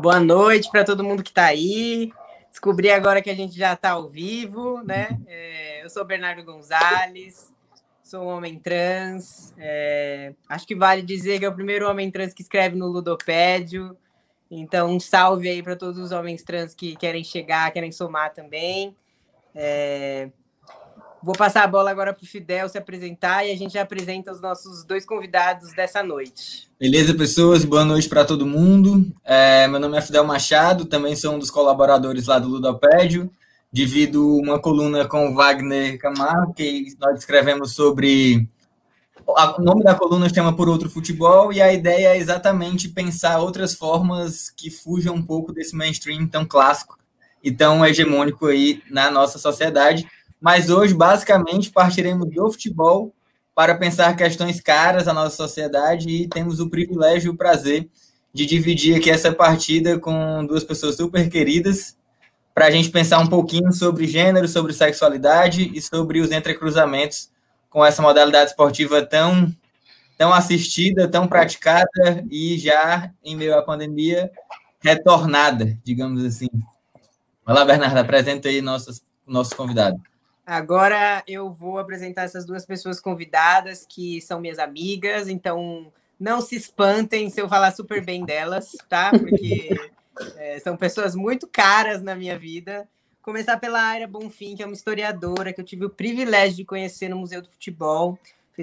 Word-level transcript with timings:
Boa 0.00 0.20
noite 0.20 0.70
para 0.70 0.84
todo 0.84 1.02
mundo 1.02 1.24
que 1.24 1.30
está 1.30 1.46
aí. 1.46 2.12
Descobri 2.50 2.90
agora 2.90 3.20
que 3.20 3.28
a 3.28 3.34
gente 3.34 3.58
já 3.58 3.72
está 3.72 3.90
ao 3.90 4.08
vivo, 4.08 4.80
né? 4.84 5.08
É, 5.26 5.84
eu 5.84 5.90
sou 5.90 6.04
Bernardo 6.04 6.44
Gonzalez, 6.44 7.52
sou 8.08 8.22
um 8.22 8.28
homem 8.28 8.58
trans. 8.58 9.52
É, 9.58 10.32
acho 10.48 10.66
que 10.66 10.74
vale 10.74 11.02
dizer 11.02 11.38
que 11.38 11.44
é 11.44 11.48
o 11.48 11.54
primeiro 11.54 11.88
homem 11.88 12.10
trans 12.10 12.32
que 12.32 12.42
escreve 12.42 12.74
no 12.74 12.86
Ludopédio. 12.86 13.94
Então, 14.50 14.90
um 14.90 14.98
salve 14.98 15.46
aí 15.46 15.62
para 15.62 15.76
todos 15.76 15.98
os 15.98 16.10
homens 16.10 16.42
trans 16.42 16.74
que 16.74 16.96
querem 16.96 17.22
chegar, 17.22 17.70
querem 17.70 17.92
somar 17.92 18.32
também. 18.32 18.96
É, 19.54 20.30
Vou 21.22 21.34
passar 21.34 21.64
a 21.64 21.66
bola 21.66 21.90
agora 21.90 22.14
para 22.14 22.22
o 22.22 22.26
Fidel 22.26 22.68
se 22.68 22.78
apresentar 22.78 23.44
e 23.44 23.50
a 23.50 23.56
gente 23.56 23.72
já 23.72 23.82
apresenta 23.82 24.30
os 24.30 24.40
nossos 24.40 24.84
dois 24.84 25.04
convidados 25.04 25.72
dessa 25.74 26.00
noite. 26.00 26.68
Beleza, 26.78 27.12
pessoas? 27.12 27.64
Boa 27.64 27.84
noite 27.84 28.08
para 28.08 28.24
todo 28.24 28.46
mundo. 28.46 29.04
É, 29.24 29.66
meu 29.66 29.80
nome 29.80 29.98
é 29.98 30.00
Fidel 30.00 30.24
Machado, 30.24 30.84
também 30.84 31.16
sou 31.16 31.34
um 31.34 31.38
dos 31.38 31.50
colaboradores 31.50 32.26
lá 32.26 32.38
do 32.38 32.48
Ludopédio. 32.48 33.28
Divido 33.70 34.36
uma 34.36 34.58
coluna 34.58 35.06
com 35.06 35.34
Wagner 35.34 35.98
Camargo, 35.98 36.54
que 36.54 36.94
nós 36.98 37.18
escrevemos 37.20 37.74
sobre. 37.74 38.48
O 39.26 39.62
nome 39.62 39.82
da 39.84 39.94
coluna 39.94 40.32
chama 40.32 40.56
Por 40.56 40.68
Outro 40.68 40.88
Futebol, 40.88 41.52
e 41.52 41.60
a 41.60 41.72
ideia 41.72 42.14
é 42.14 42.16
exatamente 42.16 42.88
pensar 42.88 43.38
outras 43.38 43.74
formas 43.74 44.48
que 44.48 44.70
fujam 44.70 45.14
um 45.14 45.22
pouco 45.22 45.52
desse 45.52 45.76
mainstream 45.76 46.26
tão 46.26 46.46
clássico 46.46 46.96
e 47.44 47.52
tão 47.52 47.84
hegemônico 47.84 48.46
aí 48.46 48.82
na 48.90 49.10
nossa 49.10 49.38
sociedade 49.38 50.08
mas 50.40 50.70
hoje, 50.70 50.94
basicamente, 50.94 51.70
partiremos 51.70 52.30
do 52.30 52.50
futebol 52.50 53.12
para 53.54 53.74
pensar 53.74 54.16
questões 54.16 54.60
caras 54.60 55.08
à 55.08 55.12
nossa 55.12 55.36
sociedade 55.36 56.08
e 56.08 56.28
temos 56.28 56.60
o 56.60 56.70
privilégio 56.70 57.28
e 57.28 57.34
o 57.34 57.36
prazer 57.36 57.88
de 58.32 58.46
dividir 58.46 58.96
aqui 58.96 59.10
essa 59.10 59.32
partida 59.32 59.98
com 59.98 60.46
duas 60.46 60.62
pessoas 60.62 60.96
super 60.96 61.28
queridas 61.28 61.96
para 62.58 62.66
a 62.66 62.70
gente 62.72 62.90
pensar 62.90 63.20
um 63.20 63.28
pouquinho 63.28 63.72
sobre 63.72 64.04
gênero, 64.04 64.48
sobre 64.48 64.72
sexualidade 64.72 65.70
e 65.72 65.80
sobre 65.80 66.18
os 66.18 66.32
entrecruzamentos 66.32 67.30
com 67.70 67.86
essa 67.86 68.02
modalidade 68.02 68.50
esportiva 68.50 69.00
tão, 69.00 69.54
tão 70.16 70.32
assistida, 70.34 71.06
tão 71.06 71.28
praticada 71.28 72.26
e 72.28 72.58
já, 72.58 73.12
em 73.24 73.36
meio 73.36 73.56
à 73.56 73.62
pandemia, 73.62 74.28
retornada, 74.80 75.78
digamos 75.84 76.24
assim. 76.24 76.48
Olá, 77.46 77.64
Bernardo, 77.64 77.98
apresenta 77.98 78.48
aí 78.48 78.60
nossos, 78.60 79.04
nosso 79.24 79.54
convidado. 79.54 80.02
Agora 80.44 81.22
eu 81.28 81.52
vou 81.52 81.78
apresentar 81.78 82.22
essas 82.22 82.44
duas 82.44 82.66
pessoas 82.66 82.98
convidadas 82.98 83.86
que 83.88 84.20
são 84.20 84.40
minhas 84.40 84.58
amigas, 84.58 85.28
então 85.28 85.92
não 86.18 86.40
se 86.40 86.56
espantem 86.56 87.30
se 87.30 87.40
eu 87.40 87.48
falar 87.48 87.70
super 87.70 88.04
bem 88.04 88.24
delas, 88.24 88.72
tá? 88.88 89.10
Porque 89.10 89.92
é, 90.36 90.58
são 90.60 90.76
pessoas 90.76 91.14
muito 91.14 91.46
caras 91.46 92.02
na 92.02 92.14
minha 92.14 92.38
vida. 92.38 92.88
Começar 93.22 93.58
pela 93.58 93.82
Aira 93.82 94.06
Bonfim, 94.06 94.56
que 94.56 94.62
é 94.62 94.66
uma 94.66 94.74
historiadora 94.74 95.52
que 95.52 95.60
eu 95.60 95.64
tive 95.64 95.84
o 95.84 95.90
privilégio 95.90 96.56
de 96.56 96.64
conhecer 96.64 97.08
no 97.08 97.16
Museu 97.16 97.42
do 97.42 97.48
Futebol. 97.48 98.18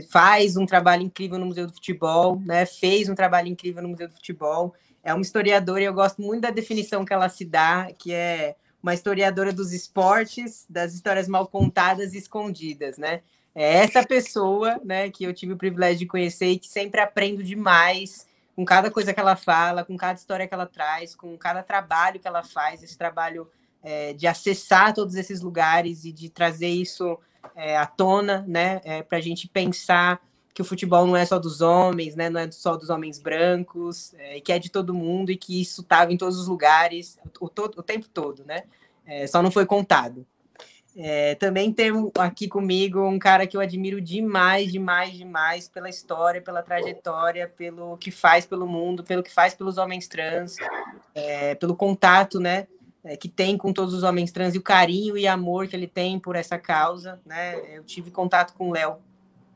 Faz 0.10 0.58
um 0.58 0.66
trabalho 0.66 1.04
incrível 1.04 1.38
no 1.40 1.46
Museu 1.46 1.68
do 1.68 1.74
Futebol, 1.74 2.42
né? 2.44 2.66
Fez 2.66 3.08
um 3.08 3.16
trabalho 3.16 3.48
incrível 3.48 3.82
no 3.82 3.90
Museu 3.90 4.08
do 4.08 4.14
Futebol. 4.14 4.74
É 5.04 5.14
uma 5.14 5.22
historiadora 5.22 5.82
e 5.82 5.86
eu 5.86 5.94
gosto 5.94 6.22
muito 6.22 6.42
da 6.42 6.50
definição 6.50 7.06
que 7.06 7.14
ela 7.14 7.30
se 7.30 7.46
dá, 7.46 7.90
que 7.98 8.12
é 8.12 8.56
uma 8.82 8.94
historiadora 8.94 9.54
dos 9.54 9.72
esportes, 9.72 10.66
das 10.70 10.94
histórias 10.94 11.28
mal 11.28 11.48
contadas 11.48 12.14
e 12.14 12.18
escondidas, 12.18 12.98
né? 12.98 13.22
É 13.56 13.78
essa 13.78 14.06
pessoa, 14.06 14.82
né, 14.84 15.10
que 15.10 15.24
eu 15.24 15.34
tive 15.34 15.54
o 15.54 15.58
privilégio 15.58 16.00
de 16.00 16.06
conhecer 16.06 16.48
e 16.48 16.60
que 16.60 16.68
sempre 16.68 17.00
aprendo 17.00 17.42
demais 17.42 18.28
com 18.56 18.64
cada 18.64 18.90
coisa 18.90 19.14
que 19.14 19.20
ela 19.20 19.36
fala, 19.36 19.84
com 19.84 19.98
cada 19.98 20.18
história 20.18 20.48
que 20.48 20.54
ela 20.54 20.66
traz, 20.66 21.14
com 21.14 21.38
cada 21.38 21.62
trabalho 21.62 22.20
que 22.20 22.28
ela 22.28 22.44
faz, 22.44 22.82
esse 22.82 22.98
trabalho 22.98 23.50
é, 23.84 24.14
de 24.14 24.26
acessar 24.26 24.94
todos 24.94 25.16
esses 25.16 25.42
lugares 25.42 26.06
e 26.06 26.12
de 26.12 26.30
trazer 26.30 26.70
isso 26.70 27.20
é, 27.56 27.78
à 27.78 27.86
tona, 27.86 28.46
né, 28.48 28.82
é, 28.84 29.04
para 29.04 29.18
a 29.18 29.22
gente 29.22 29.48
pensar 29.48 30.22
que 30.54 30.62
o 30.62 30.66
futebol 30.66 31.06
não 31.06 31.18
é 31.18 31.26
só 31.26 31.38
dos 31.38 31.60
homens, 31.60 32.16
né, 32.16 32.30
não 32.30 32.40
é 32.40 32.50
só 32.50 32.78
dos 32.78 32.90
homens 32.90 33.20
brancos, 33.20 34.14
é, 34.18 34.40
que 34.40 34.54
é 34.54 34.58
de 34.58 34.72
todo 34.72 34.94
mundo 34.94 35.30
e 35.30 35.36
que 35.36 35.62
isso 35.62 35.82
estava 35.82 36.14
em 36.14 36.18
todos 36.18 36.40
os 36.40 36.48
lugares, 36.48 37.20
o, 37.42 37.50
todo, 37.50 37.78
o 37.78 37.84
tempo 37.84 38.08
todo, 38.08 38.46
né? 38.46 38.64
É, 39.06 39.28
só 39.28 39.44
não 39.44 39.52
foi 39.52 39.66
contado. 39.66 40.26
É, 40.98 41.36
também 41.36 41.74
tem 41.74 41.92
aqui 42.20 42.48
comigo 42.48 43.06
um 43.06 43.20
cara 43.20 43.46
que 43.46 43.58
eu 43.58 43.62
admiro 43.62 44.00
demais, 44.00 44.72
demais, 44.72 45.12
demais 45.12 45.68
pela 45.68 45.90
história, 45.90 46.42
pela 46.42 46.64
trajetória, 46.64 47.50
pelo 47.50 47.98
que 47.98 48.12
faz 48.12 48.46
pelo 48.46 48.66
mundo, 48.66 49.04
pelo 49.04 49.22
que 49.22 49.32
faz 49.32 49.54
pelos 49.54 49.78
homens 49.78 50.08
trans, 50.08 50.56
é, 51.14 51.54
pelo 51.56 51.76
contato, 51.76 52.40
né, 52.40 52.66
é, 53.04 53.18
que 53.18 53.28
tem 53.28 53.58
com 53.58 53.74
todos 53.74 53.94
os 53.94 54.04
homens 54.04 54.32
trans 54.32 54.56
e 54.56 54.58
o 54.58 54.62
carinho 54.62 55.18
e 55.18 55.28
amor 55.28 55.68
que 55.68 55.76
ele 55.76 55.88
tem 55.88 56.18
por 56.18 56.36
essa 56.36 56.58
causa, 56.58 57.20
né? 57.26 57.56
Eu 57.76 57.84
tive 57.84 58.10
contato 58.10 58.54
com 58.54 58.70
o 58.70 58.74
Léo 58.74 58.98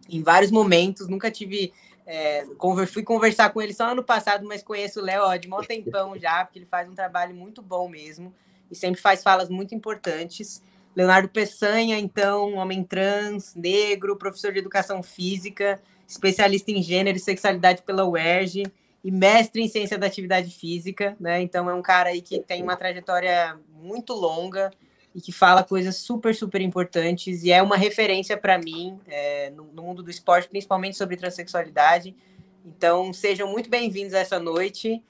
em 0.09 0.21
vários 0.21 0.51
momentos, 0.51 1.07
nunca 1.07 1.31
tive. 1.31 1.73
É, 2.05 2.43
fui 2.87 3.03
conversar 3.03 3.51
com 3.51 3.61
ele 3.61 3.73
só 3.73 3.91
ano 3.91 4.03
passado, 4.03 4.45
mas 4.45 4.63
conheço 4.63 4.99
o 4.99 5.03
Léo 5.03 5.37
de 5.39 5.47
um 5.47 5.61
tempão 5.61 6.17
já, 6.17 6.43
porque 6.43 6.59
ele 6.59 6.65
faz 6.65 6.89
um 6.89 6.95
trabalho 6.95 7.35
muito 7.35 7.61
bom 7.61 7.87
mesmo 7.87 8.33
e 8.69 8.75
sempre 8.75 8.99
faz 8.99 9.21
falas 9.21 9.47
muito 9.47 9.73
importantes. 9.75 10.63
Leonardo 10.99 11.29
Peçanha, 11.29 11.97
então, 11.97 12.55
homem 12.55 12.83
trans, 12.83 13.55
negro, 13.55 14.17
professor 14.17 14.51
de 14.51 14.59
educação 14.59 15.01
física, 15.01 15.81
especialista 16.05 16.71
em 16.71 16.81
gênero 16.81 17.15
e 17.15 17.21
sexualidade 17.21 17.83
pela 17.83 18.05
UERJ 18.05 18.65
e 19.01 19.09
mestre 19.09 19.61
em 19.61 19.69
ciência 19.69 19.97
da 19.97 20.07
atividade 20.07 20.51
física, 20.51 21.15
né? 21.17 21.41
Então 21.41 21.69
é 21.69 21.73
um 21.73 21.81
cara 21.81 22.09
aí 22.09 22.21
que 22.21 22.39
tem 22.39 22.61
uma 22.61 22.75
trajetória 22.75 23.57
muito 23.81 24.13
longa, 24.13 24.71
e 25.15 25.21
que 25.21 25.31
fala 25.31 25.63
coisas 25.63 25.95
super, 25.95 26.35
super 26.35 26.61
importantes 26.61 27.43
e 27.43 27.51
é 27.51 27.63
uma 27.63 27.75
referência 27.77 28.37
para 28.37 28.59
mim 28.59 28.99
é, 29.07 29.49
no, 29.49 29.63
no, 29.73 29.81
mundo 29.81 30.03
do 30.03 30.11
esporte, 30.11 30.47
principalmente 30.47 30.97
sobre 30.97 31.17
transexualidade. 31.17 32.15
Então, 32.63 33.11
sejam 33.11 33.49
muito 33.49 33.69
bem-vindos 33.69 34.13
a 34.13 34.19
essa 34.19 34.37
noite. 34.37 35.01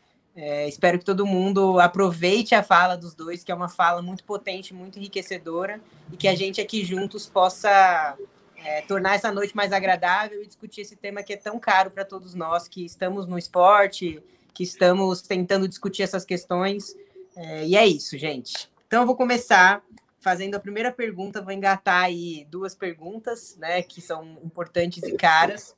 É, 0.42 0.70
espero 0.70 0.98
que 0.98 1.04
todo 1.04 1.26
mundo 1.26 1.82
aproveite 1.82 2.56
a 2.56 2.64
fala 2.64 2.96
dos 2.96 3.14
dois, 3.14 3.44
que 3.44 3.52
é 3.52 3.56
uma 3.56 3.68
fala 3.68 4.02
muito 4.02 4.24
potente, 4.24 4.74
muito 4.74 4.98
enriquecedora, 4.98 5.82
e 6.14 6.16
que 6.16 6.30
a 6.30 6.34
gente 6.34 6.62
aqui 6.62 6.86
juntos 6.86 7.26
possa 7.26 8.18
é, 8.56 8.80
tornar 8.84 9.16
essa 9.16 9.34
noite 9.34 9.54
mais 9.54 9.74
agradável 9.74 10.42
e 10.42 10.48
discutir 10.48 10.80
esse 10.80 10.96
tema 10.96 11.22
que 11.24 11.34
é 11.34 11.36
tão 11.36 11.60
caro 11.60 11.92
para 11.92 12.06
todos 12.06 12.36
nós 12.36 12.70
que 12.70 12.86
estamos 12.86 13.28
no 13.28 13.38
esporte, 13.38 14.24
que 14.54 14.64
estamos 14.64 15.22
tentando 15.22 15.68
discutir 15.68 16.04
essas 16.04 16.24
questões. 16.24 16.96
É, 17.36 17.68
e 17.68 17.76
é 17.76 17.86
isso, 17.86 18.18
gente. 18.18 18.72
Então, 18.88 19.02
eu 19.02 19.06
vou 19.06 19.18
começar 19.18 19.84
fazendo 20.22 20.56
a 20.56 20.60
primeira 20.60 20.90
pergunta, 20.90 21.42
vou 21.42 21.52
engatar 21.52 22.06
aí 22.06 22.48
duas 22.50 22.74
perguntas, 22.74 23.58
né, 23.58 23.82
que 23.82 24.00
são 24.00 24.40
importantes 24.42 25.04
e 25.04 25.18
caras. 25.18 25.76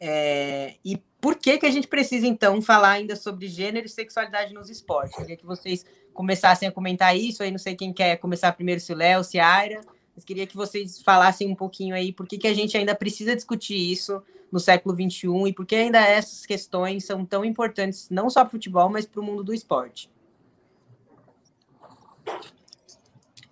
É, 0.00 0.74
e 0.84 1.00
por 1.24 1.36
que 1.36 1.56
que 1.56 1.64
a 1.64 1.70
gente 1.70 1.88
precisa, 1.88 2.26
então, 2.26 2.60
falar 2.60 2.90
ainda 2.90 3.16
sobre 3.16 3.48
gênero 3.48 3.86
e 3.86 3.88
sexualidade 3.88 4.52
nos 4.52 4.68
esportes? 4.68 5.16
Queria 5.16 5.38
que 5.38 5.46
vocês 5.46 5.82
começassem 6.12 6.68
a 6.68 6.70
comentar 6.70 7.16
isso, 7.16 7.42
aí 7.42 7.50
não 7.50 7.56
sei 7.56 7.74
quem 7.74 7.94
quer 7.94 8.18
começar 8.18 8.52
primeiro, 8.52 8.78
se 8.78 8.92
o 8.92 8.94
Léo, 8.94 9.24
se 9.24 9.38
a 9.38 9.50
Aira, 9.50 9.80
mas 10.14 10.22
queria 10.22 10.46
que 10.46 10.54
vocês 10.54 11.00
falassem 11.00 11.50
um 11.50 11.54
pouquinho 11.54 11.94
aí 11.94 12.12
por 12.12 12.28
que, 12.28 12.36
que 12.36 12.46
a 12.46 12.52
gente 12.52 12.76
ainda 12.76 12.94
precisa 12.94 13.34
discutir 13.34 13.74
isso 13.74 14.22
no 14.52 14.60
século 14.60 14.94
XXI 14.94 15.48
e 15.48 15.52
por 15.54 15.64
que 15.64 15.74
ainda 15.74 15.98
essas 15.98 16.44
questões 16.44 17.06
são 17.06 17.24
tão 17.24 17.42
importantes, 17.42 18.10
não 18.10 18.28
só 18.28 18.40
para 18.40 18.48
o 18.48 18.50
futebol, 18.50 18.90
mas 18.90 19.06
para 19.06 19.22
o 19.22 19.24
mundo 19.24 19.42
do 19.42 19.54
esporte. 19.54 20.10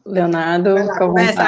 Leonardo, 0.05 0.75
começa, 0.99 1.43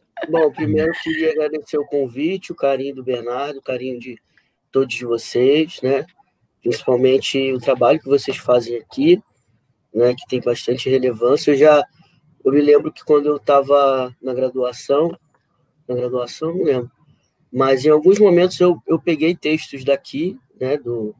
Bom, 0.28 0.50
primeiro 0.52 0.92
queria 1.02 1.32
agradecer 1.32 1.78
o 1.78 1.86
convite, 1.86 2.52
o 2.52 2.54
carinho 2.54 2.94
do 2.94 3.02
Bernardo, 3.02 3.58
o 3.58 3.62
carinho 3.62 3.98
de 3.98 4.20
todos 4.70 4.98
vocês, 5.00 5.80
né? 5.82 6.06
Principalmente 6.62 7.52
o 7.52 7.58
trabalho 7.58 7.98
que 7.98 8.08
vocês 8.08 8.36
fazem 8.36 8.76
aqui, 8.76 9.22
né? 9.92 10.14
Que 10.14 10.26
tem 10.28 10.40
bastante 10.40 10.88
relevância. 10.88 11.52
Eu 11.52 11.56
já, 11.56 11.84
eu 12.44 12.52
me 12.52 12.60
lembro 12.60 12.92
que 12.92 13.04
quando 13.04 13.26
eu 13.26 13.36
estava 13.36 14.14
na 14.22 14.34
graduação, 14.34 15.16
na 15.88 15.94
graduação, 15.94 16.54
não 16.54 16.64
lembro, 16.64 16.90
mas 17.52 17.84
em 17.84 17.90
alguns 17.90 18.18
momentos 18.18 18.60
eu, 18.60 18.80
eu 18.86 19.00
peguei 19.00 19.34
textos 19.34 19.84
daqui, 19.84 20.38
né? 20.60 20.76
Do, 20.76 21.14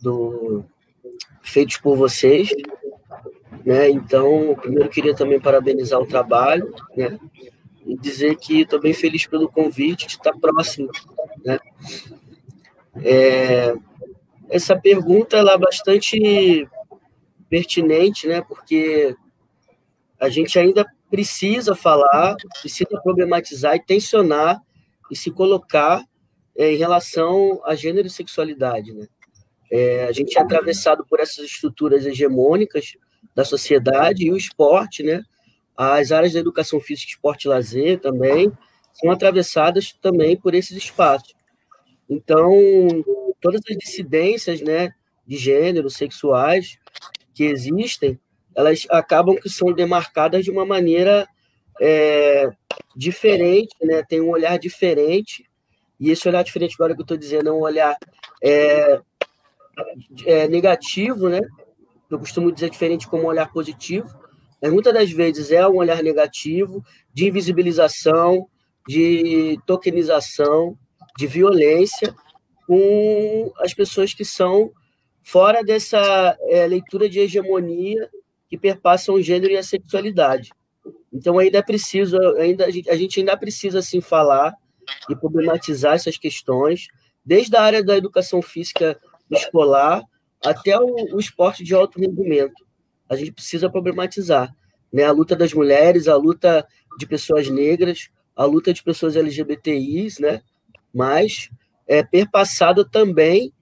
do 0.00 0.64
feitos 1.42 1.78
por 1.78 1.96
vocês, 1.96 2.50
né? 3.64 3.88
Então, 3.90 4.54
primeiro 4.60 4.88
queria 4.88 5.14
também 5.14 5.40
parabenizar 5.40 6.00
o 6.00 6.06
trabalho, 6.06 6.72
né? 6.96 7.18
E 7.88 7.96
dizer 7.96 8.36
que 8.36 8.60
estou 8.60 8.78
bem 8.78 8.92
feliz 8.92 9.26
pelo 9.26 9.48
convite, 9.48 10.06
de 10.06 10.12
estar 10.12 10.34
próximo. 10.34 10.90
Né? 11.42 11.58
É, 13.02 13.74
essa 14.50 14.78
pergunta 14.78 15.38
ela 15.38 15.54
é 15.54 15.58
bastante 15.58 16.68
pertinente, 17.48 18.28
né? 18.28 18.42
porque 18.42 19.16
a 20.20 20.28
gente 20.28 20.58
ainda 20.58 20.84
precisa 21.10 21.74
falar, 21.74 22.36
precisa 22.60 23.00
problematizar 23.02 23.74
e 23.74 23.82
tensionar 23.82 24.60
e 25.10 25.16
se 25.16 25.30
colocar 25.30 26.04
é, 26.54 26.74
em 26.74 26.76
relação 26.76 27.62
a 27.64 27.74
gênero 27.74 28.06
e 28.06 28.10
sexualidade. 28.10 28.92
Né? 28.92 29.06
É, 29.72 30.04
a 30.04 30.12
gente 30.12 30.36
é 30.36 30.42
atravessado 30.42 31.06
por 31.08 31.20
essas 31.20 31.46
estruturas 31.46 32.04
hegemônicas 32.04 32.92
da 33.34 33.46
sociedade 33.46 34.26
e 34.26 34.32
o 34.32 34.36
esporte, 34.36 35.02
né? 35.02 35.22
As 35.80 36.10
áreas 36.10 36.32
da 36.32 36.40
educação 36.40 36.80
física, 36.80 37.12
esporte 37.12 37.44
e 37.44 37.48
lazer 37.48 38.00
também 38.00 38.50
são 38.92 39.12
atravessadas 39.12 39.92
também 40.02 40.36
por 40.36 40.52
esses 40.52 40.76
espaços. 40.76 41.32
Então, 42.10 42.50
todas 43.40 43.60
as 43.70 43.76
dissidências, 43.76 44.60
né, 44.60 44.92
de 45.24 45.36
gênero, 45.36 45.88
sexuais 45.88 46.78
que 47.32 47.44
existem, 47.44 48.18
elas 48.56 48.86
acabam 48.90 49.36
que 49.36 49.48
são 49.48 49.72
demarcadas 49.72 50.44
de 50.44 50.50
uma 50.50 50.66
maneira 50.66 51.28
é, 51.80 52.50
diferente, 52.96 53.76
né? 53.80 54.02
Tem 54.02 54.20
um 54.20 54.30
olhar 54.30 54.58
diferente 54.58 55.48
e 56.00 56.10
esse 56.10 56.26
olhar 56.28 56.42
diferente 56.42 56.74
agora 56.74 56.94
que 56.94 57.00
eu 57.00 57.04
estou 57.04 57.16
dizendo 57.16 57.50
é 57.50 57.52
um 57.52 57.60
olhar 57.60 57.96
é, 58.42 59.00
é, 60.26 60.48
negativo, 60.48 61.28
né? 61.28 61.40
Eu 62.10 62.18
costumo 62.18 62.50
dizer 62.50 62.70
diferente 62.70 63.06
como 63.06 63.24
um 63.24 63.26
olhar 63.26 63.52
positivo, 63.52 64.08
mas 64.60 64.72
muitas 64.72 64.92
das 64.92 65.10
vezes 65.10 65.50
é 65.50 65.66
um 65.66 65.76
olhar 65.76 66.02
negativo 66.02 66.84
de 67.12 67.28
invisibilização, 67.28 68.48
de 68.86 69.58
tokenização, 69.66 70.76
de 71.16 71.26
violência 71.26 72.14
com 72.66 73.52
as 73.58 73.72
pessoas 73.72 74.12
que 74.12 74.24
são 74.24 74.70
fora 75.22 75.62
dessa 75.62 76.36
é, 76.48 76.66
leitura 76.66 77.08
de 77.08 77.20
hegemonia 77.20 78.08
que 78.48 78.56
perpassam 78.56 79.14
o 79.14 79.22
gênero 79.22 79.52
e 79.52 79.56
a 79.56 79.62
sexualidade. 79.62 80.50
Então 81.12 81.38
ainda 81.38 81.58
é 81.58 81.62
preciso, 81.62 82.18
ainda 82.36 82.66
a 82.66 82.70
gente, 82.70 82.90
a 82.90 82.96
gente 82.96 83.20
ainda 83.20 83.36
precisa 83.36 83.78
assim 83.78 84.00
falar 84.00 84.54
e 85.08 85.14
problematizar 85.14 85.94
essas 85.94 86.16
questões, 86.16 86.88
desde 87.24 87.54
a 87.56 87.62
área 87.62 87.84
da 87.84 87.96
educação 87.96 88.40
física 88.40 88.98
escolar 89.30 90.02
até 90.44 90.78
o, 90.78 91.14
o 91.14 91.20
esporte 91.20 91.62
de 91.62 91.74
alto 91.74 92.00
rendimento. 92.00 92.67
A 93.08 93.16
gente 93.16 93.32
precisa 93.32 93.70
problematizar 93.70 94.54
né? 94.92 95.04
a 95.04 95.12
luta 95.12 95.36
das 95.36 95.52
mulheres, 95.52 96.08
a 96.08 96.16
luta 96.16 96.66
de 96.98 97.06
pessoas 97.06 97.48
negras, 97.48 98.08
a 98.34 98.44
luta 98.44 98.72
de 98.72 98.82
pessoas 98.82 99.16
LGBTIs, 99.16 100.18
né? 100.18 100.42
mas 100.94 101.50
é 101.86 102.02
perpassada 102.02 102.84
também 102.84 103.52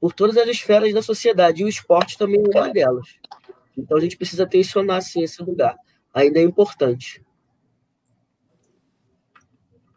por 0.00 0.12
todas 0.12 0.36
as 0.36 0.48
esferas 0.48 0.92
da 0.92 1.00
sociedade, 1.00 1.62
e 1.62 1.64
o 1.64 1.68
esporte 1.68 2.18
também 2.18 2.42
é 2.52 2.58
uma 2.58 2.68
delas. 2.72 3.08
Então 3.78 3.96
a 3.96 4.00
gente 4.00 4.16
precisa 4.16 4.46
tensionar 4.46 5.00
sim 5.00 5.22
esse 5.22 5.40
lugar. 5.42 5.76
Ainda 6.12 6.40
é 6.40 6.42
importante. 6.42 7.22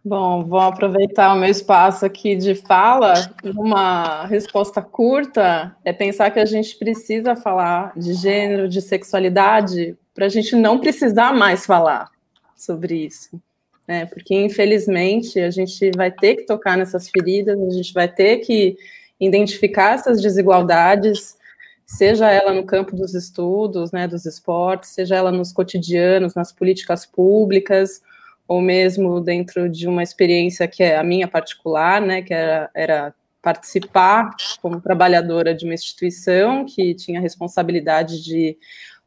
Bom, 0.08 0.46
vou 0.46 0.60
aproveitar 0.60 1.34
o 1.34 1.40
meu 1.40 1.50
espaço 1.50 2.06
aqui 2.06 2.36
de 2.36 2.54
fala. 2.54 3.16
Uma 3.44 4.28
resposta 4.28 4.80
curta 4.80 5.76
é 5.84 5.92
pensar 5.92 6.30
que 6.30 6.38
a 6.38 6.46
gente 6.46 6.78
precisa 6.78 7.36
falar 7.36 7.92
de 7.98 8.14
gênero, 8.14 8.70
de 8.70 8.84
sexualidade, 8.84 9.98
para 10.14 10.28
a 10.28 10.30
gente 10.30 10.56
não 10.56 10.80
precisar 10.80 11.34
mais 11.34 11.66
falar 11.66 12.12
sobre 12.56 13.04
isso. 13.04 13.42
Né? 13.88 14.06
Porque, 14.06 14.36
infelizmente, 14.36 15.40
a 15.40 15.50
gente 15.50 15.90
vai 15.98 16.12
ter 16.12 16.36
que 16.36 16.46
tocar 16.46 16.78
nessas 16.78 17.10
feridas, 17.10 17.60
a 17.60 17.72
gente 17.72 17.92
vai 17.92 18.08
ter 18.08 18.38
que 18.42 18.78
identificar 19.20 19.96
essas 19.96 20.22
desigualdades, 20.22 21.36
seja 21.84 22.30
ela 22.30 22.54
no 22.54 22.64
campo 22.64 22.96
dos 22.96 23.16
estudos, 23.16 23.92
né, 23.92 24.08
dos 24.08 24.28
esportes, 24.28 24.92
seja 24.92 25.16
ela 25.16 25.32
nos 25.32 25.52
cotidianos, 25.52 26.36
nas 26.36 26.52
políticas 26.52 27.08
públicas 27.08 28.04
ou 28.48 28.62
mesmo 28.62 29.20
dentro 29.20 29.70
de 29.70 29.88
uma 29.88 30.04
experiência 30.04 30.68
que 30.68 30.84
é 30.84 30.98
a 30.98 31.04
minha 31.04 31.28
particular, 31.28 32.02
né, 32.02 32.22
que 32.22 32.34
era, 32.34 32.70
era 32.74 33.16
participar 33.42 34.32
como 34.62 34.82
trabalhadora 34.82 35.54
de 35.54 35.66
uma 35.66 35.74
instituição 35.74 36.66
que 36.66 36.96
tinha 36.96 37.20
a 37.20 37.22
responsabilidade 37.22 38.24
de 38.24 38.58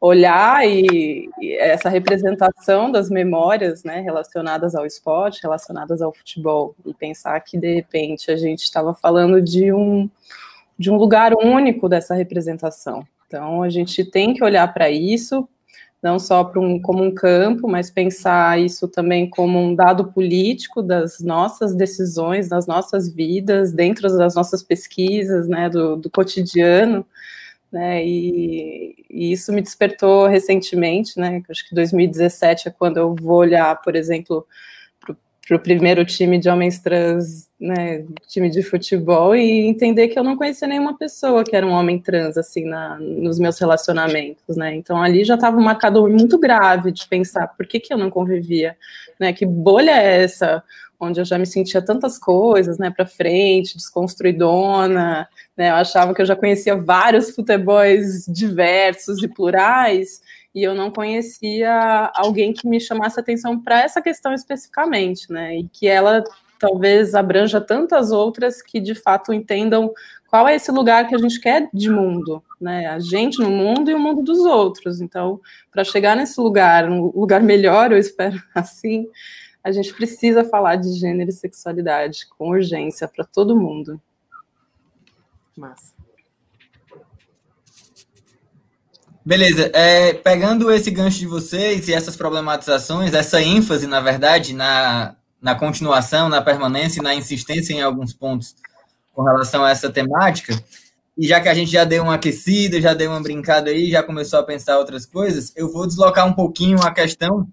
olhar 0.01 0.67
e, 0.67 1.29
e, 1.41 1.57
essa 1.57 1.89
representação 1.89 2.91
das 2.91 3.11
memórias, 3.11 3.83
né, 3.83 4.01
relacionadas 4.01 4.75
ao 4.75 4.87
esporte, 4.87 5.43
relacionadas 5.43 6.01
ao 6.01 6.15
futebol, 6.15 6.75
e 6.87 6.95
pensar 6.95 7.41
que 7.41 7.59
de 7.59 7.75
repente 7.75 8.31
a 8.31 8.37
gente 8.37 8.63
estava 8.63 8.95
falando 8.95 9.43
de 9.43 9.73
um 9.73 10.09
de 10.79 10.93
um 10.93 10.97
lugar 10.97 11.35
único 11.35 11.89
dessa 11.89 12.15
representação. 12.15 13.05
Então 13.27 13.65
a 13.65 13.69
gente 13.69 14.05
tem 14.05 14.33
que 14.33 14.45
olhar 14.45 14.73
para 14.73 14.89
isso, 14.89 15.49
não 16.03 16.19
só 16.19 16.51
um, 16.57 16.81
como 16.81 17.03
um 17.03 17.13
campo, 17.13 17.69
mas 17.69 17.91
pensar 17.91 18.61
isso 18.61 18.87
também 18.87 19.29
como 19.29 19.59
um 19.59 19.75
dado 19.75 20.13
político 20.13 20.83
das 20.83 21.21
nossas 21.21 21.75
decisões, 21.75 22.49
das 22.49 22.67
nossas 22.67 23.13
vidas, 23.13 23.73
dentro 23.73 24.09
das 24.17 24.35
nossas 24.35 24.63
pesquisas, 24.63 25.49
né, 25.49 25.69
do, 25.69 25.97
do 25.97 26.09
cotidiano, 26.09 27.05
né, 27.71 28.05
e, 28.05 29.05
e, 29.11 29.33
isso 29.33 29.53
me 29.53 29.61
despertou 29.61 30.27
recentemente, 30.27 31.19
né, 31.19 31.43
acho 31.51 31.69
que 31.69 31.75
2017 31.75 32.69
é 32.69 32.71
quando 32.71 32.99
eu 32.99 33.15
vou 33.15 33.39
olhar, 33.39 33.81
por 33.83 33.97
exemplo, 33.97 34.47
para 35.49 35.57
o 35.57 35.61
primeiro 35.61 36.05
time 36.05 36.39
de 36.39 36.47
homens 36.47 36.79
trans, 36.79 37.49
né, 37.59 38.05
time 38.27 38.51
de 38.51 38.63
futebol, 38.63 39.35
e 39.35 39.67
entender 39.67 40.09
que 40.09 40.19
eu 40.19 40.23
não 40.23 40.37
conhecia 40.37 40.69
nenhuma 40.69 40.99
pessoa 40.99 41.43
que 41.43 41.57
era 41.57 41.67
um 41.67 41.71
homem 41.71 41.99
trans, 41.99 42.37
assim, 42.37 42.67
na, 42.67 42.99
nos 43.01 43.39
meus 43.39 43.59
relacionamentos, 43.59 44.59
né, 44.59 44.75
então 44.75 45.03
ali 45.03 45.25
já 45.25 45.37
estava 45.37 45.57
um 45.57 45.63
marcador 45.63 46.07
muito 46.11 46.39
grave 46.39 46.93
de 46.93 47.09
pensar 47.09 47.47
por 47.49 47.67
que, 47.67 47.81
que 47.81 47.95
eu 47.95 47.97
não 47.97 48.11
convivia, 48.11 48.77
né, 49.19 49.33
que 49.33 49.47
bolha 49.47 49.93
é 49.93 50.23
essa, 50.23 50.63
onde 51.01 51.19
eu 51.19 51.25
já 51.25 51.39
me 51.39 51.47
sentia 51.47 51.81
tantas 51.81 52.19
coisas, 52.19 52.77
né, 52.77 52.91
para 52.91 53.07
frente, 53.07 53.75
desconstruidona, 53.75 55.27
né, 55.57 55.71
eu 55.71 55.77
achava 55.77 56.13
que 56.15 56.21
eu 56.21 56.27
já 56.27 56.37
conhecia 56.37 56.77
vários 56.77 57.31
futebols 57.31 58.27
diversos 58.29 59.23
e 59.23 59.29
plurais, 59.29 60.21
e 60.59 60.65
eu 60.65 60.75
não 60.75 60.91
conhecia 60.91 62.11
alguém 62.17 62.53
que 62.53 62.67
me 62.67 62.81
chamasse 62.81 63.19
atenção 63.21 63.61
para 63.61 63.81
essa 63.81 64.03
questão 64.03 64.35
especificamente, 64.35 65.31
né? 65.33 65.57
E 65.57 65.69
que 65.69 65.87
ela 65.87 66.25
talvez 66.59 67.15
abranja 67.15 67.61
tantas 67.61 68.11
outras 68.11 68.61
que 68.61 68.81
de 68.81 68.93
fato 68.93 69.33
entendam 69.33 69.93
qual 70.27 70.49
é 70.49 70.57
esse 70.57 70.73
lugar 70.73 71.07
que 71.07 71.15
a 71.15 71.19
gente 71.19 71.41
quer 71.41 71.71
de 71.73 71.89
mundo, 71.89 72.43
né? 72.61 72.87
A 72.89 72.99
gente 72.99 73.39
no 73.39 73.49
mundo 73.49 73.89
e 73.89 73.95
o 73.95 74.01
mundo 74.01 74.21
dos 74.21 74.41
outros. 74.41 75.01
Então, 75.01 75.41
para 75.71 75.85
chegar 75.85 76.17
nesse 76.17 76.41
lugar, 76.41 76.91
um 76.91 77.13
lugar 77.15 77.41
melhor, 77.41 77.93
eu 77.93 77.99
espero 77.99 78.43
assim, 78.53 79.07
a 79.63 79.71
gente 79.71 79.95
precisa 79.95 80.43
falar 80.43 80.75
de 80.75 80.93
gênero 80.93 81.31
e 81.31 81.33
sexualidade 81.33 82.27
com 82.37 82.51
urgência 82.51 83.07
para 83.07 83.25
todo 83.25 83.57
mundo. 83.57 84.01
Massa. 85.57 85.98
Beleza, 89.29 89.71
é, 89.75 90.15
pegando 90.15 90.73
esse 90.73 90.91
gancho 90.91 91.19
de 91.19 91.27
vocês 91.27 91.87
e 91.87 91.93
essas 91.93 92.17
problematizações, 92.17 93.13
essa 93.13 93.43
ênfase, 93.43 93.87
na 93.87 94.01
verdade, 94.01 94.55
na, 94.55 95.17
na 95.39 95.55
continuação, 95.55 96.31
na 96.31 96.41
permanência 96.41 96.99
e 96.99 97.03
na 97.03 97.15
insistência 97.15 97.75
em 97.75 97.83
alguns 97.83 98.15
pontos 98.15 98.57
com 99.13 99.23
relação 99.23 99.63
a 99.63 99.71
essa 99.71 99.91
temática, 99.91 100.59
e 101.15 101.29
já 101.29 101.43
que 101.43 101.49
a 101.51 101.53
gente 101.53 101.71
já 101.71 101.85
deu 101.85 102.05
uma 102.05 102.15
aquecida, 102.15 102.81
já 102.81 102.95
deu 102.95 103.11
uma 103.11 103.21
brincada 103.21 103.69
aí, 103.69 103.91
já 103.91 104.03
começou 104.03 104.39
a 104.39 104.43
pensar 104.43 104.79
outras 104.79 105.05
coisas, 105.05 105.53
eu 105.55 105.71
vou 105.71 105.87
deslocar 105.87 106.27
um 106.27 106.33
pouquinho 106.33 106.81
a 106.81 106.91
questão 106.91 107.47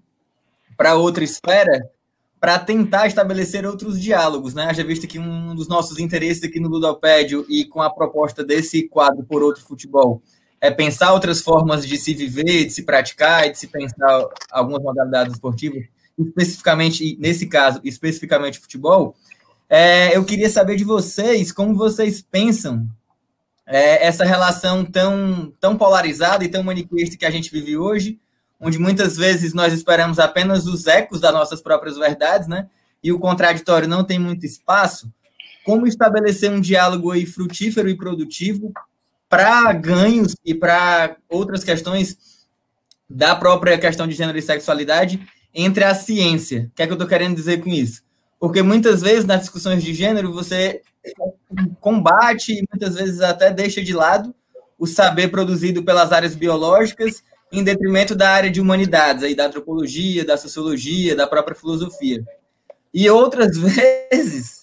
para 0.78 0.94
outra 0.94 1.24
esfera, 1.24 1.90
para 2.40 2.58
tentar 2.58 3.06
estabelecer 3.06 3.66
outros 3.66 4.00
diálogos, 4.00 4.54
né? 4.54 4.72
Já 4.72 4.82
visto 4.82 5.06
que 5.06 5.18
um 5.18 5.54
dos 5.54 5.68
nossos 5.68 5.98
interesses 5.98 6.42
aqui 6.42 6.58
no 6.58 6.70
Ludopédio 6.70 7.44
e 7.50 7.66
com 7.66 7.82
a 7.82 7.90
proposta 7.90 8.42
desse 8.42 8.88
quadro 8.88 9.22
por 9.24 9.42
outro 9.42 9.62
futebol 9.62 10.22
é 10.60 10.70
pensar 10.70 11.12
outras 11.12 11.40
formas 11.40 11.86
de 11.86 11.96
se 11.96 12.14
viver, 12.14 12.64
de 12.64 12.70
se 12.70 12.82
praticar 12.82 13.46
e 13.46 13.52
de 13.52 13.58
se 13.58 13.66
pensar 13.66 14.26
algumas 14.50 14.82
modalidades 14.82 15.34
esportivas, 15.34 15.84
especificamente, 16.18 17.16
nesse 17.20 17.46
caso, 17.46 17.80
especificamente 17.84 18.58
futebol, 18.58 19.14
é, 19.68 20.16
eu 20.16 20.24
queria 20.24 20.48
saber 20.48 20.76
de 20.76 20.84
vocês 20.84 21.50
como 21.50 21.74
vocês 21.74 22.22
pensam 22.22 22.88
é, 23.66 24.06
essa 24.06 24.24
relação 24.24 24.84
tão, 24.84 25.52
tão 25.60 25.76
polarizada 25.76 26.44
e 26.44 26.48
tão 26.48 26.62
maniqueísta 26.62 27.16
que 27.16 27.26
a 27.26 27.30
gente 27.30 27.50
vive 27.50 27.76
hoje, 27.76 28.18
onde 28.60 28.78
muitas 28.78 29.16
vezes 29.16 29.52
nós 29.52 29.72
esperamos 29.72 30.18
apenas 30.18 30.66
os 30.66 30.86
ecos 30.86 31.20
das 31.20 31.32
nossas 31.32 31.60
próprias 31.60 31.98
verdades, 31.98 32.46
né? 32.46 32.68
E 33.02 33.12
o 33.12 33.18
contraditório 33.18 33.88
não 33.88 34.04
tem 34.04 34.18
muito 34.18 34.46
espaço. 34.46 35.12
Como 35.64 35.86
estabelecer 35.86 36.50
um 36.50 36.60
diálogo 36.60 37.10
aí 37.10 37.26
frutífero 37.26 37.88
e 37.88 37.96
produtivo 37.96 38.72
para 39.28 39.72
ganhos 39.72 40.34
e 40.44 40.54
para 40.54 41.16
outras 41.28 41.64
questões 41.64 42.16
da 43.08 43.34
própria 43.34 43.78
questão 43.78 44.06
de 44.06 44.14
gênero 44.14 44.38
e 44.38 44.42
sexualidade 44.42 45.26
entre 45.54 45.84
a 45.84 45.94
ciência. 45.94 46.70
O 46.72 46.76
que 46.76 46.82
é 46.82 46.86
que 46.86 46.92
eu 46.92 46.96
estou 46.96 47.08
querendo 47.08 47.36
dizer 47.36 47.62
com 47.62 47.70
isso? 47.70 48.02
Porque 48.38 48.62
muitas 48.62 49.00
vezes 49.00 49.24
nas 49.24 49.40
discussões 49.40 49.82
de 49.82 49.94
gênero 49.94 50.32
você 50.32 50.82
combate 51.80 52.52
e 52.52 52.64
muitas 52.70 52.94
vezes 52.94 53.20
até 53.20 53.50
deixa 53.50 53.82
de 53.82 53.92
lado 53.92 54.34
o 54.78 54.86
saber 54.86 55.28
produzido 55.28 55.82
pelas 55.82 56.12
áreas 56.12 56.34
biológicas 56.34 57.22
em 57.50 57.64
detrimento 57.64 58.14
da 58.14 58.30
área 58.30 58.50
de 58.50 58.60
humanidades, 58.60 59.22
aí 59.22 59.34
da 59.34 59.46
antropologia, 59.46 60.24
da 60.24 60.36
sociologia, 60.36 61.16
da 61.16 61.26
própria 61.26 61.56
filosofia. 61.56 62.22
E 62.92 63.08
outras 63.08 63.56
vezes 64.10 64.60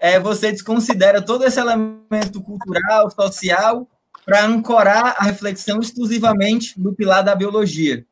é, 0.00 0.20
você 0.20 0.52
desconsidera 0.52 1.22
todo 1.22 1.44
esse 1.44 1.58
elemento 1.58 2.40
cultural, 2.42 3.10
social, 3.10 3.88
para 4.26 4.44
ancorar 4.44 5.14
a 5.18 5.24
reflexão 5.24 5.78
exclusivamente 5.78 6.78
no 6.78 6.92
pilar 6.92 7.22
da 7.22 7.34
biologia. 7.34 8.04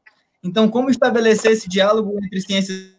Então, 0.45 0.69
como 0.69 0.89
estabelecer 0.89 1.51
esse 1.51 1.69
diálogo 1.69 2.17
entre 2.23 2.41
ciências 2.41 2.95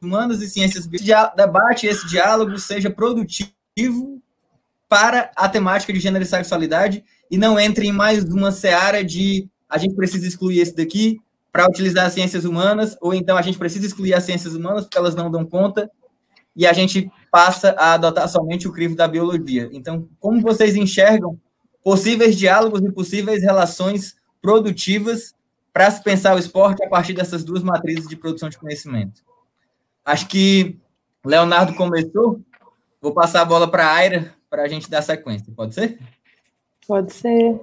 humanas 0.00 0.40
e 0.40 0.48
ciências 0.48 0.86
biológicas? 0.86 1.36
Debate 1.36 1.86
esse 1.86 2.08
diálogo 2.08 2.58
seja 2.58 2.88
produtivo 2.88 4.22
para 4.88 5.30
a 5.36 5.46
temática 5.46 5.92
de 5.92 6.00
gênero 6.00 6.24
e 6.24 6.26
sexualidade 6.26 7.04
e 7.30 7.36
não 7.36 7.60
entre 7.60 7.86
em 7.86 7.92
mais 7.92 8.24
uma 8.24 8.50
seara 8.50 9.04
de 9.04 9.46
a 9.68 9.76
gente 9.76 9.94
precisa 9.94 10.26
excluir 10.26 10.60
esse 10.60 10.74
daqui 10.74 11.20
para 11.52 11.68
utilizar 11.68 12.06
as 12.06 12.14
ciências 12.14 12.44
humanas, 12.44 12.96
ou 13.00 13.12
então 13.12 13.36
a 13.36 13.42
gente 13.42 13.58
precisa 13.58 13.86
excluir 13.86 14.14
as 14.14 14.24
ciências 14.24 14.54
humanas 14.54 14.84
porque 14.84 14.98
elas 14.98 15.14
não 15.14 15.30
dão 15.30 15.44
conta, 15.44 15.90
e 16.56 16.66
a 16.66 16.72
gente 16.72 17.10
passa 17.30 17.74
a 17.78 17.94
adotar 17.94 18.28
somente 18.28 18.66
o 18.66 18.72
crivo 18.72 18.96
da 18.96 19.06
biologia. 19.06 19.68
Então, 19.72 20.08
como 20.18 20.40
vocês 20.40 20.76
enxergam 20.76 21.38
possíveis 21.82 22.36
diálogos 22.36 22.80
e 22.82 22.92
possíveis 22.92 23.42
relações 23.42 24.16
produtivas 24.40 25.34
para 25.72 25.90
se 25.90 26.02
pensar 26.02 26.34
o 26.34 26.38
esporte 26.38 26.82
a 26.84 26.88
partir 26.88 27.12
dessas 27.14 27.44
duas 27.44 27.62
matrizes 27.62 28.08
de 28.08 28.16
produção 28.16 28.48
de 28.48 28.58
conhecimento. 28.58 29.22
Acho 30.04 30.26
que 30.28 30.78
Leonardo 31.24 31.74
começou, 31.74 32.40
vou 33.00 33.12
passar 33.12 33.42
a 33.42 33.44
bola 33.44 33.70
para 33.70 33.86
a 33.86 33.92
Aira 33.92 34.34
para 34.48 34.62
a 34.62 34.68
gente 34.68 34.90
dar 34.90 35.02
sequência, 35.02 35.52
pode 35.54 35.74
ser? 35.74 35.98
Pode 36.86 37.12
ser. 37.12 37.60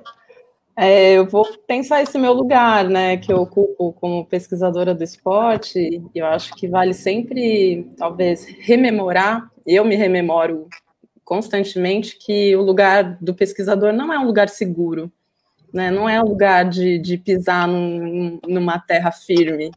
É, 0.76 1.14
eu 1.14 1.26
vou 1.26 1.44
pensar 1.66 2.04
esse 2.04 2.18
meu 2.20 2.34
lugar, 2.34 2.88
né, 2.88 3.18
que 3.18 3.34
eu 3.34 3.38
ocupo 3.38 3.94
como 3.94 4.26
pesquisadora 4.26 4.94
do 4.94 5.04
esporte, 5.04 5.80
e 5.80 6.20
eu 6.20 6.26
acho 6.28 6.54
que 6.54 6.68
vale 6.68 6.94
sempre, 6.94 7.92
talvez, 7.98 8.46
rememorar, 8.46 9.52
eu 9.76 9.84
me 9.84 9.96
rememoro 9.96 10.68
constantemente, 11.28 12.18
que 12.18 12.56
o 12.56 12.62
lugar 12.62 13.18
do 13.20 13.36
pesquisador 13.36 13.92
não 13.92 14.14
é 14.14 14.18
um 14.18 14.26
lugar 14.26 14.48
seguro, 14.48 15.12
né? 15.74 15.92
Não 15.92 16.08
é 16.08 16.22
o 16.22 16.26
lugar 16.26 16.64
de, 16.70 16.98
de 16.98 17.18
pisar 17.18 17.68
num, 17.68 18.40
numa 18.48 18.80
terra 18.80 19.12
firme. 19.12 19.72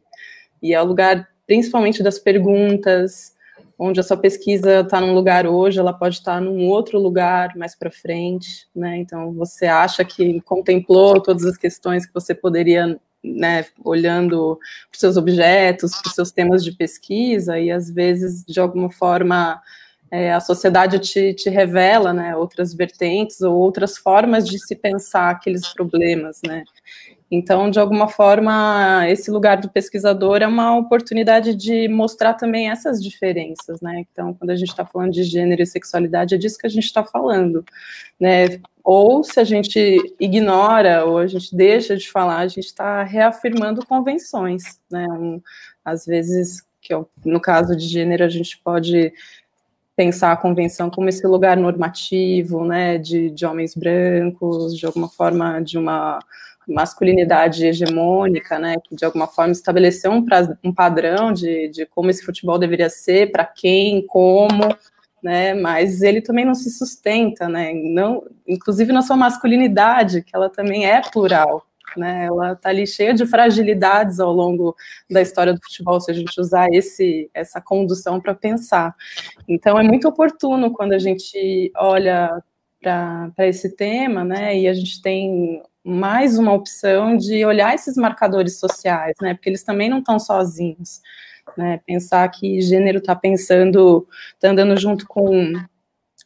E 0.63 0.73
é 0.73 0.81
o 0.81 0.85
lugar, 0.85 1.27
principalmente, 1.45 2.01
das 2.01 2.17
perguntas, 2.17 3.35
onde 3.77 3.99
a 3.99 4.03
sua 4.03 4.15
pesquisa 4.15 4.79
está 4.79 5.01
num 5.01 5.13
lugar 5.13 5.47
hoje, 5.47 5.79
ela 5.79 5.91
pode 5.91 6.17
estar 6.19 6.35
tá 6.35 6.39
num 6.39 6.67
outro 6.67 6.99
lugar 6.99 7.55
mais 7.57 7.75
para 7.75 7.89
frente, 7.89 8.67
né? 8.75 8.95
Então, 8.97 9.33
você 9.33 9.65
acha 9.65 10.05
que 10.05 10.39
contemplou 10.41 11.19
todas 11.19 11.43
as 11.43 11.57
questões 11.57 12.05
que 12.05 12.13
você 12.13 12.35
poderia, 12.35 12.97
né, 13.23 13.65
olhando 13.83 14.57
para 14.89 14.99
seus 14.99 15.17
objetos, 15.17 15.99
para 15.99 16.11
seus 16.11 16.31
temas 16.31 16.63
de 16.63 16.71
pesquisa, 16.71 17.59
e 17.59 17.71
às 17.71 17.89
vezes, 17.89 18.45
de 18.45 18.59
alguma 18.59 18.89
forma, 18.89 19.59
é, 20.11 20.33
a 20.33 20.41
sociedade 20.41 20.99
te, 20.99 21.33
te 21.33 21.49
revela 21.49 22.11
né, 22.11 22.35
outras 22.35 22.73
vertentes 22.73 23.39
ou 23.39 23.55
outras 23.55 23.97
formas 23.97 24.45
de 24.45 24.59
se 24.59 24.75
pensar 24.75 25.29
aqueles 25.31 25.73
problemas, 25.73 26.41
né? 26.45 26.65
Então, 27.33 27.71
de 27.71 27.79
alguma 27.79 28.09
forma, 28.09 29.05
esse 29.07 29.31
lugar 29.31 29.55
do 29.61 29.69
pesquisador 29.69 30.41
é 30.41 30.47
uma 30.47 30.77
oportunidade 30.77 31.55
de 31.55 31.87
mostrar 31.87 32.33
também 32.33 32.69
essas 32.69 33.01
diferenças, 33.01 33.79
né? 33.79 34.05
Então, 34.11 34.33
quando 34.33 34.49
a 34.49 34.55
gente 34.57 34.67
está 34.67 34.85
falando 34.85 35.13
de 35.13 35.23
gênero 35.23 35.61
e 35.61 35.65
sexualidade, 35.65 36.35
é 36.35 36.37
disso 36.37 36.57
que 36.57 36.67
a 36.67 36.69
gente 36.69 36.83
está 36.83 37.05
falando, 37.05 37.63
né? 38.19 38.59
Ou 38.83 39.23
se 39.23 39.39
a 39.39 39.45
gente 39.45 39.97
ignora 40.19 41.05
ou 41.05 41.19
a 41.19 41.27
gente 41.27 41.55
deixa 41.55 41.95
de 41.95 42.11
falar, 42.11 42.39
a 42.39 42.47
gente 42.49 42.65
está 42.65 43.01
reafirmando 43.03 43.85
convenções, 43.85 44.63
né? 44.91 45.07
Um, 45.07 45.41
às 45.85 46.05
vezes, 46.05 46.65
que 46.81 46.93
no 47.23 47.39
caso 47.39 47.77
de 47.77 47.87
gênero, 47.87 48.25
a 48.25 48.29
gente 48.29 48.59
pode 48.61 49.13
pensar 49.95 50.31
a 50.31 50.37
convenção 50.37 50.89
como 50.89 51.09
esse 51.09 51.25
lugar 51.27 51.57
normativo, 51.57 52.65
né, 52.65 52.97
de, 52.97 53.29
de 53.29 53.45
homens 53.45 53.75
brancos, 53.75 54.77
de 54.77 54.85
alguma 54.85 55.09
forma 55.09 55.59
de 55.61 55.77
uma 55.77 56.19
masculinidade 56.67 57.65
hegemônica, 57.65 58.57
né, 58.59 58.75
que 58.83 58.95
de 58.95 59.03
alguma 59.03 59.27
forma 59.27 59.51
estabeleceu 59.51 60.11
um, 60.11 60.23
pra, 60.23 60.57
um 60.63 60.73
padrão 60.73 61.33
de, 61.33 61.69
de 61.69 61.85
como 61.85 62.09
esse 62.09 62.23
futebol 62.23 62.57
deveria 62.57 62.89
ser, 62.89 63.31
para 63.31 63.45
quem, 63.45 64.05
como, 64.07 64.75
né, 65.23 65.53
mas 65.53 66.01
ele 66.01 66.21
também 66.21 66.45
não 66.45 66.55
se 66.55 66.69
sustenta, 66.69 67.47
né, 67.49 67.73
não, 67.73 68.23
inclusive 68.47 68.91
na 68.91 69.01
sua 69.01 69.17
masculinidade, 69.17 70.23
que 70.23 70.35
ela 70.35 70.49
também 70.49 70.85
é 70.85 71.01
plural, 71.01 71.65
né? 71.97 72.25
Ela 72.25 72.53
está 72.53 72.69
ali 72.69 72.85
cheia 72.87 73.13
de 73.13 73.25
fragilidades 73.25 74.19
ao 74.19 74.31
longo 74.31 74.75
da 75.09 75.21
história 75.21 75.53
do 75.53 75.61
futebol, 75.61 75.99
se 75.99 76.11
a 76.11 76.13
gente 76.13 76.39
usar 76.39 76.67
esse, 76.71 77.29
essa 77.33 77.61
condução 77.61 78.19
para 78.19 78.33
pensar. 78.33 78.95
Então, 79.47 79.79
é 79.79 79.83
muito 79.83 80.07
oportuno 80.07 80.71
quando 80.71 80.93
a 80.93 80.99
gente 80.99 81.71
olha 81.75 82.41
para 82.81 83.47
esse 83.47 83.75
tema, 83.75 84.23
né? 84.23 84.57
E 84.57 84.67
a 84.67 84.73
gente 84.73 85.01
tem 85.01 85.61
mais 85.83 86.37
uma 86.37 86.53
opção 86.53 87.17
de 87.17 87.43
olhar 87.45 87.73
esses 87.73 87.95
marcadores 87.95 88.59
sociais, 88.59 89.15
né? 89.21 89.33
Porque 89.33 89.49
eles 89.49 89.63
também 89.63 89.89
não 89.89 89.99
estão 89.99 90.19
sozinhos. 90.19 91.01
Né, 91.57 91.81
pensar 91.85 92.29
que 92.29 92.61
gênero 92.61 92.99
está 92.99 93.13
pensando, 93.15 94.07
está 94.35 94.51
andando 94.51 94.79
junto 94.79 95.05
com 95.05 95.53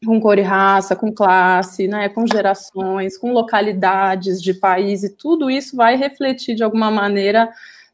com 0.03 0.19
cor 0.19 0.37
e 0.37 0.41
raça, 0.41 0.95
com 0.95 1.11
classe, 1.11 1.87
né, 1.87 2.09
com 2.09 2.25
gerações, 2.27 3.17
com 3.17 3.31
localidades 3.31 4.41
de 4.41 4.53
país, 4.53 5.03
e 5.03 5.09
tudo 5.09 5.49
isso 5.49 5.75
vai 5.75 5.95
refletir 5.95 6.55
de 6.55 6.63
alguma 6.63 6.91
maneira 6.91 7.49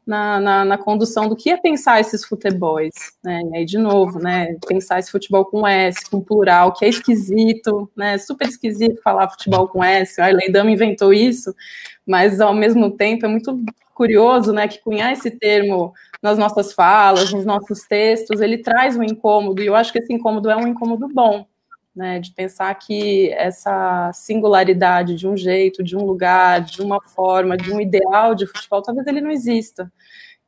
na, 0.06 0.40
na, 0.40 0.64
na, 0.64 0.78
condução 0.78 1.28
do 1.28 1.36
que 1.36 1.50
é 1.50 1.56
pensar 1.56 2.00
esses 2.00 2.24
futebols, 2.24 2.90
né? 3.22 3.40
E 3.52 3.56
aí, 3.58 3.64
de 3.64 3.78
novo, 3.78 4.18
né? 4.18 4.56
Pensar 4.66 4.98
esse 4.98 5.12
futebol 5.12 5.44
com 5.44 5.66
S, 5.66 6.10
com 6.10 6.20
plural, 6.20 6.72
que 6.72 6.84
é 6.84 6.88
esquisito, 6.88 7.88
né? 7.96 8.18
Super 8.18 8.48
esquisito 8.48 9.00
falar 9.00 9.30
futebol 9.30 9.68
com 9.68 9.82
S. 9.82 10.20
A 10.20 10.26
Leidama 10.26 10.72
inventou 10.72 11.12
isso, 11.12 11.54
mas 12.04 12.40
ao 12.40 12.52
mesmo 12.52 12.90
tempo 12.90 13.26
é 13.26 13.28
muito 13.28 13.64
curioso, 13.94 14.52
né? 14.52 14.66
Que 14.66 14.80
cunhar 14.82 15.12
esse 15.12 15.30
termo 15.30 15.92
nas 16.20 16.38
nossas 16.38 16.72
falas, 16.72 17.32
nos 17.32 17.44
nossos 17.44 17.82
textos, 17.82 18.40
ele 18.40 18.58
traz 18.58 18.96
um 18.96 19.02
incômodo, 19.02 19.62
e 19.62 19.66
eu 19.66 19.74
acho 19.74 19.92
que 19.92 19.98
esse 19.98 20.12
incômodo 20.12 20.48
é 20.48 20.56
um 20.56 20.68
incômodo 20.68 21.08
bom, 21.08 21.44
né, 21.94 22.18
de 22.18 22.32
pensar 22.32 22.74
que 22.74 23.30
essa 23.32 24.10
singularidade 24.14 25.14
de 25.14 25.28
um 25.28 25.36
jeito, 25.36 25.82
de 25.82 25.96
um 25.96 26.04
lugar, 26.04 26.60
de 26.62 26.80
uma 26.80 27.00
forma, 27.02 27.56
de 27.56 27.72
um 27.72 27.80
ideal 27.80 28.34
de 28.34 28.46
futebol, 28.46 28.82
talvez 28.82 29.06
ele 29.06 29.20
não 29.20 29.30
exista. 29.30 29.92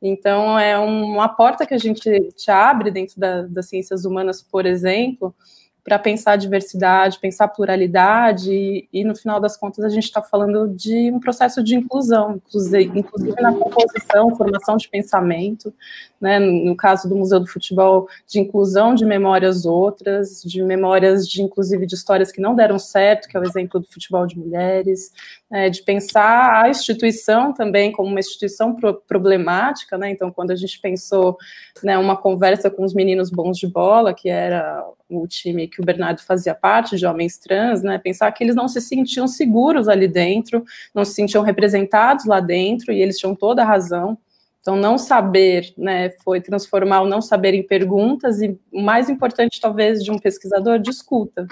Então, 0.01 0.57
é 0.59 0.77
uma 0.77 1.29
porta 1.29 1.65
que 1.65 1.73
a 1.73 1.77
gente 1.77 2.09
te 2.35 2.51
abre 2.51 2.91
dentro 2.91 3.19
da, 3.19 3.43
das 3.43 3.69
ciências 3.69 4.05
humanas, 4.05 4.41
por 4.41 4.65
exemplo, 4.65 5.33
para 5.85 5.99
pensar 5.99 6.35
diversidade, 6.35 7.19
pensar 7.19 7.47
pluralidade, 7.47 8.51
e, 8.51 8.89
e, 8.91 9.03
no 9.03 9.15
final 9.15 9.39
das 9.39 9.55
contas 9.55 9.85
a 9.85 9.89
gente 9.89 10.05
está 10.05 10.19
falando 10.19 10.67
de 10.67 11.11
um 11.11 11.19
processo 11.19 11.63
de 11.63 11.75
inclusão, 11.75 12.41
inclusive 12.43 13.39
na 13.39 13.53
composição, 13.53 14.35
formação 14.35 14.77
de 14.77 14.89
pensamento, 14.89 15.71
né, 16.19 16.39
no 16.39 16.75
caso 16.75 17.07
do 17.07 17.15
Museu 17.15 17.39
do 17.39 17.45
Futebol, 17.45 18.07
de 18.27 18.39
inclusão 18.39 18.95
de 18.95 19.05
memórias 19.05 19.63
outras, 19.63 20.41
de 20.41 20.63
memórias 20.63 21.29
de, 21.29 21.43
inclusive, 21.43 21.85
de 21.85 21.93
histórias 21.93 22.31
que 22.31 22.41
não 22.41 22.55
deram 22.55 22.79
certo, 22.79 23.27
que 23.27 23.37
é 23.37 23.39
o 23.39 23.43
exemplo 23.43 23.79
do 23.79 23.87
futebol 23.87 24.25
de 24.25 24.39
mulheres, 24.39 25.11
né, 25.49 25.69
de 25.69 25.83
pensar 25.83 26.63
a 26.63 26.69
instituição 26.69 27.53
também 27.53 27.91
como 27.91 28.09
uma 28.09 28.19
instituição 28.19 28.75
pro 28.75 28.95
problemática, 29.07 29.97
né, 29.97 30.09
então 30.09 30.31
quando 30.31 30.51
a 30.51 30.55
gente 30.55 30.79
pensou 30.79 31.37
né, 31.83 31.97
uma 31.97 32.17
conversa 32.17 32.69
com 32.69 32.83
os 32.83 32.93
meninos 32.93 33.29
bons 33.29 33.57
de 33.57 33.67
bola, 33.67 34.13
que 34.13 34.29
era 34.29 34.83
o 35.09 35.27
time 35.27 35.67
que 35.67 35.81
o 35.81 35.85
Bernardo 35.85 36.21
fazia 36.21 36.55
parte, 36.55 36.97
de 36.97 37.05
homens 37.05 37.37
trans, 37.37 37.83
né, 37.83 37.97
pensar 37.97 38.31
que 38.31 38.43
eles 38.43 38.55
não 38.55 38.67
se 38.67 38.81
sentiam 38.81 39.27
seguros 39.27 39.87
ali 39.87 40.07
dentro, 40.07 40.63
não 40.93 41.05
se 41.05 41.13
sentiam 41.13 41.43
representados 41.43 42.25
lá 42.25 42.39
dentro, 42.39 42.91
e 42.91 43.01
eles 43.01 43.17
tinham 43.17 43.35
toda 43.35 43.61
a 43.61 43.65
razão. 43.65 44.17
Então, 44.61 44.75
não 44.75 44.97
saber, 44.97 45.71
né, 45.77 46.09
foi 46.23 46.41
transformar 46.41 47.01
o 47.01 47.07
não 47.07 47.21
saber 47.21 47.53
em 47.53 47.61
perguntas, 47.61 48.41
e 48.41 48.57
o 48.71 48.81
mais 48.81 49.09
importante, 49.09 49.61
talvez, 49.61 50.03
de 50.03 50.11
um 50.11 50.17
pesquisador, 50.17 50.79
de 50.79 50.89
escuta. 50.89 51.45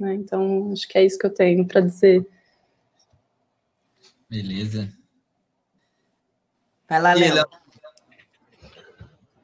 Né? 0.00 0.14
Então, 0.14 0.70
acho 0.72 0.88
que 0.88 0.96
é 0.96 1.04
isso 1.04 1.18
que 1.18 1.26
eu 1.26 1.34
tenho 1.34 1.66
para 1.66 1.82
dizer. 1.82 2.26
Beleza. 4.28 4.92
Vai 6.88 7.00
lá, 7.00 7.14
Léo. 7.14 7.44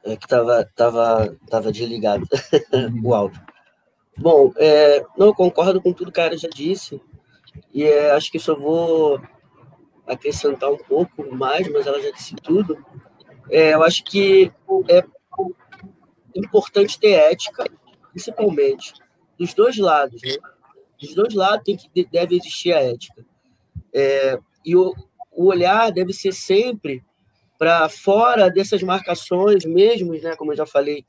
É 0.05 0.17
que 0.17 0.27
tava, 0.27 0.69
tava, 0.75 1.37
tava 1.49 1.73
desligado 1.73 2.27
o 3.05 3.15
áudio. 3.15 3.41
Bom, 4.19 4.53
é, 4.57 5.05
não 5.17 5.33
concordo 5.33 5.81
com 5.81 5.93
tudo 5.93 6.13
que 6.13 6.21
a 6.21 6.25
cara 6.25 6.37
já 6.37 6.49
disse, 6.49 7.01
e 7.73 7.85
é, 7.85 8.11
acho 8.11 8.31
que 8.31 8.39
só 8.39 8.55
vou 8.55 9.21
acrescentar 10.07 10.71
um 10.71 10.77
pouco 10.77 11.35
mais, 11.35 11.69
mas 11.69 11.87
ela 11.87 12.01
já 12.01 12.11
disse 12.11 12.35
tudo. 12.37 12.77
é, 13.51 13.75
eu 13.75 13.83
acho 13.83 14.05
que 14.05 14.53
é 14.89 15.05
importante 16.35 16.99
ter 16.99 17.13
ética, 17.13 17.65
principalmente 18.11 18.93
dos 19.39 19.55
dois 19.55 19.79
lados. 19.79 20.21
Né? 20.23 20.37
Dos 21.01 21.15
dois 21.15 21.35
lados 21.35 21.65
tem 21.65 21.77
que, 21.77 22.05
deve 22.07 22.37
existir 22.37 22.73
a 22.73 22.83
ética. 22.83 23.25
É, 23.93 24.39
e 24.65 24.77
o, 24.77 24.95
o 25.31 25.47
olhar 25.47 25.91
deve 25.91 26.13
ser 26.13 26.33
sempre 26.33 27.03
para 27.59 27.89
fora 27.89 28.51
dessas 28.51 28.83
marcações 28.83 29.65
mesmo, 29.65 30.13
né, 30.15 30.35
como 30.37 30.53
eu 30.53 30.57
já 30.57 30.67
falei 30.67 31.05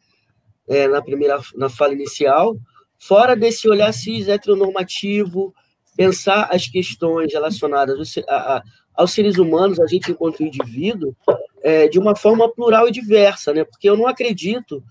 é, 0.67 0.87
na 0.87 1.01
primeira 1.01 1.39
na 1.55 1.69
fala 1.69 1.93
inicial, 1.93 2.55
fora 2.97 3.35
desse 3.35 3.67
olhar 3.67 3.91
cis 3.93 4.27
heteronormativo, 4.27 5.53
pensar 5.95 6.49
as 6.51 6.67
questões 6.67 7.33
relacionadas 7.33 8.15
a, 8.27 8.57
a, 8.57 8.63
aos 8.95 9.11
seres 9.11 9.37
humanos, 9.37 9.79
a 9.79 9.87
gente 9.87 10.11
enquanto 10.11 10.43
indivíduo, 10.43 11.15
é, 11.61 11.87
de 11.87 11.99
uma 11.99 12.15
forma 12.15 12.51
plural 12.51 12.87
e 12.87 12.91
diversa, 12.91 13.53
né? 13.53 13.63
Porque 13.63 13.89
eu 13.89 13.97
não 13.97 14.07
acredito 14.07 14.83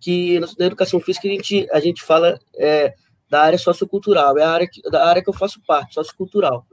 que 0.00 0.40
na 0.58 0.66
educação 0.66 0.98
física 0.98 1.28
a 1.28 1.30
gente, 1.30 1.68
a 1.72 1.80
gente 1.80 2.02
fala 2.02 2.38
é, 2.56 2.94
da 3.28 3.42
área 3.42 3.58
sociocultural, 3.58 4.38
é 4.38 4.42
a 4.42 4.50
área 4.50 4.68
que, 4.68 4.80
da 4.90 5.06
área 5.06 5.22
que 5.22 5.28
eu 5.28 5.34
faço 5.34 5.60
parte, 5.66 5.94
sociocultural. 5.94 6.66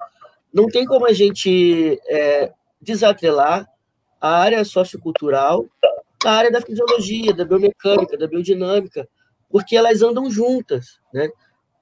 Não 0.53 0.67
tem 0.67 0.85
como 0.85 1.05
a 1.05 1.13
gente 1.13 1.99
é, 2.07 2.51
desatrelar 2.81 3.67
a 4.19 4.37
área 4.37 4.63
sociocultural 4.65 5.65
da 6.23 6.31
área 6.31 6.51
da 6.51 6.61
fisiologia, 6.61 7.33
da 7.33 7.45
biomecânica, 7.45 8.17
da 8.17 8.27
biodinâmica, 8.27 9.07
porque 9.49 9.75
elas 9.75 10.01
andam 10.01 10.29
juntas, 10.29 10.99
né? 11.13 11.29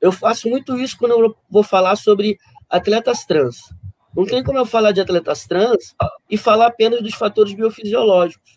Eu 0.01 0.11
faço 0.11 0.49
muito 0.49 0.77
isso 0.77 0.97
quando 0.97 1.11
eu 1.13 1.35
vou 1.49 1.63
falar 1.63 1.95
sobre 1.95 2.37
atletas 2.69 3.25
trans. 3.25 3.57
Não 4.15 4.25
tem 4.25 4.43
como 4.43 4.57
eu 4.57 4.65
falar 4.65 4.91
de 4.91 5.01
atletas 5.01 5.45
trans 5.45 5.95
e 6.29 6.37
falar 6.37 6.67
apenas 6.67 7.01
dos 7.01 7.15
fatores 7.15 7.53
biofisiológicos. 7.53 8.51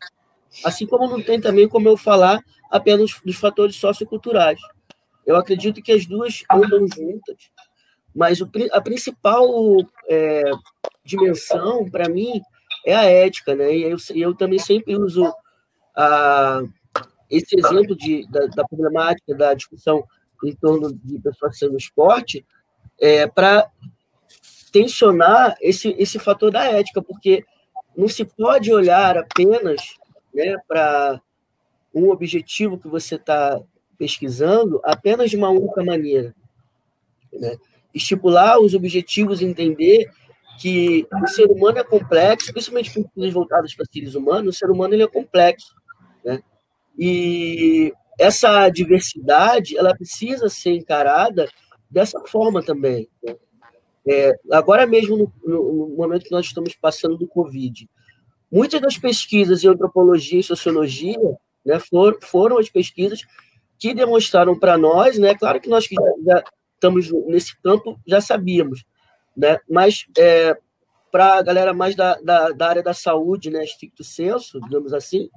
Assim 0.64 0.86
como 0.86 1.08
não 1.08 1.22
tem 1.22 1.40
também 1.40 1.68
como 1.68 1.88
eu 1.88 1.96
falar 1.96 2.40
apenas 2.70 3.12
dos 3.24 3.36
fatores 3.36 3.76
socioculturais. 3.76 4.60
Eu 5.26 5.36
acredito 5.36 5.82
que 5.82 5.92
as 5.92 6.06
duas 6.06 6.42
andam 6.50 6.86
juntas, 6.86 7.50
mas 8.14 8.40
o, 8.40 8.50
a 8.72 8.80
principal 8.80 9.46
é, 10.08 10.42
dimensão, 11.04 11.88
para 11.88 12.08
mim, 12.08 12.40
é 12.84 12.94
a 12.94 13.04
ética, 13.04 13.54
né? 13.54 13.74
E 13.74 13.82
eu, 13.82 13.96
eu 14.14 14.34
também 14.34 14.58
sempre 14.58 14.96
uso 14.96 15.32
a, 15.96 16.62
esse 17.30 17.58
exemplo 17.58 17.96
de, 17.96 18.26
da, 18.30 18.46
da, 18.46 18.64
problemática, 18.66 19.34
da 19.34 19.54
discussão 19.54 20.04
em 20.44 20.54
torno 20.54 20.92
de 20.92 21.18
pessoas 21.18 21.58
sendo 21.58 21.76
esporte, 21.76 22.46
é, 23.00 23.26
para 23.26 23.70
tensionar 24.72 25.56
esse, 25.60 25.94
esse 25.98 26.18
fator 26.18 26.50
da 26.50 26.64
ética, 26.64 27.02
porque 27.02 27.44
não 27.96 28.08
se 28.08 28.24
pode 28.24 28.72
olhar 28.72 29.16
apenas 29.16 29.96
né, 30.32 30.56
para 30.66 31.20
um 31.94 32.10
objetivo 32.10 32.78
que 32.78 32.86
você 32.86 33.16
está 33.16 33.60
pesquisando 33.98 34.80
apenas 34.84 35.30
de 35.30 35.36
uma 35.36 35.50
única 35.50 35.84
maneira. 35.84 36.34
Né? 37.32 37.56
Estipular 37.94 38.60
os 38.60 38.74
objetivos, 38.74 39.42
entender 39.42 40.10
que 40.58 41.06
o 41.22 41.28
ser 41.28 41.46
humano 41.46 41.78
é 41.78 41.84
complexo, 41.84 42.52
principalmente 42.52 42.92
com 42.92 43.30
voltadas 43.30 43.74
para 43.74 43.86
seres 43.86 44.14
humanos, 44.14 44.56
o 44.56 44.58
ser 44.58 44.70
humano 44.70 44.94
ele 44.94 45.04
é 45.04 45.08
complexo. 45.08 45.74
Né? 46.24 46.40
E 46.98 47.92
essa 48.18 48.68
diversidade 48.68 49.76
ela 49.76 49.94
precisa 49.94 50.48
ser 50.48 50.72
encarada 50.72 51.48
dessa 51.88 52.20
forma 52.26 52.62
também. 52.62 53.08
Né? 53.22 53.36
É, 54.06 54.34
agora 54.52 54.86
mesmo, 54.86 55.16
no, 55.16 55.32
no, 55.44 55.96
momento 55.96 56.24
que 56.24 56.32
nós 56.32 56.46
estamos 56.46 56.74
passando 56.74 57.16
do 57.16 57.28
Covid, 57.28 57.88
muitas 58.50 58.80
das 58.80 58.98
pesquisas 58.98 59.62
em 59.62 59.68
antropologia 59.68 60.40
e 60.40 60.42
sociologia 60.42 61.18
né, 61.64 61.78
for, 61.78 62.18
foram 62.22 62.58
as 62.58 62.68
pesquisas 62.68 63.20
que 63.78 63.94
demonstraram 63.94 64.58
para 64.58 64.76
nós, 64.76 65.18
né, 65.18 65.34
claro 65.34 65.60
que 65.60 65.68
nós 65.68 65.86
que 65.86 65.94
já, 66.24 66.42
estamos 66.78 67.10
nesse 67.26 67.60
campo 67.60 67.98
já 68.06 68.20
sabíamos, 68.20 68.84
né, 69.36 69.58
mas 69.68 70.06
é, 70.16 70.56
para 71.10 71.34
a 71.34 71.42
galera 71.42 71.74
mais 71.74 71.94
da, 71.94 72.14
da, 72.20 72.50
da, 72.50 72.68
área 72.68 72.82
da 72.82 72.94
saúde, 72.94 73.50
né, 73.50 73.64
estricto 73.64 74.04
senso, 74.04 74.60
digamos 74.60 74.92
assim, 74.92 75.28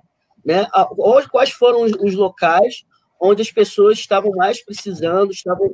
né, 0.45 0.67
a, 0.71 0.88
quais 1.30 1.51
foram 1.51 1.84
os, 1.84 1.91
os, 1.93 2.15
locais 2.15 2.84
onde 3.19 3.41
as 3.41 3.51
pessoas 3.51 3.99
estavam 3.99 4.32
mais 4.32 4.63
precisando, 4.63 5.32
estavam 5.32 5.71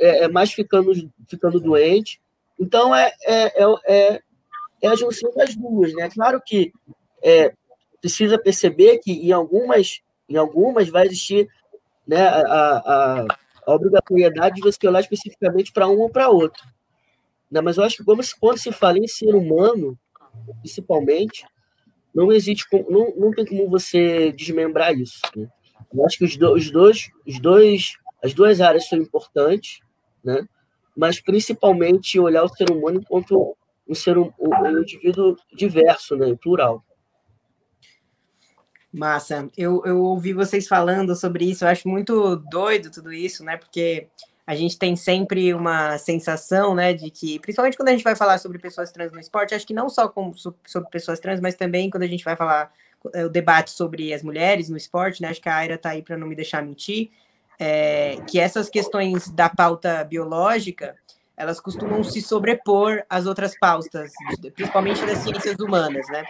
é, 0.00 0.24
é 0.24 0.28
mais 0.28 0.52
ficando, 0.52 0.92
ficando 1.28 1.60
doentes, 1.60 2.18
então, 2.58 2.94
é, 2.94 3.12
é, 3.24 3.62
é, 3.62 3.64
é, 3.86 4.22
é 4.82 4.88
a 4.88 4.96
junção 4.96 5.30
das 5.34 5.54
duas. 5.54 5.92
Né? 5.92 6.08
Claro 6.10 6.40
que 6.44 6.72
é, 7.22 7.52
precisa 8.00 8.38
perceber 8.38 8.98
que 8.98 9.12
em 9.12 9.32
algumas, 9.32 10.00
em 10.28 10.36
algumas 10.36 10.88
vai 10.88 11.06
existir 11.06 11.48
né, 12.06 12.26
a, 12.26 12.78
a, 12.78 13.26
a 13.66 13.74
obrigatoriedade 13.74 14.56
de 14.56 14.62
você 14.62 14.86
olhar 14.86 15.00
especificamente 15.00 15.72
para 15.72 15.88
um 15.88 15.98
ou 15.98 16.08
para 16.08 16.28
outro. 16.28 16.62
Né? 17.50 17.60
Mas 17.60 17.76
eu 17.76 17.84
acho 17.84 17.98
que 17.98 18.04
quando 18.04 18.22
se, 18.22 18.38
quando 18.38 18.58
se 18.58 18.70
fala 18.72 18.98
em 18.98 19.08
ser 19.08 19.34
humano, 19.34 19.98
principalmente, 20.60 21.44
não 22.14 22.32
existe 22.32 22.64
não, 22.88 23.12
não 23.16 23.30
tem 23.32 23.44
como 23.44 23.68
você 23.68 24.32
desmembrar 24.32 24.94
isso. 24.94 25.20
Né? 25.34 25.48
Eu 25.92 26.06
acho 26.06 26.18
que 26.18 26.24
os, 26.24 26.36
do, 26.36 26.54
os 26.54 26.70
dois, 26.70 27.10
os 27.26 27.40
dois, 27.40 27.96
as 28.22 28.32
duas 28.32 28.60
áreas 28.60 28.88
são 28.88 28.98
importantes, 28.98 29.80
né? 30.22 30.46
mas 30.96 31.20
principalmente 31.20 32.18
olhar 32.18 32.44
o 32.44 32.48
ser 32.48 32.70
humano 32.70 33.00
enquanto 33.00 33.56
um 33.88 33.94
ser 33.94 34.18
um, 34.18 34.32
um 34.38 34.80
indivíduo 34.80 35.36
diverso, 35.54 36.16
né, 36.16 36.34
plural. 36.40 36.82
Massa, 38.96 39.48
eu, 39.58 39.82
eu 39.84 40.02
ouvi 40.02 40.32
vocês 40.32 40.66
falando 40.66 41.14
sobre 41.14 41.50
isso, 41.50 41.64
eu 41.64 41.68
acho 41.68 41.86
muito 41.86 42.36
doido 42.36 42.90
tudo 42.90 43.12
isso, 43.12 43.44
né? 43.44 43.58
Porque 43.58 44.08
a 44.46 44.54
gente 44.54 44.78
tem 44.78 44.96
sempre 44.96 45.52
uma 45.52 45.98
sensação, 45.98 46.74
né, 46.74 46.94
de 46.94 47.10
que, 47.10 47.38
principalmente 47.40 47.76
quando 47.76 47.88
a 47.88 47.92
gente 47.92 48.04
vai 48.04 48.16
falar 48.16 48.38
sobre 48.38 48.58
pessoas 48.58 48.90
trans 48.92 49.12
no 49.12 49.20
esporte, 49.20 49.54
acho 49.54 49.66
que 49.66 49.74
não 49.74 49.90
só 49.90 50.08
com, 50.08 50.32
sobre 50.34 50.88
pessoas 50.88 51.20
trans, 51.20 51.40
mas 51.40 51.56
também 51.56 51.90
quando 51.90 52.04
a 52.04 52.06
gente 52.06 52.24
vai 52.24 52.36
falar 52.36 52.72
é, 53.12 53.26
o 53.26 53.28
debate 53.28 53.70
sobre 53.70 54.14
as 54.14 54.22
mulheres 54.22 54.70
no 54.70 54.76
esporte, 54.76 55.20
né? 55.20 55.28
Acho 55.28 55.42
que 55.42 55.48
a 55.48 55.56
Aira 55.56 55.76
tá 55.76 55.90
aí 55.90 56.00
para 56.00 56.16
não 56.16 56.26
me 56.26 56.34
deixar 56.34 56.62
mentir 56.62 57.10
é, 57.58 58.16
que 58.26 58.38
essas 58.38 58.70
questões 58.70 59.28
da 59.28 59.48
pauta 59.48 60.02
biológica 60.04 60.94
elas 61.36 61.60
costumam 61.60 62.02
se 62.02 62.22
sobrepor 62.22 63.04
às 63.10 63.26
outras 63.26 63.58
pautas, 63.58 64.12
principalmente 64.54 65.04
das 65.04 65.18
ciências 65.18 65.58
humanas, 65.58 66.06
né? 66.08 66.24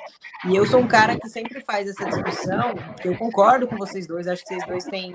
E 0.49 0.57
eu 0.57 0.67
sou 0.67 0.81
um 0.81 0.89
cara 0.89 1.19
que 1.19 1.29
sempre 1.29 1.61
faz 1.61 1.89
essa 1.89 2.05
discussão, 2.05 2.75
que 3.01 3.09
eu 3.09 3.17
concordo 3.17 3.69
com 3.69 3.77
vocês 3.77 4.07
dois, 4.07 4.27
acho 4.27 4.43
que 4.43 4.49
vocês 4.49 4.67
dois 4.67 4.85
têm 4.85 5.15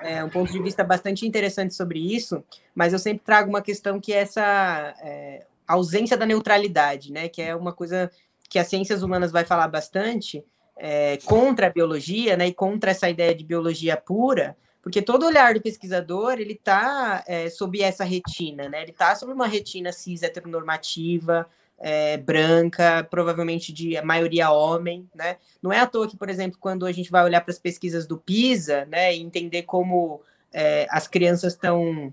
é, 0.00 0.24
um 0.24 0.30
ponto 0.30 0.50
de 0.50 0.62
vista 0.62 0.82
bastante 0.82 1.26
interessante 1.26 1.74
sobre 1.74 1.98
isso, 1.98 2.42
mas 2.74 2.92
eu 2.92 2.98
sempre 2.98 3.22
trago 3.24 3.50
uma 3.50 3.60
questão 3.60 4.00
que 4.00 4.14
é 4.14 4.18
essa 4.18 4.94
é, 5.02 5.44
ausência 5.66 6.16
da 6.16 6.24
neutralidade, 6.24 7.12
né? 7.12 7.28
Que 7.28 7.42
é 7.42 7.54
uma 7.54 7.72
coisa 7.72 8.10
que 8.48 8.58
as 8.58 8.66
ciências 8.66 9.02
humanas 9.02 9.30
vai 9.30 9.44
falar 9.44 9.68
bastante 9.68 10.42
é, 10.74 11.18
contra 11.18 11.66
a 11.66 11.70
biologia, 11.70 12.34
né? 12.34 12.46
E 12.46 12.54
contra 12.54 12.92
essa 12.92 13.10
ideia 13.10 13.34
de 13.34 13.44
biologia 13.44 13.96
pura, 13.96 14.56
porque 14.88 15.02
todo 15.02 15.26
olhar 15.26 15.52
do 15.52 15.60
pesquisador 15.60 16.40
ele 16.40 16.54
está 16.54 17.22
é, 17.26 17.50
sob 17.50 17.82
essa 17.82 18.04
retina, 18.04 18.70
né? 18.70 18.80
Ele 18.80 18.90
está 18.90 19.14
sob 19.14 19.30
uma 19.30 19.46
retina 19.46 19.92
cis 19.92 20.22
heteronormativa, 20.22 21.46
é, 21.78 22.16
branca, 22.16 23.06
provavelmente 23.10 23.70
de 23.70 24.00
maioria 24.00 24.50
homem, 24.50 25.06
né? 25.14 25.36
Não 25.62 25.70
é 25.70 25.78
à 25.78 25.86
toa 25.86 26.08
que, 26.08 26.16
por 26.16 26.30
exemplo, 26.30 26.58
quando 26.58 26.86
a 26.86 26.92
gente 26.92 27.10
vai 27.10 27.22
olhar 27.22 27.42
para 27.42 27.52
as 27.52 27.58
pesquisas 27.58 28.06
do 28.06 28.16
PISA, 28.16 28.86
né, 28.86 29.14
e 29.14 29.20
entender 29.20 29.64
como 29.64 30.22
é, 30.50 30.86
as 30.88 31.06
crianças 31.06 31.52
estão 31.52 32.10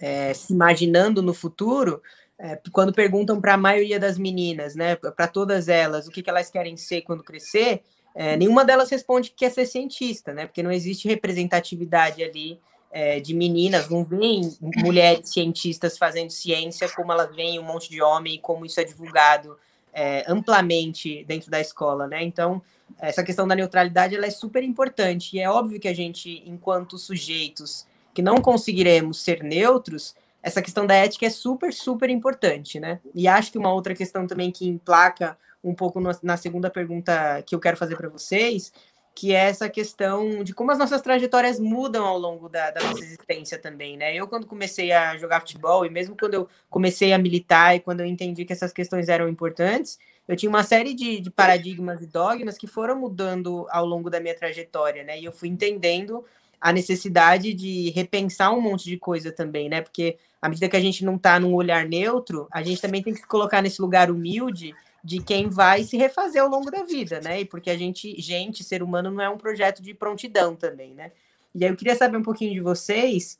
é, 0.00 0.34
se 0.34 0.52
imaginando 0.52 1.22
no 1.22 1.32
futuro, 1.32 2.02
é, 2.36 2.58
quando 2.72 2.92
perguntam 2.92 3.40
para 3.40 3.54
a 3.54 3.56
maioria 3.56 4.00
das 4.00 4.18
meninas, 4.18 4.74
né, 4.74 4.96
para 4.96 5.28
todas 5.28 5.68
elas, 5.68 6.08
o 6.08 6.10
que, 6.10 6.20
que 6.20 6.30
elas 6.30 6.50
querem 6.50 6.76
ser 6.76 7.02
quando 7.02 7.22
crescer, 7.22 7.84
é, 8.14 8.36
nenhuma 8.36 8.64
delas 8.64 8.90
responde 8.90 9.30
que 9.30 9.36
quer 9.36 9.50
ser 9.50 9.66
cientista, 9.66 10.32
né? 10.32 10.46
Porque 10.46 10.62
não 10.62 10.70
existe 10.70 11.08
representatividade 11.08 12.22
ali 12.22 12.58
é, 12.90 13.20
de 13.20 13.34
meninas, 13.34 13.88
não 13.88 14.04
vem 14.04 14.54
mulheres 14.76 15.30
cientistas 15.30 15.96
fazendo 15.96 16.30
ciência 16.30 16.88
como 16.90 17.10
elas 17.10 17.34
veem 17.34 17.58
um 17.58 17.62
monte 17.62 17.88
de 17.88 18.02
homem 18.02 18.38
como 18.40 18.66
isso 18.66 18.78
é 18.80 18.84
divulgado 18.84 19.58
é, 19.92 20.24
amplamente 20.28 21.24
dentro 21.24 21.50
da 21.50 21.60
escola, 21.60 22.06
né? 22.06 22.22
Então, 22.22 22.62
essa 23.00 23.22
questão 23.22 23.48
da 23.48 23.54
neutralidade 23.54 24.14
ela 24.14 24.26
é 24.26 24.30
super 24.30 24.62
importante 24.62 25.36
e 25.36 25.40
é 25.40 25.48
óbvio 25.48 25.80
que 25.80 25.88
a 25.88 25.94
gente, 25.94 26.42
enquanto 26.46 26.98
sujeitos 26.98 27.86
que 28.12 28.20
não 28.20 28.36
conseguiremos 28.36 29.22
ser 29.22 29.42
neutros, 29.42 30.14
essa 30.42 30.60
questão 30.60 30.86
da 30.86 30.94
ética 30.94 31.26
é 31.26 31.30
super, 31.30 31.72
super 31.72 32.10
importante, 32.10 32.78
né? 32.78 33.00
E 33.14 33.26
acho 33.26 33.52
que 33.52 33.58
uma 33.58 33.72
outra 33.72 33.94
questão 33.94 34.26
também 34.26 34.50
que 34.50 34.68
emplaca 34.68 35.38
um 35.62 35.74
pouco 35.74 36.00
na 36.22 36.36
segunda 36.36 36.70
pergunta 36.70 37.42
que 37.42 37.54
eu 37.54 37.60
quero 37.60 37.76
fazer 37.76 37.96
para 37.96 38.08
vocês, 38.08 38.72
que 39.14 39.34
é 39.34 39.48
essa 39.48 39.68
questão 39.68 40.42
de 40.42 40.54
como 40.54 40.70
as 40.70 40.78
nossas 40.78 41.02
trajetórias 41.02 41.60
mudam 41.60 42.04
ao 42.04 42.18
longo 42.18 42.48
da, 42.48 42.70
da, 42.70 42.82
nossa 42.82 43.04
existência 43.04 43.58
também, 43.58 43.96
né? 43.96 44.14
Eu, 44.14 44.26
quando 44.26 44.46
comecei 44.46 44.90
a 44.90 45.16
jogar 45.18 45.40
futebol, 45.40 45.84
e 45.84 45.90
mesmo 45.90 46.16
quando 46.18 46.34
eu 46.34 46.48
comecei 46.70 47.12
a 47.12 47.18
militar 47.18 47.76
e 47.76 47.80
quando 47.80 48.00
eu 48.00 48.06
entendi 48.06 48.44
que 48.44 48.52
essas 48.52 48.72
questões 48.72 49.08
eram 49.08 49.28
importantes, 49.28 49.98
eu 50.26 50.36
tinha 50.36 50.48
uma 50.48 50.62
série 50.62 50.94
de, 50.94 51.20
de 51.20 51.30
paradigmas 51.30 52.00
e 52.00 52.06
dogmas 52.06 52.56
que 52.56 52.66
foram 52.66 52.98
mudando 52.98 53.66
ao 53.70 53.84
longo 53.84 54.08
da 54.08 54.20
minha 54.20 54.34
trajetória, 54.34 55.04
né? 55.04 55.20
E 55.20 55.24
eu 55.24 55.32
fui 55.32 55.48
entendendo 55.48 56.24
a 56.60 56.72
necessidade 56.72 57.52
de 57.52 57.90
repensar 57.90 58.52
um 58.52 58.60
monte 58.60 58.84
de 58.84 58.96
coisa 58.96 59.30
também, 59.30 59.68
né? 59.68 59.82
Porque 59.82 60.16
à 60.40 60.48
medida 60.48 60.68
que 60.68 60.76
a 60.76 60.80
gente 60.80 61.04
não 61.04 61.16
está 61.16 61.38
num 61.38 61.54
olhar 61.54 61.84
neutro, 61.86 62.46
a 62.50 62.62
gente 62.62 62.80
também 62.80 63.02
tem 63.02 63.12
que 63.12 63.20
se 63.20 63.26
colocar 63.26 63.60
nesse 63.60 63.82
lugar 63.82 64.10
humilde 64.10 64.74
de 65.04 65.20
quem 65.20 65.48
vai 65.48 65.82
se 65.82 65.96
refazer 65.96 66.42
ao 66.42 66.48
longo 66.48 66.70
da 66.70 66.84
vida, 66.84 67.20
né? 67.20 67.40
E 67.40 67.44
porque 67.44 67.70
a 67.70 67.76
gente, 67.76 68.20
gente, 68.20 68.62
ser 68.62 68.82
humano 68.82 69.10
não 69.10 69.22
é 69.22 69.28
um 69.28 69.38
projeto 69.38 69.82
de 69.82 69.92
prontidão 69.94 70.54
também, 70.54 70.94
né? 70.94 71.12
E 71.54 71.64
aí 71.64 71.70
eu 71.70 71.76
queria 71.76 71.96
saber 71.96 72.16
um 72.16 72.22
pouquinho 72.22 72.52
de 72.52 72.60
vocês, 72.60 73.38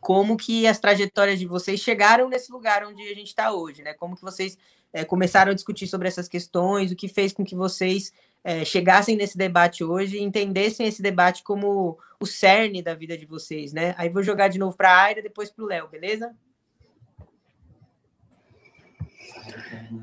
como 0.00 0.36
que 0.36 0.66
as 0.66 0.78
trajetórias 0.78 1.38
de 1.38 1.46
vocês 1.46 1.80
chegaram 1.80 2.28
nesse 2.28 2.52
lugar 2.52 2.84
onde 2.84 3.02
a 3.02 3.14
gente 3.14 3.28
está 3.28 3.52
hoje, 3.52 3.82
né? 3.82 3.94
Como 3.94 4.14
que 4.14 4.22
vocês 4.22 4.58
é, 4.92 5.04
começaram 5.04 5.50
a 5.50 5.54
discutir 5.54 5.86
sobre 5.86 6.08
essas 6.08 6.28
questões, 6.28 6.92
o 6.92 6.96
que 6.96 7.08
fez 7.08 7.32
com 7.32 7.44
que 7.44 7.54
vocês 7.54 8.12
é, 8.44 8.64
chegassem 8.64 9.16
nesse 9.16 9.38
debate 9.38 9.82
hoje 9.82 10.18
e 10.18 10.22
entendessem 10.22 10.86
esse 10.86 11.00
debate 11.00 11.42
como 11.42 11.98
o 12.20 12.26
cerne 12.26 12.82
da 12.82 12.94
vida 12.94 13.16
de 13.16 13.24
vocês, 13.24 13.72
né? 13.72 13.94
Aí 13.96 14.08
vou 14.08 14.22
jogar 14.22 14.48
de 14.48 14.58
novo 14.58 14.76
para 14.76 14.90
a 14.90 15.02
Aira, 15.02 15.22
depois 15.22 15.50
para 15.50 15.64
o 15.64 15.68
Léo, 15.68 15.88
beleza? 15.88 16.34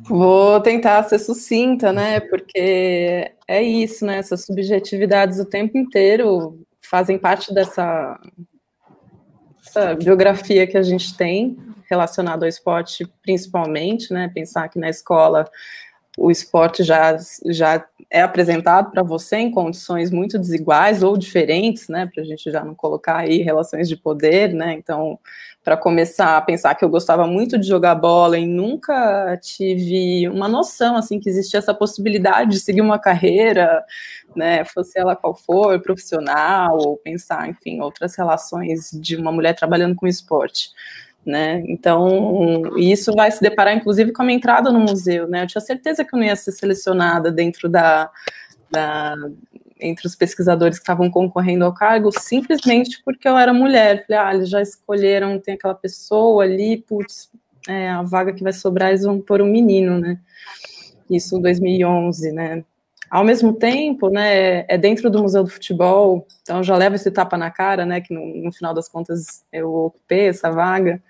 Vou 0.04 0.60
tentar 0.62 1.04
ser 1.04 1.20
sucinta, 1.20 1.92
né? 1.92 2.20
Porque 2.20 3.32
é 3.48 3.62
isso, 3.62 4.06
né? 4.06 4.18
Essas 4.18 4.46
subjetividades 4.46 5.40
o 5.40 5.46
tempo 5.46 5.78
inteiro 5.78 6.60
fazem 6.82 7.18
parte 7.18 7.54
dessa, 7.54 8.20
dessa 9.64 9.96
biografia 9.96 10.66
que 10.68 10.78
a 10.78 10.84
gente 10.84 11.16
tem 11.16 11.58
relacionado 11.90 12.44
ao 12.44 12.50
esporte, 12.50 13.08
principalmente, 13.22 14.14
né? 14.14 14.32
Pensar 14.34 14.70
que 14.70 14.80
na 14.80 14.90
escola 14.90 15.50
o 16.18 16.30
esporte 16.30 16.84
já, 16.84 17.18
já 17.46 17.86
é 18.10 18.22
apresentado 18.22 18.92
para 18.92 19.02
você 19.02 19.38
em 19.38 19.52
condições 19.52 20.12
muito 20.12 20.38
desiguais 20.38 21.02
ou 21.02 21.18
diferentes, 21.18 21.88
né, 21.88 22.10
para 22.14 22.24
a 22.24 22.26
gente 22.26 22.52
já 22.52 22.64
não 22.64 22.76
colocar 22.76 23.18
aí 23.18 23.42
relações 23.42 23.88
de 23.88 23.96
poder, 23.96 24.54
né, 24.54 24.74
então, 24.74 25.18
para 25.70 25.78
começar 25.78 26.36
a 26.36 26.42
pensar 26.42 26.74
que 26.74 26.84
eu 26.84 26.90
gostava 26.90 27.28
muito 27.28 27.56
de 27.56 27.68
jogar 27.68 27.94
bola 27.94 28.40
e 28.40 28.48
nunca 28.48 29.38
tive 29.38 30.28
uma 30.28 30.48
noção, 30.48 30.96
assim, 30.96 31.20
que 31.20 31.30
existia 31.30 31.60
essa 31.60 31.76
possibilidade 31.76 32.54
de 32.54 32.60
seguir 32.60 32.82
uma 32.82 32.98
carreira, 32.98 33.86
né, 34.36 34.66
fosse 34.66 34.98
ela 34.98 35.16
qual 35.16 35.36
for, 35.36 35.80
profissional, 35.80 36.76
ou 36.76 36.98
pensar, 36.98 37.48
enfim, 37.48 37.82
outras 37.82 38.16
relações 38.16 38.90
de 38.92 39.16
uma 39.16 39.32
mulher 39.32 39.54
trabalhando 39.54 39.96
com 39.96 40.08
esporte 40.08 40.72
né? 41.24 41.62
Então, 41.68 42.76
isso 42.78 43.12
vai 43.14 43.30
se 43.30 43.40
deparar, 43.40 43.76
inclusive, 43.76 44.12
com 44.12 44.24
a 44.24 44.26
minha 44.26 44.38
entrada 44.38 44.72
no 44.72 44.80
museu, 44.80 45.28
né? 45.28 45.44
Eu 45.44 45.48
tinha 45.48 45.62
certeza 45.62 46.04
que 46.04 46.16
eu 46.16 46.18
não 46.18 46.26
ia 46.26 46.36
ser 46.36 46.52
selecionada 46.54 47.32
dentro 47.32 47.70
da, 47.70 48.10
da 48.72 49.16
entre 49.80 50.06
os 50.08 50.16
pesquisadores 50.16 50.78
que 50.78 50.84
estavam 50.84 51.10
concorrendo 51.10 51.66
ao 51.66 51.74
cargo, 51.74 52.12
simplesmente 52.12 53.02
porque 53.04 53.28
eu 53.28 53.38
era 53.38 53.54
mulher. 53.54 54.06
Falei, 54.06 54.22
ah, 54.22 54.36
eles 54.36 54.50
já 54.50 54.62
escolheram, 54.62 55.40
tem 55.40 55.54
aquela 55.54 55.76
pessoa 55.76 56.44
ali, 56.44 56.78
putz, 56.78 57.30
é, 57.68 57.90
a 57.90 58.02
vaga 58.02 58.34
que 58.34 58.44
vai 58.44 58.54
sobrar, 58.54 58.90
eles 58.90 59.04
vão 59.04 59.20
pôr 59.20 59.42
um 59.42 59.50
menino, 59.50 60.00
né? 60.00 60.20
Isso 61.10 61.38
em 61.38 61.42
2011, 61.42 62.32
né? 62.32 62.64
Ao 63.10 63.24
mesmo 63.24 63.54
tempo, 63.54 64.10
né, 64.10 64.66
é 64.68 64.78
dentro 64.78 65.10
do 65.10 65.24
Museu 65.24 65.44
do 65.44 65.50
Futebol, 65.50 66.28
então 66.44 66.62
já 66.62 66.76
leva 66.76 66.96
esse 66.96 67.10
tapa 67.10 67.36
na 67.38 67.50
cara, 67.50 67.84
né, 67.84 68.02
que 68.02 68.14
no, 68.14 68.24
no 68.44 68.52
final 68.52 68.72
das 68.72 68.88
contas 68.88 69.44
eu 69.52 69.74
ocupei 69.74 70.28
essa 70.28 70.52
vaga, 70.52 71.02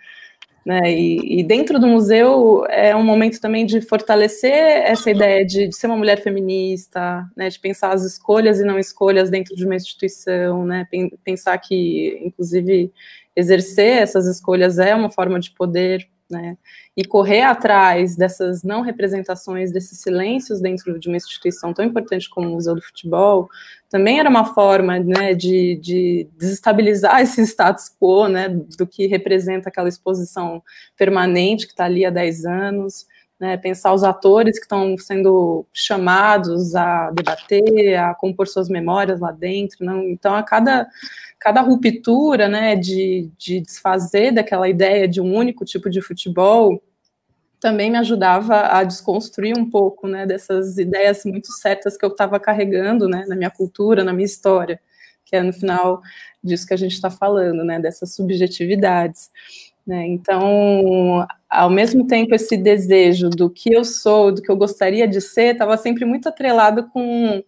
né, 0.65 0.91
e, 0.91 1.39
e, 1.39 1.43
dentro 1.43 1.79
do 1.79 1.87
museu 1.87 2.65
é 2.69 2.95
um 2.95 3.03
momento 3.03 3.39
também 3.39 3.65
de 3.65 3.81
fortalecer 3.81 4.51
essa 4.51 5.09
ideia 5.09 5.45
de, 5.45 5.67
de, 5.69 5.75
ser 5.75 5.87
uma 5.87 5.97
mulher 5.97 6.21
feminista, 6.21 7.25
né, 7.35 7.49
de 7.49 7.59
pensar 7.59 7.93
as 7.93 8.03
escolhas 8.03 8.59
e 8.59 8.63
não 8.63 8.77
escolhas 8.77 9.29
dentro 9.29 9.55
de 9.55 9.65
uma 9.65 9.75
instituição, 9.75 10.65
né, 10.65 10.87
pensar 11.23 11.57
que, 11.57 12.19
inclusive, 12.23 12.91
exercer 13.35 14.01
essas 14.01 14.27
escolhas 14.27 14.79
é 14.79 14.93
uma 14.93 15.09
forma 15.09 15.39
de 15.39 15.51
poder, 15.51 16.07
né? 16.29 16.57
E 16.95 17.03
correr 17.03 17.41
atrás 17.41 18.15
dessas 18.15 18.63
não 18.63 18.81
representações, 18.81 19.71
desses 19.71 19.99
silêncios 19.99 20.61
dentro 20.61 20.99
de 20.99 21.07
uma 21.07 21.17
instituição 21.17 21.73
tão 21.73 21.83
importante 21.83 22.29
como 22.29 22.47
o 22.47 22.51
Museu 22.51 22.75
do 22.75 22.81
Futebol, 22.81 23.49
também 23.89 24.19
era 24.19 24.29
uma 24.29 24.45
forma, 24.53 24.99
né, 24.99 25.33
de, 25.33 25.75
de 25.81 26.29
desestabilizar 26.37 27.19
esse 27.21 27.41
status 27.41 27.89
quo, 27.99 28.27
né, 28.27 28.47
do 28.49 28.85
que 28.85 29.07
representa 29.07 29.69
aquela 29.69 29.89
exposição 29.89 30.61
permanente 30.95 31.65
que 31.65 31.73
está 31.73 31.85
ali 31.85 32.05
há 32.05 32.09
10 32.09 32.45
anos, 32.45 33.07
né, 33.39 33.57
pensar 33.57 33.93
os 33.93 34.03
atores 34.03 34.57
que 34.57 34.65
estão 34.65 34.97
sendo 34.97 35.65
chamados 35.73 36.75
a 36.75 37.09
debater, 37.11 37.97
a 37.97 38.13
compor 38.13 38.47
suas 38.47 38.67
memórias 38.67 39.19
lá 39.19 39.31
dentro, 39.31 39.85
não? 39.85 40.03
então 40.09 40.35
a 40.35 40.43
cada 40.43 40.87
cada 41.39 41.61
ruptura, 41.61 42.49
né, 42.49 42.75
de, 42.75 43.31
de 43.37 43.61
desfazer 43.61 44.33
daquela 44.33 44.67
ideia 44.67 45.07
de 45.07 45.21
um 45.21 45.33
único 45.33 45.63
tipo 45.63 45.89
de 45.89 46.01
futebol, 46.01 46.83
também 47.59 47.91
me 47.91 47.97
ajudava 47.97 48.67
a 48.67 48.83
desconstruir 48.83 49.57
um 49.57 49.69
pouco, 49.69 50.07
né, 50.07 50.25
dessas 50.25 50.77
ideias 50.77 51.23
muito 51.25 51.51
certas 51.53 51.97
que 51.97 52.05
eu 52.05 52.09
estava 52.09 52.39
carregando, 52.39 53.07
né, 53.07 53.25
na 53.27 53.35
minha 53.35 53.49
cultura, 53.49 54.03
na 54.03 54.13
minha 54.13 54.25
história, 54.25 54.79
que 55.25 55.35
é 55.35 55.41
no 55.41 55.53
final 55.53 56.01
disso 56.43 56.65
que 56.67 56.73
a 56.73 56.77
gente 56.77 56.93
está 56.93 57.09
falando, 57.09 57.63
né, 57.63 57.79
dessas 57.79 58.13
subjetividades. 58.15 59.29
Né? 59.89 60.05
Então, 60.05 61.25
ao 61.49 61.67
mesmo 61.67 62.05
tempo, 62.05 62.35
esse 62.35 62.55
desejo 62.55 63.27
do 63.27 63.49
que 63.49 63.73
eu 63.73 63.83
sou, 63.83 64.31
do 64.31 64.39
que 64.39 64.51
eu 64.51 64.55
gostaria 64.55 65.07
de 65.07 65.19
ser, 65.19 65.53
estava 65.53 65.75
sempre 65.77 66.05
muito 66.05 66.29
atrelado 66.29 66.87
com 66.89 67.43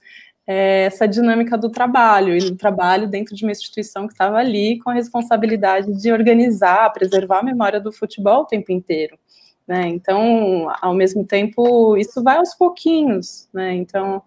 é, 0.47 0.85
essa 0.85 1.07
dinâmica 1.07 1.55
do 1.55 1.69
trabalho, 1.69 2.35
e 2.35 2.39
do 2.39 2.55
trabalho 2.55 3.07
dentro 3.07 3.35
de 3.35 3.45
uma 3.45 3.51
instituição 3.51 4.07
que 4.07 4.13
estava 4.13 4.37
ali 4.37 4.79
com 4.79 4.89
a 4.89 4.93
responsabilidade 4.93 5.93
de 6.01 6.11
organizar, 6.11 6.91
preservar 6.91 7.41
a 7.41 7.43
memória 7.43 7.79
do 7.79 7.91
futebol 7.91 8.41
o 8.41 8.45
tempo 8.45 8.71
inteiro. 8.71 9.19
Né? 9.67 9.89
Então, 9.89 10.67
ao 10.81 10.95
mesmo 10.95 11.23
tempo, 11.23 11.95
isso 11.95 12.23
vai 12.23 12.37
aos 12.37 12.55
pouquinhos, 12.55 13.47
né? 13.53 13.75
Então, 13.75 14.23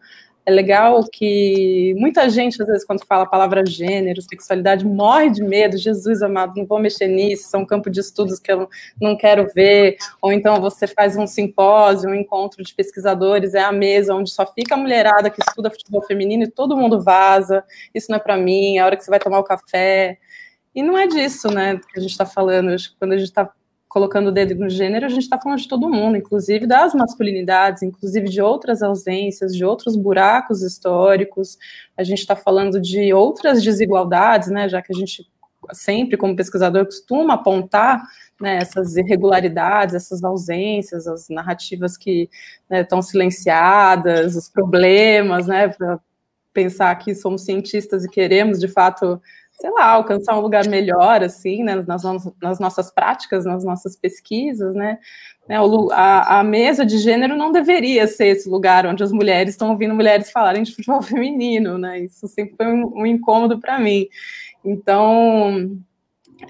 é 0.47 0.51
legal 0.51 1.03
que 1.11 1.95
muita 1.97 2.29
gente, 2.29 2.61
às 2.61 2.69
vezes, 2.69 2.85
quando 2.85 3.05
fala 3.07 3.23
a 3.25 3.29
palavra 3.29 3.65
gênero, 3.65 4.21
sexualidade, 4.21 4.85
morre 4.85 5.31
de 5.31 5.43
medo. 5.43 5.79
Jesus 5.79 6.23
amado, 6.23 6.55
não 6.57 6.67
vou 6.67 6.79
mexer 6.79 7.09
nisso, 7.09 7.49
são 7.49 7.63
um 7.63 7.67
campo 7.67 7.89
de 7.89 8.01
estudos 8.01 8.39
que 8.39 8.53
eu 8.53 8.69
não 9.01 9.17
quero 9.17 9.47
ver. 9.55 9.97
Ou 10.21 10.33
então 10.33 10.61
você 10.61 10.87
faz 10.87 11.17
um 11.17 11.27
simpósio, 11.27 12.11
um 12.11 12.15
encontro 12.15 12.63
de 12.63 12.75
pesquisadores, 12.75 13.55
é 13.55 13.63
a 13.63 13.73
mesa 13.73 14.15
onde 14.15 14.31
só 14.31 14.45
fica 14.47 14.75
a 14.75 14.79
mulherada 14.79 15.31
que 15.31 15.41
estuda 15.41 15.71
futebol 15.71 16.03
feminino 16.03 16.43
e 16.43 16.51
todo 16.51 16.77
mundo 16.77 17.01
vaza. 17.01 17.65
Isso 17.95 18.11
não 18.11 18.17
é 18.17 18.21
para 18.21 18.37
mim, 18.37 18.77
é 18.77 18.81
a 18.81 18.87
hora 18.87 18.97
que 18.97 19.05
você 19.05 19.11
vai 19.11 19.21
tomar 19.21 19.39
o 19.39 19.45
café. 19.45 20.19
E 20.75 20.83
não 20.83 20.99
é 20.99 21.07
disso, 21.07 21.49
né, 21.49 21.81
que 21.91 21.99
a 21.99 22.03
gente 22.03 22.11
está 22.11 22.27
falando. 22.27 22.75
Quando 22.99 23.13
a 23.13 23.17
gente 23.17 23.29
está 23.29 23.51
colocando 23.95 24.27
o 24.27 24.33
dedo 24.33 24.57
no 24.57 24.69
gênero, 24.69 25.07
a 25.07 25.09
gente 25.09 25.23
está 25.23 25.39
falando 25.39 25.61
de 25.61 25.69
todo 25.69 25.89
mundo, 25.89 26.17
inclusive 26.17 26.67
das 26.67 26.93
masculinidades, 26.95 27.81
inclusive 27.85 28.29
de 28.29 28.43
outras 28.43 28.83
ausências, 28.83 29.55
de 29.55 29.65
outros 29.65 29.95
buracos 29.95 30.63
históricos. 30.63 31.57
A 31.97 32.03
gente 32.03 32.19
está 32.19 32.35
falando 32.35 32.81
de 32.81 33.15
outras 33.15 33.63
desigualdades, 33.63 34.49
né? 34.49 34.69
Já 34.69 34.83
que 34.83 34.93
a 34.93 34.99
gente 34.99 35.31
sempre, 35.73 36.17
como 36.17 36.35
pesquisador, 36.35 36.85
costuma 36.87 37.35
apontar 37.35 38.03
né, 38.41 38.57
essas 38.57 38.97
irregularidades, 38.97 39.95
essas 39.95 40.25
ausências, 40.25 41.07
as 41.07 41.29
narrativas 41.29 41.97
que 41.97 42.29
né, 42.69 42.81
estão 42.81 43.01
silenciadas, 43.01 44.35
os 44.35 44.49
problemas, 44.49 45.47
né? 45.47 45.69
Para 45.69 46.01
pensar 46.53 46.93
que 46.97 47.15
somos 47.15 47.45
cientistas 47.45 48.05
e 48.05 48.11
queremos, 48.11 48.59
de 48.59 48.67
fato, 48.67 49.23
sei 49.61 49.71
lá, 49.71 49.87
alcançar 49.91 50.37
um 50.37 50.41
lugar 50.41 50.67
melhor, 50.67 51.23
assim, 51.23 51.63
né, 51.63 51.77
nas, 51.87 52.03
nas 52.41 52.59
nossas 52.59 52.91
práticas, 52.91 53.45
nas 53.45 53.65
nossas 53.65 53.97
pesquisas, 53.97 54.75
né, 54.75 54.99
né 55.49 55.57
a, 55.93 56.41
a, 56.41 56.45
mesa 56.45 56.85
de 56.85 56.99
gênero 56.99 57.37
não 57.37 57.53
deveria 57.53 58.07
ser 58.07 58.29
esse 58.29 58.49
lugar 58.49 58.87
onde 58.87 59.03
as 59.03 59.13
mulheres 59.13 59.55
estão 59.55 59.71
ouvindo 59.71 59.95
mulheres 59.95 60.31
falarem 60.31 60.65
de 60.65 60.75
futebol 60.75 61.01
feminino, 61.03 61.79
né, 61.79 62.01
isso 62.01 62.27
sempre 62.27 62.57
foi 62.57 62.67
um, 62.67 63.03
um 63.03 63.07
incômodo 63.07 63.61
para 63.61 63.79
mim. 63.79 64.09
Então, 64.65 65.79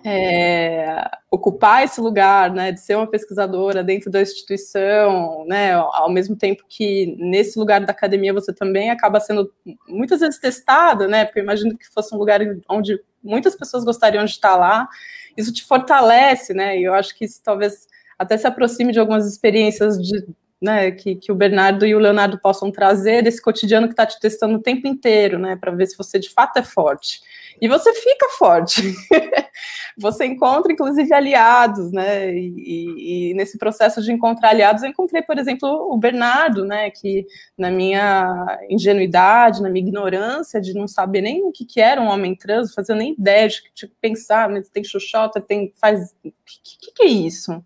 é, 0.05 1.11
ocupar 1.31 1.85
esse 1.85 2.01
lugar, 2.01 2.53
né, 2.53 2.73
de 2.73 2.81
ser 2.81 2.97
uma 2.97 3.07
pesquisadora 3.07 3.83
dentro 3.85 4.11
da 4.11 4.21
instituição, 4.23 5.45
né, 5.47 5.73
ao 5.75 6.11
mesmo 6.11 6.37
tempo 6.37 6.65
que 6.69 7.17
nesse 7.19 7.59
lugar 7.59 7.81
da 7.85 7.93
academia 7.93 8.33
você 8.33 8.53
também 8.53 8.91
acaba 8.91 9.21
sendo 9.21 9.53
muitas 9.89 10.21
vezes 10.21 10.39
testada, 10.39 11.07
né, 11.07 11.25
porque 11.25 11.41
eu 11.41 11.45
imagino 11.45 11.77
que 11.77 11.87
fosse 11.93 12.15
um 12.15 12.19
lugar 12.19 12.41
onde 12.69 13.01
muitas 13.23 13.55
pessoas 13.55 13.85
gostariam 13.85 14.25
de 14.25 14.31
estar 14.31 14.57
lá, 14.57 14.89
isso 15.37 15.53
te 15.53 15.65
fortalece, 15.65 16.55
né, 16.55 16.79
e 16.79 16.85
eu 16.85 16.95
acho 16.95 17.17
que 17.17 17.25
isso 17.25 17.41
talvez 17.43 17.87
até 18.19 18.37
se 18.37 18.47
aproxime 18.47 18.93
de 18.93 19.01
algumas 19.01 19.27
experiências 19.27 19.99
de, 20.01 20.25
né, 20.61 20.91
que, 20.93 21.17
que 21.17 21.33
o 21.33 21.35
Bernardo 21.35 21.85
e 21.85 21.95
o 21.95 21.99
Leonardo 21.99 22.39
possam 22.39 22.71
trazer 22.71 23.23
desse 23.23 23.43
cotidiano 23.43 23.87
que 23.87 23.93
está 23.93 24.07
te 24.07 24.19
testando 24.21 24.57
o 24.57 24.63
tempo 24.63 24.87
inteiro, 24.87 25.39
né, 25.39 25.57
para 25.57 25.73
ver 25.73 25.87
se 25.87 25.97
você 25.97 26.19
de 26.19 26.31
fato 26.31 26.59
é 26.59 26.63
forte. 26.63 27.21
E 27.61 27.69
você 27.69 27.93
fica 27.95 28.29
forte. 28.39 28.95
você 29.97 30.25
encontra, 30.25 30.73
inclusive, 30.73 31.13
aliados, 31.13 31.93
né? 31.93 32.35
E, 32.35 33.31
e, 33.31 33.35
nesse 33.35 33.57
processo 33.59 34.03
de 34.03 34.13
encontrar 34.13 34.51
aliados, 34.51 34.83
eu 34.83 34.91
encontrei, 34.91 35.23
por 35.23 35.39
exemplo, 35.39 35.69
o 35.69 35.97
Bernardo, 35.97 36.65
né? 36.65 36.91
Que 36.91 37.27
na 37.57 37.71
minha 37.71 38.59
ingenuidade, 38.69 39.63
na 39.63 39.71
minha 39.71 39.87
ignorância 39.87 40.61
de 40.61 40.75
não 40.75 40.89
saber 40.89 41.21
nem 41.21 41.45
o 41.45 41.53
que, 41.53 41.65
que 41.65 41.81
era 41.81 42.01
um 42.01 42.09
homem 42.09 42.35
trans, 42.35 42.75
fazia 42.75 42.95
nem 42.95 43.13
ideia 43.13 43.49
de 43.49 43.63
tipo, 43.75 43.95
pensar, 44.01 44.49
mas 44.49 44.69
tem 44.69 44.83
xoxota, 44.83 45.41
tem 45.41 45.73
faz. 45.81 46.15
O 46.25 46.31
que, 46.45 46.79
que, 46.81 46.93
que 46.93 47.03
é 47.05 47.07
isso? 47.07 47.65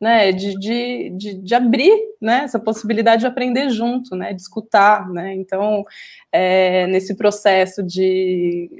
Né, 0.00 0.32
de, 0.32 0.58
de, 0.58 1.10
de, 1.10 1.34
de, 1.34 1.54
abrir 1.54 1.92
né, 2.20 2.42
essa 2.44 2.58
possibilidade 2.58 3.20
de 3.20 3.26
aprender 3.26 3.68
junto, 3.68 4.16
né, 4.16 4.32
de 4.32 4.40
escutar, 4.40 5.06
né, 5.10 5.34
então, 5.34 5.84
é, 6.32 6.86
nesse 6.86 7.14
processo 7.14 7.82
de, 7.82 8.70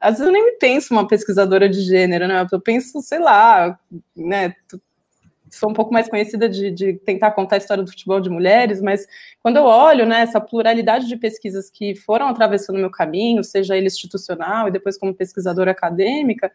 às 0.00 0.12
vezes 0.14 0.26
eu 0.26 0.32
nem 0.32 0.44
me 0.44 0.52
penso 0.52 0.94
uma 0.94 1.06
pesquisadora 1.06 1.68
de 1.68 1.80
gênero, 1.82 2.26
né, 2.26 2.46
eu 2.50 2.60
penso, 2.60 3.02
sei 3.02 3.18
lá, 3.18 3.78
né, 4.16 4.54
sou 5.50 5.70
um 5.70 5.74
pouco 5.74 5.92
mais 5.92 6.08
conhecida 6.08 6.48
de, 6.48 6.70
de, 6.70 6.94
tentar 6.94 7.30
contar 7.32 7.56
a 7.56 7.58
história 7.58 7.82
do 7.84 7.90
futebol 7.90 8.20
de 8.20 8.30
mulheres, 8.30 8.80
mas 8.80 9.06
quando 9.40 9.56
eu 9.56 9.64
olho 9.64 10.04
né, 10.06 10.20
essa 10.22 10.40
pluralidade 10.40 11.06
de 11.06 11.16
pesquisas 11.16 11.70
que 11.70 11.94
foram 11.94 12.26
atravessando 12.26 12.76
o 12.76 12.80
meu 12.80 12.90
caminho, 12.90 13.44
seja 13.44 13.76
ele 13.76 13.86
institucional 13.86 14.66
e 14.66 14.72
depois 14.72 14.98
como 14.98 15.14
pesquisadora 15.14 15.70
acadêmica, 15.70 16.50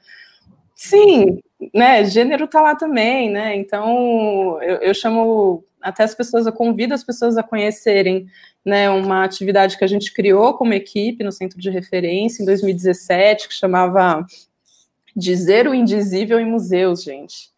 Sim, 0.82 1.40
né? 1.74 2.06
Gênero 2.06 2.48
tá 2.48 2.62
lá 2.62 2.74
também, 2.74 3.30
né? 3.30 3.54
Então 3.54 4.64
eu, 4.64 4.78
eu, 4.78 4.94
chamo 4.94 5.62
até 5.82 6.04
as 6.04 6.16
pessoas, 6.16 6.46
eu 6.46 6.54
convido 6.54 6.94
as 6.94 7.04
pessoas 7.04 7.38
a 7.38 7.44
conhecerem 7.44 8.28
né, 8.64 8.90
uma 8.90 9.26
atividade 9.26 9.78
que 9.78 9.84
a 9.84 9.88
gente 9.88 10.14
criou 10.14 10.54
como 10.54 10.74
equipe 10.74 11.22
no 11.22 11.34
Centro 11.34 11.60
de 11.60 11.70
Referência 11.70 12.42
em 12.42 12.46
2017, 12.46 13.50
que 13.50 13.54
chamava 13.54 14.26
Dizer 15.14 15.68
o 15.68 15.74
Indizível 15.76 16.40
em 16.40 16.50
Museus, 16.50 17.04
gente. 17.04 17.52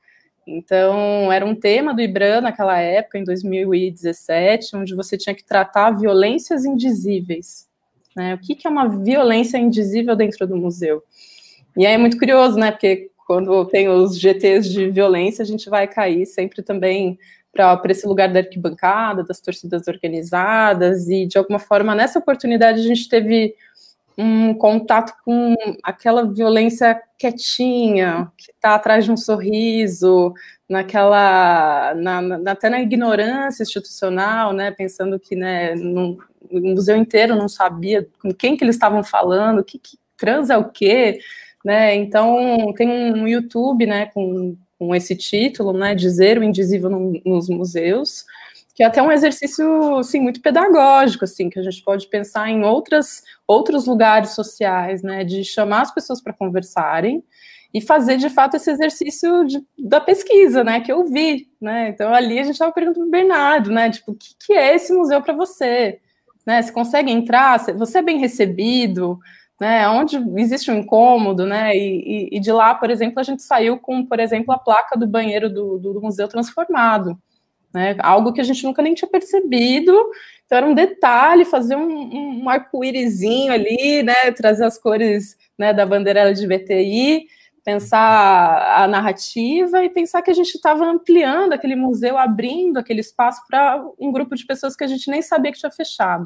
Então, 0.47 1.31
era 1.31 1.45
um 1.45 1.53
tema 1.53 1.93
do 1.93 2.01
IBRAN 2.01 2.41
naquela 2.41 2.79
época, 2.79 3.19
em 3.19 3.23
2017, 3.23 4.75
onde 4.75 4.95
você 4.95 5.15
tinha 5.15 5.35
que 5.35 5.43
tratar 5.43 5.91
violências 5.91 6.65
indizíveis. 6.65 7.69
Né? 8.15 8.33
O 8.33 8.39
que, 8.39 8.55
que 8.55 8.65
é 8.65 8.69
uma 8.69 8.87
violência 8.89 9.59
indizível 9.59 10.15
dentro 10.15 10.47
do 10.47 10.57
museu? 10.57 11.03
E 11.77 11.85
aí 11.85 11.93
é 11.93 11.97
muito 11.97 12.17
curioso, 12.17 12.57
né? 12.57 12.71
Porque 12.71 13.10
quando 13.31 13.63
tem 13.63 13.87
os 13.87 14.19
GTs 14.19 14.69
de 14.69 14.89
violência, 14.89 15.41
a 15.41 15.45
gente 15.45 15.69
vai 15.69 15.87
cair 15.87 16.25
sempre 16.25 16.61
também 16.61 17.17
para 17.49 17.79
esse 17.89 18.05
lugar 18.05 18.27
da 18.27 18.39
arquibancada, 18.39 19.23
das 19.23 19.39
torcidas 19.39 19.87
organizadas, 19.87 21.07
e 21.07 21.25
de 21.25 21.37
alguma 21.37 21.57
forma, 21.57 21.95
nessa 21.95 22.19
oportunidade, 22.19 22.81
a 22.81 22.83
gente 22.83 23.07
teve 23.07 23.55
um 24.17 24.53
contato 24.53 25.13
com 25.23 25.55
aquela 25.81 26.25
violência 26.25 27.01
quietinha, 27.17 28.29
que 28.35 28.51
está 28.51 28.75
atrás 28.75 29.05
de 29.05 29.13
um 29.13 29.17
sorriso, 29.17 30.33
naquela, 30.67 31.93
na, 31.95 32.21
na, 32.21 32.51
até 32.51 32.69
na 32.69 32.81
ignorância 32.81 33.63
institucional, 33.63 34.51
né, 34.51 34.71
pensando 34.71 35.17
que 35.17 35.37
né, 35.37 35.73
no, 35.75 36.17
o 36.51 36.59
museu 36.59 36.97
inteiro 36.97 37.33
não 37.33 37.47
sabia 37.47 38.05
com 38.21 38.33
quem 38.33 38.57
que 38.57 38.65
eles 38.65 38.75
estavam 38.75 39.01
falando, 39.05 39.63
que, 39.63 39.79
que 39.79 39.97
trans 40.17 40.49
é 40.49 40.57
o 40.57 40.65
quê, 40.65 41.21
né? 41.63 41.95
Então 41.95 42.73
tem 42.75 43.13
um 43.13 43.27
YouTube, 43.27 43.85
né, 43.85 44.07
com, 44.07 44.57
com 44.77 44.95
esse 44.95 45.15
título, 45.15 45.73
né, 45.73 45.93
dizer 45.93 46.37
o 46.37 46.43
indizível 46.43 46.89
no, 46.89 47.21
nos 47.25 47.47
museus, 47.49 48.25
que 48.73 48.83
é 48.83 48.85
até 48.85 49.01
um 49.01 49.11
exercício 49.11 49.97
assim 49.97 50.19
muito 50.19 50.41
pedagógico, 50.41 51.25
assim, 51.25 51.49
que 51.49 51.59
a 51.59 51.63
gente 51.63 51.83
pode 51.83 52.07
pensar 52.07 52.49
em 52.49 52.63
outras 52.63 53.23
outros 53.45 53.85
lugares 53.85 54.31
sociais, 54.31 55.03
né, 55.03 55.23
de 55.23 55.43
chamar 55.43 55.81
as 55.81 55.93
pessoas 55.93 56.21
para 56.21 56.33
conversarem 56.33 57.23
e 57.73 57.79
fazer 57.79 58.17
de 58.17 58.29
fato 58.29 58.55
esse 58.55 58.69
exercício 58.69 59.45
de, 59.45 59.63
da 59.77 60.01
pesquisa, 60.01 60.63
né, 60.63 60.81
que 60.81 60.91
eu 60.91 61.05
vi, 61.05 61.47
né? 61.59 61.89
Então 61.89 62.13
ali 62.13 62.39
a 62.39 62.43
gente 62.43 62.53
estava 62.53 62.71
perguntando 62.71 63.07
para 63.09 63.19
o 63.19 63.21
Bernardo, 63.21 63.71
né, 63.71 63.89
tipo, 63.89 64.11
o 64.11 64.15
que, 64.15 64.35
que 64.39 64.53
é 64.53 64.75
esse 64.75 64.93
museu 64.93 65.21
para 65.21 65.33
você? 65.33 65.99
Né, 66.45 66.61
você 66.61 66.71
consegue 66.71 67.11
entrar? 67.11 67.59
Você 67.59 67.99
é 67.99 68.01
bem 68.01 68.17
recebido? 68.17 69.19
Né, 69.61 69.87
onde 69.87 70.17
existe 70.37 70.71
um 70.71 70.79
incômodo, 70.79 71.45
né, 71.45 71.77
e, 71.77 72.29
e, 72.31 72.39
de 72.39 72.51
lá, 72.51 72.73
por 72.73 72.89
exemplo, 72.89 73.19
a 73.19 73.23
gente 73.23 73.43
saiu 73.43 73.77
com, 73.77 74.03
por 74.03 74.19
exemplo, 74.19 74.51
a 74.51 74.57
placa 74.57 74.97
do 74.97 75.05
banheiro 75.05 75.53
do, 75.53 75.77
do, 75.77 76.01
museu 76.01 76.27
transformado, 76.27 77.15
né, 77.71 77.95
algo 77.99 78.33
que 78.33 78.41
a 78.41 78.43
gente 78.43 78.63
nunca 78.63 78.81
nem 78.81 78.95
tinha 78.95 79.07
percebido, 79.07 79.95
então 80.43 80.57
era 80.57 80.65
um 80.65 80.73
detalhe, 80.73 81.45
fazer 81.45 81.75
um, 81.75 82.41
um 82.41 82.49
arco-írisinho 82.49 83.53
ali, 83.53 84.01
né, 84.01 84.31
trazer 84.35 84.65
as 84.65 84.79
cores, 84.79 85.37
né, 85.55 85.71
da 85.71 85.85
bandeira 85.85 86.21
LGBTI, 86.21 87.27
pensar 87.63 88.81
a 88.81 88.87
narrativa 88.87 89.83
e 89.83 89.91
pensar 89.91 90.23
que 90.23 90.31
a 90.31 90.33
gente 90.33 90.55
estava 90.55 90.83
ampliando 90.83 91.53
aquele 91.53 91.75
museu, 91.75 92.17
abrindo 92.17 92.79
aquele 92.79 93.01
espaço 93.01 93.43
para 93.47 93.79
um 93.99 94.11
grupo 94.11 94.35
de 94.35 94.43
pessoas 94.43 94.75
que 94.75 94.83
a 94.83 94.87
gente 94.87 95.07
nem 95.07 95.21
sabia 95.21 95.51
que 95.51 95.59
tinha 95.59 95.71
fechado, 95.71 96.25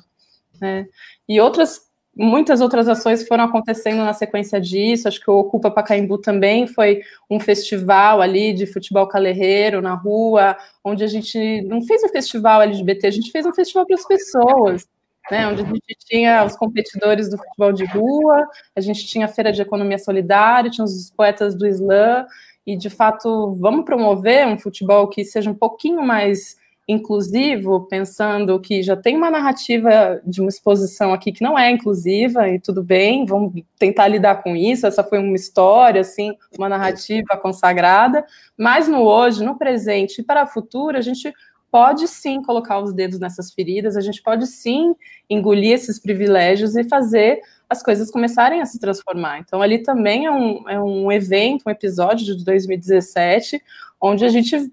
né, 0.61 0.87
e 1.27 1.41
outras 1.41 1.93
muitas 2.15 2.61
outras 2.61 2.87
ações 2.87 3.27
foram 3.27 3.43
acontecendo 3.43 3.97
na 3.97 4.13
sequência 4.13 4.59
disso. 4.59 5.07
Acho 5.07 5.19
que 5.19 5.29
o 5.29 5.37
Ocupa 5.37 5.69
Pacaembu 5.69 6.17
também 6.17 6.65
foi 6.65 7.01
um 7.29 7.39
festival 7.39 8.21
ali 8.21 8.53
de 8.53 8.65
futebol 8.65 9.07
calerreiro 9.07 9.81
na 9.81 9.93
rua, 9.93 10.55
onde 10.83 11.03
a 11.03 11.07
gente 11.07 11.61
não 11.63 11.81
fez 11.81 12.03
um 12.03 12.09
festival 12.09 12.61
LGBT, 12.61 13.07
a 13.07 13.11
gente 13.11 13.31
fez 13.31 13.45
um 13.45 13.53
festival 13.53 13.85
para 13.85 13.95
as 13.95 14.07
pessoas. 14.07 14.87
Né, 15.31 15.47
onde 15.47 15.63
a 15.63 15.65
gente 15.65 15.95
tinha 16.07 16.45
os 16.45 16.55
competidores 16.55 17.31
do 17.31 17.39
futebol 17.39 17.73
de 17.73 17.83
rua, 17.85 18.47
a 18.75 18.79
gente 18.79 19.07
tinha 19.07 19.25
a 19.25 19.27
feira 19.27 19.51
de 19.51 19.59
economia 19.59 19.97
solidária, 19.97 20.69
tinha 20.69 20.85
os 20.85 21.09
poetas 21.09 21.55
do 21.55 21.65
Islã, 21.65 22.27
e 22.63 22.77
de 22.77 22.91
fato 22.91 23.55
vamos 23.59 23.85
promover 23.85 24.47
um 24.47 24.55
futebol 24.55 25.07
que 25.07 25.25
seja 25.25 25.49
um 25.49 25.55
pouquinho 25.55 26.03
mais 26.03 26.57
inclusivo, 26.87 27.87
pensando 27.87 28.59
que 28.59 28.83
já 28.83 28.95
tem 28.95 29.17
uma 29.17 29.31
narrativa 29.31 30.21
de 30.23 30.39
uma 30.39 30.49
exposição 30.49 31.13
aqui 31.13 31.31
que 31.31 31.43
não 31.43 31.57
é 31.57 31.71
inclusiva, 31.71 32.47
e 32.47 32.59
tudo 32.59 32.83
bem, 32.83 33.25
vamos 33.25 33.63
tentar 33.79 34.07
lidar 34.07 34.43
com 34.43 34.55
isso. 34.55 34.85
Essa 34.85 35.03
foi 35.03 35.17
uma 35.17 35.35
história, 35.35 36.01
assim, 36.01 36.33
uma 36.57 36.69
narrativa 36.69 37.37
consagrada, 37.41 38.23
mas 38.57 38.87
no 38.87 39.01
hoje, 39.01 39.43
no 39.43 39.57
presente 39.57 40.21
e 40.21 40.23
para 40.23 40.43
o 40.43 40.47
futuro, 40.47 40.97
a 40.97 41.01
gente 41.01 41.33
pode 41.71 42.07
sim 42.07 42.41
colocar 42.41 42.79
os 42.79 42.93
dedos 42.93 43.19
nessas 43.19 43.51
feridas, 43.51 43.97
a 43.97 44.01
gente 44.01 44.21
pode 44.21 44.47
sim 44.47 44.95
engolir 45.29 45.73
esses 45.73 45.99
privilégios 45.99 46.75
e 46.75 46.83
fazer 46.85 47.41
as 47.69 47.83
coisas 47.83 48.11
começarem 48.11 48.61
a 48.61 48.65
se 48.65 48.79
transformar. 48.79 49.39
Então, 49.39 49.61
ali 49.61 49.79
também 49.79 50.25
é 50.25 50.31
um, 50.31 50.69
é 50.69 50.79
um 50.79 51.11
evento, 51.11 51.63
um 51.67 51.71
episódio 51.71 52.25
de 52.25 52.45
2017, 52.45 53.61
onde 53.99 54.23
a 54.23 54.29
gente 54.29 54.71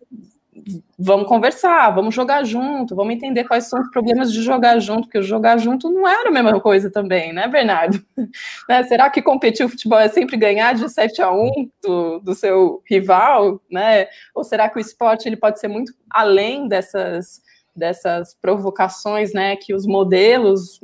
vamos 0.99 1.27
conversar, 1.27 1.91
vamos 1.91 2.15
jogar 2.15 2.45
junto, 2.45 2.95
vamos 2.95 3.15
entender 3.15 3.45
quais 3.45 3.69
são 3.69 3.81
os 3.81 3.91
problemas 3.91 4.33
de 4.33 4.43
jogar 4.43 4.79
junto, 4.79 5.03
porque 5.03 5.23
jogar 5.23 5.57
junto 5.57 5.91
não 5.91 6.07
era 6.07 6.29
a 6.29 6.33
mesma 6.33 6.61
coisa 6.61 6.91
também, 6.91 7.33
né, 7.33 7.49
Bernardo? 7.49 8.05
né? 8.69 8.83
Será 8.85 9.09
que 9.09 9.23
competir 9.23 9.65
o 9.65 9.69
futebol 9.69 9.99
é 9.99 10.09
sempre 10.09 10.37
ganhar 10.37 10.75
de 10.75 10.89
7 10.89 11.23
a 11.23 11.33
1 11.33 11.71
do, 11.83 12.19
do 12.21 12.35
seu 12.35 12.83
rival, 12.89 13.61
né? 13.71 14.07
Ou 14.35 14.45
será 14.45 14.69
que 14.69 14.79
o 14.79 14.81
esporte 14.81 15.27
ele 15.29 15.37
pode 15.37 15.59
ser 15.59 15.69
muito 15.69 15.93
além 16.11 16.69
dessas 16.69 17.41
dessas 17.75 18.35
provocações, 18.35 19.33
né, 19.33 19.57
que 19.57 19.75
os 19.75 19.87
modelos 19.87 20.79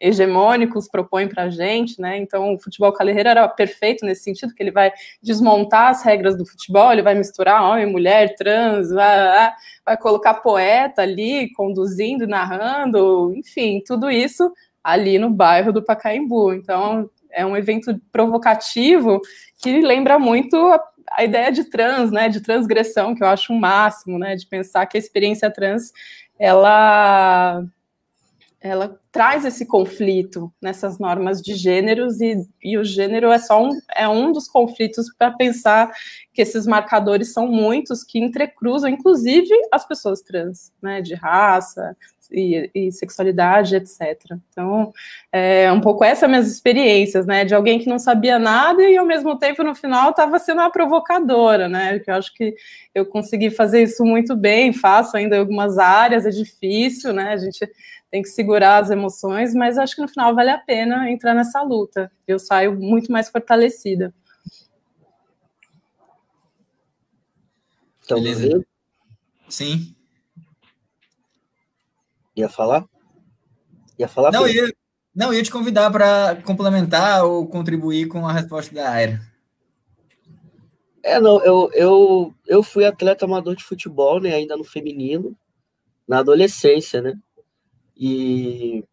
hegemônicos 0.00 0.88
propõem 0.88 1.28
para 1.28 1.44
a 1.44 1.50
gente, 1.50 2.00
né? 2.00 2.16
Então, 2.18 2.54
o 2.54 2.58
futebol 2.58 2.92
calerreiro 2.92 3.28
era 3.28 3.48
perfeito 3.48 4.04
nesse 4.04 4.22
sentido, 4.22 4.54
que 4.54 4.62
ele 4.62 4.70
vai 4.70 4.92
desmontar 5.22 5.90
as 5.90 6.02
regras 6.02 6.36
do 6.36 6.44
futebol, 6.44 6.92
ele 6.92 7.02
vai 7.02 7.14
misturar 7.14 7.62
homem, 7.62 7.86
mulher, 7.86 8.34
trans, 8.36 8.90
vai, 8.90 9.52
vai 9.84 9.96
colocar 9.96 10.34
poeta 10.34 11.02
ali, 11.02 11.52
conduzindo, 11.52 12.26
narrando, 12.26 13.32
enfim, 13.34 13.82
tudo 13.86 14.10
isso 14.10 14.52
ali 14.82 15.18
no 15.18 15.30
bairro 15.30 15.72
do 15.72 15.82
Pacaembu. 15.82 16.52
Então, 16.52 17.10
é 17.32 17.44
um 17.44 17.56
evento 17.56 18.00
provocativo 18.12 19.20
que 19.62 19.80
lembra 19.80 20.18
muito 20.18 20.56
a, 20.56 20.80
a 21.12 21.24
ideia 21.24 21.50
de 21.50 21.64
trans, 21.64 22.10
né? 22.10 22.28
De 22.28 22.40
transgressão, 22.40 23.14
que 23.14 23.22
eu 23.22 23.28
acho 23.28 23.52
um 23.52 23.58
máximo, 23.58 24.18
né? 24.18 24.36
De 24.36 24.46
pensar 24.46 24.86
que 24.86 24.96
a 24.96 25.00
experiência 25.00 25.50
trans 25.50 25.92
ela 26.38 27.64
ela 28.60 28.98
traz 29.12 29.44
esse 29.44 29.66
conflito 29.66 30.52
nessas 30.60 30.98
normas 30.98 31.40
de 31.40 31.54
gêneros 31.54 32.20
e, 32.20 32.36
e 32.62 32.76
o 32.76 32.84
gênero 32.84 33.30
é 33.30 33.38
só 33.38 33.62
um, 33.62 33.70
é 33.94 34.08
um 34.08 34.32
dos 34.32 34.48
conflitos 34.48 35.06
para 35.16 35.30
pensar 35.30 35.92
que 36.32 36.42
esses 36.42 36.66
marcadores 36.66 37.32
são 37.32 37.46
muitos 37.46 38.02
que 38.02 38.18
entrecruzam, 38.18 38.90
inclusive 38.90 39.48
as 39.72 39.86
pessoas 39.86 40.20
trans, 40.20 40.72
né, 40.82 41.00
de 41.00 41.14
raça, 41.14 41.96
e, 42.30 42.70
e, 42.74 42.92
sexualidade, 42.92 43.76
etc. 43.76 44.36
Então, 44.50 44.92
é 45.32 45.70
um 45.72 45.80
pouco 45.80 46.04
essas 46.04 46.28
minhas 46.28 46.50
experiências, 46.50 47.26
né, 47.26 47.44
de 47.44 47.54
alguém 47.54 47.78
que 47.78 47.88
não 47.88 47.98
sabia 47.98 48.38
nada 48.38 48.82
e 48.82 48.96
ao 48.96 49.06
mesmo 49.06 49.38
tempo 49.38 49.62
no 49.62 49.74
final 49.74 50.10
estava 50.10 50.38
sendo 50.38 50.60
uma 50.60 50.70
provocadora, 50.70 51.68
né, 51.68 51.98
que 51.98 52.10
eu 52.10 52.14
acho 52.14 52.34
que 52.34 52.54
eu 52.94 53.06
consegui 53.06 53.50
fazer 53.50 53.82
isso 53.82 54.04
muito 54.04 54.34
bem, 54.36 54.72
faço 54.72 55.16
ainda 55.16 55.36
em 55.36 55.40
algumas 55.40 55.78
áreas, 55.78 56.26
é 56.26 56.30
difícil, 56.30 57.12
né, 57.12 57.32
a 57.32 57.36
gente 57.36 57.68
tem 58.10 58.22
que 58.22 58.28
segurar 58.28 58.78
as 58.82 58.90
emoções, 58.90 59.54
mas 59.54 59.78
acho 59.78 59.94
que 59.94 60.02
no 60.02 60.08
final 60.08 60.34
vale 60.34 60.50
a 60.50 60.58
pena 60.58 61.10
entrar 61.10 61.34
nessa 61.34 61.62
luta. 61.62 62.10
Eu 62.26 62.38
saio 62.38 62.78
muito 62.78 63.10
mais 63.10 63.28
fortalecida. 63.28 64.14
Então, 68.04 68.22
Beleza. 68.22 68.64
Sim. 69.48 69.94
Ia 72.36 72.48
falar? 72.48 72.84
Ia 73.98 74.06
falar? 74.06 74.30
Não, 74.30 74.46
ia, 74.46 74.72
não, 75.14 75.32
ia 75.32 75.42
te 75.42 75.50
convidar 75.50 75.90
para 75.90 76.36
complementar 76.42 77.24
ou 77.24 77.48
contribuir 77.48 78.06
com 78.06 78.26
a 78.26 78.32
resposta 78.32 78.74
da 78.74 78.90
Aira. 78.90 79.20
É, 81.02 81.20
não, 81.20 81.42
eu, 81.44 81.70
eu, 81.72 82.34
eu 82.46 82.62
fui 82.62 82.84
atleta 82.84 83.24
amador 83.24 83.54
de 83.54 83.64
futebol, 83.64 84.20
né, 84.20 84.34
ainda 84.34 84.56
no 84.56 84.64
feminino, 84.64 85.36
na 86.06 86.18
adolescência, 86.18 87.00
né, 87.00 87.14
e 87.96 88.84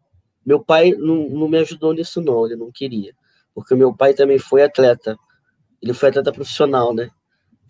meu 0.44 0.62
pai 0.62 0.92
não, 0.92 1.28
não 1.28 1.48
me 1.48 1.58
ajudou 1.58 1.92
nisso 1.92 2.20
não, 2.20 2.46
ele 2.46 2.56
não 2.56 2.70
queria, 2.72 3.14
porque 3.54 3.74
meu 3.74 3.94
pai 3.94 4.14
também 4.14 4.38
foi 4.38 4.62
atleta, 4.62 5.16
ele 5.82 5.92
foi 5.92 6.08
atleta 6.08 6.32
profissional, 6.32 6.94
né, 6.94 7.10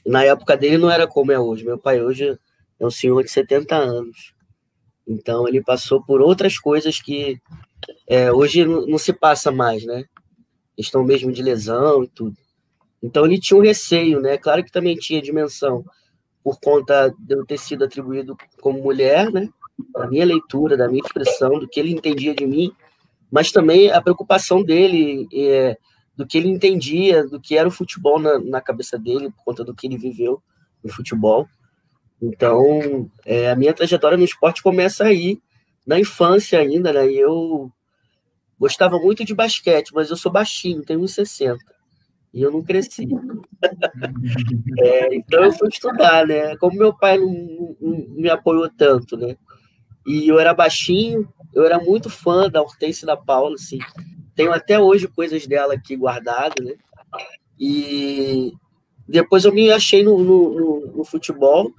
na 0.06 0.24
época 0.24 0.56
dele 0.56 0.78
não 0.78 0.90
era 0.90 1.06
como 1.06 1.32
é 1.32 1.38
hoje, 1.38 1.64
meu 1.64 1.78
pai 1.78 2.02
hoje 2.02 2.38
é 2.78 2.86
um 2.86 2.90
senhor 2.90 3.22
de 3.22 3.30
70 3.30 3.74
anos, 3.76 4.34
então 5.06 5.46
ele 5.46 5.62
passou 5.62 6.02
por 6.02 6.20
outras 6.20 6.58
coisas 6.58 7.00
que 7.00 7.40
é, 8.06 8.32
hoje 8.32 8.64
não, 8.64 8.98
se 8.98 9.12
passa 9.12 9.50
mais, 9.50 9.84
né? 9.84 10.04
Questão 10.76 11.04
mesmo 11.04 11.30
de 11.32 11.42
lesão 11.42 12.04
e 12.04 12.08
tudo. 12.08 12.36
Então 13.02 13.24
ele 13.26 13.38
tinha 13.38 13.58
um 13.58 13.62
receio, 13.62 14.20
né? 14.20 14.38
Claro 14.38 14.64
que 14.64 14.72
também 14.72 14.96
tinha 14.96 15.20
dimensão 15.20 15.84
por 16.42 16.58
conta 16.60 17.14
de 17.18 17.34
eu 17.34 17.44
ter 17.44 17.58
sido 17.58 17.84
atribuído 17.84 18.36
como 18.60 18.82
mulher, 18.82 19.30
né? 19.30 19.48
Da 19.92 20.06
minha 20.06 20.24
leitura, 20.24 20.76
da 20.76 20.88
minha 20.88 21.02
expressão, 21.04 21.58
do 21.58 21.68
que 21.68 21.80
ele 21.80 21.92
entendia 21.92 22.34
de 22.34 22.46
mim, 22.46 22.72
mas 23.30 23.50
também 23.50 23.90
a 23.90 24.00
preocupação 24.00 24.62
dele, 24.62 25.26
é, 25.32 25.76
do 26.16 26.26
que 26.26 26.38
ele 26.38 26.48
entendia, 26.48 27.26
do 27.26 27.40
que 27.40 27.56
era 27.56 27.66
o 27.68 27.72
futebol 27.72 28.18
na, 28.18 28.38
na 28.38 28.60
cabeça 28.60 28.98
dele, 28.98 29.30
por 29.30 29.44
conta 29.44 29.64
do 29.64 29.74
que 29.74 29.86
ele 29.86 29.96
viveu 29.96 30.42
no 30.82 30.92
futebol. 30.92 31.48
Então, 32.22 33.10
é, 33.24 33.50
a 33.50 33.56
minha 33.56 33.74
trajetória 33.74 34.16
no 34.16 34.24
esporte 34.24 34.62
começa 34.62 35.04
aí, 35.04 35.40
na 35.86 35.98
infância 35.98 36.58
ainda, 36.58 36.92
né? 36.92 37.10
E 37.10 37.18
eu 37.18 37.70
gostava 38.58 38.98
muito 38.98 39.24
de 39.24 39.34
basquete, 39.34 39.92
mas 39.92 40.10
eu 40.10 40.16
sou 40.16 40.32
baixinho, 40.32 40.84
tenho 40.84 41.00
1,60. 41.00 41.56
E 42.32 42.42
eu 42.42 42.50
não 42.50 42.62
cresci. 42.62 43.06
é, 44.80 45.14
então 45.14 45.44
eu 45.44 45.52
fui 45.52 45.68
estudar, 45.68 46.26
né? 46.26 46.56
Como 46.56 46.76
meu 46.76 46.96
pai 46.96 47.18
não, 47.18 47.26
não, 47.26 47.76
não, 47.80 48.08
me 48.10 48.28
apoiou 48.28 48.68
tanto, 48.70 49.16
né? 49.16 49.36
E 50.06 50.28
eu 50.28 50.38
era 50.38 50.52
baixinho, 50.52 51.28
eu 51.52 51.64
era 51.64 51.78
muito 51.78 52.10
fã 52.10 52.48
da 52.50 52.60
Hortência 52.60 53.06
da 53.06 53.16
Paula, 53.16 53.54
assim. 53.54 53.78
Tenho 54.34 54.52
até 54.52 54.78
hoje 54.78 55.08
coisas 55.08 55.46
dela 55.46 55.74
aqui 55.74 55.96
guardadas, 55.96 56.64
né? 56.64 56.74
E 57.58 58.52
depois 59.08 59.44
eu 59.44 59.52
me 59.52 59.70
achei 59.70 60.02
no, 60.02 60.18
no, 60.18 60.92
no 60.96 61.04
futebol 61.04 61.72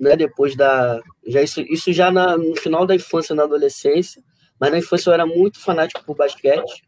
né? 0.00 0.16
Depois 0.16 0.56
da. 0.56 1.02
Já 1.26 1.42
isso, 1.42 1.60
isso 1.60 1.92
já 1.92 2.10
na, 2.10 2.38
no 2.38 2.56
final 2.56 2.86
da 2.86 2.94
infância, 2.94 3.34
na 3.34 3.42
adolescência, 3.42 4.22
mas 4.58 4.72
na 4.72 4.78
infância 4.78 5.10
eu 5.10 5.14
era 5.14 5.26
muito 5.26 5.60
fanático 5.60 6.02
por 6.04 6.16
basquete. 6.16 6.82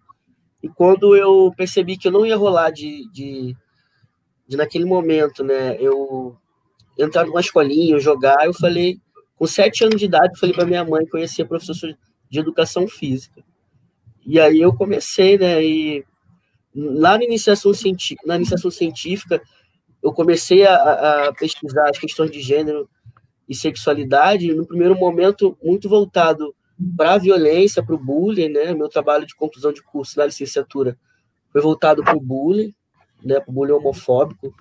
E 0.63 0.69
quando 0.69 1.15
eu 1.15 1.53
percebi 1.55 1.99
que 1.99 2.09
eu 2.09 2.13
não 2.13 2.25
ia 2.25 2.37
rolar 2.37 2.71
de, 2.71 3.07
de, 3.13 3.55
de 4.49 4.57
naquele 4.57 4.87
momento, 4.87 5.45
né? 5.45 5.77
Eu 5.79 6.37
entrar 6.99 7.27
numa 7.27 7.41
escolinha, 7.41 7.99
jogar, 7.99 8.47
eu 8.47 8.55
falei, 8.55 8.99
com 9.43 9.47
sete 9.49 9.83
anos 9.83 9.99
de 9.99 10.05
idade, 10.05 10.39
falei 10.39 10.55
para 10.55 10.65
minha 10.65 10.85
mãe 10.85 11.05
conhecer 11.05 11.45
professor 11.45 11.99
de 12.31 12.39
educação 12.39 12.87
física. 12.87 13.43
E 14.25 14.39
aí 14.39 14.61
eu 14.61 14.73
comecei, 14.73 15.37
né? 15.37 15.61
E 15.65 16.05
lá 16.73 17.19
na 17.19 17.25
iniciação 17.25 17.75
científica, 17.75 18.23
na 18.25 18.37
iniciação 18.37 18.71
científica 18.71 19.43
eu 20.01 20.13
comecei 20.13 20.65
a, 20.65 21.27
a 21.27 21.33
pesquisar 21.33 21.91
as 21.91 21.99
questões 21.99 22.31
de 22.31 22.41
gênero 22.41 22.89
e 23.49 23.55
sexualidade, 23.57 24.55
no 24.55 24.65
primeiro 24.65 24.97
momento, 24.97 25.59
muito 25.61 25.89
voltado 25.89 26.55
para 26.97 27.15
a 27.15 27.19
violência, 27.19 27.83
para 27.83 27.97
o 27.97 27.99
bullying, 27.99 28.49
né? 28.49 28.73
Meu 28.73 28.89
trabalho 28.89 29.27
de 29.27 29.35
conclusão 29.35 29.73
de 29.73 29.83
curso 29.83 30.15
da 30.15 30.27
licenciatura 30.27 30.97
foi 31.51 31.61
voltado 31.61 32.05
para 32.05 32.17
o 32.17 32.21
bullying, 32.21 32.73
né? 33.25 33.41
Para 33.41 33.51
o 33.51 33.53
bullying 33.53 33.73
homofóbico 33.73 34.55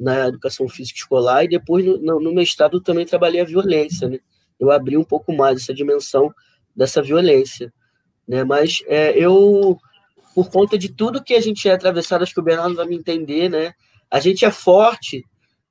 na 0.00 0.28
educação 0.28 0.68
física 0.68 0.98
escolar, 0.98 1.44
e 1.44 1.48
depois, 1.48 1.84
no, 1.84 2.20
no 2.20 2.34
mestrado, 2.34 2.80
também 2.80 3.06
trabalhei 3.06 3.40
a 3.40 3.44
violência, 3.44 4.08
né? 4.08 4.18
Eu 4.58 4.70
abri 4.70 4.96
um 4.96 5.04
pouco 5.04 5.32
mais 5.32 5.62
essa 5.62 5.74
dimensão 5.74 6.32
dessa 6.74 7.02
violência, 7.02 7.72
né? 8.26 8.44
Mas 8.44 8.82
é, 8.86 9.16
eu, 9.18 9.78
por 10.34 10.50
conta 10.50 10.76
de 10.78 10.88
tudo 10.88 11.22
que 11.22 11.34
a 11.34 11.40
gente 11.40 11.68
é 11.68 11.72
atravessado, 11.72 12.22
acho 12.22 12.34
que 12.34 12.40
o 12.40 12.44
Bernardo 12.44 12.74
vai 12.74 12.86
me 12.86 12.96
entender, 12.96 13.48
né? 13.48 13.72
A 14.10 14.20
gente 14.20 14.44
é 14.44 14.50
forte 14.50 15.24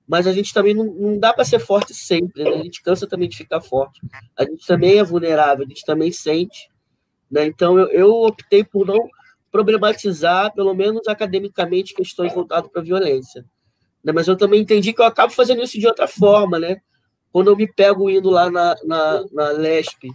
mas 0.07 0.25
a 0.25 0.31
gente 0.31 0.53
também 0.53 0.73
não, 0.73 0.85
não 0.85 1.19
dá 1.19 1.33
para 1.33 1.43
ser 1.43 1.59
forte 1.59 1.93
sempre, 1.93 2.43
né? 2.43 2.51
a 2.51 2.63
gente 2.63 2.81
cansa 2.81 3.05
também 3.05 3.27
de 3.27 3.35
ficar 3.35 3.59
forte. 3.59 3.99
A 4.37 4.45
gente 4.45 4.65
também 4.65 4.97
é 4.97 5.03
vulnerável, 5.03 5.65
a 5.65 5.67
gente 5.67 5.83
também 5.83 6.13
sente. 6.13 6.69
Né? 7.29 7.45
Então, 7.45 7.77
eu, 7.77 7.89
eu 7.89 8.11
optei 8.23 8.63
por 8.63 8.85
não 8.85 9.09
problematizar, 9.51 10.53
pelo 10.53 10.73
menos 10.73 11.07
academicamente, 11.09 11.93
questões 11.93 12.33
voltadas 12.33 12.71
para 12.71 12.81
a 12.81 12.85
violência. 12.85 13.45
Né? 14.03 14.11
Mas 14.13 14.27
eu 14.27 14.37
também 14.37 14.61
entendi 14.61 14.93
que 14.93 15.01
eu 15.01 15.05
acabo 15.05 15.33
fazendo 15.33 15.61
isso 15.63 15.79
de 15.79 15.87
outra 15.87 16.07
forma, 16.07 16.59
né? 16.59 16.77
Quando 17.31 17.49
eu 17.49 17.55
me 17.55 17.71
pego 17.71 18.09
indo 18.09 18.29
lá 18.29 18.49
na, 18.49 18.75
na, 18.83 19.25
na 19.31 19.49
LESP, 19.51 20.09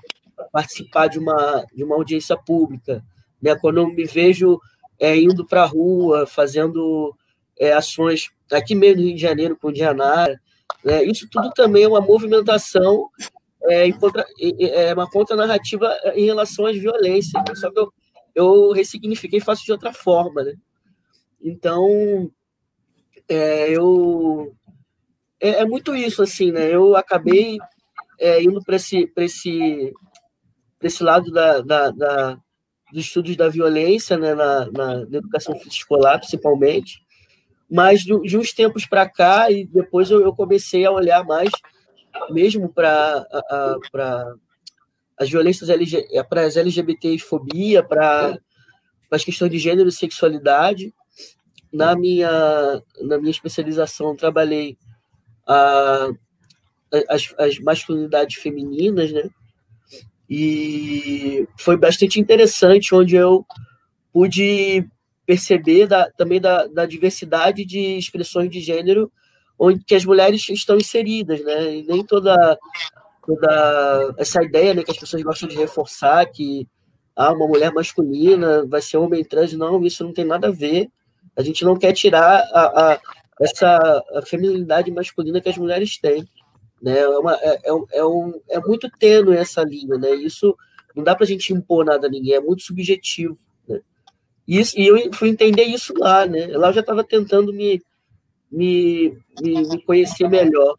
participar 0.51 1.09
de 1.09 1.19
uma, 1.19 1.65
de 1.75 1.85
uma 1.85 1.95
audiência 1.95 2.37
pública, 2.37 3.05
né? 3.41 3.55
quando 3.55 3.79
eu 3.79 3.87
me 3.87 4.05
vejo 4.05 4.59
é, 4.99 5.17
indo 5.17 5.47
para 5.47 5.63
a 5.63 5.67
rua, 5.67 6.27
fazendo 6.27 7.15
é, 7.59 7.73
ações 7.73 8.31
aqui 8.51 8.75
mesmo 8.75 9.01
no 9.01 9.07
Rio 9.09 9.17
de 9.17 9.23
Janeiro, 9.23 9.57
com 9.57 9.69
o 9.69 9.73
Dianara. 9.73 10.41
Né? 10.85 11.05
Isso 11.05 11.29
tudo 11.31 11.51
também 11.51 11.85
é 11.85 11.89
uma 11.89 12.01
movimentação, 12.01 13.09
é, 13.65 13.91
contra, 13.93 14.27
é 14.41 14.95
uma 14.95 15.09
em 16.15 16.25
relação 16.25 16.67
às 16.67 16.77
violências. 16.77 17.43
Né? 17.49 17.55
Só 17.55 17.71
que 17.71 17.79
eu, 17.79 17.93
eu 18.35 18.73
ressignifiquei 18.73 19.39
e 19.39 19.43
faço 19.43 19.65
de 19.65 19.73
outra 19.73 19.93
forma. 19.93 20.43
Né? 20.43 20.55
Então, 21.43 22.31
é, 23.33 23.71
eu. 23.71 24.55
É, 25.41 25.63
é, 25.63 25.65
muito 25.65 25.95
isso, 25.95 26.23
assim, 26.23 26.53
né? 26.53 26.73
Eu 26.73 26.97
acabei 26.97 27.59
é, 28.19 28.43
indo 28.43 28.63
para 28.63 28.77
esse, 28.77 29.11
esse, 29.17 29.93
esse 30.83 31.03
lado 31.03 31.31
da, 31.33 31.61
da, 31.61 31.91
da, 31.91 32.35
dos 32.93 33.05
estudos 33.07 33.35
da 33.37 33.49
violência, 33.49 34.17
né? 34.17 34.35
na, 34.35 34.71
na, 34.71 35.07
na 35.07 35.19
educação 35.19 35.55
escolar, 35.67 36.19
principalmente, 36.19 37.03
mas 37.71 38.03
de, 38.03 38.21
de 38.21 38.37
uns 38.37 38.53
tempos 38.53 38.87
para 38.87 39.09
cá, 39.09 39.51
e 39.51 39.67
depois 39.67 40.11
eu, 40.11 40.21
eu, 40.21 40.35
comecei 40.35 40.85
a 40.85 40.93
olhar 40.93 41.25
mais 41.25 41.51
mesmo 42.31 42.69
para 42.69 43.27
as 45.19 45.31
violências 45.31 45.69
para 46.29 46.43
as 46.43 46.57
LGBTfobia, 46.57 47.83
para 47.83 48.39
as 49.11 49.25
questões 49.25 49.51
de 49.51 49.59
gênero 49.59 49.89
e 49.89 49.93
sexualidade. 49.93 50.93
Na 51.73 51.97
minha, 51.97 52.83
na 53.01 53.19
minha 53.19 53.31
especialização, 53.31 54.15
trabalhei 54.15 54.77
a, 55.47 56.11
as, 57.09 57.35
as 57.39 57.59
masculinidades 57.59 58.37
femininas, 58.37 59.11
né? 59.13 59.29
E 60.29 61.47
foi 61.59 61.77
bastante 61.77 62.21
interessante, 62.21 62.95
onde 62.95 63.17
eu 63.17 63.45
pude 64.13 64.87
perceber 65.27 65.87
da, 65.87 66.11
também 66.11 66.41
da, 66.41 66.67
da, 66.67 66.85
diversidade 66.85 67.65
de 67.65 67.97
expressões 67.97 68.51
de 68.51 68.61
gênero 68.61 69.11
onde 69.59 69.85
que 69.85 69.95
as 69.95 70.05
mulheres 70.05 70.49
estão 70.49 70.77
inseridas, 70.77 71.43
né? 71.45 71.77
E 71.77 71.83
nem 71.85 72.05
toda, 72.05 72.59
toda 73.27 74.15
essa 74.19 74.43
ideia 74.43 74.75
né, 74.75 74.83
que 74.83 74.91
as 74.91 74.99
pessoas 74.99 75.23
gostam 75.23 75.49
de 75.49 75.57
reforçar 75.57 76.27
que 76.27 76.67
ah, 77.15 77.33
uma 77.33 77.47
mulher 77.47 77.73
masculina 77.73 78.67
vai 78.67 78.83
ser 78.83 78.97
homem 78.97 79.25
trans, 79.25 79.53
não, 79.53 79.85
isso 79.85 80.03
não 80.03 80.13
tem 80.13 80.25
nada 80.25 80.49
a 80.49 80.51
ver. 80.51 80.89
A 81.37 81.43
gente 81.43 81.65
não 81.65 81.77
quer 81.77 81.93
tirar 81.93 82.43
a, 82.53 82.93
a 82.93 83.01
essa 83.41 84.03
feminilidade 84.27 84.91
masculina 84.91 85.41
que 85.41 85.49
as 85.49 85.59
mulheres 85.59 85.99
têm. 85.99 86.25
Né? 86.81 86.99
É, 86.99 87.09
uma, 87.09 87.35
é, 87.35 87.61
é, 87.65 87.99
é, 87.99 88.05
um, 88.05 88.41
é 88.49 88.61
muito 88.61 88.91
tênue 88.99 89.37
essa 89.37 89.63
linha, 89.63 89.97
né? 89.99 90.15
Isso 90.15 90.57
não 90.95 91.03
dá 91.03 91.15
para 91.15 91.25
a 91.25 91.27
gente 91.27 91.53
impor 91.53 91.85
nada 91.85 92.07
a 92.07 92.11
ninguém, 92.11 92.35
é 92.35 92.41
muito 92.41 92.63
subjetivo. 92.63 93.39
Isso, 94.47 94.79
e 94.79 94.87
eu 94.87 95.13
fui 95.13 95.29
entender 95.29 95.63
isso 95.63 95.95
lá, 95.97 96.27
né? 96.27 96.49
Lá 96.49 96.69
eu 96.69 96.73
já 96.73 96.81
estava 96.81 97.05
tentando 97.05 97.53
me, 97.53 97.81
me, 98.51 99.17
me, 99.41 99.69
me, 99.69 99.83
conhecer 99.83 100.29
melhor, 100.29 100.77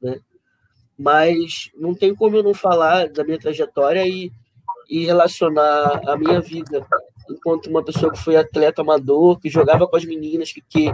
né? 0.00 0.20
Mas 0.98 1.70
não 1.74 1.94
tem 1.94 2.14
como 2.14 2.36
eu 2.36 2.42
não 2.42 2.54
falar 2.54 3.08
da 3.08 3.24
minha 3.24 3.38
trajetória 3.38 4.06
e, 4.06 4.30
e 4.88 5.04
relacionar 5.06 6.02
a 6.06 6.16
minha 6.16 6.40
vida 6.40 6.86
enquanto 7.30 7.68
uma 7.68 7.84
pessoa 7.84 8.12
que 8.12 8.18
foi 8.18 8.36
atleta 8.36 8.82
amador, 8.82 9.38
que 9.38 9.48
jogava 9.48 9.86
com 9.86 9.96
as 9.96 10.04
meninas, 10.04 10.52
que, 10.52 10.62
que, 10.68 10.92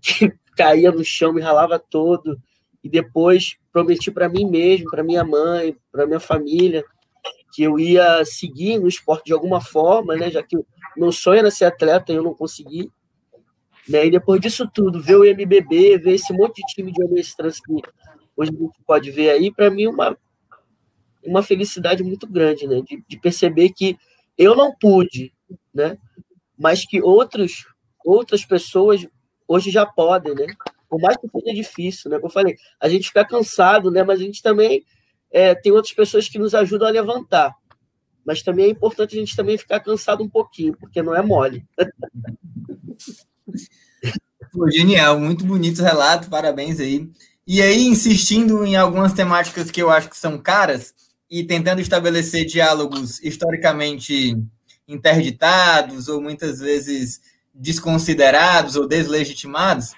que 0.00 0.32
caía 0.56 0.90
no 0.90 1.04
chão, 1.04 1.32
me 1.32 1.40
ralava 1.40 1.78
todo, 1.78 2.40
e 2.82 2.88
depois 2.88 3.56
prometi 3.72 4.10
para 4.10 4.28
mim 4.28 4.46
mesmo, 4.46 4.90
para 4.90 5.02
minha 5.02 5.24
mãe, 5.24 5.76
para 5.92 6.06
minha 6.06 6.20
família, 6.20 6.84
que 7.52 7.62
eu 7.62 7.78
ia 7.78 8.24
seguir 8.24 8.78
no 8.78 8.88
esporte 8.88 9.26
de 9.26 9.32
alguma 9.32 9.60
forma, 9.60 10.16
né? 10.16 10.30
Já 10.30 10.42
que 10.42 10.56
meu 10.96 11.12
sonho 11.12 11.40
era 11.40 11.50
ser 11.50 11.66
atleta 11.66 12.12
e 12.12 12.16
eu 12.16 12.22
não 12.22 12.34
consegui. 12.34 12.90
Né? 13.88 14.06
E 14.06 14.10
depois 14.10 14.40
disso 14.40 14.70
tudo, 14.72 15.00
ver 15.00 15.16
o 15.16 15.24
MBB, 15.24 15.98
ver 15.98 16.14
esse 16.14 16.32
monte 16.32 16.56
de 16.56 16.74
time 16.74 16.92
de 16.92 17.02
homens 17.02 17.34
trans 17.34 17.58
que 17.60 17.72
hoje 18.36 18.52
a 18.54 18.62
gente 18.62 18.78
pode 18.86 19.10
ver 19.10 19.30
aí, 19.30 19.52
para 19.52 19.70
mim, 19.70 19.86
uma, 19.86 20.16
uma 21.24 21.42
felicidade 21.42 22.02
muito 22.02 22.26
grande, 22.26 22.66
né? 22.66 22.80
De, 22.82 23.02
de, 23.06 23.18
perceber 23.18 23.70
que 23.70 23.96
eu 24.38 24.54
não 24.54 24.74
pude, 24.74 25.32
né? 25.74 25.96
Mas 26.58 26.84
que 26.84 27.02
outros, 27.02 27.66
outras 28.04 28.44
pessoas 28.44 29.06
hoje 29.46 29.70
já 29.70 29.86
podem, 29.86 30.34
né? 30.34 30.46
Por 30.88 31.00
mais 31.00 31.16
que 31.16 31.28
seja 31.28 31.54
difícil, 31.54 32.10
né? 32.10 32.16
Como 32.16 32.28
eu 32.28 32.32
falei, 32.32 32.56
a 32.80 32.88
gente 32.88 33.08
fica 33.08 33.24
cansado, 33.24 33.90
né? 33.90 34.02
Mas 34.02 34.20
a 34.20 34.22
gente 34.22 34.42
também 34.42 34.84
é, 35.30 35.54
tem 35.54 35.72
outras 35.72 35.94
pessoas 35.94 36.28
que 36.28 36.38
nos 36.38 36.54
ajudam 36.54 36.88
a 36.88 36.90
levantar. 36.90 37.54
Mas 38.24 38.42
também 38.42 38.66
é 38.66 38.68
importante 38.68 39.16
a 39.16 39.20
gente 39.20 39.34
também 39.34 39.56
ficar 39.56 39.80
cansado 39.80 40.22
um 40.22 40.28
pouquinho, 40.28 40.76
porque 40.76 41.02
não 41.02 41.14
é 41.14 41.22
mole. 41.22 41.64
Pô, 44.52 44.70
genial, 44.70 45.18
muito 45.18 45.44
bonito 45.44 45.80
relato, 45.80 46.28
parabéns 46.28 46.80
aí. 46.80 47.08
E 47.46 47.62
aí, 47.62 47.86
insistindo 47.86 48.64
em 48.64 48.76
algumas 48.76 49.12
temáticas 49.12 49.70
que 49.70 49.80
eu 49.80 49.90
acho 49.90 50.10
que 50.10 50.16
são 50.16 50.38
caras 50.38 50.92
e 51.30 51.44
tentando 51.44 51.80
estabelecer 51.80 52.44
diálogos 52.44 53.22
historicamente 53.22 54.36
interditados 54.90 56.08
ou 56.08 56.20
muitas 56.20 56.58
vezes 56.58 57.20
desconsiderados 57.54 58.76
ou 58.76 58.86
deslegitimados, 58.86 59.92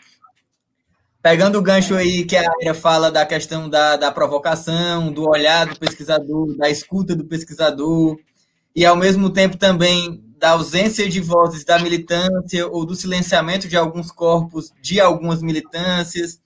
pegando 1.23 1.59
o 1.59 1.63
gancho 1.63 1.95
aí 1.95 2.25
que 2.25 2.37
a 2.37 2.51
Aira 2.61 2.75
fala 2.75 3.11
da 3.11 3.25
questão 3.25 3.69
da, 3.69 3.97
da 3.97 4.11
provocação, 4.11 5.13
do 5.13 5.29
olhar 5.29 5.67
do 5.67 5.79
pesquisador, 5.79 6.57
da 6.57 6.69
escuta 6.69 7.15
do 7.15 7.25
pesquisador, 7.25 8.19
e 8.75 8.85
ao 8.85 8.97
mesmo 8.97 9.31
tempo 9.31 9.57
também 9.57 10.23
da 10.39 10.51
ausência 10.51 11.09
de 11.09 11.21
vozes 11.21 11.65
da 11.65 11.79
militância 11.79 12.67
ou 12.67 12.85
do 12.85 12.97
silenciamento 12.97 13.69
de 13.69 13.77
alguns 13.77 14.11
corpos 14.11 14.73
de 14.83 15.01
algumas 15.01 15.41
militâncias. 15.41 16.41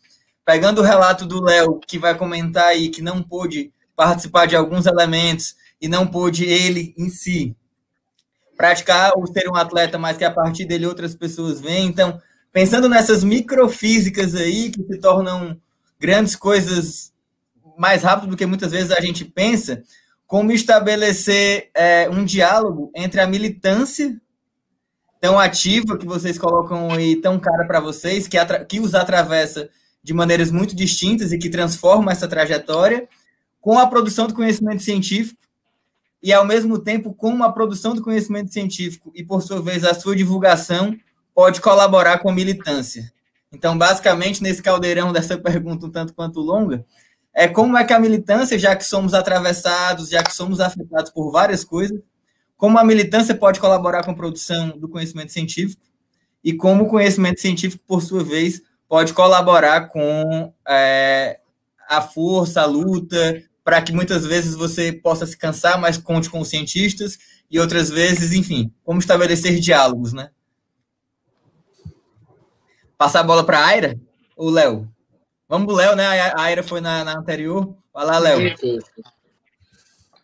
Pegando 0.44 0.80
o 0.80 0.84
relato 0.84 1.24
do 1.24 1.42
Léo, 1.42 1.80
que 1.86 1.99
vai 1.99 2.14
comentar 2.14 2.66
aí 2.66 2.90
que 2.90 3.01
não 3.01 3.22
pôde 3.22 3.72
participar 3.97 4.47
de 4.47 4.55
alguns 4.55 4.86
elementos 4.86 5.57
e 5.80 5.88
não 5.88 6.07
pôde 6.07 6.44
ele 6.44 6.94
em 6.99 7.09
si 7.09 7.57
praticar 8.57 9.12
ou 9.16 9.26
ser 9.26 9.48
um 9.48 9.54
atleta, 9.54 9.98
mas 9.98 10.16
que 10.16 10.24
a 10.24 10.30
partir 10.30 10.64
dele 10.64 10.86
outras 10.86 11.14
pessoas 11.14 11.61
vêm. 11.61 11.86
Então, 11.86 12.20
pensando 12.52 12.88
nessas 12.88 13.22
microfísicas 13.22 14.34
aí 14.34 14.70
que 14.70 14.82
se 14.82 14.98
tornam 14.98 15.61
grandes 16.00 16.34
coisas 16.34 17.12
mais 17.76 18.02
rápido 18.02 18.30
do 18.30 18.36
que 18.36 18.46
muitas 18.46 18.72
vezes 18.72 18.90
a 18.90 19.00
gente 19.00 19.24
pensa, 19.24 19.82
como 20.26 20.50
estabelecer 20.50 21.70
é, 21.74 22.09
um 22.09 22.24
diálogo 22.24 22.90
entre 22.94 23.20
a 23.20 23.26
militância 23.26 24.18
tão 25.20 25.38
ativa 25.38 25.96
que 25.96 26.07
vocês 26.07 26.38
colocam 26.38 26.90
aí, 26.90 27.16
tão 27.16 27.38
cara 27.38 27.66
para 27.66 27.80
vocês, 27.80 28.26
que, 28.26 28.36
que 28.68 28.80
os 28.80 28.94
atravessa 28.94 29.68
de 30.02 30.14
maneiras 30.14 30.50
muito 30.50 30.74
distintas 30.74 31.32
e 31.32 31.38
que 31.38 31.50
transforma 31.50 32.12
essa 32.12 32.28
trajetória, 32.28 33.09
com 33.61 33.78
a 33.78 33.86
produção 33.86 34.26
do 34.26 34.34
conhecimento 34.34 34.82
científico 34.82 35.45
e, 36.27 36.33
ao 36.33 36.45
mesmo 36.45 36.77
tempo, 36.77 37.14
com 37.14 37.41
a 37.45 37.53
produção 37.53 37.95
do 37.95 38.03
conhecimento 38.03 38.53
científico 38.53 39.12
e, 39.14 39.22
por 39.22 39.41
sua 39.41 39.62
vez, 39.62 39.85
a 39.85 39.95
sua 39.95 40.16
divulgação 40.16 40.93
pode 41.33 41.61
colaborar 41.61 42.18
com 42.18 42.29
a 42.29 42.35
militância. 42.35 43.12
Então, 43.53 43.79
basicamente, 43.79 44.43
nesse 44.43 44.61
caldeirão 44.61 45.12
dessa 45.12 45.39
pergunta 45.39 45.87
um 45.87 45.91
tanto 45.91 46.12
quanto 46.12 46.41
longa, 46.41 46.85
é 47.33 47.47
como 47.47 47.79
é 47.79 47.85
que 47.85 47.93
a 47.93 48.01
militância, 48.01 48.59
já 48.59 48.74
que 48.74 48.85
somos 48.85 49.14
atravessados, 49.14 50.09
já 50.09 50.20
que 50.20 50.35
somos 50.35 50.59
afetados 50.59 51.12
por 51.12 51.31
várias 51.31 51.62
coisas, 51.62 51.97
como 52.57 52.77
a 52.77 52.83
militância 52.83 53.33
pode 53.33 53.61
colaborar 53.61 54.03
com 54.03 54.11
a 54.11 54.16
produção 54.16 54.77
do 54.77 54.89
conhecimento 54.89 55.31
científico 55.31 55.83
e 56.43 56.53
como 56.55 56.87
o 56.87 56.89
conhecimento 56.89 57.41
científico, 57.41 57.85
por 57.87 58.03
sua 58.03 58.24
vez, 58.24 58.61
pode 58.89 59.12
colaborar 59.12 59.91
com 59.91 60.53
é, 60.66 61.39
a 61.89 62.03
força, 62.03 62.62
a 62.62 62.66
luta, 62.66 63.41
para 63.66 63.82
que 63.82 63.92
muitas 63.92 64.24
vezes 64.24 64.54
você 64.54 64.92
possa 64.92 65.26
se 65.26 65.36
cansar, 65.36 65.76
mas 65.76 65.98
conte 65.98 66.30
com 66.30 66.38
os 66.38 66.46
cientistas, 66.46 67.18
e 67.50 67.58
outras 67.58 67.90
vezes, 67.90 68.32
enfim, 68.32 68.72
como 68.84 69.00
estabelecer 69.00 69.58
diálogos, 69.58 70.12
né? 70.12 70.30
Passar 72.96 73.20
a 73.20 73.24
bola 73.24 73.44
para 73.44 73.58
a 73.58 73.66
Aira 73.66 73.98
ou 74.36 74.50
Léo? 74.50 74.88
Vamos 75.48 75.66
pro 75.66 75.74
Léo, 75.74 75.96
né? 75.96 76.06
A 76.06 76.42
Aira 76.42 76.62
foi 76.62 76.80
na, 76.80 77.02
na 77.02 77.18
anterior. 77.18 77.76
Vai 77.92 78.06
lá, 78.06 78.20
Léo. 78.20 78.54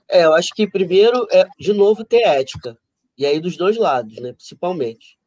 É, 0.08 0.24
eu 0.24 0.34
acho 0.34 0.50
que 0.54 0.70
primeiro 0.70 1.26
é, 1.32 1.44
de 1.58 1.72
novo, 1.72 2.04
ter 2.04 2.22
ética. 2.22 2.78
E 3.18 3.26
aí 3.26 3.40
dos 3.40 3.56
dois 3.56 3.76
lados, 3.76 4.20
né? 4.20 4.32
Principalmente. 4.32 5.18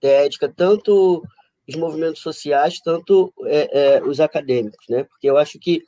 Ter 0.00 0.24
ética, 0.24 0.48
tanto 0.48 1.22
os 1.68 1.76
movimentos 1.76 2.22
sociais, 2.22 2.80
tanto 2.80 3.30
é, 3.44 3.96
é, 3.96 4.02
os 4.02 4.20
acadêmicos, 4.20 4.86
né? 4.88 5.04
Porque 5.04 5.28
eu 5.28 5.36
acho 5.36 5.58
que 5.58 5.82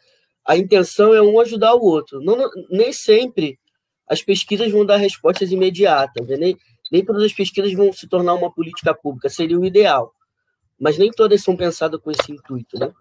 a 0.46 0.56
intenção 0.56 1.14
é 1.14 1.22
um 1.22 1.40
ajudar 1.40 1.74
o 1.74 1.82
outro. 1.82 2.20
Não, 2.20 2.36
não 2.36 2.50
nem 2.70 2.92
sempre 2.92 3.58
as 4.06 4.22
pesquisas 4.22 4.70
vão 4.70 4.84
dar 4.84 4.96
respostas 4.96 5.50
imediatas, 5.50 6.26
né? 6.28 6.36
nem, 6.36 6.58
nem 6.92 7.04
todas 7.04 7.22
as 7.22 7.32
pesquisas 7.32 7.72
vão 7.72 7.92
se 7.92 8.06
tornar 8.06 8.34
uma 8.34 8.52
política 8.52 8.94
pública, 8.94 9.28
seria 9.28 9.58
o 9.58 9.64
ideal. 9.64 10.14
Mas 10.78 10.98
nem 10.98 11.10
todas 11.10 11.42
são 11.42 11.56
pensadas 11.56 12.00
com 12.00 12.10
esse 12.10 12.30
intuito, 12.30 12.78
né? 12.78 12.92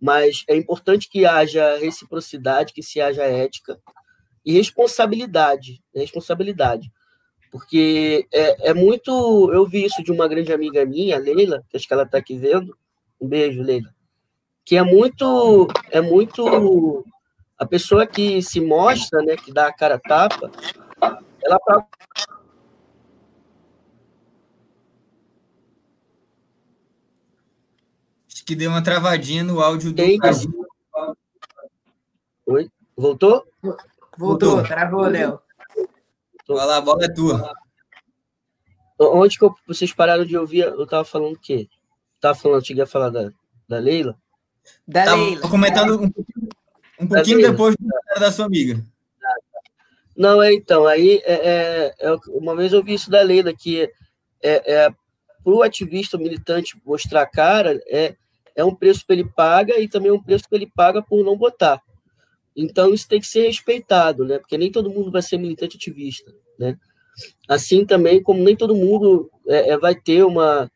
mas 0.00 0.44
é 0.48 0.54
importante 0.54 1.08
que 1.08 1.24
haja 1.24 1.78
reciprocidade, 1.78 2.74
que 2.74 2.82
se 2.82 3.00
haja 3.00 3.24
ética 3.24 3.80
e 4.44 4.52
responsabilidade, 4.52 5.82
né? 5.94 6.02
responsabilidade, 6.02 6.92
porque 7.50 8.26
é, 8.32 8.70
é, 8.70 8.74
muito, 8.74 9.50
eu 9.52 9.66
vi 9.66 9.84
isso 9.86 10.02
de 10.02 10.12
uma 10.12 10.28
grande 10.28 10.52
amiga 10.52 10.84
minha, 10.84 11.18
Leila, 11.18 11.64
que 11.70 11.76
acho 11.76 11.88
que 11.88 11.94
ela 11.94 12.02
está 12.02 12.18
aqui 12.18 12.36
vendo, 12.36 12.76
um 13.18 13.26
beijo, 13.26 13.62
Leila, 13.62 13.94
que 14.66 14.76
é 14.76 14.82
muito, 14.82 15.68
é 15.92 16.00
muito 16.00 17.06
a 17.56 17.64
pessoa 17.64 18.04
que 18.04 18.42
se 18.42 18.60
mostra, 18.60 19.22
né, 19.22 19.36
que 19.36 19.52
dá 19.52 19.68
a 19.68 19.72
cara 19.72 19.96
tapa, 19.96 20.50
ela 21.42 21.58
que 28.44 28.54
deu 28.54 28.70
uma 28.70 28.82
travadinha 28.82 29.42
no 29.42 29.60
áudio 29.60 29.90
do 29.90 29.96
Tem... 29.96 30.18
Oi? 32.46 32.70
Voltou? 32.96 33.44
Voltou, 33.60 33.86
Voltou. 34.16 34.62
travou, 34.62 35.08
Léo. 35.08 35.40
Vai 36.48 36.66
lá, 36.66 36.76
a 36.76 36.80
bola 36.80 37.04
é 37.04 37.12
tua. 37.12 37.52
Onde 38.98 39.36
que 39.36 39.44
eu, 39.44 39.54
vocês 39.66 39.92
pararam 39.92 40.24
de 40.24 40.36
ouvir? 40.38 40.60
Eu 40.60 40.86
tava 40.86 41.04
falando 41.04 41.34
o 41.34 41.38
quê? 41.38 41.68
Tava 42.20 42.36
falando, 42.36 42.64
cheguei 42.64 42.84
a 42.84 42.86
falar 42.86 43.10
da, 43.10 43.32
da 43.68 43.78
Leila? 43.78 44.16
Da 44.86 45.04
tava 45.04 45.22
Leila. 45.22 45.48
comentando 45.48 46.00
um, 46.00 46.10
um 47.00 47.06
pouquinho 47.06 47.40
depois 47.40 47.76
da 48.18 48.30
sua 48.32 48.46
amiga. 48.46 48.84
Não, 50.16 50.42
é 50.42 50.52
então, 50.54 50.86
aí 50.86 51.20
é, 51.24 51.34
é, 51.34 51.94
é, 52.00 52.16
uma 52.28 52.56
vez 52.56 52.72
eu 52.72 52.82
vi 52.82 52.94
isso 52.94 53.10
da 53.10 53.20
Leila, 53.20 53.52
que 53.52 53.82
é, 54.42 54.74
é 54.74 54.90
para 55.46 55.52
o 55.52 55.62
ativista 55.62 56.18
militante 56.18 56.76
mostrar 56.84 57.22
a 57.22 57.26
cara, 57.26 57.80
é, 57.86 58.16
é 58.56 58.64
um 58.64 58.74
preço 58.74 59.06
que 59.06 59.12
ele 59.12 59.24
paga 59.24 59.78
e 59.78 59.88
também 59.88 60.08
é 60.10 60.12
um 60.12 60.22
preço 60.22 60.48
que 60.48 60.54
ele 60.54 60.70
paga 60.74 61.02
por 61.02 61.22
não 61.22 61.36
botar. 61.36 61.80
Então, 62.56 62.94
isso 62.94 63.06
tem 63.06 63.20
que 63.20 63.26
ser 63.26 63.46
respeitado, 63.46 64.24
né? 64.24 64.38
Porque 64.38 64.56
nem 64.56 64.72
todo 64.72 64.90
mundo 64.90 65.10
vai 65.10 65.20
ser 65.20 65.36
militante 65.36 65.76
ativista, 65.76 66.32
né? 66.58 66.76
Assim 67.46 67.84
também 67.84 68.22
como 68.22 68.42
nem 68.42 68.56
todo 68.56 68.74
mundo 68.74 69.30
é, 69.46 69.70
é, 69.70 69.78
vai 69.78 69.94
ter 69.94 70.24
uma, 70.24 70.70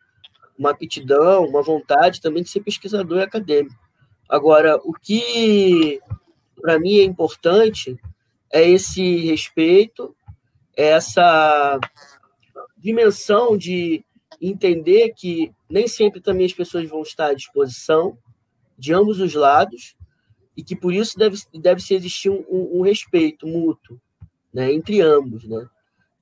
uma 0.60 0.72
aptidão, 0.72 1.46
uma 1.46 1.62
vontade 1.62 2.20
também 2.20 2.42
de 2.42 2.50
ser 2.50 2.60
pesquisador 2.60 3.20
e 3.20 3.22
acadêmico. 3.22 3.74
Agora, 4.28 4.76
o 4.84 4.92
que 4.92 5.98
para 6.60 6.78
mim 6.78 6.98
é 6.98 7.02
importante 7.02 7.98
é 8.52 8.68
esse 8.68 9.24
respeito, 9.24 10.14
é 10.76 10.88
essa 10.88 11.80
dimensão 12.76 13.56
de 13.56 14.04
entender 14.38 15.14
que 15.16 15.50
nem 15.68 15.88
sempre 15.88 16.20
também 16.20 16.44
as 16.44 16.52
pessoas 16.52 16.88
vão 16.88 17.00
estar 17.00 17.28
à 17.28 17.34
disposição 17.34 18.18
de 18.76 18.92
ambos 18.92 19.18
os 19.18 19.34
lados 19.34 19.96
e 20.54 20.62
que 20.62 20.76
por 20.76 20.92
isso 20.92 21.18
deve, 21.18 21.38
deve 21.54 21.80
se 21.80 21.94
existir 21.94 22.28
um, 22.28 22.44
um, 22.50 22.82
respeito 22.82 23.46
mútuo 23.46 23.98
né, 24.52 24.70
entre 24.72 25.00
ambos. 25.00 25.44
Né? 25.44 25.66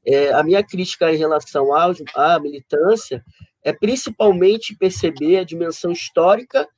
É, 0.07 0.33
a 0.33 0.45
minha 0.45 0.63
crítica 0.63 1.13
em 1.13 1.17
relação 1.17 1.75
à 1.75 2.39
militância 2.39 3.25
é 3.63 3.73
principalmente 3.73 4.77
perceber 4.77 5.39
a 5.39 5.45
dimensão 5.45 5.93
histórica 5.93 6.69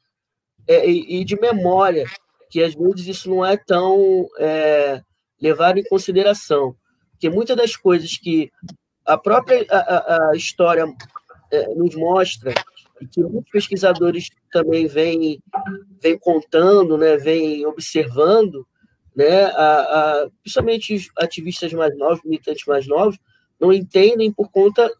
é, 0.66 0.88
e, 0.88 1.20
e, 1.20 1.24
de 1.24 1.38
memória, 1.38 2.04
que 2.50 2.62
às 2.62 2.74
vezes 2.74 3.06
isso 3.06 3.30
não 3.30 3.44
é 3.44 3.56
tão 3.56 4.28
é, 4.38 5.02
levado 5.40 5.78
em 5.78 5.84
consideração. 5.84 6.74
Porque 7.12 7.28
muitas 7.28 7.56
das 7.56 7.76
coisas 7.76 8.16
que 8.16 8.50
a 9.04 9.18
própria 9.18 9.66
a, 9.70 10.30
a, 10.30 10.36
história 10.36 10.84
é, 11.50 11.74
nos 11.74 11.94
mostra 11.94 12.54
e 13.00 13.06
que 13.06 13.22
muitos 13.22 13.50
pesquisadores 13.50 14.28
também 14.52 14.86
vêm, 14.86 15.42
vêm 16.00 16.18
contando, 16.18 16.98
né, 16.98 17.16
vêm 17.16 17.64
observando, 17.66 18.66
né, 19.14 19.44
a, 19.44 19.80
a, 20.22 20.30
principalmente 20.42 21.10
ativistas 21.18 21.72
mais 21.72 21.96
novos, 21.96 22.22
militantes 22.24 22.66
mais 22.66 22.86
novos, 22.86 23.18
não 23.58 23.72
entendem 23.72 24.32
por 24.32 24.50
conta 24.50 24.90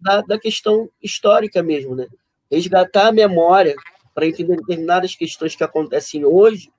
da, 0.00 0.20
da 0.22 0.38
questão 0.38 0.90
histórica 1.02 1.62
mesmo, 1.62 1.94
né? 1.94 2.06
Resgatar 2.50 3.08
a 3.08 3.12
memória 3.12 3.74
para 4.14 4.26
entender 4.26 4.56
determinadas 4.56 5.14
questões 5.14 5.54
que 5.54 5.64
acontecem 5.64 6.24
hoje 6.24 6.72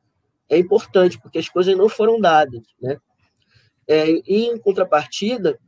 é 0.50 0.58
importante, 0.58 1.20
porque 1.20 1.38
as 1.38 1.48
coisas 1.48 1.78
não 1.78 1.88
foram 1.88 2.20
dadas, 2.20 2.64
né? 2.82 3.00
É, 3.88 4.10
e, 4.10 4.46
em 4.46 4.58
contrapartida, 4.60 5.60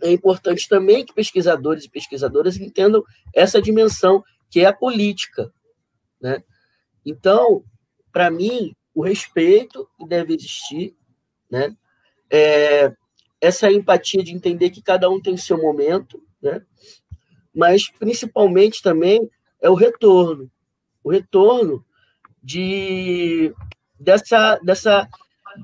é 0.00 0.10
importante 0.10 0.68
também 0.68 1.04
que 1.04 1.14
pesquisadores 1.14 1.84
e 1.84 1.90
pesquisadoras 1.90 2.56
entendam 2.56 3.02
essa 3.34 3.60
dimensão 3.60 4.22
que 4.50 4.60
é 4.60 4.66
a 4.66 4.72
política, 4.72 5.52
né? 6.20 6.42
Então, 7.04 7.64
para 8.12 8.30
mim, 8.30 8.74
o 8.94 9.02
respeito 9.02 9.88
deve 10.08 10.34
existir, 10.34 10.96
né? 11.50 11.74
É, 12.30 12.92
essa 13.40 13.70
empatia 13.70 14.22
de 14.22 14.34
entender 14.34 14.70
que 14.70 14.82
cada 14.82 15.08
um 15.08 15.20
tem 15.20 15.36
seu 15.36 15.56
momento, 15.56 16.22
né? 16.42 16.62
Mas 17.54 17.88
principalmente 17.90 18.82
também 18.82 19.28
é 19.60 19.68
o 19.68 19.74
retorno, 19.74 20.50
o 21.02 21.10
retorno 21.10 21.84
de 22.42 23.52
dessa 23.98 24.58
dessa 24.58 25.08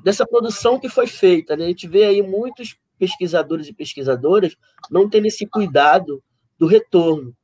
dessa 0.02 0.26
produção 0.26 0.78
que 0.80 0.88
foi 0.88 1.06
feita, 1.06 1.56
né? 1.56 1.64
A 1.64 1.68
gente 1.68 1.86
vê 1.86 2.04
aí 2.04 2.22
muitos 2.22 2.76
pesquisadores 2.98 3.68
e 3.68 3.72
pesquisadoras 3.72 4.56
não 4.90 5.08
tendo 5.08 5.26
esse 5.26 5.46
cuidado 5.46 6.22
do 6.58 6.66
retorno, 6.66 7.36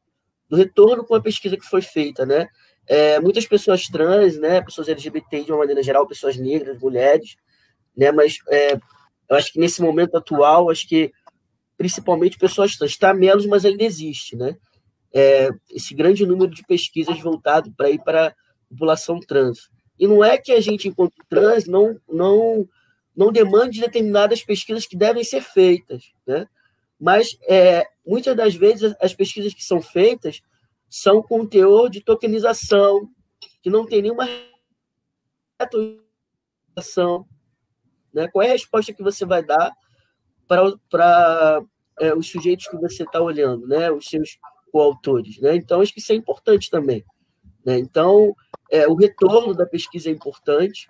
do 0.49 0.57
retorno 0.57 1.05
com 1.05 1.15
a 1.15 1.21
pesquisa 1.21 1.57
que 1.57 1.65
foi 1.67 1.83
feita, 1.83 2.25
né? 2.25 2.49
É, 2.87 3.21
muitas 3.21 3.47
pessoas 3.47 3.87
trans, 3.87 4.37
né, 4.37 4.61
pessoas 4.63 4.89
LGBT 4.89 5.45
de 5.45 5.53
uma 5.53 5.59
maneira 5.59 5.83
geral, 5.83 6.09
pessoas 6.09 6.37
negras, 6.37 6.81
mulheres, 6.81 7.37
né, 7.97 8.11
mas 8.11 8.39
é, 8.49 8.75
eu 9.29 9.37
acho 9.37 9.53
que 9.53 9.61
nesse 9.61 9.81
momento 9.81 10.17
atual, 10.17 10.71
acho 10.71 10.89
que 10.89 11.13
principalmente 11.81 12.37
pessoas 12.37 12.77
trans, 12.77 12.91
está 12.91 13.15
menos, 13.15 13.47
mas 13.47 13.65
ainda 13.65 13.83
existe, 13.83 14.37
né? 14.37 14.55
É, 15.11 15.49
esse 15.71 15.95
grande 15.95 16.27
número 16.27 16.51
de 16.51 16.63
pesquisas 16.63 17.19
voltado 17.21 17.73
para 17.73 17.89
ir 17.89 17.99
para 18.05 18.27
a 18.27 18.35
população 18.69 19.19
trans. 19.19 19.71
E 19.99 20.07
não 20.07 20.23
é 20.23 20.37
que 20.37 20.53
a 20.53 20.61
gente, 20.61 20.89
enquanto 20.89 21.15
trans, 21.27 21.65
não, 21.65 21.99
não, 22.07 22.69
não 23.17 23.33
demande 23.33 23.81
determinadas 23.81 24.45
pesquisas 24.45 24.85
que 24.85 24.95
devem 24.95 25.25
ser 25.25 25.41
feitas, 25.41 26.13
né? 26.27 26.47
Mas 27.01 27.39
é, 27.49 27.87
muitas 28.07 28.37
das 28.37 28.55
vezes 28.55 28.95
as 29.01 29.15
pesquisas 29.15 29.55
que 29.55 29.65
são 29.65 29.81
feitas 29.81 30.43
são 30.87 31.23
com 31.23 31.47
teor 31.47 31.89
de 31.89 32.03
tokenização, 32.03 33.09
que 33.63 33.71
não 33.71 33.87
tem 33.87 34.03
nenhuma 34.03 34.29
tokenização. 35.59 37.27
Né? 38.13 38.29
Qual 38.29 38.43
é 38.43 38.51
a 38.51 38.53
resposta 38.53 38.93
que 38.93 39.03
você 39.03 39.25
vai 39.25 39.43
dar 39.43 39.75
para 40.89 41.63
é, 42.01 42.13
os 42.15 42.29
sujeitos 42.29 42.67
que 42.67 42.77
você 42.77 43.05
está 43.05 43.21
olhando, 43.21 43.69
né? 43.69 43.91
os 43.91 44.07
seus 44.07 44.39
coautores? 44.73 45.39
Né? 45.39 45.55
Então, 45.55 45.81
acho 45.81 45.93
que 45.93 46.01
isso 46.01 46.13
é 46.13 46.17
importante 46.17 46.69
também. 46.69 47.05
Né? 47.65 47.79
Então, 47.79 48.35
é, 48.71 48.89
o 48.89 48.95
retorno 48.95 49.55
da 49.55 49.65
pesquisa 49.65 50.09
é 50.09 50.13
importante, 50.13 50.89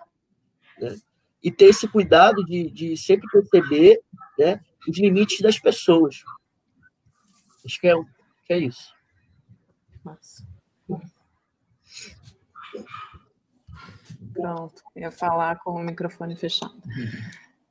né? 0.79 0.97
e 1.43 1.51
ter 1.51 1.67
esse 1.67 1.87
cuidado 1.89 2.45
de, 2.45 2.71
de 2.71 2.97
sempre 2.97 3.29
perceber 3.29 4.01
né, 4.39 4.61
os 4.89 4.99
limites 4.99 5.41
das 5.41 5.59
pessoas. 5.59 6.23
Acho 7.65 7.81
que 7.81 7.89
é, 7.89 7.95
que 8.47 8.53
é 8.53 8.59
isso. 8.59 8.95
Massa. 10.03 10.49
Pronto, 14.33 14.83
ia 14.97 15.11
falar 15.11 15.59
com 15.59 15.73
o 15.73 15.85
microfone 15.85 16.35
fechado. 16.37 16.81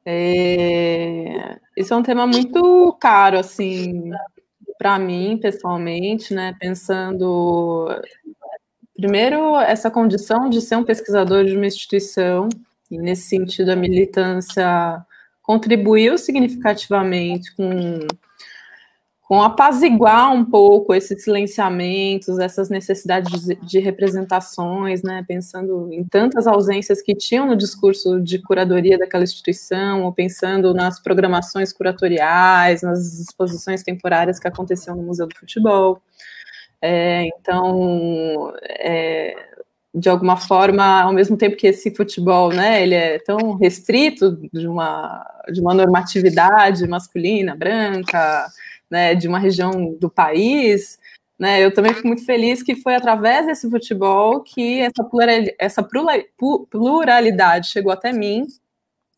É, 0.05 1.57
esse 1.75 1.91
é 1.93 1.95
um 1.95 2.03
tema 2.03 2.25
muito 2.25 2.93
caro, 2.99 3.37
assim, 3.37 4.11
para 4.77 4.97
mim, 4.99 5.37
pessoalmente, 5.41 6.33
né? 6.33 6.55
Pensando, 6.59 7.87
primeiro, 8.95 9.57
essa 9.59 9.91
condição 9.91 10.49
de 10.49 10.61
ser 10.61 10.77
um 10.77 10.83
pesquisador 10.83 11.45
de 11.45 11.55
uma 11.55 11.67
instituição, 11.67 12.49
e 12.91 12.97
nesse 12.97 13.29
sentido, 13.29 13.69
a 13.71 13.75
militância 13.75 15.05
contribuiu 15.43 16.17
significativamente 16.17 17.55
com 17.55 18.07
com 19.29 19.43
apaziguar 19.43 20.33
um 20.33 20.43
pouco 20.43 20.91
esses 20.91 21.23
silenciamentos, 21.23 22.39
essas 22.39 22.67
necessidades 22.67 23.45
de, 23.45 23.55
de, 23.57 23.79
representações, 23.79 25.03
né, 25.03 25.23
pensando 25.27 25.87
em 25.93 26.03
tantas 26.03 26.47
ausências 26.47 26.99
que 26.99 27.13
tinham 27.13 27.45
no 27.45 27.55
discurso 27.55 28.19
de 28.19 28.39
curadoria 28.39 28.97
daquela 28.97 29.23
instituição, 29.23 30.03
ou 30.03 30.11
pensando 30.11 30.73
nas 30.73 30.99
programações 30.99 31.71
curatoriais, 31.71 32.81
nas 32.81 33.19
exposições 33.19 33.83
temporárias 33.83 34.39
que 34.39 34.47
aconteciam 34.47 34.95
no 34.95 35.03
Museu 35.03 35.27
do 35.27 35.37
Futebol. 35.37 36.01
É, 36.81 37.27
então, 37.27 38.51
é, 38.67 39.35
de 39.93 40.09
alguma 40.09 40.37
forma, 40.37 41.01
ao 41.03 41.13
mesmo 41.13 41.37
tempo 41.37 41.55
que 41.55 41.67
esse 41.67 41.93
futebol, 41.93 42.51
né, 42.51 42.81
ele 42.81 42.95
é 42.95 43.19
tão 43.19 43.53
restrito 43.57 44.39
de 44.51 44.67
uma, 44.67 45.23
de 45.53 45.61
uma 45.61 45.75
normatividade 45.75 46.87
masculina, 46.87 47.55
branca, 47.55 48.47
né, 48.89 49.15
de 49.15 49.27
uma 49.27 49.39
região 49.39 49.95
do 49.99 50.09
país, 50.09 50.97
né, 51.37 51.63
eu 51.63 51.73
também 51.73 51.93
fico 51.93 52.07
muito 52.07 52.25
feliz 52.25 52.61
que 52.61 52.75
foi 52.75 52.95
através 52.95 53.45
desse 53.45 53.69
futebol 53.69 54.41
que 54.41 54.81
essa 55.57 55.81
pluralidade 56.69 57.69
chegou 57.69 57.91
até 57.91 58.11
mim 58.11 58.45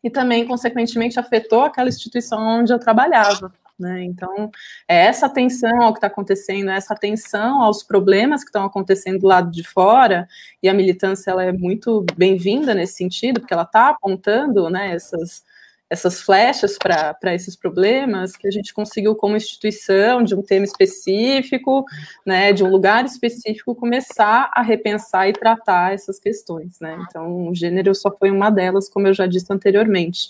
e 0.04 0.10
também, 0.10 0.46
consequentemente, 0.46 1.20
afetou 1.20 1.64
aquela 1.64 1.90
instituição 1.90 2.40
onde 2.60 2.74
eu 2.74 2.80
trabalhava. 2.80 3.54
Né? 3.82 4.04
Então, 4.04 4.52
é 4.88 5.06
essa 5.06 5.26
atenção 5.26 5.82
ao 5.82 5.92
que 5.92 5.98
está 5.98 6.08
acontecendo, 6.08 6.70
é 6.70 6.76
essa 6.76 6.94
atenção 6.94 7.62
aos 7.62 7.82
problemas 7.82 8.44
que 8.44 8.50
estão 8.50 8.64
acontecendo 8.64 9.20
do 9.20 9.28
lado 9.28 9.50
de 9.50 9.64
fora, 9.64 10.28
e 10.62 10.70
a 10.70 10.74
militância 10.74 11.32
ela 11.32 11.44
é 11.44 11.52
muito 11.52 12.06
bem-vinda 12.16 12.76
nesse 12.76 12.94
sentido, 12.94 13.40
porque 13.40 13.54
ela 13.54 13.64
está 13.64 13.90
apontando 13.90 14.70
né, 14.70 14.94
essas, 14.94 15.44
essas 15.92 16.22
flechas 16.22 16.78
para 16.78 17.36
esses 17.36 17.54
problemas 17.54 18.38
que 18.38 18.48
a 18.48 18.52
gente 18.52 18.74
conseguiu, 18.74 19.14
como 19.14 19.36
instituição, 19.36 20.24
de 20.24 20.34
um 20.34 20.42
tema 20.42 20.64
específico, 20.64 21.84
né, 22.26 22.54
de 22.54 22.64
um 22.64 22.70
lugar 22.70 23.04
específico, 23.04 23.76
começar 23.76 24.50
a 24.54 24.62
repensar 24.62 25.28
e 25.28 25.34
tratar 25.34 25.94
essas 25.94 26.18
questões. 26.18 26.80
Né? 26.80 26.98
Então, 27.10 27.50
o 27.50 27.54
gênero 27.54 27.94
só 27.94 28.10
foi 28.10 28.32
uma 28.32 28.50
delas, 28.50 28.88
como 28.88 29.08
eu 29.08 29.14
já 29.14 29.28
disse 29.28 29.52
anteriormente. 29.52 30.30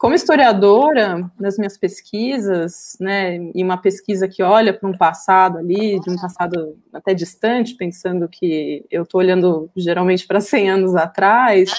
Como 0.00 0.16
historiadora, 0.16 1.30
nas 1.38 1.56
minhas 1.56 1.78
pesquisas, 1.78 2.96
né, 2.98 3.36
e 3.54 3.62
uma 3.62 3.78
pesquisa 3.78 4.26
que 4.26 4.42
olha 4.42 4.74
para 4.74 4.88
um 4.88 4.98
passado 4.98 5.58
ali, 5.58 6.00
de 6.00 6.10
um 6.10 6.16
passado 6.16 6.76
até 6.92 7.14
distante, 7.14 7.76
pensando 7.76 8.28
que 8.28 8.84
eu 8.90 9.04
estou 9.04 9.20
olhando 9.20 9.70
geralmente 9.76 10.26
para 10.26 10.40
100 10.40 10.70
anos 10.70 10.96
atrás, 10.96 11.70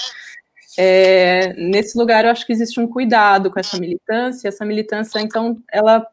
é, 0.80 1.54
nesse 1.54 1.98
lugar, 1.98 2.24
eu 2.24 2.30
acho 2.30 2.46
que 2.46 2.52
existe 2.52 2.78
um 2.78 2.86
cuidado 2.86 3.50
com 3.50 3.58
essa 3.58 3.76
militância. 3.80 4.46
Essa 4.46 4.64
militância, 4.64 5.18
então, 5.18 5.60
ela 5.72 6.06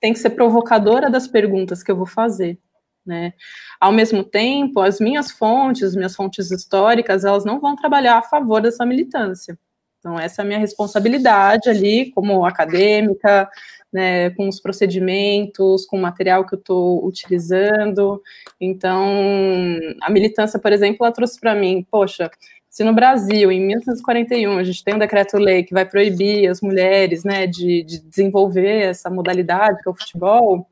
tem 0.00 0.12
que 0.12 0.18
ser 0.18 0.30
provocadora 0.30 1.08
das 1.08 1.28
perguntas 1.28 1.84
que 1.84 1.90
eu 1.92 1.96
vou 1.96 2.06
fazer. 2.06 2.58
Né? 3.06 3.32
Ao 3.80 3.92
mesmo 3.92 4.24
tempo, 4.24 4.80
as 4.80 4.98
minhas 4.98 5.30
fontes, 5.30 5.94
minhas 5.94 6.16
fontes 6.16 6.50
históricas, 6.50 7.24
elas 7.24 7.44
não 7.44 7.60
vão 7.60 7.76
trabalhar 7.76 8.18
a 8.18 8.22
favor 8.22 8.60
dessa 8.60 8.84
militância. 8.84 9.56
Então, 10.00 10.18
essa 10.18 10.42
é 10.42 10.44
a 10.44 10.46
minha 10.46 10.58
responsabilidade 10.58 11.68
ali, 11.68 12.10
como 12.10 12.44
acadêmica, 12.44 13.48
né, 13.92 14.30
com 14.30 14.48
os 14.48 14.60
procedimentos, 14.60 15.86
com 15.86 15.96
o 15.96 16.02
material 16.02 16.44
que 16.44 16.54
eu 16.54 16.58
estou 16.58 17.06
utilizando. 17.06 18.20
Então, 18.60 19.78
a 20.02 20.10
militância, 20.10 20.58
por 20.58 20.72
exemplo, 20.72 21.04
ela 21.04 21.14
trouxe 21.14 21.40
para 21.40 21.54
mim, 21.54 21.86
poxa, 21.90 22.30
se 22.78 22.84
no 22.84 22.94
Brasil, 22.94 23.50
em 23.50 23.60
1941, 23.60 24.56
a 24.56 24.62
gente 24.62 24.84
tem 24.84 24.94
um 24.94 25.00
decreto-lei 25.00 25.64
que 25.64 25.74
vai 25.74 25.84
proibir 25.84 26.48
as 26.48 26.60
mulheres 26.60 27.24
né, 27.24 27.44
de, 27.44 27.82
de 27.82 27.98
desenvolver 27.98 28.82
essa 28.82 29.10
modalidade, 29.10 29.82
que 29.82 29.88
é 29.88 29.90
o 29.90 29.94
futebol, 29.96 30.64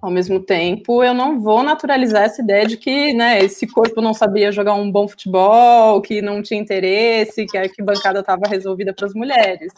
ao 0.00 0.10
mesmo 0.10 0.40
tempo, 0.40 1.04
eu 1.04 1.12
não 1.12 1.42
vou 1.42 1.62
naturalizar 1.62 2.22
essa 2.22 2.40
ideia 2.40 2.64
de 2.66 2.78
que 2.78 3.12
né, 3.12 3.38
esse 3.38 3.66
corpo 3.66 4.00
não 4.00 4.14
sabia 4.14 4.50
jogar 4.50 4.72
um 4.72 4.90
bom 4.90 5.06
futebol, 5.06 6.00
que 6.00 6.22
não 6.22 6.40
tinha 6.40 6.58
interesse, 6.58 7.44
que 7.44 7.58
a 7.58 7.62
arquibancada 7.64 8.20
estava 8.20 8.48
resolvida 8.48 8.94
para 8.94 9.04
as 9.04 9.12
mulheres. 9.12 9.70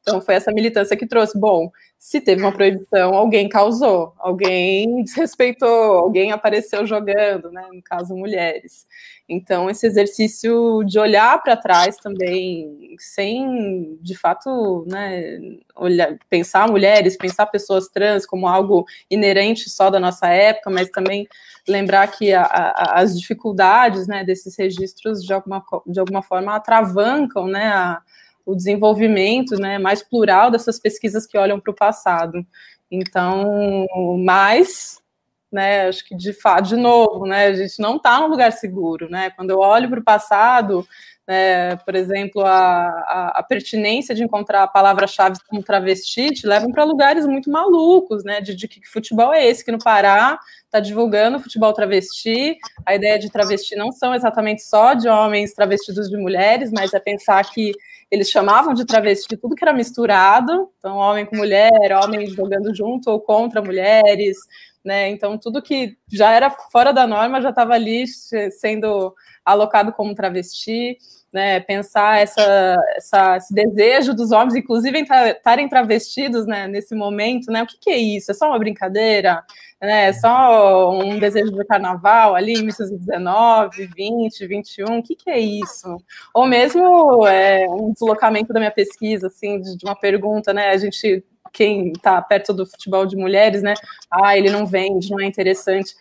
Então 0.00 0.20
foi 0.20 0.34
essa 0.34 0.50
militância 0.50 0.96
que 0.96 1.06
trouxe. 1.06 1.38
Bom, 1.38 1.70
se 1.98 2.20
teve 2.20 2.42
uma 2.42 2.52
proibição, 2.52 3.14
alguém 3.14 3.48
causou, 3.48 4.12
alguém 4.18 5.02
desrespeitou, 5.04 5.68
alguém 5.68 6.30
apareceu 6.30 6.86
jogando, 6.86 7.50
né? 7.50 7.66
No 7.72 7.82
caso, 7.82 8.14
mulheres. 8.14 8.86
Então, 9.28 9.68
esse 9.68 9.86
exercício 9.86 10.84
de 10.84 11.00
olhar 11.00 11.42
para 11.42 11.56
trás 11.56 11.96
também, 11.96 12.94
sem, 12.98 13.98
de 14.00 14.16
fato, 14.16 14.86
né, 14.88 15.40
olhar, 15.74 16.16
pensar 16.30 16.68
mulheres, 16.68 17.16
pensar 17.16 17.46
pessoas 17.46 17.88
trans 17.88 18.24
como 18.24 18.46
algo 18.46 18.84
inerente 19.10 19.68
só 19.68 19.90
da 19.90 19.98
nossa 19.98 20.28
época, 20.28 20.70
mas 20.70 20.90
também 20.90 21.26
lembrar 21.66 22.06
que 22.06 22.32
a, 22.32 22.42
a, 22.42 23.00
as 23.00 23.18
dificuldades 23.18 24.06
né, 24.06 24.22
desses 24.22 24.56
registros, 24.56 25.24
de 25.24 25.32
alguma, 25.32 25.64
de 25.84 25.98
alguma 25.98 26.22
forma, 26.22 26.54
atravancam 26.54 27.48
né, 27.48 27.66
a, 27.66 28.00
o 28.46 28.54
desenvolvimento 28.54 29.56
né, 29.56 29.78
mais 29.78 30.02
plural 30.02 30.50
dessas 30.50 30.78
pesquisas 30.78 31.26
que 31.26 31.36
olham 31.36 31.60
para 31.60 31.72
o 31.72 31.76
passado. 31.76 32.46
Então, 32.90 33.86
mais 34.24 35.02
né? 35.50 35.88
Acho 35.88 36.04
que 36.04 36.14
de 36.14 36.32
fato, 36.32 36.68
de 36.68 36.76
novo, 36.76 37.26
né? 37.26 37.46
A 37.46 37.54
gente 37.54 37.80
não 37.80 37.96
está 37.96 38.20
num 38.20 38.28
lugar 38.28 38.52
seguro, 38.52 39.08
né? 39.08 39.30
Quando 39.30 39.50
eu 39.50 39.58
olho 39.58 39.88
para 39.88 40.00
o 40.00 40.04
passado, 40.04 40.86
né, 41.26 41.74
por 41.76 41.96
exemplo, 41.96 42.44
a, 42.44 42.86
a, 42.86 43.32
a, 43.36 43.42
pertinência 43.42 44.14
de 44.14 44.22
encontrar 44.22 44.68
palavras-chave 44.68 45.38
como 45.48 45.62
travesti 45.62 46.32
te 46.32 46.46
levam 46.46 46.70
para 46.70 46.84
lugares 46.84 47.26
muito 47.26 47.50
malucos, 47.50 48.22
né? 48.22 48.40
De, 48.40 48.54
de, 48.54 48.68
que 48.68 48.86
futebol 48.86 49.32
é 49.32 49.44
esse 49.46 49.64
que 49.64 49.72
no 49.72 49.82
Pará 49.82 50.38
está 50.64 50.78
divulgando 50.78 51.40
futebol 51.40 51.72
travesti. 51.72 52.56
A 52.84 52.94
ideia 52.94 53.18
de 53.18 53.30
travesti 53.30 53.74
não 53.76 53.90
são 53.92 54.14
exatamente 54.14 54.62
só 54.62 54.94
de 54.94 55.08
homens 55.08 55.54
travestidos 55.54 56.08
de 56.08 56.16
mulheres, 56.16 56.70
mas 56.70 56.92
é 56.92 57.00
pensar 57.00 57.42
que 57.50 57.72
eles 58.10 58.30
chamavam 58.30 58.74
de 58.74 58.84
travesti 58.84 59.36
tudo 59.36 59.54
que 59.54 59.64
era 59.64 59.72
misturado, 59.72 60.70
então 60.78 60.96
homem 60.96 61.26
com 61.26 61.36
mulher, 61.36 61.70
homem 62.02 62.26
jogando 62.28 62.74
junto 62.74 63.10
ou 63.10 63.20
contra 63.20 63.62
mulheres, 63.62 64.36
né? 64.84 65.08
Então, 65.10 65.36
tudo 65.36 65.60
que 65.60 65.96
já 66.10 66.30
era 66.30 66.48
fora 66.50 66.92
da 66.92 67.06
norma 67.06 67.40
já 67.42 67.50
estava 67.50 67.74
ali 67.74 68.06
sendo 68.06 69.12
alocado 69.44 69.92
como 69.92 70.14
travesti, 70.14 70.96
né? 71.32 71.60
Pensar 71.60 72.20
essa, 72.20 72.76
essa, 72.96 73.36
esse 73.36 73.54
desejo 73.54 74.14
dos 74.14 74.32
homens, 74.32 74.54
inclusive, 74.54 75.00
estarem 75.00 75.68
travestidos 75.68 76.46
né, 76.46 76.66
nesse 76.66 76.94
momento, 76.94 77.50
né? 77.50 77.62
O 77.62 77.66
que, 77.66 77.78
que, 77.78 77.90
é 77.90 77.98
isso? 77.98 78.30
É 78.30 78.34
só 78.34 78.48
uma 78.48 78.58
brincadeira? 78.58 79.44
Né? 79.80 80.08
É 80.08 80.12
só 80.12 80.90
um 80.98 81.18
desejo 81.18 81.52
de 81.52 81.64
carnaval 81.64 82.34
ali 82.34 82.52
em 82.52 82.62
1919, 82.62 83.86
20, 83.94 84.46
21? 84.46 84.98
O 84.98 85.02
que, 85.02 85.14
que 85.14 85.30
é 85.30 85.38
isso? 85.38 85.96
Ou 86.32 86.46
mesmo 86.46 87.26
é, 87.26 87.66
um 87.68 87.92
deslocamento 87.92 88.52
da 88.52 88.60
minha 88.60 88.72
pesquisa, 88.72 89.26
assim, 89.26 89.60
de, 89.60 89.76
de 89.76 89.84
uma 89.84 89.94
pergunta, 89.94 90.52
né? 90.52 90.70
A 90.70 90.76
gente 90.78 91.24
quem 91.52 91.92
está 91.92 92.20
perto 92.20 92.52
do 92.52 92.66
futebol 92.66 93.06
de 93.06 93.16
mulheres, 93.16 93.62
né? 93.62 93.72
Ah, 94.10 94.36
ele 94.36 94.50
não 94.50 94.66
vende, 94.66 95.10
não 95.10 95.20
é 95.20 95.24
interessante. 95.24 95.94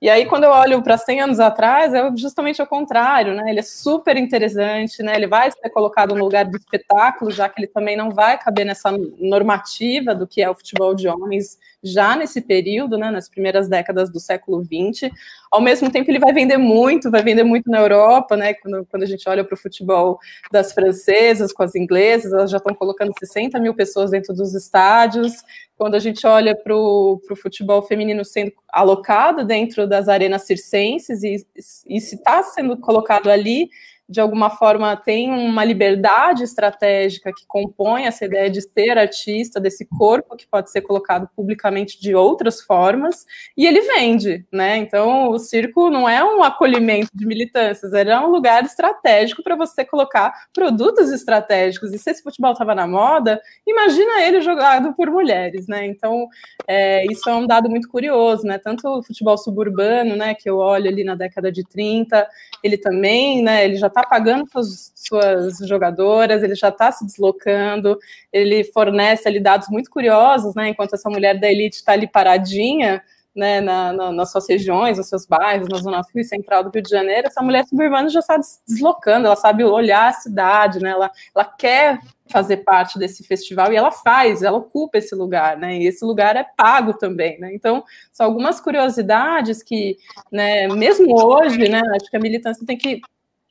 E 0.00 0.08
aí, 0.08 0.26
quando 0.26 0.44
eu 0.44 0.50
olho 0.50 0.80
para 0.80 0.96
100 0.96 1.22
anos 1.22 1.40
atrás, 1.40 1.92
é 1.92 2.08
justamente 2.16 2.62
o 2.62 2.66
contrário, 2.66 3.34
né? 3.34 3.50
Ele 3.50 3.58
é 3.58 3.62
super 3.62 4.16
interessante, 4.16 5.02
né? 5.02 5.12
Ele 5.16 5.26
vai 5.26 5.50
ser 5.50 5.68
colocado 5.70 6.14
no 6.14 6.22
lugar 6.24 6.44
do 6.44 6.56
espetáculo, 6.56 7.32
já 7.32 7.48
que 7.48 7.60
ele 7.60 7.66
também 7.66 7.96
não 7.96 8.10
vai 8.10 8.38
caber 8.38 8.64
nessa 8.64 8.92
normativa 9.18 10.14
do 10.14 10.24
que 10.24 10.40
é 10.40 10.48
o 10.48 10.54
futebol 10.54 10.94
de 10.94 11.08
homens 11.08 11.58
já 11.82 12.16
nesse 12.16 12.40
período, 12.40 12.98
né, 12.98 13.10
nas 13.10 13.28
primeiras 13.28 13.68
décadas 13.68 14.10
do 14.10 14.18
século 14.18 14.64
XX. 14.64 15.10
Ao 15.50 15.60
mesmo 15.60 15.90
tempo, 15.90 16.10
ele 16.10 16.18
vai 16.18 16.32
vender 16.32 16.56
muito, 16.56 17.10
vai 17.10 17.22
vender 17.22 17.44
muito 17.44 17.70
na 17.70 17.80
Europa, 17.80 18.36
né, 18.36 18.54
quando, 18.54 18.86
quando 18.86 19.02
a 19.02 19.06
gente 19.06 19.28
olha 19.28 19.44
para 19.44 19.54
o 19.54 19.58
futebol 19.58 20.18
das 20.50 20.72
francesas 20.72 21.52
com 21.52 21.62
as 21.62 21.74
inglesas, 21.74 22.32
elas 22.32 22.50
já 22.50 22.58
estão 22.58 22.74
colocando 22.74 23.12
60 23.18 23.58
mil 23.60 23.74
pessoas 23.74 24.10
dentro 24.10 24.34
dos 24.34 24.54
estádios. 24.54 25.32
Quando 25.76 25.94
a 25.94 26.00
gente 26.00 26.26
olha 26.26 26.56
para 26.56 26.74
o 26.74 27.20
futebol 27.40 27.82
feminino 27.82 28.24
sendo 28.24 28.52
alocado 28.68 29.44
dentro 29.44 29.86
das 29.86 30.08
arenas 30.08 30.42
circenses, 30.42 31.22
e, 31.22 31.46
e 31.86 32.00
se 32.00 32.16
está 32.16 32.42
sendo 32.42 32.76
colocado 32.76 33.30
ali, 33.30 33.68
de 34.08 34.20
alguma 34.20 34.48
forma 34.50 34.96
tem 34.96 35.30
uma 35.30 35.64
liberdade 35.64 36.42
estratégica 36.42 37.32
que 37.32 37.46
compõe 37.46 38.06
essa 38.06 38.24
ideia 38.24 38.48
de 38.48 38.62
ser 38.62 38.96
artista, 38.96 39.60
desse 39.60 39.84
corpo 39.84 40.36
que 40.36 40.46
pode 40.46 40.70
ser 40.70 40.80
colocado 40.80 41.28
publicamente 41.36 42.00
de 42.00 42.14
outras 42.14 42.60
formas, 42.60 43.26
e 43.56 43.66
ele 43.66 43.80
vende, 43.82 44.46
né? 44.50 44.76
Então 44.78 45.28
o 45.30 45.38
circo 45.38 45.90
não 45.90 46.08
é 46.08 46.24
um 46.24 46.42
acolhimento 46.42 47.10
de 47.14 47.26
militâncias, 47.26 47.92
ele 47.92 48.10
é 48.10 48.18
um 48.18 48.28
lugar 48.28 48.64
estratégico 48.64 49.42
para 49.42 49.56
você 49.56 49.84
colocar 49.84 50.32
produtos 50.54 51.10
estratégicos. 51.10 51.92
E 51.92 51.98
se 51.98 52.10
esse 52.10 52.22
futebol 52.22 52.52
estava 52.52 52.74
na 52.74 52.86
moda, 52.86 53.40
imagina 53.66 54.22
ele 54.22 54.40
jogado 54.40 54.94
por 54.94 55.10
mulheres, 55.10 55.66
né? 55.66 55.86
Então 55.86 56.28
é, 56.66 57.04
isso 57.10 57.28
é 57.28 57.34
um 57.34 57.46
dado 57.46 57.68
muito 57.68 57.88
curioso, 57.88 58.46
né? 58.46 58.58
Tanto 58.58 58.88
o 58.88 59.02
futebol 59.02 59.36
suburbano, 59.36 60.16
né, 60.16 60.34
que 60.34 60.48
eu 60.48 60.56
olho 60.58 60.88
ali 60.88 61.04
na 61.04 61.14
década 61.14 61.50
de 61.52 61.62
30, 61.64 62.26
ele 62.62 62.78
também, 62.78 63.42
né, 63.42 63.64
ele 63.64 63.76
já 63.76 63.88
está 63.98 64.08
pagando 64.08 64.48
suas, 64.50 64.92
suas, 64.94 65.58
jogadoras, 65.68 66.42
ele 66.42 66.54
já 66.54 66.68
está 66.68 66.90
se 66.92 67.04
deslocando, 67.04 67.98
ele 68.32 68.64
fornece 68.64 69.28
ali 69.28 69.40
dados 69.40 69.68
muito 69.68 69.90
curiosos, 69.90 70.54
né? 70.54 70.68
Enquanto 70.68 70.94
essa 70.94 71.10
mulher 71.10 71.38
da 71.38 71.50
elite 71.50 71.76
está 71.76 71.92
ali 71.92 72.06
paradinha, 72.06 73.02
né, 73.38 73.60
na, 73.60 73.92
na, 73.92 74.12
nas 74.12 74.32
suas 74.32 74.48
regiões, 74.48 74.98
nos 74.98 75.08
seus 75.08 75.24
bairros, 75.24 75.68
na 75.68 75.78
zona 75.78 76.02
sul 76.02 76.20
e 76.20 76.24
central 76.24 76.64
do 76.64 76.70
Rio 76.70 76.82
de 76.82 76.90
Janeiro, 76.90 77.28
essa 77.28 77.40
mulher 77.40 77.64
suburbana 77.66 78.08
já 78.08 78.18
está 78.18 78.36
deslocando, 78.66 79.26
ela 79.26 79.36
sabe 79.36 79.62
olhar 79.62 80.08
a 80.08 80.12
cidade, 80.12 80.80
né, 80.80 80.90
ela, 80.90 81.08
ela 81.32 81.44
quer 81.44 82.00
fazer 82.28 82.58
parte 82.58 82.98
desse 82.98 83.22
festival 83.22 83.72
e 83.72 83.76
ela 83.76 83.92
faz, 83.92 84.42
ela 84.42 84.58
ocupa 84.58 84.98
esse 84.98 85.14
lugar, 85.14 85.56
né? 85.56 85.78
E 85.78 85.86
esse 85.86 86.04
lugar 86.04 86.36
é 86.36 86.44
pago 86.44 86.92
também, 86.92 87.38
né? 87.40 87.54
Então, 87.54 87.82
são 88.12 88.26
algumas 88.26 88.60
curiosidades 88.60 89.62
que, 89.62 89.96
né, 90.30 90.68
mesmo 90.68 91.14
hoje, 91.18 91.68
né, 91.68 91.80
acho 91.96 92.10
que 92.10 92.16
a 92.16 92.20
militância 92.20 92.66
tem 92.66 92.76
que 92.76 93.00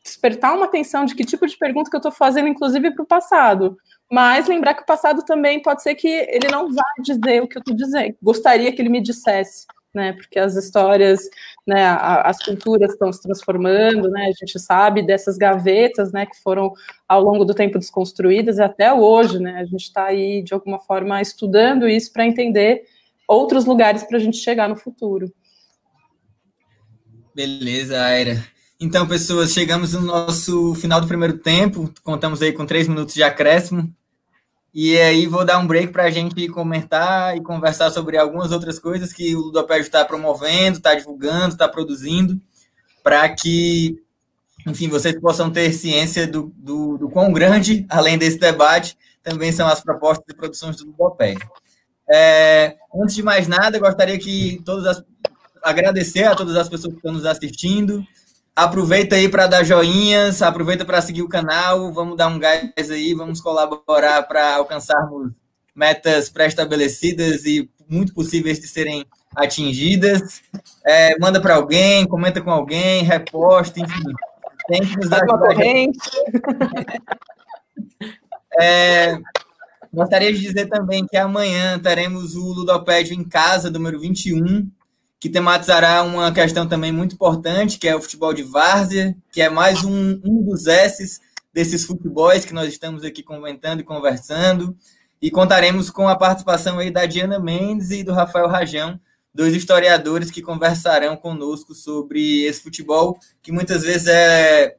despertar 0.08 0.56
uma 0.56 0.66
atenção 0.66 1.06
de 1.06 1.14
que 1.14 1.26
tipo 1.26 1.46
de 1.46 1.58
pergunta 1.58 1.90
que 1.90 1.96
eu 1.96 2.00
estou 2.00 2.12
fazendo, 2.12 2.48
inclusive 2.48 2.92
para 2.92 3.04
o 3.04 3.08
passado. 3.08 3.78
Mas 4.10 4.48
lembrar 4.48 4.74
que 4.74 4.84
o 4.84 4.86
passado 4.86 5.24
também 5.24 5.62
pode 5.62 5.84
ser 5.84 5.94
que 5.96 6.08
ele 6.08 6.48
não 6.50 6.74
vá 6.74 6.84
dizer 7.02 7.44
o 7.44 7.48
que 7.48 7.58
eu 7.58 7.60
estou 7.60 7.76
dizendo. 7.76 8.16
Gostaria 8.22 8.72
que 8.72 8.82
ele 8.82 8.90
me 8.90 9.02
dissesse, 9.02 9.68
né? 9.94 10.14
Porque 10.14 10.40
as 10.40 10.56
histórias, 10.56 11.30
né, 11.68 11.86
as 12.00 12.42
culturas 12.42 12.94
estão 12.94 13.12
se 13.12 13.22
transformando, 13.22 14.10
né? 14.10 14.28
A 14.28 14.46
gente 14.46 14.58
sabe 14.60 15.06
dessas 15.06 15.38
gavetas, 15.38 16.14
né, 16.14 16.26
que 16.26 16.42
foram 16.42 16.72
ao 17.08 17.22
longo 17.22 17.44
do 17.44 17.54
tempo 17.54 17.78
desconstruídas 17.78 18.58
e 18.58 18.62
até 18.62 18.94
hoje, 18.94 19.40
né? 19.40 19.60
A 19.60 19.66
gente 19.66 19.84
está 19.84 20.06
aí 20.06 20.42
de 20.42 20.54
alguma 20.54 20.80
forma 20.80 21.22
estudando 21.22 21.88
isso 21.88 22.14
para 22.14 22.26
entender 22.26 22.86
outros 23.28 23.66
lugares 23.66 24.04
para 24.04 24.18
a 24.18 24.22
gente 24.22 24.38
chegar 24.38 24.70
no 24.70 24.76
futuro. 24.78 25.30
Beleza, 27.36 28.02
Aira. 28.02 28.57
Então, 28.80 29.08
pessoas, 29.08 29.54
chegamos 29.54 29.94
no 29.94 30.02
nosso 30.02 30.76
final 30.76 31.02
do 31.02 31.08
primeiro 31.08 31.40
tempo. 31.40 31.92
Contamos 32.04 32.44
aí 32.44 32.54
com 32.54 32.64
três 32.64 32.88
minutos 32.88 33.16
de 33.16 33.24
acréscimo. 33.24 33.92
E 34.72 34.96
aí 35.00 35.26
vou 35.26 35.44
dar 35.44 35.58
um 35.58 35.66
break 35.66 35.92
para 35.92 36.04
a 36.04 36.12
gente 36.12 36.48
comentar 36.50 37.36
e 37.36 37.42
conversar 37.42 37.90
sobre 37.90 38.18
algumas 38.18 38.52
outras 38.52 38.78
coisas 38.78 39.12
que 39.12 39.36
o 39.36 39.46
Ludopédio 39.46 39.82
está 39.82 40.06
promovendo, 40.06 40.78
está 40.78 40.94
divulgando, 40.94 41.54
está 41.54 41.68
produzindo, 41.68 42.40
para 43.04 43.28
que, 43.30 44.00
enfim, 44.68 44.88
vocês 44.88 45.20
possam 45.20 45.50
ter 45.50 45.74
ciência 45.74 46.28
do, 46.28 46.54
do, 46.56 47.00
do, 47.00 47.10
quão 47.10 47.34
grande, 47.34 47.84
além 47.90 48.16
desse 48.16 48.38
debate, 48.38 48.96
também 49.24 49.52
são 49.52 49.68
as 49.68 49.82
propostas 49.82 50.26
de 50.28 50.36
produções 50.36 50.78
do 50.78 50.86
Ludopédio. 50.86 51.50
É, 52.08 52.76
antes 52.94 53.16
de 53.16 53.24
mais 53.24 53.48
nada, 53.48 53.80
gostaria 53.80 54.20
que 54.20 54.62
todas 54.64 54.86
as, 54.86 55.04
agradecer 55.64 56.26
a 56.26 56.36
todas 56.36 56.56
as 56.56 56.70
pessoas 56.70 56.94
que 56.94 57.00
estão 57.00 57.14
nos 57.14 57.26
assistindo, 57.26 58.06
Aproveita 58.58 59.16
aí 59.16 59.30
para 59.30 59.46
dar 59.46 59.64
joinhas, 59.64 60.42
aproveita 60.42 60.84
para 60.84 61.00
seguir 61.00 61.22
o 61.22 61.30
canal, 61.30 61.94
vamos 61.94 62.18
dar 62.18 62.28
um 62.28 62.40
gás 62.40 62.90
aí, 62.90 63.14
vamos 63.14 63.40
colaborar 63.40 64.24
para 64.24 64.56
alcançarmos 64.56 65.32
metas 65.76 66.28
pré-estabelecidas 66.28 67.46
e 67.46 67.70
muito 67.88 68.16
possíveis 68.16 68.60
de 68.60 68.68
serem 68.68 69.06
atingidas. 69.36 70.42
É, 70.84 71.16
manda 71.20 71.40
para 71.40 71.54
alguém, 71.54 72.08
comenta 72.08 72.42
com 72.42 72.50
alguém, 72.50 73.04
reposta, 73.04 73.80
enfim. 73.80 74.12
Tem 74.68 74.82
que 74.82 74.96
nos 74.96 75.12
ajudar. 75.12 75.56
É, 78.60 79.20
gostaria 79.94 80.34
de 80.34 80.40
dizer 80.40 80.66
também 80.66 81.06
que 81.06 81.16
amanhã 81.16 81.78
teremos 81.78 82.36
o 82.36 82.54
Ludopédio 82.54 83.14
em 83.14 83.24
casa, 83.24 83.70
número 83.70 84.00
21, 84.00 84.68
que 85.20 85.30
tematizará 85.30 86.04
uma 86.04 86.32
questão 86.32 86.68
também 86.68 86.92
muito 86.92 87.16
importante, 87.16 87.80
que 87.80 87.88
é 87.88 87.96
o 87.96 88.02
futebol 88.02 88.34
de 88.34 88.44
várzea, 88.44 89.16
que 89.32 89.42
é 89.42 89.50
mais 89.50 89.84
um, 89.84 90.22
um 90.24 90.44
dos 90.44 90.68
S's 90.68 91.20
desses 91.52 91.86
futebols 91.86 92.46
que 92.46 92.54
nós 92.54 92.68
estamos 92.70 93.04
aqui 93.04 93.24
comentando 93.24 93.80
e 93.80 93.84
conversando. 93.84 94.78
E 95.20 95.32
contaremos 95.32 95.90
com 95.90 96.08
a 96.08 96.16
participação 96.16 96.78
aí 96.78 96.92
da 96.92 97.08
Diana 97.08 97.40
Mendes 97.40 97.90
e 97.90 98.04
do 98.04 98.14
Rafael 98.14 98.48
Rajão, 98.48 99.00
dois 99.34 99.56
historiadores 99.56 100.30
que 100.30 100.44
conversarão 100.44 101.18
conosco 101.18 101.74
sobre 101.74 102.44
esse 102.44 102.62
futebol, 102.62 103.18
que 103.42 103.52
muitas 103.52 103.82
vezes 103.82 104.08
é 104.08 104.76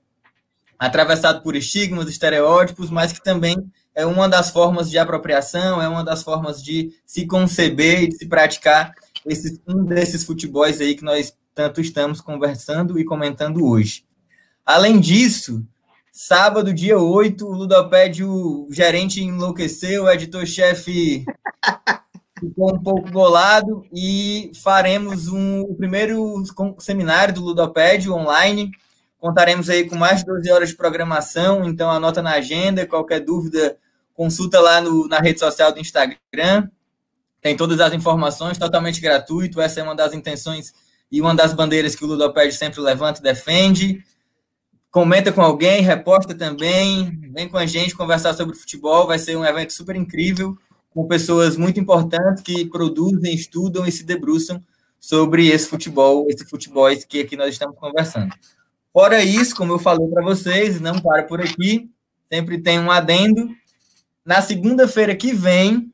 atravessado 0.78 1.42
por 1.42 1.56
estigmas, 1.56 2.08
estereótipos, 2.08 2.88
mas 2.88 3.12
que 3.12 3.20
também 3.20 3.56
é 3.92 4.06
uma 4.06 4.28
das 4.28 4.50
formas 4.50 4.88
de 4.88 4.96
apropriação, 4.96 5.82
é 5.82 5.88
uma 5.88 6.04
das 6.04 6.22
formas 6.22 6.62
de 6.62 6.92
se 7.04 7.26
conceber 7.26 8.04
e 8.04 8.08
de 8.08 8.16
se 8.16 8.28
praticar 8.28 8.94
esse, 9.28 9.60
um 9.66 9.84
desses 9.84 10.24
futebols 10.24 10.80
aí 10.80 10.94
que 10.94 11.04
nós 11.04 11.36
tanto 11.54 11.80
estamos 11.80 12.20
conversando 12.20 12.98
e 12.98 13.04
comentando 13.04 13.64
hoje. 13.64 14.04
Além 14.64 15.00
disso, 15.00 15.66
sábado, 16.12 16.72
dia 16.72 16.98
8, 16.98 17.46
o 17.46 17.52
Ludopédio, 17.52 18.30
o 18.30 18.68
gerente 18.70 19.22
enlouqueceu, 19.22 20.04
o 20.04 20.10
editor-chefe 20.10 21.24
ficou 22.38 22.74
um 22.74 22.82
pouco 22.82 23.10
bolado 23.10 23.84
e 23.92 24.52
faremos 24.62 25.28
um, 25.28 25.62
o 25.62 25.74
primeiro 25.74 26.42
seminário 26.78 27.34
do 27.34 27.42
Ludopédio 27.42 28.14
online. 28.14 28.70
Contaremos 29.18 29.68
aí 29.68 29.88
com 29.88 29.96
mais 29.96 30.20
de 30.20 30.26
12 30.26 30.50
horas 30.52 30.68
de 30.68 30.76
programação, 30.76 31.64
então 31.64 31.90
anota 31.90 32.22
na 32.22 32.34
agenda, 32.34 32.86
qualquer 32.86 33.20
dúvida, 33.20 33.76
consulta 34.14 34.60
lá 34.60 34.80
no, 34.80 35.08
na 35.08 35.18
rede 35.18 35.40
social 35.40 35.72
do 35.72 35.80
Instagram. 35.80 36.68
Tem 37.40 37.56
todas 37.56 37.80
as 37.80 37.92
informações, 37.92 38.58
totalmente 38.58 39.00
gratuito. 39.00 39.60
Essa 39.60 39.80
é 39.80 39.82
uma 39.82 39.94
das 39.94 40.12
intenções 40.12 40.72
e 41.10 41.20
uma 41.20 41.34
das 41.34 41.52
bandeiras 41.52 41.94
que 41.94 42.04
o 42.04 42.08
Ludopédio 42.08 42.56
sempre 42.56 42.80
levanta 42.80 43.20
e 43.20 43.22
defende. 43.22 44.02
Comenta 44.90 45.30
com 45.30 45.42
alguém, 45.42 45.82
reposta 45.82 46.34
também, 46.34 47.20
vem 47.32 47.48
com 47.48 47.58
a 47.58 47.66
gente 47.66 47.94
conversar 47.94 48.34
sobre 48.34 48.56
futebol. 48.56 49.06
Vai 49.06 49.18
ser 49.18 49.36
um 49.36 49.44
evento 49.44 49.72
super 49.72 49.94
incrível 49.94 50.56
com 50.90 51.06
pessoas 51.06 51.56
muito 51.56 51.78
importantes 51.78 52.42
que 52.42 52.64
produzem, 52.64 53.34
estudam 53.34 53.86
e 53.86 53.92
se 53.92 54.04
debruçam 54.04 54.62
sobre 54.98 55.48
esse 55.48 55.68
futebol, 55.68 56.26
esse 56.28 56.44
futebol 56.44 56.88
que 57.08 57.20
aqui 57.20 57.36
nós 57.36 57.50
estamos 57.50 57.76
conversando. 57.78 58.34
Fora 58.92 59.22
isso, 59.22 59.54
como 59.54 59.72
eu 59.72 59.78
falei 59.78 60.08
para 60.08 60.24
vocês, 60.24 60.80
não 60.80 61.00
para 61.00 61.22
por 61.22 61.40
aqui, 61.40 61.88
sempre 62.32 62.60
tem 62.60 62.80
um 62.80 62.90
adendo. 62.90 63.48
Na 64.24 64.42
segunda-feira 64.42 65.14
que 65.14 65.32
vem, 65.32 65.92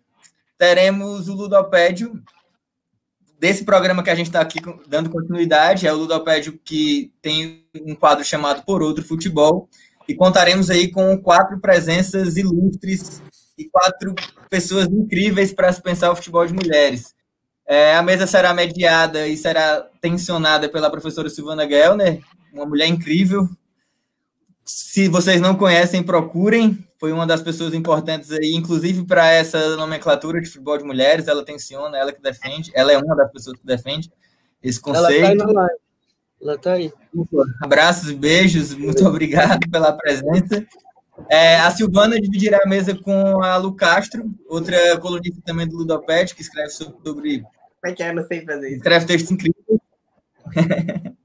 teremos 0.58 1.28
o 1.28 1.34
Ludopédio, 1.34 2.22
desse 3.38 3.64
programa 3.64 4.02
que 4.02 4.10
a 4.10 4.14
gente 4.14 4.26
está 4.26 4.40
aqui 4.40 4.58
dando 4.86 5.10
continuidade, 5.10 5.86
é 5.86 5.92
o 5.92 5.96
Ludopédio 5.96 6.58
que 6.64 7.12
tem 7.20 7.66
um 7.82 7.94
quadro 7.94 8.24
chamado 8.24 8.64
Por 8.64 8.82
Outro 8.82 9.04
Futebol, 9.04 9.68
e 10.08 10.14
contaremos 10.14 10.70
aí 10.70 10.90
com 10.90 11.16
quatro 11.18 11.58
presenças 11.60 12.36
ilustres 12.36 13.22
e 13.56 13.64
quatro 13.64 14.14
pessoas 14.50 14.86
incríveis 14.86 15.52
para 15.52 15.72
se 15.72 15.82
pensar 15.82 16.10
o 16.10 16.16
futebol 16.16 16.46
de 16.46 16.52
mulheres. 16.52 17.14
É, 17.66 17.96
a 17.96 18.02
mesa 18.02 18.26
será 18.26 18.52
mediada 18.52 19.26
e 19.26 19.36
será 19.36 19.80
tensionada 20.00 20.68
pela 20.68 20.90
professora 20.90 21.30
Silvana 21.30 21.66
Gellner, 21.66 22.20
uma 22.52 22.66
mulher 22.66 22.86
incrível. 22.86 23.48
Se 24.64 25.08
vocês 25.08 25.40
não 25.40 25.54
conhecem, 25.54 26.02
procurem. 26.02 26.78
Foi 27.04 27.12
uma 27.12 27.26
das 27.26 27.42
pessoas 27.42 27.74
importantes 27.74 28.30
aí, 28.30 28.54
inclusive 28.54 29.04
para 29.04 29.30
essa 29.30 29.76
nomenclatura 29.76 30.40
de 30.40 30.48
futebol 30.48 30.78
de 30.78 30.84
mulheres. 30.84 31.28
Ela 31.28 31.44
tensiona, 31.44 31.98
ela 31.98 32.10
que 32.10 32.22
defende. 32.22 32.72
Ela 32.74 32.92
é 32.92 32.96
uma 32.96 33.14
das 33.14 33.30
pessoas 33.30 33.58
que 33.58 33.66
defende 33.66 34.10
esse 34.62 34.80
conceito. 34.80 35.22
Ela 35.22 35.34
está 35.34 35.50
aí. 35.60 35.68
Ela 36.40 36.58
tá 36.58 36.72
aí. 36.72 36.92
Abraços 37.60 38.08
e 38.08 38.14
beijos. 38.14 38.72
Muito 38.72 39.06
obrigado 39.06 39.68
pela 39.70 39.92
presença. 39.92 40.66
É, 41.28 41.56
a 41.56 41.70
Silvana 41.72 42.18
dividirá 42.18 42.60
a 42.64 42.66
mesa 42.66 42.94
com 42.94 43.42
a 43.42 43.58
Lu 43.58 43.74
Castro, 43.74 44.24
outra 44.48 44.98
colunista 44.98 45.42
também 45.44 45.68
do 45.68 45.76
Ludoped, 45.76 46.34
que 46.34 46.40
escreve 46.40 46.70
sobre. 46.70 47.42
Como 47.42 47.52
é 47.84 47.92
que 47.92 48.02
é? 48.02 48.14
Não 48.14 48.26
sei 48.26 48.46
fazer 48.46 48.68
isso. 48.68 48.76
Escreve 48.78 49.04
textos 49.04 49.30
incríveis. 49.30 49.78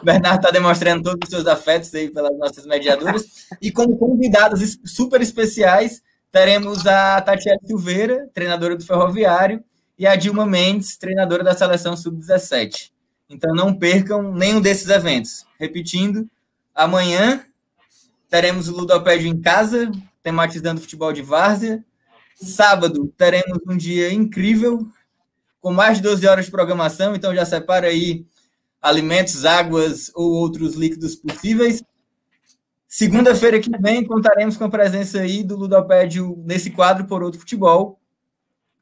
o 0.00 0.04
Bernardo 0.04 0.38
está 0.38 0.50
demonstrando 0.50 1.02
todos 1.02 1.28
os 1.28 1.28
seus 1.28 1.46
afetos 1.46 1.94
aí 1.94 2.10
pelas 2.10 2.36
nossas 2.38 2.64
mediadoras. 2.66 3.46
E 3.60 3.70
como 3.70 3.96
convidados 3.98 4.78
super 4.84 5.20
especiais, 5.20 6.02
teremos 6.32 6.86
a 6.86 7.20
Tatiana 7.20 7.60
Silveira, 7.64 8.28
treinadora 8.32 8.76
do 8.76 8.84
Ferroviário, 8.84 9.62
e 9.98 10.06
a 10.06 10.16
Dilma 10.16 10.46
Mendes, 10.46 10.96
treinadora 10.96 11.44
da 11.44 11.54
seleção 11.54 11.96
sub-17. 11.96 12.90
Então 13.28 13.54
não 13.54 13.74
percam 13.74 14.32
nenhum 14.32 14.60
desses 14.60 14.88
eventos. 14.88 15.44
Repetindo, 15.58 16.28
amanhã 16.74 17.44
teremos 18.30 18.68
o 18.68 18.72
Ludopédio 18.72 19.28
em 19.28 19.38
casa, 19.38 19.90
tematizando 20.22 20.80
futebol 20.80 21.12
de 21.12 21.20
várzea. 21.20 21.84
Sábado 22.34 23.12
teremos 23.18 23.58
um 23.68 23.76
dia 23.76 24.10
incrível, 24.10 24.86
com 25.60 25.72
mais 25.72 25.98
de 25.98 26.04
12 26.04 26.26
horas 26.26 26.44
de 26.46 26.50
programação, 26.50 27.14
então 27.14 27.34
já 27.34 27.44
separa 27.44 27.88
aí 27.88 28.24
alimentos, 28.80 29.44
águas 29.44 30.10
ou 30.14 30.32
outros 30.32 30.74
líquidos 30.74 31.16
possíveis. 31.16 31.82
Segunda-feira 32.88 33.60
que 33.60 33.70
vem 33.78 34.04
contaremos 34.04 34.56
com 34.56 34.64
a 34.64 34.70
presença 34.70 35.20
aí 35.20 35.42
do 35.44 35.56
Ludopédio 35.56 36.36
nesse 36.44 36.70
quadro 36.70 37.04
por 37.06 37.22
outro 37.22 37.38
futebol, 37.38 38.00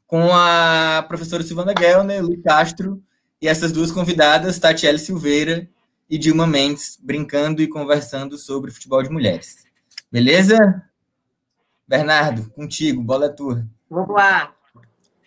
com 0.06 0.32
a 0.32 1.04
professora 1.08 1.42
Silvana 1.42 1.74
Gellner, 1.78 2.24
Lu 2.24 2.40
Castro 2.42 3.02
e 3.40 3.46
essas 3.46 3.70
duas 3.70 3.92
convidadas, 3.92 4.58
Tatiele 4.58 4.98
Silveira 4.98 5.68
e 6.08 6.16
Dilma 6.16 6.46
Mendes 6.46 6.98
brincando 7.02 7.60
e 7.60 7.68
conversando 7.68 8.38
sobre 8.38 8.70
futebol 8.70 9.02
de 9.02 9.10
mulheres. 9.10 9.66
Beleza? 10.10 10.82
Bernardo, 11.86 12.50
contigo, 12.50 13.02
bola 13.02 13.26
é 13.26 13.30
tua. 13.30 13.66
Vamos 13.90 14.14
lá. 14.14 14.54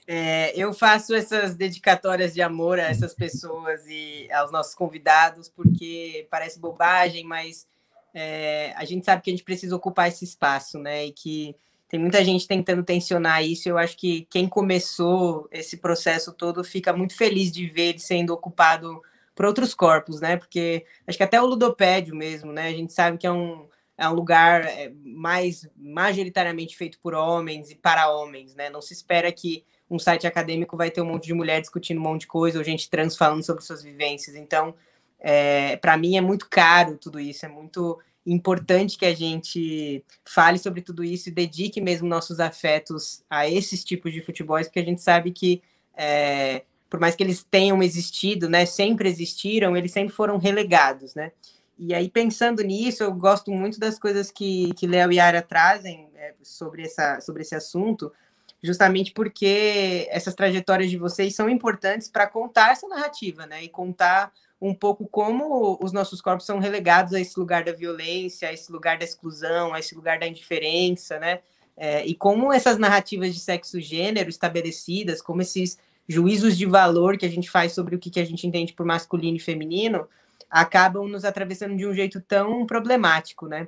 É, 0.08 0.52
eu 0.56 0.74
faço 0.74 1.14
essas 1.14 1.56
dedicatórias 1.56 2.34
de 2.34 2.42
amor 2.42 2.80
a 2.80 2.84
essas 2.84 3.14
pessoas 3.14 3.86
e 3.88 4.28
aos 4.32 4.52
nossos 4.52 4.74
convidados, 4.74 5.48
porque 5.48 6.28
parece 6.30 6.60
bobagem, 6.60 7.24
mas 7.24 7.68
é, 8.14 8.74
a 8.76 8.84
gente 8.84 9.06
sabe 9.06 9.22
que 9.22 9.30
a 9.30 9.34
gente 9.34 9.44
precisa 9.44 9.76
ocupar 9.76 10.08
esse 10.08 10.26
espaço, 10.26 10.80
né? 10.80 11.06
E 11.06 11.12
que 11.12 11.56
tem 11.88 12.00
muita 12.00 12.24
gente 12.24 12.48
tentando 12.48 12.84
tensionar 12.84 13.44
isso. 13.44 13.68
Eu 13.70 13.78
acho 13.78 13.98
que 13.98 14.26
quem 14.30 14.48
começou 14.48 15.48
esse 15.52 15.78
processo 15.78 16.32
todo 16.34 16.64
fica 16.64 16.94
muito 16.94 17.16
feliz 17.16 17.52
de 17.52 17.68
ver 17.68 17.90
ele 17.90 18.00
sendo 18.00 18.34
ocupado 18.34 19.02
para 19.36 19.48
outros 19.48 19.74
corpos, 19.74 20.20
né? 20.20 20.38
Porque 20.38 20.86
acho 21.08 21.18
que 21.18 21.24
até 21.24 21.42
o 21.42 21.46
ludopédio 21.46 22.16
mesmo, 22.16 22.52
né? 22.52 22.68
A 22.68 22.74
gente 22.74 22.94
sabe 22.94 23.18
que 23.18 23.28
é 23.28 23.32
um, 23.32 23.68
é 23.98 24.08
um 24.08 24.14
lugar 24.14 24.66
é, 24.66 24.92
mais 25.04 25.70
majoritariamente 25.76 26.78
feito 26.78 27.00
por 27.00 27.14
homens 27.14 27.70
e 27.70 27.76
para 27.76 28.10
homens, 28.10 28.56
né? 28.56 28.70
Não 28.70 28.82
se 28.82 28.94
espera 28.94 29.32
que 29.32 29.64
um 29.92 30.00
site 30.00 30.26
acadêmico 30.26 30.78
vai 30.78 30.90
ter 30.90 31.02
um 31.02 31.06
monte 31.06 31.26
de 31.26 31.34
mulher 31.34 31.60
discutindo 31.60 32.00
um 32.00 32.04
monte 32.04 32.22
de 32.22 32.28
coisa 32.28 32.58
ou 32.58 32.64
gente 32.64 32.90
trans 32.90 33.18
falando 33.18 33.44
sobre 33.44 33.62
suas 33.62 33.84
vivências. 33.84 34.38
Então, 34.38 34.74
é, 35.20 35.76
para 35.76 35.98
mim 35.98 36.16
é 36.16 36.22
muito 36.22 36.48
caro 36.50 36.98
tudo 36.98 37.20
isso, 37.20 37.46
é 37.46 37.50
muito 37.50 38.00
importante 38.26 38.98
que 38.98 39.06
a 39.06 39.14
gente 39.14 40.04
fale 40.24 40.58
sobre 40.58 40.82
tudo 40.82 41.04
isso 41.04 41.28
e 41.28 41.32
dedique 41.32 41.82
mesmo 41.82 42.08
nossos 42.08 42.40
afetos 42.40 43.22
a 43.30 43.50
esses 43.50 43.84
tipos 43.84 44.14
de 44.14 44.22
futebol, 44.22 44.58
porque 44.64 44.80
a 44.80 44.86
gente 44.86 45.02
sabe 45.02 45.32
que 45.32 45.62
é, 45.94 46.64
por 46.90 47.00
mais 47.00 47.14
que 47.14 47.24
eles 47.24 47.44
tenham 47.44 47.84
existido, 47.84 48.48
né, 48.48 48.66
sempre 48.66 49.10
existiram, 49.10 49.76
eles 49.76 49.92
sempre 49.92 50.16
foram 50.16 50.38
relegados, 50.38 51.14
né? 51.16 51.32
E 51.78 51.96
aí, 51.96 52.10
pensando 52.10 52.62
nisso, 52.62 53.02
eu 53.02 53.12
gosto 53.12 53.52
muito 53.52 53.80
das 53.80 53.98
coisas 53.98 54.30
que, 54.30 54.72
que 54.76 54.86
Léo 54.86 55.12
e 55.12 55.20
Ara 55.20 55.42
trazem 55.42 56.10
é, 56.16 56.36
sobre, 56.44 56.84
essa, 56.84 57.20
sobre 57.20 57.42
esse 57.42 57.56
assunto, 57.56 58.14
justamente 58.62 59.12
porque 59.12 60.08
essas 60.12 60.36
trajetórias 60.36 60.90
de 60.90 60.98
vocês 60.98 61.36
são 61.36 61.50
importantes 61.50 62.08
para 62.08 62.28
contar 62.28 62.72
essa 62.72 62.88
narrativa, 62.88 63.46
né? 63.46 63.64
E 63.64 63.70
contar 63.70 64.32
um 64.62 64.76
pouco 64.76 65.08
como 65.08 65.80
os 65.82 65.92
nossos 65.92 66.22
corpos 66.22 66.46
são 66.46 66.60
relegados 66.60 67.14
a 67.14 67.20
esse 67.20 67.40
lugar 67.40 67.64
da 67.64 67.72
violência, 67.72 68.50
a 68.50 68.54
esse 68.54 68.72
lugar 68.72 68.98
da 69.00 69.04
exclusão, 69.04 69.74
a 69.74 69.80
esse 69.80 69.96
lugar 69.96 70.20
da 70.20 70.28
indiferença, 70.28 71.18
né? 71.18 71.40
É, 71.76 72.06
e 72.06 72.14
como 72.14 72.54
essas 72.54 72.78
narrativas 72.78 73.34
de 73.34 73.40
sexo-gênero 73.40 74.30
estabelecidas, 74.30 75.22
como 75.22 75.42
esses 75.42 75.80
juízos 76.08 76.56
de 76.56 76.66
valor 76.66 77.18
que 77.18 77.26
a 77.26 77.30
gente 77.30 77.50
faz 77.50 77.72
sobre 77.72 77.96
o 77.96 78.00
que, 78.00 78.12
que 78.12 78.20
a 78.20 78.26
gente 78.26 78.46
entende 78.46 78.74
por 78.74 78.86
masculino 78.86 79.38
e 79.38 79.40
feminino, 79.40 80.08
acabam 80.50 81.08
nos 81.08 81.26
atravessando 81.26 81.76
de 81.76 81.88
um 81.88 81.94
jeito 81.94 82.22
tão 82.22 82.66
problemático, 82.68 83.48
né? 83.48 83.68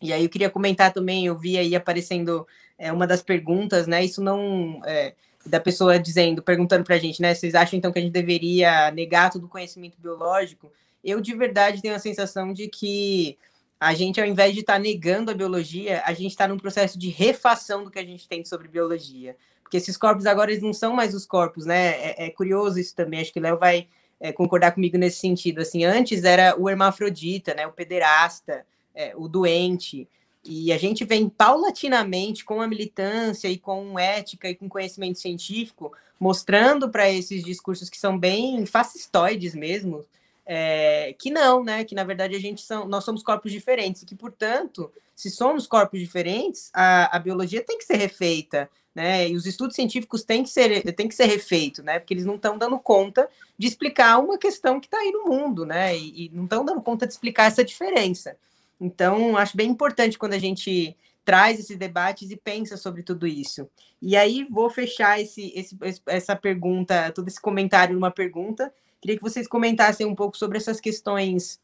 E 0.00 0.12
aí 0.12 0.24
eu 0.24 0.28
queria 0.28 0.50
comentar 0.50 0.92
também, 0.92 1.26
eu 1.26 1.38
vi 1.38 1.56
aí 1.58 1.74
aparecendo 1.74 2.46
é, 2.78 2.92
uma 2.92 3.06
das 3.06 3.22
perguntas, 3.22 3.86
né? 3.86 4.04
Isso 4.04 4.22
não 4.22 4.80
é, 4.84 5.14
da 5.46 5.60
pessoa 5.60 5.98
dizendo, 5.98 6.42
perguntando 6.42 6.84
para 6.84 6.96
a 6.96 6.98
gente, 6.98 7.20
né? 7.22 7.34
Vocês 7.34 7.54
acham 7.54 7.78
então 7.78 7.92
que 7.92 7.98
a 7.98 8.02
gente 8.02 8.12
deveria 8.12 8.90
negar 8.90 9.30
todo 9.30 9.44
o 9.44 9.48
conhecimento 9.48 9.98
biológico? 10.00 10.72
Eu 11.02 11.20
de 11.20 11.34
verdade 11.34 11.82
tenho 11.82 11.94
a 11.94 11.98
sensação 11.98 12.52
de 12.52 12.68
que 12.68 13.38
a 13.78 13.94
gente, 13.94 14.20
ao 14.20 14.26
invés 14.26 14.54
de 14.54 14.60
estar 14.60 14.74
tá 14.74 14.78
negando 14.78 15.30
a 15.30 15.34
biologia, 15.34 16.02
a 16.06 16.12
gente 16.12 16.30
está 16.30 16.48
num 16.48 16.58
processo 16.58 16.98
de 16.98 17.10
refação 17.10 17.84
do 17.84 17.90
que 17.90 17.98
a 17.98 18.04
gente 18.04 18.28
tem 18.28 18.44
sobre 18.44 18.68
biologia 18.68 19.36
porque 19.74 19.78
esses 19.78 19.96
corpos 19.96 20.24
agora 20.24 20.52
eles 20.52 20.62
não 20.62 20.72
são 20.72 20.94
mais 20.94 21.14
os 21.14 21.26
corpos, 21.26 21.66
né? 21.66 21.88
É, 22.00 22.26
é 22.26 22.30
curioso 22.30 22.78
isso 22.78 22.94
também, 22.94 23.20
acho 23.20 23.32
que 23.32 23.40
Léo 23.40 23.58
vai 23.58 23.88
é, 24.20 24.30
concordar 24.30 24.70
comigo 24.70 24.96
nesse 24.96 25.18
sentido. 25.18 25.60
Assim, 25.60 25.84
antes 25.84 26.22
era 26.22 26.54
o 26.56 26.70
hermafrodita, 26.70 27.54
né? 27.54 27.66
O 27.66 27.72
pederasta, 27.72 28.64
é, 28.94 29.12
o 29.16 29.28
doente, 29.28 30.08
e 30.44 30.72
a 30.72 30.78
gente 30.78 31.04
vem 31.04 31.28
paulatinamente 31.28 32.44
com 32.44 32.60
a 32.60 32.68
militância 32.68 33.48
e 33.48 33.56
com 33.56 33.98
ética 33.98 34.48
e 34.48 34.54
com 34.54 34.68
conhecimento 34.68 35.18
científico 35.18 35.92
mostrando 36.18 36.88
para 36.88 37.10
esses 37.10 37.42
discursos 37.42 37.90
que 37.90 37.98
são 37.98 38.18
bem 38.18 38.64
fascistoides 38.66 39.54
mesmo, 39.54 40.04
é, 40.46 41.14
que 41.18 41.30
não, 41.30 41.64
né? 41.64 41.84
Que 41.84 41.94
na 41.94 42.04
verdade 42.04 42.36
a 42.36 42.40
gente 42.40 42.62
são, 42.62 42.86
nós 42.86 43.04
somos 43.04 43.22
corpos 43.22 43.50
diferentes 43.50 44.02
e 44.02 44.06
que, 44.06 44.14
portanto, 44.14 44.90
se 45.14 45.30
somos 45.30 45.66
corpos 45.66 45.98
diferentes, 46.00 46.70
a, 46.72 47.16
a 47.16 47.18
biologia 47.18 47.62
tem 47.62 47.78
que 47.78 47.84
ser 47.84 47.96
refeita, 47.96 48.70
né? 48.94 49.28
E 49.28 49.36
os 49.36 49.46
estudos 49.46 49.74
científicos 49.74 50.22
têm 50.22 50.42
que 50.42 50.50
ser, 50.50 50.94
têm 50.94 51.08
que 51.08 51.14
ser 51.14 51.26
refeitos, 51.26 51.84
né? 51.84 51.98
Porque 51.98 52.14
eles 52.14 52.26
não 52.26 52.36
estão 52.36 52.56
dando 52.56 52.78
conta 52.78 53.28
de 53.58 53.66
explicar 53.66 54.18
uma 54.18 54.38
questão 54.38 54.78
que 54.78 54.86
está 54.86 54.98
aí 54.98 55.10
no 55.10 55.24
mundo, 55.24 55.66
né? 55.66 55.96
E, 55.96 56.26
e 56.26 56.30
não 56.32 56.44
estão 56.44 56.64
dando 56.64 56.80
conta 56.80 57.06
de 57.06 57.12
explicar 57.12 57.46
essa 57.46 57.64
diferença. 57.64 58.36
Então, 58.84 59.34
acho 59.38 59.56
bem 59.56 59.70
importante 59.70 60.18
quando 60.18 60.34
a 60.34 60.38
gente 60.38 60.94
traz 61.24 61.58
esses 61.58 61.78
debates 61.78 62.30
e 62.30 62.36
pensa 62.36 62.76
sobre 62.76 63.02
tudo 63.02 63.26
isso. 63.26 63.66
E 64.00 64.14
aí 64.14 64.46
vou 64.50 64.68
fechar 64.68 65.18
esse, 65.18 65.50
esse, 65.56 65.74
essa 66.06 66.36
pergunta, 66.36 67.10
todo 67.12 67.26
esse 67.26 67.40
comentário 67.40 67.94
numa 67.94 68.10
pergunta. 68.10 68.70
Queria 69.00 69.16
que 69.16 69.22
vocês 69.22 69.48
comentassem 69.48 70.06
um 70.06 70.14
pouco 70.14 70.36
sobre 70.36 70.58
essas 70.58 70.80
questões 70.80 71.58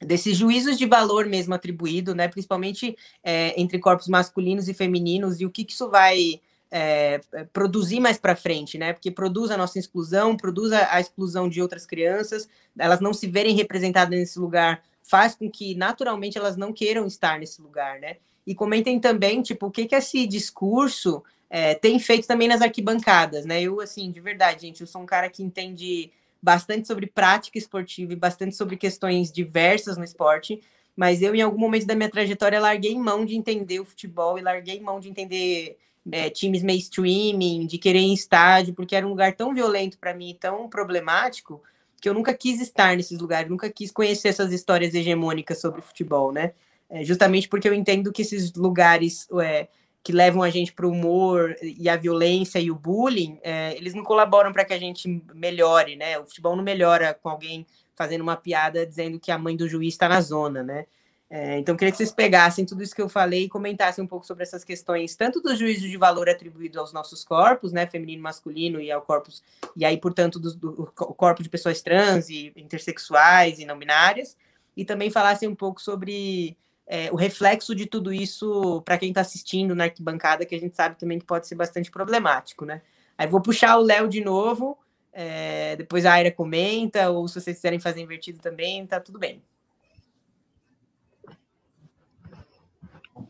desses 0.00 0.36
juízos 0.36 0.78
de 0.78 0.86
valor 0.86 1.26
mesmo 1.26 1.52
atribuído, 1.52 2.14
né, 2.14 2.28
principalmente 2.28 2.96
é, 3.22 3.60
entre 3.60 3.78
corpos 3.78 4.08
masculinos 4.08 4.68
e 4.68 4.74
femininos, 4.74 5.40
e 5.40 5.46
o 5.46 5.50
que, 5.50 5.64
que 5.64 5.72
isso 5.72 5.88
vai 5.90 6.40
é, 6.70 7.20
produzir 7.52 8.00
mais 8.00 8.18
para 8.18 8.34
frente, 8.34 8.78
né? 8.78 8.92
Porque 8.94 9.10
produz 9.10 9.50
a 9.50 9.58
nossa 9.58 9.78
exclusão, 9.78 10.36
produz 10.36 10.72
a, 10.72 10.94
a, 10.94 11.00
exclusão 11.00 11.48
de 11.48 11.60
outras 11.60 11.84
crianças, 11.84 12.48
elas 12.78 12.98
não 12.98 13.12
se 13.12 13.26
verem 13.26 13.54
representadas 13.54 14.18
nesse 14.18 14.38
lugar, 14.38 14.82
faz 15.12 15.34
com 15.34 15.50
que 15.50 15.74
naturalmente 15.74 16.38
elas 16.38 16.56
não 16.56 16.72
queiram 16.72 17.06
estar 17.06 17.38
nesse 17.38 17.60
lugar, 17.60 18.00
né? 18.00 18.16
E 18.46 18.54
comentem 18.54 18.98
também, 18.98 19.42
tipo, 19.42 19.66
o 19.66 19.70
que, 19.70 19.84
que 19.84 19.94
esse 19.94 20.26
discurso 20.26 21.22
é, 21.50 21.74
tem 21.74 21.98
feito 21.98 22.26
também 22.26 22.48
nas 22.48 22.62
arquibancadas, 22.62 23.44
né? 23.44 23.60
Eu, 23.60 23.78
assim, 23.78 24.10
de 24.10 24.22
verdade, 24.22 24.62
gente, 24.62 24.80
eu 24.80 24.86
sou 24.86 25.02
um 25.02 25.06
cara 25.06 25.28
que 25.28 25.42
entende 25.42 26.10
bastante 26.40 26.86
sobre 26.86 27.06
prática 27.06 27.58
esportiva 27.58 28.14
e 28.14 28.16
bastante 28.16 28.56
sobre 28.56 28.78
questões 28.78 29.30
diversas 29.30 29.98
no 29.98 30.02
esporte, 30.02 30.62
mas 30.96 31.20
eu, 31.20 31.34
em 31.34 31.42
algum 31.42 31.58
momento 31.58 31.84
da 31.84 31.94
minha 31.94 32.10
trajetória, 32.10 32.58
larguei 32.58 32.96
mão 32.96 33.26
de 33.26 33.36
entender 33.36 33.80
o 33.80 33.84
futebol 33.84 34.38
e 34.38 34.42
larguei 34.42 34.80
mão 34.80 34.98
de 34.98 35.10
entender 35.10 35.76
é, 36.10 36.30
times 36.30 36.62
mainstreaming, 36.62 37.66
de 37.66 37.76
querer 37.76 37.98
em 37.98 38.14
estádio, 38.14 38.72
porque 38.72 38.96
era 38.96 39.06
um 39.06 39.10
lugar 39.10 39.34
tão 39.34 39.52
violento 39.52 39.98
para 39.98 40.14
mim, 40.14 40.34
tão 40.40 40.70
problemático, 40.70 41.62
que 42.02 42.08
eu 42.08 42.14
nunca 42.14 42.34
quis 42.34 42.60
estar 42.60 42.96
nesses 42.96 43.20
lugares, 43.20 43.48
nunca 43.48 43.70
quis 43.70 43.92
conhecer 43.92 44.26
essas 44.26 44.52
histórias 44.52 44.92
hegemônicas 44.92 45.60
sobre 45.60 45.80
futebol, 45.80 46.32
né? 46.32 46.52
É, 46.90 47.04
justamente 47.04 47.48
porque 47.48 47.68
eu 47.68 47.72
entendo 47.72 48.12
que 48.12 48.22
esses 48.22 48.52
lugares 48.54 49.28
é, 49.40 49.68
que 50.02 50.10
levam 50.10 50.42
a 50.42 50.50
gente 50.50 50.72
para 50.72 50.84
o 50.84 50.90
humor 50.90 51.54
e 51.62 51.88
a 51.88 51.96
violência 51.96 52.58
e 52.58 52.72
o 52.72 52.74
bullying, 52.74 53.38
é, 53.40 53.76
eles 53.76 53.94
não 53.94 54.02
colaboram 54.02 54.52
para 54.52 54.64
que 54.64 54.72
a 54.72 54.78
gente 54.78 55.22
melhore, 55.32 55.94
né? 55.94 56.18
O 56.18 56.26
futebol 56.26 56.56
não 56.56 56.64
melhora 56.64 57.14
com 57.14 57.28
alguém 57.28 57.64
fazendo 57.94 58.22
uma 58.22 58.36
piada 58.36 58.84
dizendo 58.84 59.20
que 59.20 59.30
a 59.30 59.38
mãe 59.38 59.56
do 59.56 59.68
juiz 59.68 59.94
está 59.94 60.08
na 60.08 60.20
zona, 60.20 60.60
né? 60.64 60.86
É, 61.34 61.58
então, 61.58 61.74
queria 61.74 61.90
que 61.90 61.96
vocês 61.96 62.12
pegassem 62.12 62.62
tudo 62.66 62.82
isso 62.82 62.94
que 62.94 63.00
eu 63.00 63.08
falei 63.08 63.44
e 63.44 63.48
comentassem 63.48 64.04
um 64.04 64.06
pouco 64.06 64.26
sobre 64.26 64.42
essas 64.42 64.62
questões, 64.64 65.16
tanto 65.16 65.40
do 65.40 65.56
juízo 65.56 65.88
de 65.88 65.96
valor 65.96 66.28
atribuído 66.28 66.78
aos 66.78 66.92
nossos 66.92 67.24
corpos, 67.24 67.72
né, 67.72 67.86
feminino 67.86 68.22
masculino, 68.22 68.78
e 68.78 68.92
ao 68.92 69.00
corpus, 69.00 69.42
e 69.74 69.82
aí, 69.82 69.96
portanto, 69.96 70.38
do, 70.38 70.54
do 70.54 70.86
corpo 70.92 71.42
de 71.42 71.48
pessoas 71.48 71.80
trans 71.80 72.28
e 72.28 72.52
intersexuais 72.54 73.58
e 73.58 73.64
não 73.64 73.78
binárias, 73.78 74.36
e 74.76 74.84
também 74.84 75.08
falassem 75.08 75.48
um 75.48 75.54
pouco 75.54 75.80
sobre 75.80 76.54
é, 76.86 77.10
o 77.10 77.16
reflexo 77.16 77.74
de 77.74 77.86
tudo 77.86 78.12
isso 78.12 78.82
para 78.82 78.98
quem 78.98 79.08
está 79.08 79.22
assistindo 79.22 79.74
na 79.74 79.84
arquibancada, 79.84 80.44
que 80.44 80.54
a 80.54 80.60
gente 80.60 80.76
sabe 80.76 80.98
também 80.98 81.18
que 81.18 81.24
pode 81.24 81.46
ser 81.46 81.54
bastante 81.54 81.90
problemático, 81.90 82.66
né? 82.66 82.82
Aí 83.16 83.26
vou 83.26 83.40
puxar 83.40 83.78
o 83.78 83.82
Léo 83.82 84.06
de 84.06 84.22
novo, 84.22 84.76
é, 85.10 85.76
depois 85.76 86.04
a 86.04 86.12
Aira 86.12 86.30
comenta, 86.30 87.08
ou 87.08 87.26
se 87.26 87.40
vocês 87.40 87.56
quiserem 87.56 87.80
fazer 87.80 88.02
invertido 88.02 88.38
também, 88.38 88.86
tá 88.86 89.00
tudo 89.00 89.18
bem. 89.18 89.42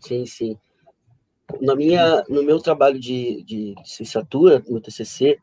Sim, 0.02 0.26
sim. 0.26 0.58
Na 1.60 1.76
minha, 1.76 2.24
no 2.28 2.42
meu 2.42 2.58
trabalho 2.58 2.98
de, 2.98 3.42
de 3.44 3.74
licenciatura, 3.78 4.62
no 4.68 4.80
TCC, 4.80 5.38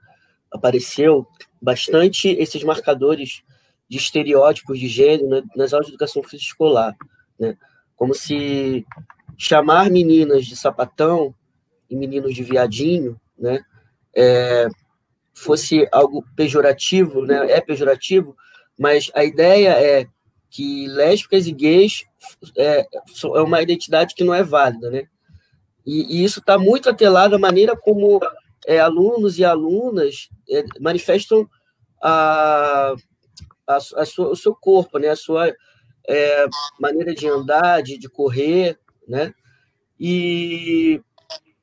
apareceu 0.51 1.25
bastante 1.61 2.29
esses 2.29 2.63
marcadores 2.63 3.43
de 3.87 3.97
estereótipos 3.97 4.79
de 4.79 4.87
gênero 4.87 5.27
né, 5.29 5.43
nas 5.55 5.73
aulas 5.73 5.87
de 5.87 5.93
educação 5.93 6.21
física 6.21 6.51
escolar, 6.51 6.95
né? 7.39 7.57
Como 7.95 8.13
se 8.13 8.85
chamar 9.37 9.89
meninas 9.89 10.45
de 10.45 10.55
sapatão 10.55 11.33
e 11.89 11.95
meninos 11.95 12.33
de 12.33 12.43
viadinho, 12.43 13.19
né, 13.37 13.61
é, 14.15 14.67
fosse 15.33 15.87
algo 15.91 16.23
pejorativo, 16.35 17.25
né? 17.25 17.51
É 17.51 17.61
pejorativo, 17.61 18.35
mas 18.77 19.11
a 19.15 19.23
ideia 19.23 19.69
é 19.69 20.07
que 20.49 20.87
lésbicas 20.87 21.47
e 21.47 21.51
gays 21.51 22.05
é, 22.57 22.81
é 22.81 23.41
uma 23.41 23.61
identidade 23.61 24.15
que 24.15 24.23
não 24.23 24.33
é 24.33 24.43
válida, 24.43 24.89
né? 24.89 25.07
E, 25.85 26.17
e 26.17 26.23
isso 26.23 26.39
está 26.39 26.57
muito 26.57 26.89
atrelado 26.89 27.35
à 27.35 27.39
maneira 27.39 27.75
como 27.75 28.19
é, 28.67 28.79
alunos 28.79 29.39
e 29.39 29.45
alunas 29.45 30.29
é, 30.49 30.63
manifestam 30.79 31.49
a, 32.01 32.93
a, 33.67 33.75
a 33.75 34.05
sua, 34.05 34.29
o 34.29 34.35
seu 34.35 34.55
corpo, 34.55 34.97
né? 34.97 35.09
A 35.09 35.15
sua 35.15 35.53
é, 36.07 36.45
maneira 36.79 37.13
de 37.13 37.27
andar, 37.27 37.81
de, 37.81 37.97
de 37.97 38.09
correr, 38.09 38.77
né? 39.07 39.33
E 39.99 41.01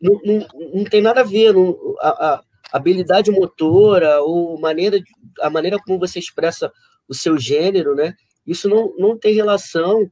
não, 0.01 0.21
não, 0.25 0.47
não 0.75 0.85
tem 0.85 1.01
nada 1.01 1.21
a 1.21 1.25
ver 1.25 1.53
não, 1.53 1.97
a, 2.01 2.35
a, 2.35 2.43
habilidade 2.73 3.31
motora 3.31 4.21
ou 4.21 4.59
maneira, 4.61 4.99
a 5.41 5.49
maneira 5.49 5.79
como 5.79 5.99
você 5.99 6.19
expressa 6.19 6.73
o 7.09 7.15
seu 7.15 7.39
gênero, 7.39 7.95
né? 7.95 8.15
Isso 8.47 8.69
não, 8.69 8.95
não 8.97 9.19
tem 9.19 9.35
relação 9.35 10.11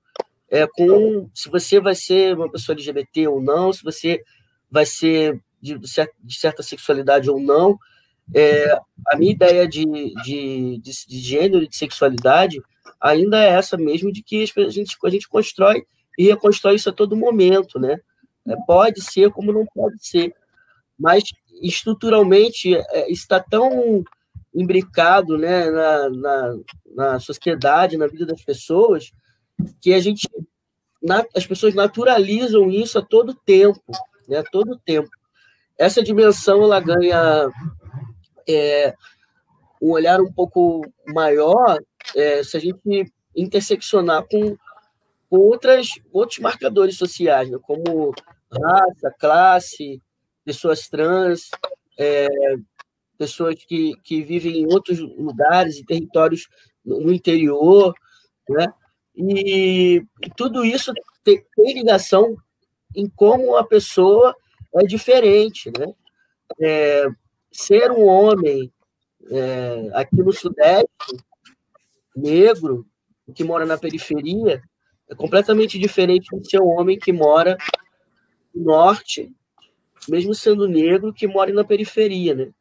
é, 0.51 0.67
com 0.67 1.29
se 1.35 1.49
você 1.49 1.81
vai 1.81 1.95
ser 1.95 2.37
uma 2.37 2.51
pessoa 2.51 2.75
LGBT 2.75 3.29
ou 3.29 3.41
não, 3.41 3.73
se 3.73 3.83
você 3.83 4.23
vai 4.71 4.85
ser 4.85 5.41
de, 5.61 5.79
de 5.79 6.35
certa 6.39 6.63
sexualidade 6.63 7.31
ou 7.31 7.41
não. 7.41 7.79
É, 8.35 8.73
a 9.09 9.17
minha 9.17 9.33
ideia 9.33 9.69
de, 9.69 9.85
de, 9.85 10.79
de, 10.79 11.07
de 11.07 11.19
gênero 11.19 11.63
e 11.63 11.69
de 11.69 11.77
sexualidade 11.77 12.61
ainda 13.01 13.43
é 13.43 13.49
essa 13.49 13.77
mesmo, 13.77 14.13
de 14.13 14.23
que 14.23 14.45
a 14.57 14.71
gente, 14.71 14.97
a 15.05 15.11
gente 15.11 15.29
constrói 15.29 15.85
e 16.19 16.25
reconstrói 16.25 16.77
isso 16.77 16.89
a 16.89 16.93
todo 16.93 17.17
momento, 17.17 17.79
né? 17.79 17.99
É, 18.47 18.57
pode 18.67 19.03
ser 19.03 19.31
como 19.31 19.53
não 19.53 19.67
pode 19.67 20.07
ser, 20.07 20.35
mas 20.99 21.25
estruturalmente 21.63 22.75
é, 22.75 23.11
está 23.11 23.41
tão 23.41 24.05
imbricado 24.55 25.37
né, 25.37 25.69
na, 25.71 26.11
na, 26.11 26.57
na, 26.95 27.19
sociedade, 27.19 27.97
na 27.97 28.07
vida 28.07 28.25
das 28.25 28.43
pessoas, 28.43 29.13
que 29.81 29.93
a 29.93 30.01
gente, 30.01 30.29
as 31.35 31.47
pessoas 31.47 31.75
naturalizam 31.75 32.71
isso 32.71 32.99
a 32.99 33.03
todo 33.03 33.35
tempo, 33.35 33.83
né, 34.29 34.39
a 34.39 34.45
todo 34.45 34.81
tempo. 34.85 35.11
Essa 35.77 36.03
dimensão 36.03 36.63
ela 36.63 36.79
ganha 36.79 37.51
é, 38.49 38.95
um 39.83 39.91
olhar 39.91 40.21
um 40.21 40.33
pouco 40.33 40.87
maior 41.09 41.79
é, 42.15 42.43
se 42.45 42.57
a 42.57 42.61
gente 42.61 43.13
interseccionar 43.35 44.25
com, 44.31 44.57
com 45.29 45.37
outras, 45.37 45.89
outros 46.13 46.39
marcadores 46.39 46.97
sociais, 46.97 47.51
né, 47.51 47.59
como 47.61 48.15
raça, 48.53 49.13
classe, 49.19 50.01
pessoas 50.45 50.89
trans, 50.89 51.51
é, 51.99 52.29
pessoas 53.19 53.57
que, 53.67 53.95
que 54.03 54.23
vivem 54.23 54.63
em 54.63 54.67
outros 54.67 54.99
lugares 54.99 55.79
e 55.79 55.85
territórios 55.85 56.49
no 56.85 57.13
interior, 57.13 57.95
né? 58.49 58.73
E, 59.17 60.05
tudo 60.37 60.65
isso 60.65 60.93
tem, 61.23 61.43
tem, 61.57 61.75
ligação 61.75 62.37
em 62.95 63.09
como 63.09 63.57
a 63.57 63.65
pessoa 63.65 64.35
é 64.75 64.85
diferente, 64.85 65.71
né? 65.79 65.93
É, 66.61 67.07
ser 67.51 67.91
um 67.91 68.07
homem 68.07 68.73
é, 69.31 69.91
aqui 69.95 70.17
no 70.17 70.33
Sudeste, 70.33 70.89
negro, 72.15 72.87
que 73.35 73.45
mora 73.45 73.65
na 73.65 73.79
periferia, 73.79 74.63
é 75.09 75.15
completamente 75.15 75.79
diferente 75.79 76.29
de 76.37 76.49
ser 76.49 76.61
um 76.61 76.69
homem 76.69 76.99
que 76.99 77.13
mora 77.13 77.57
no 78.55 78.65
Norte, 78.65 79.33
mesmo 80.09 80.35
sendo 80.35 80.69
negro, 80.69 81.13
que 81.13 81.27
mora 81.27 81.53
na 81.53 81.65
periferia, 81.65 82.35
né? 82.35 82.53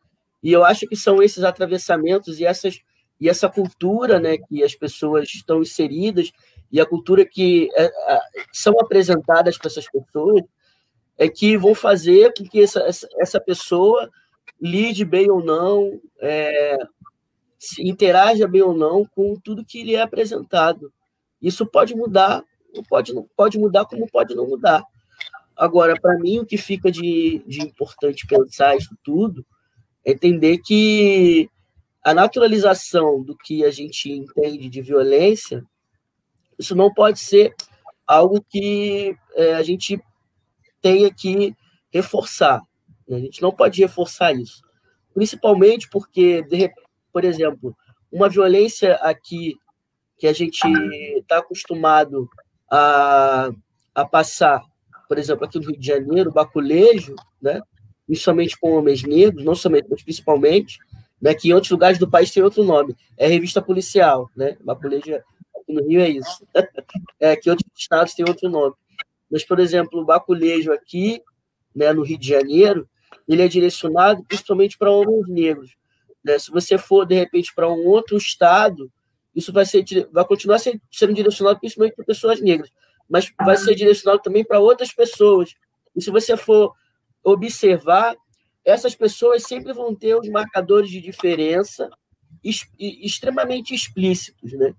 E 0.43 0.51
eu 0.51 0.65
acho 0.65 0.85
que 0.85 0.95
são 0.95 1.23
esses 1.23 1.43
atravessamentos 1.43 2.39
e 2.39 2.45
essas 2.45 2.79
e 3.21 3.29
essa 3.29 3.47
cultura, 3.47 4.19
né, 4.19 4.37
que 4.37 4.61
as 4.63 4.75
pessoas 4.75 5.29
estão 5.33 5.61
inseridas 5.61 6.31
e 6.69 6.81
a 6.81 6.85
cultura 6.85 7.25
que 7.25 7.69
é, 7.77 7.89
são 8.51 8.77
apresentadas 8.81 9.57
para 9.57 9.67
essas 9.67 9.89
pessoas 9.89 10.43
é 11.17 11.29
que 11.29 11.55
vão 11.55 11.73
fazer 11.73 12.33
com 12.37 12.43
que 12.43 12.61
essa, 12.61 12.81
essa, 12.81 13.07
essa 13.19 13.39
pessoa 13.39 14.09
lide 14.59 15.05
bem 15.05 15.31
ou 15.31 15.41
não, 15.41 16.01
é, 16.19 16.77
interaja 17.79 18.45
bem 18.45 18.61
ou 18.61 18.73
não 18.73 19.05
com 19.05 19.39
tudo 19.39 19.63
que 19.63 19.83
lhe 19.83 19.95
é 19.95 20.01
apresentado. 20.01 20.91
Isso 21.41 21.65
pode 21.65 21.95
mudar, 21.95 22.43
pode, 22.89 23.13
pode 23.37 23.57
mudar 23.57 23.85
como 23.85 24.09
pode 24.09 24.35
não 24.35 24.47
mudar. 24.47 24.83
Agora, 25.55 25.95
para 25.97 26.17
mim, 26.17 26.39
o 26.39 26.45
que 26.45 26.57
fica 26.57 26.91
de, 26.91 27.43
de 27.47 27.61
importante 27.61 28.25
pensar 28.27 28.75
isso 28.75 28.97
tudo 29.03 29.45
entender 30.06 30.60
que 30.60 31.49
a 32.04 32.14
naturalização 32.14 33.24
do 33.24 33.36
que 33.38 33.64
a 33.64 33.72
gente 33.72 34.12
entende 34.12 34.70
de 34.70 34.82
violência, 34.82 35.64
isso 36.60 36.76
não 36.76 36.93
pode 36.93 37.20
ser 37.20 37.54
algo 38.06 38.43
que 38.49 39.16
é, 39.36 39.56
a 39.56 39.64
gente 39.64 39.99
tenha 40.82 41.12
que 41.14 41.56
reforçar. 41.91 42.62
Né? 43.08 43.18
A 43.18 43.20
gente 43.20 43.41
não 43.41 43.51
pode 43.51 43.82
reforçar 43.82 44.34
isso. 44.34 44.62
Principalmente 45.14 45.88
porque, 45.89 46.41
de, 46.43 46.70
por 47.12 47.24
exemplo, 47.24 47.76
uma 48.12 48.28
violência 48.28 48.95
aqui 48.95 49.56
que 50.18 50.28
a 50.28 50.34
gente 50.34 50.60
está 51.18 51.38
acostumado 51.39 52.30
a, 52.70 53.49
a 53.95 54.06
passar, 54.06 54.62
por 55.08 55.18
exemplo, 55.18 55.45
aqui 55.45 55.60
no 55.60 55.68
Rio 55.68 55.80
de 55.80 55.88
Janeiro, 55.88 56.32
baculejo, 56.32 57.16
né? 57.41 57.62
Principalmente 58.06 58.58
com 58.60 58.72
homens 58.72 59.04
negros, 59.04 59.43
não 59.43 59.56
somente, 59.56 59.88
mas 59.89 60.04
principalmente, 60.04 60.80
né? 61.22 61.34
que 61.34 61.49
em 61.49 61.54
outros 61.54 61.72
lugares 61.72 61.97
do 61.97 62.10
país 62.10 62.32
tem 62.32 62.43
outro 62.43 62.64
nome, 62.64 62.95
é 63.18 63.28
revista 63.28 63.62
policial, 63.62 64.30
né? 64.36 64.58
baculejo 64.62 65.16
aqui 65.16 65.74
no 65.74 65.88
Rio 65.88 66.01
é 66.01 66.10
isso, 66.10 66.45
é 67.20 67.36
que 67.36 67.49
outros 67.49 67.70
estados 67.78 68.14
têm 68.14 68.26
outro 68.28 68.49
nome. 68.49 68.76
Mas, 69.32 69.43
por 69.43 69.60
exemplo, 69.60 70.01
o 70.01 70.06
baculejo 70.06 70.72
aqui, 70.72 71.22
né, 71.76 71.91
no 71.91 72.04
Rio 72.04 72.20
de 72.20 72.28
Janeiro, 72.28 72.88
ele 73.28 73.41
é 73.41 73.47
direcionado 73.47 74.24
principalmente 74.24 74.78
para 74.78 74.91
homens 74.91 75.28
negros. 75.28 75.76
Né? 76.24 76.38
Se 76.38 76.51
você 76.51 76.78
for, 76.78 77.06
de 77.06 77.16
repente, 77.16 77.54
para 77.54 77.68
um 77.68 77.86
outro 77.88 78.16
estado, 78.16 78.91
isso 79.36 79.51
vai, 79.51 79.66
ser, 79.66 79.84
vai 80.12 80.26
continuar 80.26 80.60
sendo 80.60 81.14
direcionado 81.14 81.60
principalmente 81.60 81.95
para 81.95 82.06
pessoas 82.06 82.39
negras, 82.39 82.70
mas 83.10 83.32
vai 83.43 83.58
ser 83.58 83.74
direcionado 83.76 84.22
também 84.22 84.43
para 84.43 84.60
outras 84.60 84.93
pessoas. 84.93 85.56
E 85.95 86.01
se 86.01 86.12
você 86.12 86.38
for 86.38 86.74
observar, 87.24 88.15
essas 88.65 88.95
pessoas 88.95 89.43
sempre 89.43 89.74
vão 89.74 89.95
ter 89.95 90.15
os 90.15 90.28
marcadores 90.30 90.89
de 90.89 91.01
diferença 91.01 91.89
extremamente 92.43 93.74
explícitos, 93.74 94.51
né? 94.53 94.74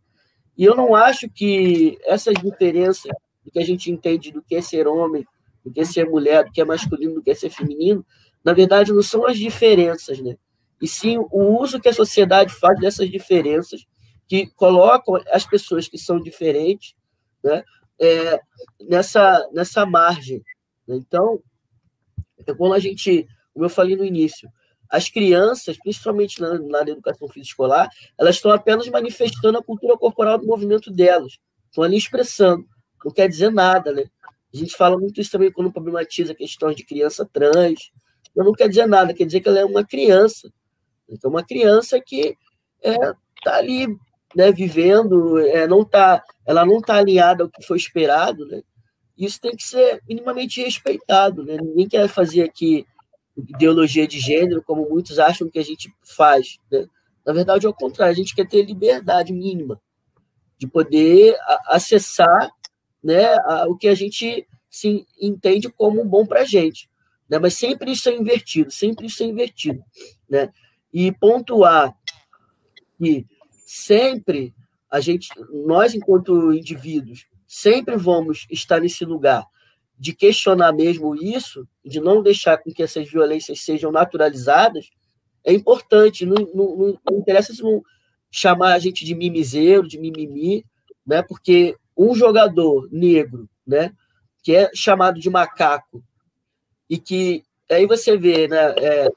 E 0.57 0.65
eu 0.65 0.77
não 0.77 0.95
acho 0.95 1.29
que 1.29 1.99
essas 2.05 2.35
diferenças 2.35 3.11
que 3.53 3.59
a 3.59 3.65
gente 3.65 3.91
entende 3.91 4.31
do 4.31 4.43
que 4.43 4.55
é 4.55 4.61
ser 4.61 4.87
homem, 4.87 5.27
do 5.65 5.71
que 5.71 5.81
é 5.81 5.85
ser 5.85 6.09
mulher, 6.09 6.45
do 6.45 6.53
que 6.53 6.61
é 6.61 6.65
masculino, 6.65 7.15
do 7.15 7.23
que 7.23 7.31
é 7.31 7.35
ser 7.35 7.51
feminino, 7.51 8.05
na 8.45 8.53
verdade 8.53 8.93
não 8.93 9.03
são 9.03 9.27
as 9.27 9.39
diferenças, 9.39 10.21
né? 10.21 10.37
E 10.81 10.87
sim 10.87 11.19
o 11.19 11.61
uso 11.61 11.81
que 11.81 11.89
a 11.89 11.95
sociedade 11.95 12.53
faz 12.53 12.79
dessas 12.79 13.11
diferenças, 13.11 13.87
que 14.27 14.47
colocam 14.47 15.21
as 15.31 15.47
pessoas 15.47 15.89
que 15.89 15.99
são 15.99 16.21
diferentes, 16.21 16.95
né? 17.43 17.63
É, 17.99 18.41
nessa, 18.89 19.49
nessa 19.53 19.87
margem. 19.87 20.43
Né? 20.87 20.97
Então, 22.45 22.55
quando 22.55 22.75
a 22.75 22.79
gente, 22.79 23.27
como 23.55 23.65
eu 23.65 23.71
falei 23.71 23.97
no 23.97 24.05
início, 24.05 24.49
as 24.91 25.09
crianças, 25.09 25.79
principalmente 25.79 26.41
na, 26.41 26.59
na 26.59 26.83
educação 26.83 27.27
física 27.27 27.53
escolar, 27.53 27.89
elas 28.19 28.37
estão 28.37 28.51
apenas 28.53 28.87
manifestando 28.89 29.59
a 29.59 29.63
cultura 29.63 29.97
corporal 29.97 30.39
do 30.39 30.47
movimento 30.47 30.91
delas, 30.91 31.39
estão 31.71 31.83
ali 31.83 31.97
expressando, 31.97 32.65
não 33.03 33.11
quer 33.11 33.29
dizer 33.29 33.51
nada, 33.51 33.93
né? 33.93 34.05
A 34.53 34.57
gente 34.57 34.77
fala 34.77 34.97
muito 34.97 35.21
isso 35.21 35.33
também 35.33 35.51
quando 35.51 35.73
problematiza 35.73 36.35
questões 36.35 36.77
de 36.77 36.85
criança 36.85 37.29
trans, 37.33 37.91
não 38.37 38.53
quer 38.53 38.69
dizer 38.69 38.87
nada, 38.87 39.15
quer 39.15 39.25
dizer 39.25 39.41
que 39.41 39.49
ela 39.49 39.61
é 39.61 39.65
uma 39.65 39.85
criança. 39.85 40.53
Então, 41.09 41.31
uma 41.31 41.45
criança 41.45 42.01
que 42.01 42.37
está 42.83 43.07
é, 43.09 43.15
tá 43.43 43.57
ali 43.57 43.87
né, 44.35 44.53
vivendo, 44.53 45.39
é, 45.41 45.67
não 45.67 45.85
tá, 45.85 46.23
ela 46.47 46.65
não 46.65 46.79
está 46.79 46.97
alinhada 46.97 47.45
ao 47.45 47.51
que 47.51 47.63
foi 47.63 47.77
esperado, 47.77 48.47
né? 48.47 48.63
Isso 49.17 49.41
tem 49.41 49.55
que 49.55 49.63
ser 49.63 50.03
minimamente 50.09 50.63
respeitado, 50.63 51.45
né? 51.45 51.57
Ninguém 51.57 51.89
quer 51.89 52.09
fazer 52.09 52.43
aqui 52.43 52.87
ideologia 53.37 54.07
de 54.07 54.19
gênero, 54.19 54.63
como 54.63 54.89
muitos 54.89 55.19
acham 55.19 55.49
que 55.49 55.59
a 55.59 55.65
gente 55.65 55.93
faz, 56.03 56.59
né? 56.71 56.87
Na 57.25 57.33
verdade, 57.33 57.67
é 57.67 57.69
o 57.69 57.75
contrário, 57.75 58.13
a 58.13 58.17
gente 58.17 58.35
quer 58.35 58.47
ter 58.47 58.63
liberdade 58.63 59.33
mínima 59.33 59.81
de 60.59 60.67
poder 60.67 61.37
acessar 61.67 62.51
né, 63.03 63.35
o 63.67 63.77
que 63.77 63.89
a 63.89 63.95
gente 63.95 64.47
se 64.71 65.07
entende 65.21 65.71
como 65.71 66.05
bom 66.05 66.27
para 66.27 66.41
a 66.41 66.45
gente. 66.45 66.89
Né? 67.29 67.39
Mas 67.39 67.55
sempre 67.55 67.93
isso 67.93 68.09
é 68.09 68.15
invertido, 68.15 68.71
sempre 68.71 69.07
isso 69.07 69.23
é 69.23 69.27
invertido. 69.27 69.83
Né? 70.29 70.51
E 70.93 71.13
pontuar 71.13 71.97
que 72.99 73.27
sempre 73.67 74.55
a 74.91 75.01
gente, 75.01 75.29
nós 75.67 75.95
enquanto 75.95 76.53
indivíduos, 76.53 77.27
sempre 77.55 77.97
vamos 77.97 78.49
estar 78.51 78.81
nesse 78.81 79.05
lugar 79.05 79.47
de 79.97 80.13
questionar 80.13 80.73
mesmo 80.73 81.15
isso, 81.15 81.69
de 81.85 82.01
não 82.01 82.21
deixar 82.21 82.59
com 82.59 82.73
que 82.73 82.83
essas 82.83 83.09
violências 83.09 83.61
sejam 83.61 83.93
naturalizadas, 83.93 84.91
é 85.45 85.53
importante. 85.53 86.27
Não, 86.27 86.35
não, 86.53 86.99
não 87.09 87.19
interessa 87.19 87.55
se 87.55 87.63
vão 87.63 87.81
chamar 88.29 88.75
a 88.75 88.79
gente 88.81 89.05
de 89.05 89.15
mimizeiro, 89.15 89.87
de 89.87 90.01
mimimi, 90.01 90.67
né? 91.07 91.23
porque 91.23 91.77
um 91.97 92.13
jogador 92.13 92.89
negro, 92.91 93.49
né, 93.65 93.93
que 94.43 94.53
é 94.57 94.69
chamado 94.75 95.21
de 95.21 95.31
macaco, 95.31 96.03
e 96.91 96.99
que 96.99 97.45
aí 97.71 97.87
você 97.87 98.17
vê, 98.17 98.49
né, 98.49 98.75
é, 98.79 99.09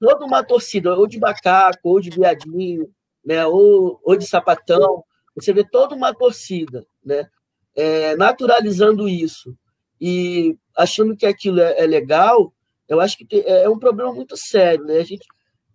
toda 0.00 0.26
uma 0.26 0.42
torcida, 0.42 0.96
ou 0.96 1.06
de 1.06 1.20
macaco, 1.20 1.78
ou 1.84 2.00
de 2.00 2.10
viadinho, 2.10 2.92
né, 3.24 3.46
ou, 3.46 4.00
ou 4.02 4.16
de 4.16 4.26
sapatão, 4.26 5.04
você 5.32 5.52
vê 5.52 5.64
toda 5.64 5.94
uma 5.94 6.12
torcida, 6.12 6.84
né, 7.04 7.30
é, 7.78 8.16
naturalizando 8.16 9.08
isso 9.08 9.56
e 10.00 10.58
achando 10.76 11.16
que 11.16 11.24
aquilo 11.24 11.60
é, 11.60 11.78
é 11.78 11.86
legal, 11.86 12.52
eu 12.88 13.00
acho 13.00 13.16
que 13.16 13.24
tem, 13.24 13.38
é, 13.40 13.62
é 13.62 13.68
um 13.68 13.78
problema 13.78 14.12
muito 14.12 14.36
sério, 14.36 14.84
né? 14.84 14.96
A 14.96 15.04
gente 15.04 15.24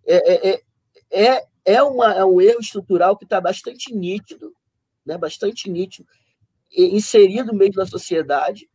é, 0.06 0.32
é, 0.32 0.50
é, 0.50 0.62
é, 1.10 1.44
é 1.64 1.82
uma, 1.82 2.12
é 2.12 2.22
um 2.22 2.42
erro 2.42 2.60
estrutural 2.60 3.16
que 3.16 3.24
está 3.24 3.40
bastante 3.40 3.94
nítido, 3.94 4.52
né? 5.04 5.16
Bastante 5.16 5.70
nítido, 5.70 6.06
inserido 6.70 7.54
mesmo 7.54 7.76
na 7.76 7.86
sociedade 7.86 8.68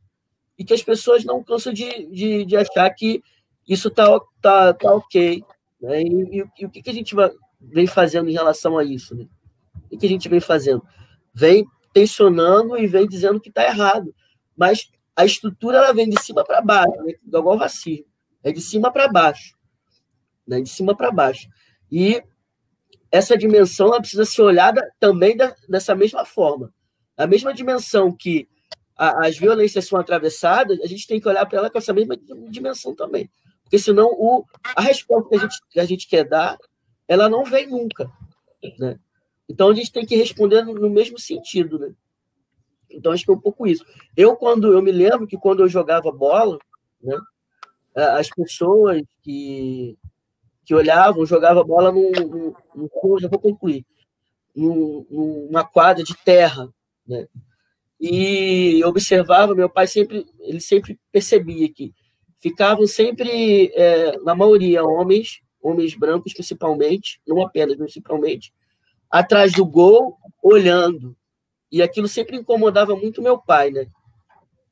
e 0.57 0.65
que 0.65 0.73
as 0.73 0.81
pessoas 0.81 1.23
não 1.23 1.43
cansam 1.43 1.71
de, 1.71 2.07
de, 2.07 2.45
de 2.45 2.57
achar 2.57 2.89
que 2.89 3.21
isso 3.67 3.89
está 3.89 4.19
tá, 4.41 4.73
tá 4.73 4.91
ok. 4.91 5.43
Né? 5.79 6.01
E, 6.01 6.39
e, 6.39 6.43
e, 6.61 6.65
o 6.65 6.69
que, 6.69 6.81
que 6.81 6.89
a 6.89 6.93
gente 6.93 7.13
vai, 7.13 7.29
vem 7.61 7.85
fazendo 7.85 8.27
em 8.27 8.33
relação 8.33 8.75
a 8.75 8.83
isso? 8.83 9.13
Né? 9.13 9.27
O 9.91 9.97
que 9.99 10.07
a 10.07 10.09
gente 10.09 10.27
vem 10.27 10.39
fazendo? 10.39 10.83
Vem 11.31 11.67
tensionando 11.93 12.77
e 12.77 12.87
vem 12.87 13.07
dizendo 13.07 13.39
que 13.39 13.49
está 13.49 13.63
errado. 13.63 14.13
Mas 14.55 14.89
a 15.15 15.25
estrutura 15.25 15.77
ela 15.77 15.93
vem 15.93 16.09
de 16.09 16.21
cima 16.21 16.43
para 16.43 16.61
baixo, 16.61 17.03
né? 17.03 17.13
igual 17.25 17.57
racismo. 17.57 18.05
É 18.43 18.51
de 18.51 18.61
cima 18.61 18.91
para 18.91 19.07
baixo. 19.07 19.55
Né? 20.47 20.61
De 20.61 20.69
cima 20.69 20.95
para 20.95 21.11
baixo. 21.11 21.47
E 21.91 22.23
essa 23.11 23.37
dimensão 23.37 23.87
ela 23.87 23.99
precisa 23.99 24.25
ser 24.25 24.41
olhada 24.41 24.81
também 24.99 25.35
da, 25.35 25.55
dessa 25.67 25.95
mesma 25.95 26.25
forma. 26.25 26.73
A 27.17 27.27
mesma 27.27 27.53
dimensão 27.53 28.15
que 28.15 28.47
a, 28.95 29.27
as 29.27 29.37
violências 29.37 29.87
são 29.87 29.99
atravessadas, 29.99 30.79
a 30.81 30.87
gente 30.87 31.07
tem 31.07 31.19
que 31.19 31.27
olhar 31.27 31.45
para 31.45 31.57
ela 31.57 31.69
com 31.69 31.77
essa 31.77 31.93
mesma 31.93 32.15
dimensão 32.49 32.95
também. 32.95 33.29
Porque 33.63 33.79
senão 33.79 34.07
o, 34.11 34.45
a 34.75 34.81
resposta 34.81 35.29
que 35.29 35.35
a, 35.35 35.39
gente, 35.39 35.57
que 35.69 35.79
a 35.79 35.85
gente 35.85 36.07
quer 36.07 36.23
dar, 36.23 36.57
ela 37.07 37.29
não 37.29 37.43
vem 37.43 37.67
nunca. 37.67 38.09
Né? 38.77 38.99
Então 39.49 39.69
a 39.69 39.73
gente 39.73 39.91
tem 39.91 40.05
que 40.05 40.15
responder 40.15 40.63
no, 40.63 40.73
no 40.75 40.89
mesmo 40.89 41.17
sentido. 41.17 41.79
Né? 41.79 41.93
Então 42.89 43.11
acho 43.11 43.25
que 43.25 43.31
é 43.31 43.33
um 43.33 43.39
pouco 43.39 43.65
isso. 43.65 43.83
Eu, 44.15 44.35
quando 44.35 44.71
eu 44.71 44.81
me 44.81 44.91
lembro 44.91 45.27
que 45.27 45.37
quando 45.37 45.61
eu 45.61 45.67
jogava 45.67 46.11
bola, 46.11 46.59
né, 47.01 47.17
as 47.95 48.29
pessoas 48.29 49.01
que, 49.21 49.97
que 50.63 50.75
olhavam, 50.75 51.25
jogavam 51.25 51.65
bola 51.65 51.91
num, 51.91 52.11
já 53.19 53.27
vou 53.27 53.39
concluir, 53.39 53.85
num, 54.55 55.05
numa 55.09 55.65
quadra 55.65 56.03
de 56.03 56.15
terra, 56.23 56.71
né? 57.07 57.27
e 57.99 58.81
observava, 58.85 59.53
meu 59.53 59.69
pai 59.69 59.85
sempre, 59.87 60.25
ele 60.39 60.61
sempre 60.61 60.97
percebia 61.11 61.71
que 61.71 61.93
ficavam 62.37 62.87
sempre, 62.87 63.71
é, 63.75 64.17
na 64.19 64.33
maioria, 64.33 64.83
homens, 64.83 65.41
homens 65.61 65.93
brancos 65.95 66.33
principalmente, 66.33 67.19
não 67.27 67.41
apenas, 67.45 67.75
principalmente, 67.75 68.53
atrás 69.09 69.53
do 69.53 69.65
gol, 69.65 70.17
olhando. 70.41 71.15
E 71.71 71.81
aquilo 71.81 72.07
sempre 72.07 72.37
incomodava 72.37 72.95
muito 72.95 73.21
meu 73.21 73.37
pai, 73.37 73.71
né? 73.71 73.87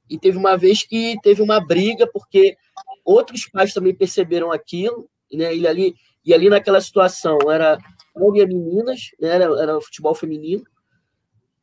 E 0.10 0.18
teve 0.18 0.38
uma 0.38 0.58
vez 0.58 0.84
que 0.84 1.18
teve 1.22 1.42
uma 1.42 1.60
briga, 1.60 2.08
porque 2.08 2.58
outros 3.04 3.48
pais 3.50 3.74
também 3.74 3.94
perceberam 3.94 4.52
aquilo, 4.52 5.10
né? 5.32 5.56
E 5.56 5.68
ali, 5.68 5.96
e 6.26 6.34
ali 6.34 6.50
naquela 6.50 6.82
situação 6.82 7.38
era 7.52 7.78
homem 8.16 8.42
e 8.42 8.48
meninas, 8.48 9.12
né? 9.20 9.30
era, 9.30 9.46
era 9.62 9.82
futebol 9.82 10.16
feminino, 10.16 10.64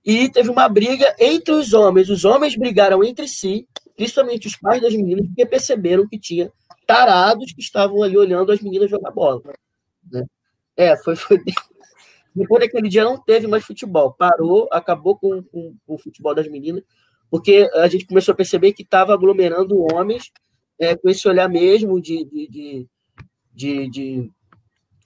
e 0.05 0.29
teve 0.29 0.51
uma 0.51 0.69
briga 0.69 1.15
entre 1.19 1.53
os 1.53 1.73
homens. 1.73 2.11
Os 2.11 2.25
homens 2.25 2.57
brigaram 2.57 3.03
entre 3.03 3.27
si, 3.27 3.67
principalmente 3.97 4.47
os 4.47 4.57
pais 4.57 4.83
das 4.83 4.95
meninas, 4.95 5.27
porque 5.27 5.47
perceberam 5.47 6.07
que 6.07 6.19
tinha 6.19 6.53
tarados 6.87 7.53
que 7.53 7.63
estavam 7.63 8.03
ali 8.03 8.17
olhando 8.17 8.53
as 8.53 8.61
meninas 8.61 8.91
jogar 8.91 9.11
bola. 9.11 9.41
Né? 10.13 10.25
É, 10.77 10.97
foi, 10.99 11.17
foi. 11.17 11.41
Depois 12.35 12.61
daquele 12.61 12.89
dia 12.89 13.05
não 13.05 13.21
teve 13.21 13.47
mais 13.47 13.65
futebol. 13.65 14.13
Parou, 14.13 14.69
acabou 14.73 15.17
com, 15.17 15.43
com, 15.43 15.77
com 15.87 15.95
o 15.95 15.99
futebol 15.99 16.35
das 16.35 16.49
meninas, 16.49 16.83
porque 17.31 17.71
a 17.75 17.87
gente 17.89 18.07
começou 18.07 18.33
a 18.33 18.37
perceber 18.37 18.73
que 18.73 18.83
estava 18.83 19.15
aglomerando 19.15 19.87
homens 19.93 20.33
é, 20.79 20.97
com 20.97 21.09
esse 21.09 21.27
olhar 21.29 21.49
mesmo 21.49 22.01
de, 22.01 22.25
de, 22.25 22.49
de, 22.49 22.89
de, 23.55 23.89
de 23.89 24.31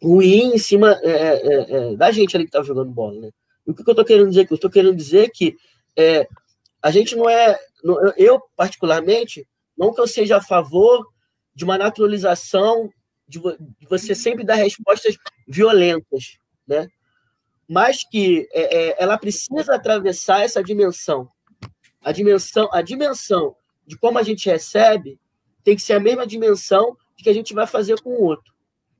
ruim 0.03 0.55
em 0.55 0.59
cima 0.59 0.99
é, 1.03 1.11
é, 1.11 1.93
é, 1.93 1.97
da 1.97 2.11
gente 2.11 2.37
ali 2.37 2.45
que 2.45 2.49
estava 2.49 2.65
jogando 2.65 2.91
bola, 2.91 3.21
né? 3.21 3.31
o 3.69 3.75
que 3.75 3.83
eu 3.83 3.93
estou 3.93 4.05
querendo 4.05 4.31
dizer? 4.31 4.47
Eu 4.51 4.55
estou 4.55 4.71
querendo 4.71 4.97
dizer 4.97 5.31
que 5.31 5.55
é, 5.97 6.27
a 6.83 6.91
gente 6.91 7.15
não 7.15 7.29
é, 7.29 7.59
eu 8.17 8.41
particularmente, 8.57 9.47
não 9.77 9.93
que 9.93 10.01
eu 10.01 10.07
seja 10.07 10.39
a 10.39 10.43
favor 10.43 11.07
de 11.55 11.65
uma 11.65 11.77
naturalização 11.77 12.89
de, 13.29 13.39
você 13.89 14.15
sempre 14.15 14.43
dar 14.43 14.55
respostas 14.55 15.19
violentas, 15.47 16.39
né? 16.67 16.89
Mas 17.69 18.03
que 18.03 18.49
é, 18.53 18.77
é, 18.91 18.97
ela 18.99 19.19
precisa 19.19 19.75
atravessar 19.75 20.43
essa 20.43 20.63
dimensão, 20.63 21.29
a 22.01 22.13
dimensão, 22.13 22.69
a 22.73 22.81
dimensão 22.81 23.55
de 23.87 23.97
como 23.99 24.19
a 24.19 24.23
gente 24.23 24.49
recebe 24.49 25.19
tem 25.63 25.77
que 25.77 25.83
ser 25.83 25.95
a 25.95 26.01
mesma 26.01 26.27
dimensão 26.27 26.97
que 27.17 27.29
a 27.29 27.33
gente 27.33 27.53
vai 27.53 27.67
fazer 27.67 28.01
com 28.01 28.11
o 28.11 28.23
outro. 28.23 28.53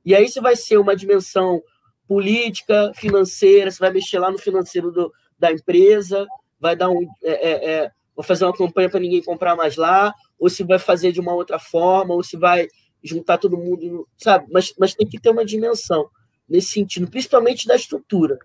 E 0.05 0.13
aí 0.13 0.25
isso 0.25 0.41
vai 0.41 0.55
ser 0.55 0.77
uma 0.77 0.95
dimensão 0.95 1.61
política, 2.07 2.91
financeira, 2.95 3.71
você 3.71 3.79
vai 3.79 3.91
mexer 3.91 4.19
lá 4.19 4.29
no 4.31 4.37
financeiro 4.37 4.91
do, 4.91 5.11
da 5.37 5.51
empresa, 5.51 6.27
vai 6.59 6.75
dar 6.75 6.89
um. 6.89 7.07
É, 7.23 7.31
é, 7.31 7.71
é 7.71 7.91
vou 8.15 8.23
fazer 8.23 8.43
uma 8.43 8.55
campanha 8.55 8.89
para 8.89 8.99
ninguém 8.99 9.23
comprar 9.23 9.55
mais 9.55 9.77
lá, 9.77 10.13
ou 10.37 10.49
se 10.49 10.63
vai 10.63 10.77
fazer 10.77 11.11
de 11.11 11.21
uma 11.21 11.33
outra 11.33 11.57
forma, 11.57 12.13
ou 12.13 12.21
se 12.21 12.35
vai 12.35 12.67
juntar 13.01 13.37
todo 13.37 13.57
mundo, 13.57 14.07
sabe? 14.17 14.45
Mas, 14.51 14.73
mas 14.77 14.93
tem 14.93 15.07
que 15.07 15.19
ter 15.19 15.29
uma 15.29 15.45
dimensão 15.45 16.09
nesse 16.47 16.71
sentido, 16.71 17.09
principalmente 17.09 17.65
da 17.65 17.75
estrutura. 17.75 18.37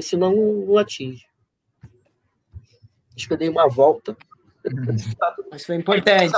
Porque 0.00 0.08
senão 0.08 0.34
não, 0.34 0.52
não 0.66 0.78
atinge. 0.78 1.26
Acho 3.14 3.28
que 3.28 3.34
eu 3.34 3.36
dei 3.36 3.50
uma 3.50 3.68
volta. 3.68 4.16
Mas 5.50 5.66
foi 5.66 5.76
importante. 5.76 6.32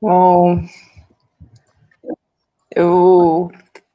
Bom, 0.00 0.66
eu 2.74 3.50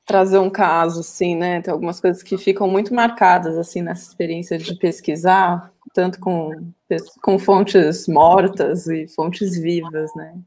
trazer 0.06 0.38
um 0.38 0.50
caso, 0.50 1.00
assim, 1.00 1.36
né? 1.36 1.60
Tem 1.62 1.72
algumas 1.72 2.00
coisas 2.00 2.22
que 2.22 2.38
ficam 2.38 2.70
muito 2.70 2.94
marcadas, 2.94 3.58
assim, 3.58 3.82
nessa 3.82 4.08
experiência 4.10 4.60
de 4.60 4.76
pesquisar, 4.76 5.72
tanto 5.92 6.20
com, 6.20 6.72
com 7.24 7.40
fontes 7.40 8.08
mortas 8.08 8.86
e 8.86 9.08
fontes 9.08 9.58
vivas, 9.58 10.14
né? 10.16 10.40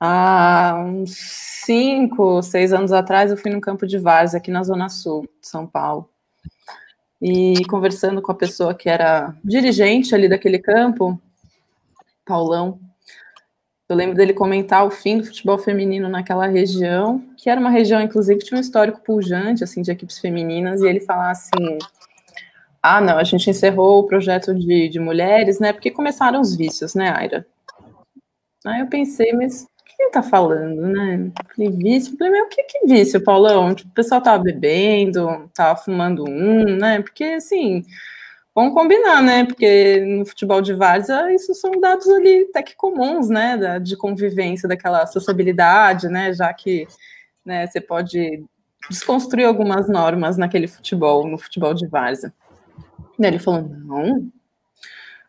Há 0.00 0.82
uns 0.86 1.16
cinco, 1.64 2.42
seis 2.42 2.72
anos 2.72 2.92
atrás, 2.92 3.30
eu 3.30 3.36
fui 3.36 3.50
no 3.50 3.60
campo 3.60 3.86
de 3.86 3.98
várzea, 3.98 4.38
aqui 4.38 4.50
na 4.50 4.62
Zona 4.62 4.88
Sul 4.88 5.22
de 5.40 5.48
São 5.48 5.66
Paulo. 5.66 6.08
E 7.20 7.64
conversando 7.66 8.20
com 8.20 8.30
a 8.30 8.34
pessoa 8.34 8.74
que 8.74 8.88
era 8.88 9.34
dirigente 9.42 10.14
ali 10.14 10.28
daquele 10.28 10.58
campo, 10.58 11.20
Paulão, 12.24 12.78
eu 13.88 13.96
lembro 13.96 14.16
dele 14.16 14.32
comentar 14.32 14.84
o 14.84 14.90
fim 14.90 15.18
do 15.18 15.24
futebol 15.24 15.56
feminino 15.56 16.08
naquela 16.08 16.46
região, 16.46 17.24
que 17.36 17.48
era 17.48 17.60
uma 17.60 17.70
região, 17.70 18.00
inclusive, 18.00 18.40
que 18.40 18.46
tinha 18.46 18.58
um 18.58 18.60
histórico 18.60 19.00
pujante, 19.00 19.62
assim, 19.62 19.80
de 19.80 19.92
equipes 19.92 20.18
femininas, 20.18 20.82
e 20.82 20.88
ele 20.88 21.00
falar 21.00 21.30
assim, 21.30 21.78
ah, 22.82 23.00
não, 23.00 23.16
a 23.16 23.24
gente 23.24 23.48
encerrou 23.48 24.00
o 24.00 24.06
projeto 24.06 24.54
de, 24.54 24.88
de 24.88 24.98
mulheres, 24.98 25.60
né, 25.60 25.72
porque 25.72 25.90
começaram 25.90 26.40
os 26.40 26.56
vícios, 26.56 26.94
né, 26.94 27.14
Aira? 27.16 27.46
Aí 28.66 28.80
eu 28.80 28.86
pensei, 28.88 29.32
mas 29.32 29.62
o 29.62 29.84
que 29.84 30.02
ele 30.02 30.10
tá 30.10 30.22
falando, 30.22 30.82
né? 30.82 31.30
Falei, 31.54 31.70
vício? 31.70 32.16
Falei, 32.18 32.32
meu, 32.32 32.44
o 32.44 32.48
que 32.48 32.62
que 32.64 32.86
vício, 32.86 33.22
Paulão? 33.22 33.74
Tipo, 33.74 33.90
o 33.90 33.94
pessoal 33.94 34.20
tava 34.20 34.42
bebendo, 34.42 35.50
tava 35.54 35.78
fumando 35.78 36.24
um, 36.28 36.64
né? 36.76 37.00
Porque, 37.00 37.24
assim, 37.24 37.84
Vamos 38.56 38.72
combinar, 38.72 39.22
né? 39.22 39.44
Porque 39.44 40.00
no 40.00 40.24
futebol 40.24 40.62
de 40.62 40.72
várzea, 40.72 41.30
isso 41.34 41.54
são 41.54 41.72
dados 41.72 42.08
ali 42.08 42.46
até 42.48 42.62
que 42.62 42.74
comuns, 42.74 43.28
né? 43.28 43.78
de 43.78 43.94
convivência, 43.98 44.66
daquela 44.66 45.06
sociabilidade, 45.06 46.08
né? 46.08 46.32
Já 46.32 46.54
que 46.54 46.88
né, 47.44 47.66
você 47.66 47.82
pode 47.82 48.42
desconstruir 48.88 49.44
algumas 49.44 49.90
normas 49.90 50.38
naquele 50.38 50.66
futebol, 50.66 51.28
no 51.28 51.36
futebol 51.36 51.74
de 51.74 51.86
várzea. 51.86 52.32
E 53.18 53.26
ele 53.26 53.38
falou: 53.38 53.60
não, 53.60 54.26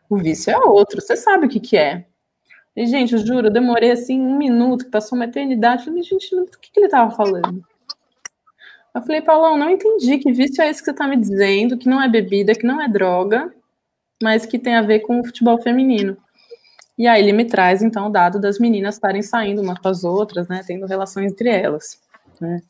o 0.08 0.16
vício 0.16 0.50
é 0.50 0.58
outro, 0.60 1.02
você 1.02 1.14
sabe 1.14 1.44
o 1.44 1.50
que, 1.50 1.60
que 1.60 1.76
é. 1.76 2.06
E, 2.78 2.86
gente, 2.86 3.12
eu 3.12 3.18
juro, 3.18 3.48
eu 3.48 3.52
demorei 3.52 3.90
assim 3.90 4.20
um 4.20 4.38
minuto, 4.38 4.88
passou 4.88 5.18
uma 5.18 5.24
eternidade. 5.24 5.84
falei, 5.84 6.00
gente, 6.00 6.32
o 6.32 6.46
que, 6.46 6.70
que 6.70 6.78
ele 6.78 6.86
estava 6.86 7.10
falando? 7.10 7.60
Eu 8.94 9.02
falei, 9.02 9.20
Paulão, 9.20 9.58
não 9.58 9.68
entendi 9.68 10.16
que 10.18 10.30
vício 10.30 10.62
é 10.62 10.70
esse 10.70 10.78
que 10.78 10.84
você 10.84 10.92
está 10.92 11.08
me 11.08 11.16
dizendo, 11.16 11.76
que 11.76 11.88
não 11.88 12.00
é 12.00 12.08
bebida, 12.08 12.54
que 12.54 12.64
não 12.64 12.80
é 12.80 12.88
droga, 12.88 13.52
mas 14.22 14.46
que 14.46 14.60
tem 14.60 14.76
a 14.76 14.82
ver 14.82 15.00
com 15.00 15.18
o 15.18 15.24
futebol 15.24 15.60
feminino. 15.60 16.16
E 16.96 17.08
aí 17.08 17.20
ele 17.20 17.32
me 17.32 17.46
traz, 17.46 17.82
então, 17.82 18.06
o 18.06 18.10
dado 18.10 18.40
das 18.40 18.60
meninas 18.60 18.94
estarem 18.94 19.22
saindo 19.22 19.60
umas 19.60 19.80
com 19.80 19.88
as 19.88 20.04
outras, 20.04 20.46
né, 20.46 20.62
tendo 20.64 20.86
relações 20.86 21.32
entre 21.32 21.48
elas. 21.48 22.00
Né. 22.40 22.62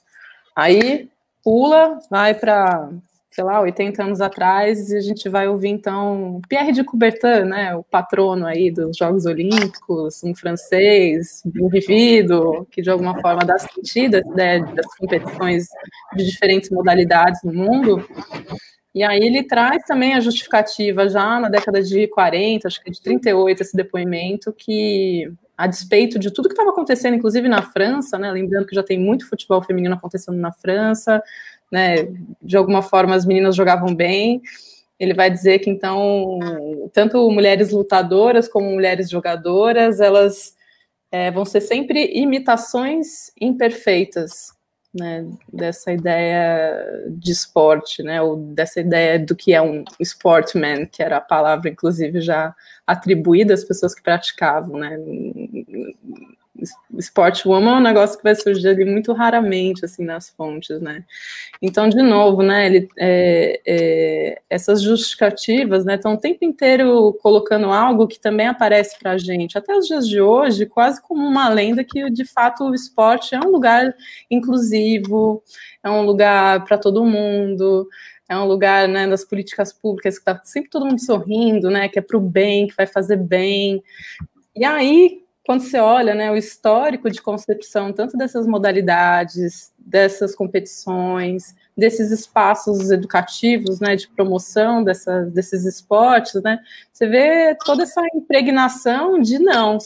Aí 0.56 1.10
pula, 1.44 1.98
vai 2.10 2.32
para 2.32 2.88
sei 3.38 3.44
lá, 3.44 3.60
80 3.60 4.02
anos 4.02 4.20
atrás, 4.20 4.90
e 4.90 4.96
a 4.96 5.00
gente 5.00 5.28
vai 5.28 5.46
ouvir 5.46 5.68
então 5.68 6.40
Pierre 6.48 6.72
de 6.72 6.82
Coubertin, 6.82 7.44
né, 7.44 7.72
o 7.76 7.84
patrono 7.84 8.44
aí 8.44 8.68
dos 8.68 8.96
Jogos 8.96 9.26
Olímpicos, 9.26 10.24
um 10.24 10.34
francês 10.34 11.40
bem 11.44 11.68
vivido, 11.68 12.66
que 12.68 12.82
de 12.82 12.90
alguma 12.90 13.20
forma 13.20 13.44
dá 13.44 13.56
sentido 13.56 14.20
das 14.34 14.96
competições 14.96 15.68
de 16.16 16.26
diferentes 16.26 16.68
modalidades 16.70 17.40
no 17.44 17.52
mundo. 17.52 18.04
E 18.92 19.04
aí 19.04 19.20
ele 19.20 19.44
traz 19.44 19.84
também 19.84 20.14
a 20.14 20.20
justificativa 20.20 21.08
já 21.08 21.38
na 21.38 21.48
década 21.48 21.80
de 21.80 22.08
40, 22.08 22.66
acho 22.66 22.82
que 22.82 22.90
de 22.90 23.00
38, 23.00 23.60
esse 23.62 23.76
depoimento, 23.76 24.52
que 24.52 25.30
a 25.56 25.68
despeito 25.68 26.18
de 26.18 26.32
tudo 26.32 26.48
que 26.48 26.54
estava 26.54 26.70
acontecendo, 26.70 27.14
inclusive 27.14 27.48
na 27.48 27.62
França, 27.62 28.18
né, 28.18 28.32
lembrando 28.32 28.66
que 28.66 28.74
já 28.74 28.82
tem 28.82 28.98
muito 28.98 29.28
futebol 29.28 29.62
feminino 29.62 29.94
acontecendo 29.94 30.38
na 30.38 30.50
França, 30.50 31.22
né, 31.70 32.08
de 32.42 32.56
alguma 32.56 32.82
forma 32.82 33.14
as 33.14 33.26
meninas 33.26 33.56
jogavam 33.56 33.94
bem. 33.94 34.42
Ele 34.98 35.14
vai 35.14 35.30
dizer 35.30 35.60
que 35.60 35.70
então 35.70 36.38
tanto 36.92 37.30
mulheres 37.30 37.70
lutadoras 37.70 38.48
como 38.48 38.70
mulheres 38.70 39.08
jogadoras 39.08 40.00
elas 40.00 40.56
é, 41.10 41.30
vão 41.30 41.44
ser 41.44 41.60
sempre 41.60 42.12
imitações 42.14 43.32
imperfeitas 43.40 44.52
né, 44.92 45.26
dessa 45.52 45.92
ideia 45.92 47.04
de 47.08 47.30
esporte, 47.30 48.02
né, 48.02 48.20
ou 48.22 48.36
dessa 48.36 48.80
ideia 48.80 49.18
do 49.18 49.36
que 49.36 49.52
é 49.52 49.60
um 49.60 49.84
sportman, 50.00 50.86
que 50.86 51.02
era 51.02 51.18
a 51.18 51.20
palavra, 51.20 51.68
inclusive, 51.68 52.20
já 52.20 52.54
atribuída 52.86 53.54
às 53.54 53.64
pessoas 53.64 53.94
que 53.94 54.02
praticavam, 54.02 54.78
né, 54.78 54.98
Sportwoman 56.98 57.76
é 57.76 57.76
um 57.76 57.80
negócio 57.80 58.16
que 58.16 58.24
vai 58.24 58.34
surgir 58.34 58.68
ali 58.68 58.84
muito 58.84 59.12
raramente, 59.12 59.84
assim, 59.84 60.04
nas 60.04 60.30
fontes, 60.30 60.80
né? 60.80 61.04
Então, 61.62 61.88
de 61.88 62.02
novo, 62.02 62.42
né, 62.42 62.66
ele, 62.66 62.88
é, 62.98 63.60
é, 63.66 64.42
essas 64.50 64.82
justificativas, 64.82 65.84
né, 65.84 65.94
estão 65.94 66.14
o 66.14 66.18
tempo 66.18 66.44
inteiro 66.44 67.16
colocando 67.22 67.72
algo 67.72 68.08
que 68.08 68.18
também 68.18 68.46
aparece 68.46 68.98
para 68.98 69.12
a 69.12 69.18
gente, 69.18 69.56
até 69.56 69.76
os 69.76 69.86
dias 69.86 70.08
de 70.08 70.20
hoje, 70.20 70.66
quase 70.66 71.00
como 71.02 71.26
uma 71.26 71.48
lenda 71.48 71.84
que, 71.84 72.10
de 72.10 72.24
fato, 72.24 72.64
o 72.64 72.74
esporte 72.74 73.34
é 73.34 73.40
um 73.40 73.50
lugar 73.50 73.94
inclusivo, 74.30 75.42
é 75.82 75.90
um 75.90 76.02
lugar 76.02 76.64
para 76.64 76.78
todo 76.78 77.04
mundo, 77.04 77.88
é 78.28 78.36
um 78.36 78.44
lugar, 78.44 78.88
né, 78.88 79.06
das 79.06 79.24
políticas 79.24 79.72
públicas 79.72 80.18
que 80.18 80.20
está 80.20 80.40
sempre 80.44 80.70
todo 80.70 80.86
mundo 80.86 81.00
sorrindo, 81.00 81.70
né, 81.70 81.88
que 81.88 81.98
é 81.98 82.02
para 82.02 82.16
o 82.16 82.20
bem, 82.20 82.66
que 82.66 82.76
vai 82.76 82.86
fazer 82.86 83.16
bem. 83.16 83.82
E 84.54 84.64
aí, 84.64 85.22
quando 85.48 85.62
você 85.62 85.78
olha 85.78 86.14
né, 86.14 86.30
o 86.30 86.36
histórico 86.36 87.10
de 87.10 87.22
concepção 87.22 87.90
tanto 87.90 88.18
dessas 88.18 88.46
modalidades, 88.46 89.72
dessas 89.78 90.34
competições, 90.34 91.54
desses 91.74 92.10
espaços 92.10 92.90
educativos, 92.90 93.80
né, 93.80 93.96
de 93.96 94.06
promoção 94.10 94.84
dessa, 94.84 95.22
desses 95.22 95.64
esportes, 95.64 96.42
né, 96.42 96.58
você 96.92 97.06
vê 97.06 97.56
toda 97.64 97.84
essa 97.84 98.02
impregnação 98.14 99.18
de 99.18 99.38
não, 99.38 99.78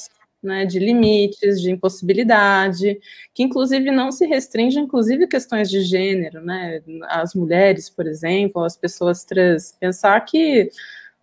né, 0.43 0.67
de 0.67 0.81
limites, 0.81 1.61
de 1.61 1.71
impossibilidade, 1.71 2.99
que 3.33 3.45
inclusive 3.45 3.89
não 3.93 4.11
se 4.11 4.27
restringe, 4.27 4.81
inclusive 4.81 5.29
questões 5.29 5.71
de 5.71 5.81
gênero, 5.83 6.45
né, 6.45 6.83
as 7.05 7.37
mulheres, 7.37 7.89
por 7.89 8.09
exemplo, 8.09 8.65
as 8.65 8.77
pessoas 8.77 9.25
trans, 9.25 9.77
pensar 9.79 10.21
que 10.23 10.71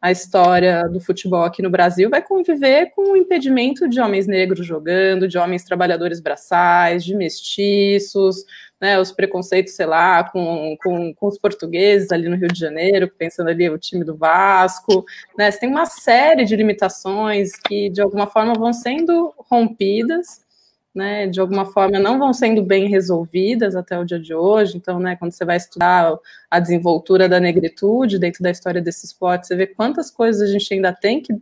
a 0.02 0.12
história 0.12 0.88
do 0.88 1.00
futebol 1.00 1.44
aqui 1.44 1.62
no 1.62 1.70
Brasil 1.70 2.10
vai 2.10 2.22
conviver 2.22 2.92
com 2.96 3.12
o 3.12 3.18
impedimento 3.18 3.88
de 3.88 4.00
homens 4.00 4.28
negros 4.28 4.66
jogando, 4.66 5.28
de 5.28 5.38
homens 5.38 5.64
trabalhadores 5.64 6.22
braçais, 6.22 7.04
de 7.04 7.14
mestiços, 7.14 8.46
né, 8.80 8.98
os 8.98 9.12
preconceitos, 9.12 9.74
sei 9.74 9.86
lá, 9.86 10.24
com, 10.24 10.78
com, 10.82 11.14
com, 11.14 11.28
os 11.28 11.38
portugueses 11.38 12.12
ali 12.12 12.30
no 12.30 12.38
Rio 12.38 12.48
de 12.48 12.58
Janeiro, 12.58 13.12
pensando 13.18 13.50
ali 13.50 13.70
o 13.70 13.78
time 13.78 14.06
do 14.06 14.16
Vasco, 14.16 15.04
né, 15.38 15.52
tem 15.52 15.70
uma 15.70 15.86
série 15.86 16.46
de 16.46 16.56
limitações 16.56 17.52
que, 17.68 17.90
de 17.90 18.02
alguma 18.02 18.26
forma, 18.26 18.54
vão 18.54 18.72
sendo 18.72 19.34
rompidas, 19.50 20.48
né, 20.94 21.28
de 21.28 21.40
alguma 21.40 21.66
forma 21.66 22.00
não 22.00 22.18
vão 22.18 22.34
sendo 22.34 22.64
bem 22.64 22.90
resolvidas 22.90 23.76
até 23.76 23.98
o 24.00 24.06
dia 24.06 24.20
de 24.20 24.34
hoje. 24.34 24.78
Então, 24.78 25.00
né, 25.00 25.16
quando 25.16 25.32
você 25.32 25.46
vai 25.46 25.58
estudar 25.58 26.18
a 26.50 26.60
desenvoltura 26.60 27.30
da 27.30 27.40
negritude 27.40 28.20
dentro 28.20 28.44
da 28.44 28.52
história 28.52 28.82
desse 28.82 29.06
esporte, 29.06 29.48
você 29.48 29.56
vê 29.56 29.68
quantas 29.68 30.10
coisas 30.10 30.50
a 30.50 30.52
gente 30.52 30.74
ainda 30.74 30.92
tem 30.94 31.22
que, 31.22 31.34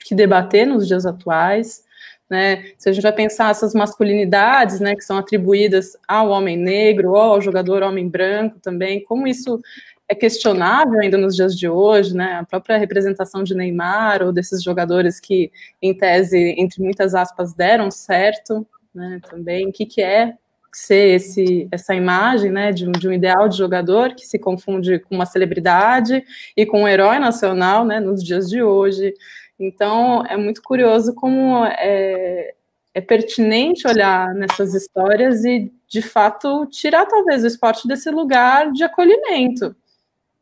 que 0.00 0.14
debater 0.14 0.66
nos 0.66 0.86
dias 0.86 1.06
atuais. 1.06 1.84
Né? 2.28 2.72
Se 2.76 2.88
a 2.88 2.92
gente 2.92 3.02
vai 3.02 3.12
pensar 3.12 3.50
essas 3.50 3.72
masculinidades, 3.72 4.80
né, 4.80 4.94
que 4.94 5.04
são 5.04 5.16
atribuídas 5.16 5.96
ao 6.06 6.28
homem 6.28 6.56
negro 6.56 7.10
ou 7.10 7.16
ao 7.16 7.40
jogador 7.40 7.82
homem 7.82 8.08
branco 8.08 8.58
também, 8.60 9.02
como 9.02 9.26
isso 9.26 9.60
é 10.08 10.14
questionável 10.14 10.98
ainda 11.00 11.18
nos 11.18 11.36
dias 11.36 11.54
de 11.54 11.68
hoje, 11.68 12.14
né? 12.14 12.38
A 12.40 12.44
própria 12.44 12.78
representação 12.78 13.44
de 13.44 13.54
Neymar 13.54 14.22
ou 14.22 14.32
desses 14.32 14.62
jogadores 14.62 15.20
que, 15.20 15.52
em 15.82 15.94
tese, 15.94 16.54
entre 16.56 16.82
muitas 16.82 17.14
aspas, 17.14 17.52
deram 17.52 17.90
certo, 17.90 18.66
né? 18.98 19.20
Também, 19.30 19.68
o 19.68 19.72
que, 19.72 19.86
que 19.86 20.02
é 20.02 20.34
ser 20.72 21.14
esse, 21.16 21.68
essa 21.72 21.94
imagem, 21.94 22.50
né, 22.50 22.72
de 22.72 22.86
um, 22.86 22.92
de 22.92 23.08
um 23.08 23.12
ideal 23.12 23.48
de 23.48 23.56
jogador 23.56 24.14
que 24.14 24.26
se 24.26 24.38
confunde 24.38 24.98
com 24.98 25.14
uma 25.14 25.26
celebridade 25.26 26.22
e 26.56 26.66
com 26.66 26.82
um 26.82 26.88
herói 26.88 27.18
nacional, 27.18 27.84
né, 27.84 28.00
nos 28.00 28.22
dias 28.22 28.48
de 28.48 28.62
hoje. 28.62 29.14
Então, 29.58 30.24
é 30.26 30.36
muito 30.36 30.62
curioso 30.62 31.14
como 31.14 31.64
é, 31.64 32.54
é 32.94 33.00
pertinente 33.00 33.88
olhar 33.88 34.34
nessas 34.34 34.74
histórias 34.74 35.44
e, 35.44 35.72
de 35.88 36.02
fato, 36.02 36.66
tirar 36.66 37.06
talvez 37.06 37.44
o 37.44 37.46
esporte 37.46 37.88
desse 37.88 38.10
lugar 38.10 38.70
de 38.72 38.84
acolhimento, 38.84 39.74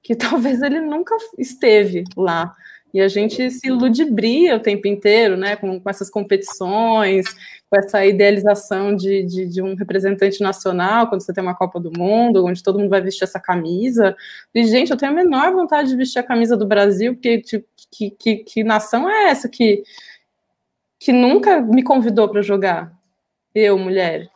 que 0.02 0.14
talvez 0.16 0.60
ele 0.60 0.80
nunca 0.80 1.16
esteve 1.38 2.04
lá. 2.16 2.54
E 2.96 3.00
a 3.02 3.08
gente 3.08 3.50
se 3.50 3.70
ludibria 3.70 4.56
o 4.56 4.60
tempo 4.60 4.88
inteiro, 4.88 5.36
né, 5.36 5.54
com, 5.54 5.78
com 5.78 5.90
essas 5.90 6.08
competições, 6.08 7.26
com 7.68 7.78
essa 7.78 8.06
idealização 8.06 8.96
de, 8.96 9.22
de, 9.22 9.46
de, 9.46 9.60
um 9.60 9.74
representante 9.74 10.40
nacional, 10.40 11.06
quando 11.06 11.20
você 11.20 11.30
tem 11.30 11.44
uma 11.44 11.54
Copa 11.54 11.78
do 11.78 11.92
Mundo, 11.94 12.46
onde 12.46 12.62
todo 12.62 12.78
mundo 12.78 12.88
vai 12.88 13.02
vestir 13.02 13.24
essa 13.24 13.38
camisa. 13.38 14.16
E, 14.54 14.64
gente, 14.64 14.92
eu 14.92 14.96
tenho 14.96 15.12
a 15.12 15.14
menor 15.14 15.52
vontade 15.52 15.90
de 15.90 15.96
vestir 15.96 16.20
a 16.20 16.22
camisa 16.22 16.56
do 16.56 16.66
Brasil, 16.66 17.12
porque 17.12 17.42
tipo, 17.42 17.68
que, 17.90 18.10
que, 18.12 18.36
que 18.36 18.64
nação 18.64 19.10
é 19.10 19.24
essa 19.24 19.46
que, 19.46 19.82
que 20.98 21.12
nunca 21.12 21.60
me 21.60 21.82
convidou 21.82 22.30
para 22.30 22.40
jogar? 22.40 22.90
Eu, 23.54 23.76
mulher. 23.76 24.26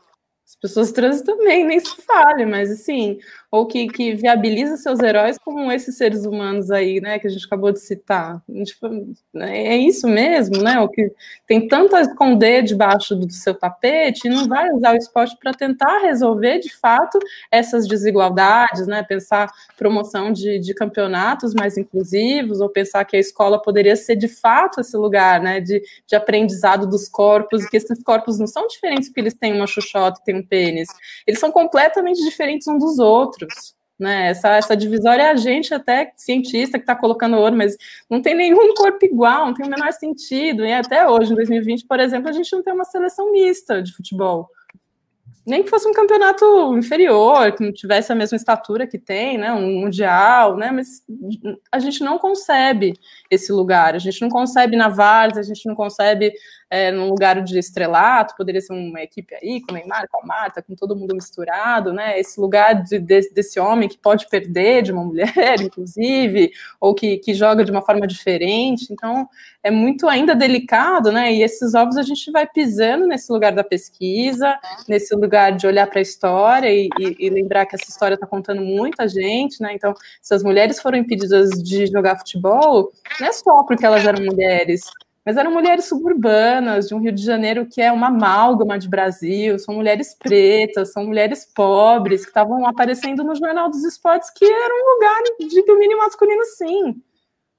As 0.47 0.55
pessoas 0.57 0.93
trans 0.93 1.23
também, 1.23 1.65
nem 1.65 1.81
se 1.81 1.97
fale, 2.03 2.45
mas 2.45 2.70
assim, 2.70 3.20
ou 3.51 3.66
que, 3.66 3.89
que 3.89 4.14
viabiliza 4.14 4.77
seus 4.77 5.01
heróis 5.01 5.36
como 5.39 5.72
esses 5.72 5.97
seres 5.97 6.24
humanos 6.24 6.70
aí, 6.70 7.01
né, 7.01 7.18
que 7.18 7.27
a 7.27 7.31
gente 7.31 7.44
acabou 7.44 7.72
de 7.72 7.81
citar. 7.81 8.40
Tipo, 8.64 8.86
é 9.35 9.77
isso 9.77 10.06
mesmo, 10.06 10.62
né? 10.62 10.78
O 10.81 10.89
que 10.89 11.10
tem 11.47 11.66
tanto 11.66 11.97
a 11.97 12.01
esconder 12.01 12.62
debaixo 12.62 13.16
do 13.16 13.31
seu 13.32 13.55
tapete 13.55 14.27
e 14.27 14.31
não 14.31 14.47
vai 14.47 14.70
usar 14.70 14.94
o 14.94 14.97
esporte 14.97 15.36
para 15.40 15.52
tentar 15.52 15.98
resolver 15.98 16.60
de 16.60 16.72
fato 16.77 17.18
essas 17.51 17.89
desigualdades, 17.89 18.86
né? 18.86 19.02
Pensar 19.02 19.51
promoção 19.77 20.32
de, 20.32 20.60
de 20.60 20.72
campeonatos 20.72 21.52
mais 21.52 21.77
inclusivos, 21.77 22.60
ou 22.60 22.68
pensar 22.68 23.05
que 23.05 23.16
a 23.16 23.20
escola 23.20 23.60
poderia 23.60 23.97
ser 23.97 24.14
de 24.14 24.28
fato 24.28 24.81
esse 24.81 24.97
lugar, 24.97 25.40
né, 25.40 25.60
de, 25.60 25.82
de 26.06 26.14
aprendizado 26.14 26.86
dos 26.86 27.09
corpos, 27.09 27.66
que 27.66 27.77
esses 27.77 28.02
corpos 28.02 28.39
não 28.39 28.47
são 28.47 28.66
diferentes 28.68 29.09
porque 29.09 29.20
eles 29.20 29.35
têm 29.35 29.55
uma 29.55 29.64
e 29.64 30.24
têm 30.24 30.36
um 30.36 30.43
pênis, 30.43 30.89
eles 31.27 31.40
são 31.40 31.51
completamente 31.51 32.22
diferentes 32.22 32.66
um 32.68 32.78
dos 32.78 32.98
outros 32.98 33.40
outros. 33.43 33.75
Né? 33.99 34.29
Essa, 34.29 34.57
essa 34.57 34.77
divisória 34.77 35.25
é 35.25 35.31
a 35.31 35.37
gente, 35.37 35.75
até 35.75 36.12
cientista, 36.17 36.79
que 36.79 36.85
está 36.85 36.97
colocando 36.97 37.37
ouro, 37.37 37.55
mas 37.55 37.77
não 38.09 38.23
tem 38.23 38.35
nenhum 38.35 38.73
corpo 38.75 39.05
igual, 39.05 39.47
não 39.47 39.55
tem 39.55 39.67
o 39.67 39.71
menor 39.71 39.93
sentido. 39.93 40.65
E 40.65 40.73
até 40.73 41.07
hoje, 41.07 41.33
em 41.33 41.37
2020, 41.37 41.87
por 41.87 42.01
exemplo, 42.01 42.29
a 42.31 42.33
gente 42.33 42.51
não 42.53 42.62
tem 42.62 42.73
uma 42.73 42.85
seleção 42.85 43.31
mista 43.31 43.83
de 43.83 43.93
futebol 43.93 44.49
nem 45.47 45.62
que 45.62 45.71
fosse 45.71 45.89
um 45.89 45.93
campeonato 45.93 46.77
inferior, 46.77 47.53
que 47.53 47.65
não 47.65 47.73
tivesse 47.73 48.12
a 48.12 48.15
mesma 48.15 48.37
estatura 48.37 48.87
que 48.87 48.99
tem, 48.99 49.39
né, 49.39 49.53
um 49.53 49.81
mundial, 49.81 50.57
né, 50.57 50.71
mas 50.71 51.03
a 51.73 51.79
gente 51.79 52.05
não 52.05 52.19
concebe 52.19 52.95
esse 53.31 53.51
lugar, 53.53 53.95
a 53.95 53.99
gente 53.99 54.21
não 54.21 54.29
concebe 54.29 54.77
na 54.77 54.89
Várzea, 54.89 55.41
a 55.41 55.45
gente 55.45 55.67
não 55.67 55.75
concebe 55.75 56.33
é, 56.70 56.92
num 56.92 57.09
lugar 57.09 57.42
de 57.42 57.59
estrelato, 57.59 58.36
poderia 58.36 58.60
ser 58.60 58.72
uma 58.72 59.02
equipe 59.02 59.34
aí, 59.34 59.60
com 59.60 59.72
o 59.72 59.74
Neymar, 59.74 60.06
com 60.09 60.22
a 60.22 60.26
Marta, 60.26 60.62
com 60.62 60.76
todo 60.76 60.94
mundo 60.94 61.16
misturado, 61.16 61.92
né, 61.92 62.18
esse 62.18 62.40
lugar 62.40 62.84
de, 62.84 63.01
de, 63.01 63.28
desse 63.32 63.59
homem 63.59 63.88
que 63.88 63.98
pode 63.98 64.28
perder 64.28 64.82
de 64.82 64.92
uma 64.92 65.02
mulher, 65.05 65.60
inclusive, 65.60 66.52
ou 66.80 66.94
que, 66.94 67.18
que 67.18 67.34
joga 67.34 67.64
de 67.64 67.72
uma 67.72 67.82
forma 67.82 68.06
diferente, 68.06 68.86
então 68.92 69.28
é 69.64 69.70
muito 69.70 70.09
ainda 70.09 70.32
delicado, 70.32 71.10
né, 71.10 71.32
e 71.32 71.42
esses 71.42 71.74
ovos 71.74 71.97
a 71.97 72.02
gente 72.02 72.30
vai 72.30 72.47
pisando 72.47 73.05
nesse 73.05 73.32
lugar 73.32 73.52
da 73.52 73.64
pesquisa, 73.64 74.56
nesse 74.88 75.12
lugar 75.16 75.56
de 75.56 75.66
olhar 75.66 75.88
para 75.88 75.98
a 75.98 76.02
história 76.02 76.68
e, 76.70 76.88
e, 77.01 77.16
e, 77.26 77.30
lembrar 77.30 77.66
que 77.66 77.74
essa 77.74 77.90
história 77.90 78.14
está 78.14 78.28
contando 78.28 78.62
muita 78.62 79.09
gente, 79.09 79.60
né, 79.60 79.72
então 79.74 79.92
se 80.22 80.32
as 80.32 80.44
mulheres 80.44 80.80
foram 80.80 80.98
impedidas 80.98 81.51
de 81.51 81.86
jogar 81.86 82.16
futebol, 82.16 82.92
não 83.18 83.26
é 83.26 83.32
só 83.32 83.64
porque 83.64 83.84
elas 83.84 84.06
eram 84.06 84.24
mulheres, 84.24 84.82
mas 85.31 85.36
eram 85.36 85.52
mulheres 85.52 85.85
suburbanas 85.85 86.89
de 86.89 86.94
um 86.97 86.98
Rio 86.98 87.12
de 87.12 87.23
Janeiro 87.23 87.65
que 87.65 87.81
é 87.81 87.93
uma 87.93 88.09
amálgama 88.09 88.77
de 88.77 88.89
Brasil, 88.89 89.61
são 89.61 89.77
mulheres 89.77 90.12
pretas, 90.12 90.93
são 90.93 91.07
mulheres 91.07 91.47
pobres 91.55 92.23
que 92.23 92.31
estavam 92.31 92.66
aparecendo 92.66 93.23
no 93.23 93.36
Jornal 93.36 93.70
dos 93.70 93.85
Esportes, 93.85 94.28
que 94.28 94.44
era 94.44 94.74
um 94.74 94.94
lugar 94.94 95.23
de 95.39 95.65
domínio 95.65 95.98
masculino, 95.98 96.44
sim. 96.47 97.01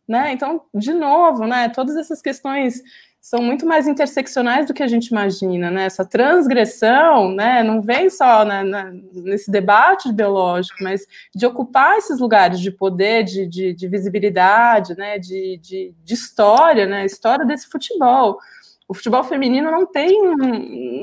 Né? 0.05 0.33
Então, 0.33 0.63
de 0.73 0.93
novo, 0.93 1.47
né, 1.47 1.69
todas 1.69 1.95
essas 1.95 2.21
questões 2.21 2.83
são 3.21 3.39
muito 3.39 3.67
mais 3.67 3.87
interseccionais 3.87 4.65
do 4.65 4.73
que 4.73 4.81
a 4.81 4.87
gente 4.87 5.09
imagina, 5.09 5.69
né? 5.69 5.85
Essa 5.85 6.03
transgressão, 6.03 7.31
né, 7.31 7.61
não 7.61 7.79
vem 7.79 8.09
só 8.09 8.43
né, 8.43 8.63
na, 8.63 8.91
nesse 9.13 9.51
debate 9.51 10.09
ideológico, 10.09 10.83
mas 10.83 11.05
de 11.33 11.45
ocupar 11.45 11.99
esses 11.99 12.19
lugares 12.19 12.59
de 12.59 12.71
poder, 12.71 13.23
de, 13.23 13.45
de, 13.45 13.73
de 13.73 13.87
visibilidade, 13.87 14.97
né, 14.97 15.19
de, 15.19 15.59
de, 15.61 15.93
de, 16.03 16.13
história, 16.13 16.87
né, 16.87 17.05
história 17.05 17.45
desse 17.45 17.69
futebol. 17.69 18.39
O 18.87 18.93
futebol 18.93 19.23
feminino 19.23 19.71
não 19.71 19.85
tem, 19.85 20.19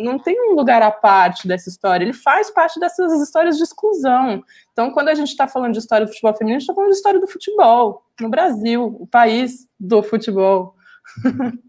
não 0.02 0.18
tem 0.18 0.50
um 0.50 0.54
lugar 0.56 0.82
à 0.82 0.90
parte 0.90 1.46
dessa 1.46 1.70
história, 1.70 2.04
ele 2.04 2.12
faz 2.12 2.50
parte 2.50 2.80
dessas 2.80 3.12
histórias 3.22 3.56
de 3.56 3.62
exclusão. 3.62 4.42
Então, 4.72 4.90
quando 4.90 5.08
a 5.08 5.14
gente 5.14 5.28
está 5.28 5.46
falando 5.46 5.72
de 5.72 5.78
história 5.78 6.04
do 6.04 6.10
futebol 6.10 6.34
feminino, 6.34 6.56
a 6.56 6.58
gente 6.58 6.68
está 6.68 6.74
falando 6.74 6.90
de 6.90 6.96
história 6.96 7.20
do 7.20 7.28
futebol 7.28 8.02
no 8.20 8.28
Brasil, 8.28 8.96
o 9.00 9.06
país 9.06 9.68
do 9.78 10.02
futebol. 10.02 10.74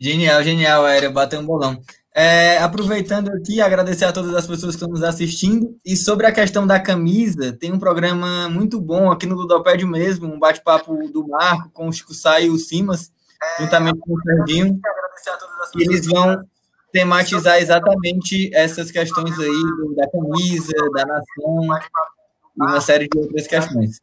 Genial, 0.00 0.42
genial, 0.42 0.84
Aérea, 0.84 1.10
bateu 1.10 1.40
um 1.40 1.46
bolão. 1.46 1.80
É, 2.14 2.58
aproveitando 2.58 3.30
aqui, 3.30 3.60
agradecer 3.60 4.04
a 4.04 4.12
todas 4.12 4.34
as 4.34 4.46
pessoas 4.46 4.76
que 4.76 4.82
estão 4.82 4.88
nos 4.88 5.02
assistindo. 5.02 5.78
E 5.84 5.96
sobre 5.96 6.26
a 6.26 6.32
questão 6.32 6.66
da 6.66 6.78
camisa, 6.78 7.52
tem 7.52 7.72
um 7.72 7.78
programa 7.78 8.48
muito 8.50 8.80
bom 8.80 9.10
aqui 9.10 9.26
no 9.26 9.34
Ludopédio 9.34 9.88
mesmo, 9.88 10.26
um 10.26 10.38
bate-papo 10.38 11.08
do 11.08 11.26
Marco 11.26 11.70
com 11.70 11.88
o 11.88 11.92
Chico 11.92 12.12
Sá 12.12 12.40
e 12.40 12.50
o 12.50 12.58
Simas, 12.58 13.10
juntamente 13.58 13.98
com 14.00 14.12
o 14.12 14.20
Serginho. 14.22 14.78
E 15.76 15.82
eles 15.84 16.06
vão 16.06 16.44
tematizar 16.92 17.56
exatamente 17.56 18.54
essas 18.54 18.90
questões 18.90 19.38
aí 19.38 19.94
da 19.96 20.10
camisa, 20.10 20.72
da 20.94 21.06
nação 21.06 21.78
e 22.56 22.62
uma 22.62 22.80
série 22.80 23.08
de 23.08 23.18
outras 23.18 23.46
questões. 23.46 24.00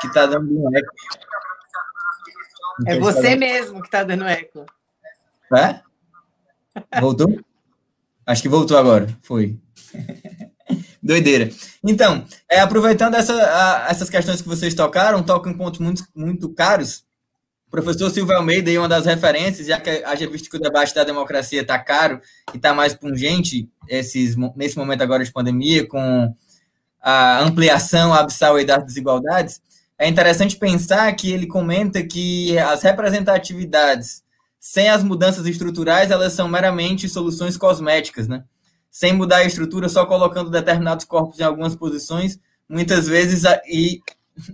Que 0.00 0.08
está 0.08 0.26
dando 0.26 0.52
um 0.52 0.76
eco. 0.76 0.92
É 2.86 2.98
você 2.98 3.36
mesmo 3.36 3.80
que 3.80 3.88
está 3.88 4.02
dando 4.02 4.24
eco. 4.24 4.64
É? 5.54 5.80
Voltou? 7.00 7.28
Acho 8.26 8.42
que 8.42 8.48
voltou 8.48 8.76
agora. 8.76 9.08
Foi. 9.22 9.58
Doideira. 11.02 11.50
Então, 11.84 12.24
é, 12.48 12.60
aproveitando 12.60 13.14
essa, 13.14 13.34
a, 13.34 13.90
essas 13.90 14.08
questões 14.08 14.40
que 14.40 14.48
vocês 14.48 14.72
tocaram, 14.72 15.22
tocam 15.22 15.52
em 15.52 15.56
pontos 15.56 15.80
muito, 15.80 16.04
muito 16.14 16.48
caros. 16.50 17.04
O 17.66 17.70
professor 17.70 18.10
Silvio 18.10 18.36
Almeida, 18.36 18.70
aí, 18.70 18.78
uma 18.78 18.88
das 18.88 19.06
referências, 19.06 19.66
já 19.66 19.80
que 19.80 19.90
haja 20.04 20.28
visto 20.28 20.48
que 20.48 20.56
o 20.56 20.60
debate 20.60 20.94
da 20.94 21.04
democracia 21.04 21.62
está 21.62 21.78
caro 21.78 22.20
e 22.52 22.56
está 22.56 22.72
mais 22.72 22.94
pungente 22.94 23.68
esses, 23.88 24.36
nesse 24.54 24.76
momento 24.76 25.02
agora 25.02 25.24
de 25.24 25.32
pandemia, 25.32 25.86
com 25.88 26.34
a 27.00 27.40
ampliação 27.40 28.14
abissal 28.14 28.64
das 28.64 28.84
desigualdades, 28.84 29.60
é 30.02 30.08
interessante 30.08 30.56
pensar 30.56 31.12
que 31.14 31.32
ele 31.32 31.46
comenta 31.46 32.02
que 32.02 32.58
as 32.58 32.82
representatividades 32.82 34.22
sem 34.58 34.88
as 34.88 35.02
mudanças 35.02 35.44
estruturais, 35.46 36.12
elas 36.12 36.32
são 36.34 36.48
meramente 36.48 37.08
soluções 37.08 37.56
cosméticas, 37.56 38.28
né? 38.28 38.44
Sem 38.90 39.12
mudar 39.12 39.38
a 39.38 39.44
estrutura, 39.44 39.88
só 39.88 40.06
colocando 40.06 40.50
determinados 40.50 41.04
corpos 41.04 41.40
em 41.40 41.42
algumas 41.42 41.74
posições, 41.74 42.38
muitas 42.68 43.08
vezes 43.08 43.42
e 43.66 44.00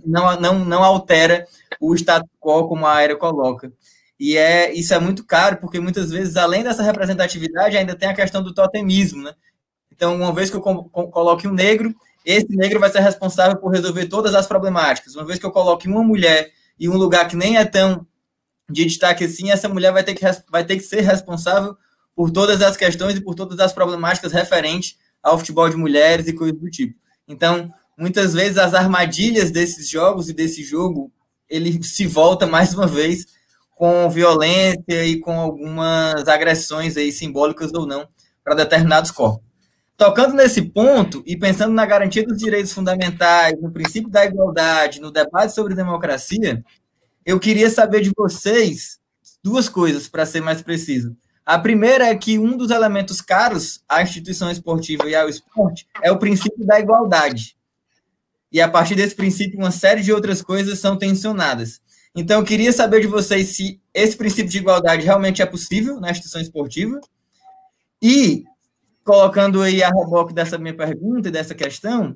não, 0.03 0.39
não, 0.39 0.65
não 0.65 0.83
altera 0.83 1.47
o 1.79 1.93
status 1.95 2.29
quo 2.39 2.67
como 2.67 2.87
a 2.87 2.91
área 2.91 3.15
coloca. 3.15 3.71
E 4.19 4.35
é, 4.35 4.73
isso 4.73 4.95
é 4.95 4.99
muito 4.99 5.23
caro, 5.23 5.57
porque 5.57 5.79
muitas 5.79 6.09
vezes, 6.09 6.37
além 6.37 6.63
dessa 6.63 6.81
representatividade, 6.81 7.77
ainda 7.77 7.95
tem 7.95 8.09
a 8.09 8.15
questão 8.15 8.41
do 8.41 8.53
totemismo, 8.53 9.23
né? 9.23 9.33
Então, 9.91 10.15
uma 10.15 10.33
vez 10.33 10.49
que 10.49 10.57
eu 10.57 10.61
coloque 10.61 11.47
um 11.47 11.53
negro, 11.53 11.95
esse 12.25 12.47
negro 12.49 12.79
vai 12.79 12.91
ser 12.91 12.99
responsável 12.99 13.57
por 13.57 13.71
resolver 13.71 14.07
todas 14.07 14.35
as 14.35 14.47
problemáticas. 14.47 15.15
Uma 15.15 15.25
vez 15.25 15.39
que 15.39 15.45
eu 15.45 15.51
coloque 15.51 15.87
uma 15.87 16.03
mulher 16.03 16.51
em 16.79 16.87
um 16.89 16.97
lugar 16.97 17.27
que 17.27 17.35
nem 17.35 17.57
é 17.57 17.65
tão 17.65 18.05
de 18.69 18.85
destaque 18.85 19.23
assim, 19.23 19.51
essa 19.51 19.67
mulher 19.67 19.91
vai 19.91 20.03
ter 20.03 20.13
que, 20.13 20.25
vai 20.51 20.63
ter 20.63 20.77
que 20.77 20.83
ser 20.83 21.01
responsável 21.01 21.75
por 22.15 22.31
todas 22.31 22.61
as 22.61 22.77
questões 22.77 23.15
e 23.15 23.21
por 23.21 23.33
todas 23.33 23.59
as 23.59 23.73
problemáticas 23.73 24.31
referentes 24.31 24.97
ao 25.23 25.37
futebol 25.37 25.69
de 25.69 25.75
mulheres 25.75 26.27
e 26.27 26.33
coisas 26.33 26.59
do 26.59 26.69
tipo. 26.69 26.93
Então, 27.27 27.71
muitas 27.97 28.33
vezes 28.33 28.57
as 28.57 28.73
armadilhas 28.73 29.51
desses 29.51 29.89
jogos 29.89 30.29
e 30.29 30.33
desse 30.33 30.63
jogo, 30.63 31.11
ele 31.49 31.81
se 31.83 32.05
volta 32.05 32.45
mais 32.45 32.73
uma 32.73 32.87
vez 32.87 33.25
com 33.75 34.09
violência 34.09 35.05
e 35.05 35.19
com 35.19 35.39
algumas 35.39 36.27
agressões 36.27 36.97
aí 36.97 37.11
simbólicas 37.11 37.73
ou 37.73 37.87
não 37.87 38.07
para 38.43 38.55
determinados 38.55 39.11
corpos. 39.11 39.48
Tocando 39.99 40.33
nesse 40.33 40.61
ponto 40.61 41.21
e 41.25 41.35
pensando 41.35 41.73
na 41.73 41.85
garantia 41.85 42.25
dos 42.25 42.37
direitos 42.37 42.71
fundamentais, 42.71 43.61
no 43.61 43.69
princípio 43.69 44.09
da 44.09 44.23
igualdade, 44.23 45.01
no 45.01 45.11
debate 45.11 45.53
sobre 45.53 45.75
democracia, 45.75 46.63
eu 47.25 47.37
queria 47.37 47.69
saber 47.69 47.99
de 47.99 48.13
vocês 48.15 48.97
duas 49.43 49.67
coisas, 49.67 50.07
para 50.07 50.25
ser 50.25 50.39
mais 50.39 50.61
preciso. 50.61 51.17
A 51.45 51.59
primeira 51.59 52.05
é 52.07 52.15
que 52.15 52.39
um 52.39 52.55
dos 52.55 52.71
elementos 52.71 53.19
caros 53.19 53.83
à 53.89 54.01
instituição 54.01 54.49
esportiva 54.49 55.09
e 55.09 55.13
ao 55.13 55.27
esporte 55.27 55.85
é 56.01 56.09
o 56.09 56.17
princípio 56.17 56.65
da 56.65 56.79
igualdade. 56.79 57.57
E 58.49 58.61
a 58.61 58.69
partir 58.69 58.95
desse 58.95 59.15
princípio, 59.15 59.59
uma 59.59 59.69
série 59.69 60.01
de 60.01 60.13
outras 60.13 60.41
coisas 60.41 60.79
são 60.79 60.97
tensionadas. 60.97 61.81
Então, 62.15 62.39
eu 62.39 62.45
queria 62.45 62.71
saber 62.71 63.01
de 63.01 63.07
vocês 63.07 63.47
se 63.49 63.81
esse 63.93 64.15
princípio 64.15 64.49
de 64.49 64.59
igualdade 64.59 65.03
realmente 65.03 65.41
é 65.41 65.45
possível 65.45 65.99
na 65.99 66.09
instituição 66.09 66.39
esportiva. 66.39 67.01
E 68.01 68.45
colocando 69.03 69.61
aí 69.61 69.81
a 69.81 69.89
reboque 69.89 70.33
dessa 70.33 70.57
minha 70.57 70.75
pergunta 70.75 71.29
e 71.29 71.31
dessa 71.31 71.55
questão, 71.55 72.15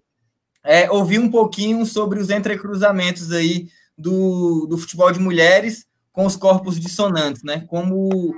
é, 0.64 0.89
ouvir 0.89 1.19
um 1.19 1.30
pouquinho 1.30 1.85
sobre 1.85 2.19
os 2.19 2.30
entrecruzamentos 2.30 3.31
aí 3.31 3.68
do, 3.97 4.65
do 4.68 4.77
futebol 4.77 5.11
de 5.11 5.19
mulheres 5.19 5.85
com 6.11 6.26
os 6.26 6.35
corpos 6.35 6.80
dissonantes, 6.80 7.43
né? 7.43 7.65
Como 7.68 8.34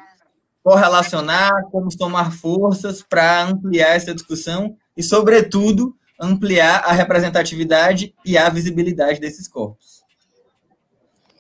correlacionar, 0.64 1.66
como 1.72 1.92
somar 1.92 2.32
forças 2.32 3.04
para 3.04 3.44
ampliar 3.44 3.96
essa 3.96 4.16
discussão 4.16 4.76
e, 4.98 5.04
sobretudo, 5.04 5.96
ampliar 6.20 6.80
a 6.86 6.92
representatividade 6.92 8.16
e 8.26 8.38
a 8.38 8.50
visibilidade 8.50 9.20
desses 9.20 9.48
corpos. 9.48 10.04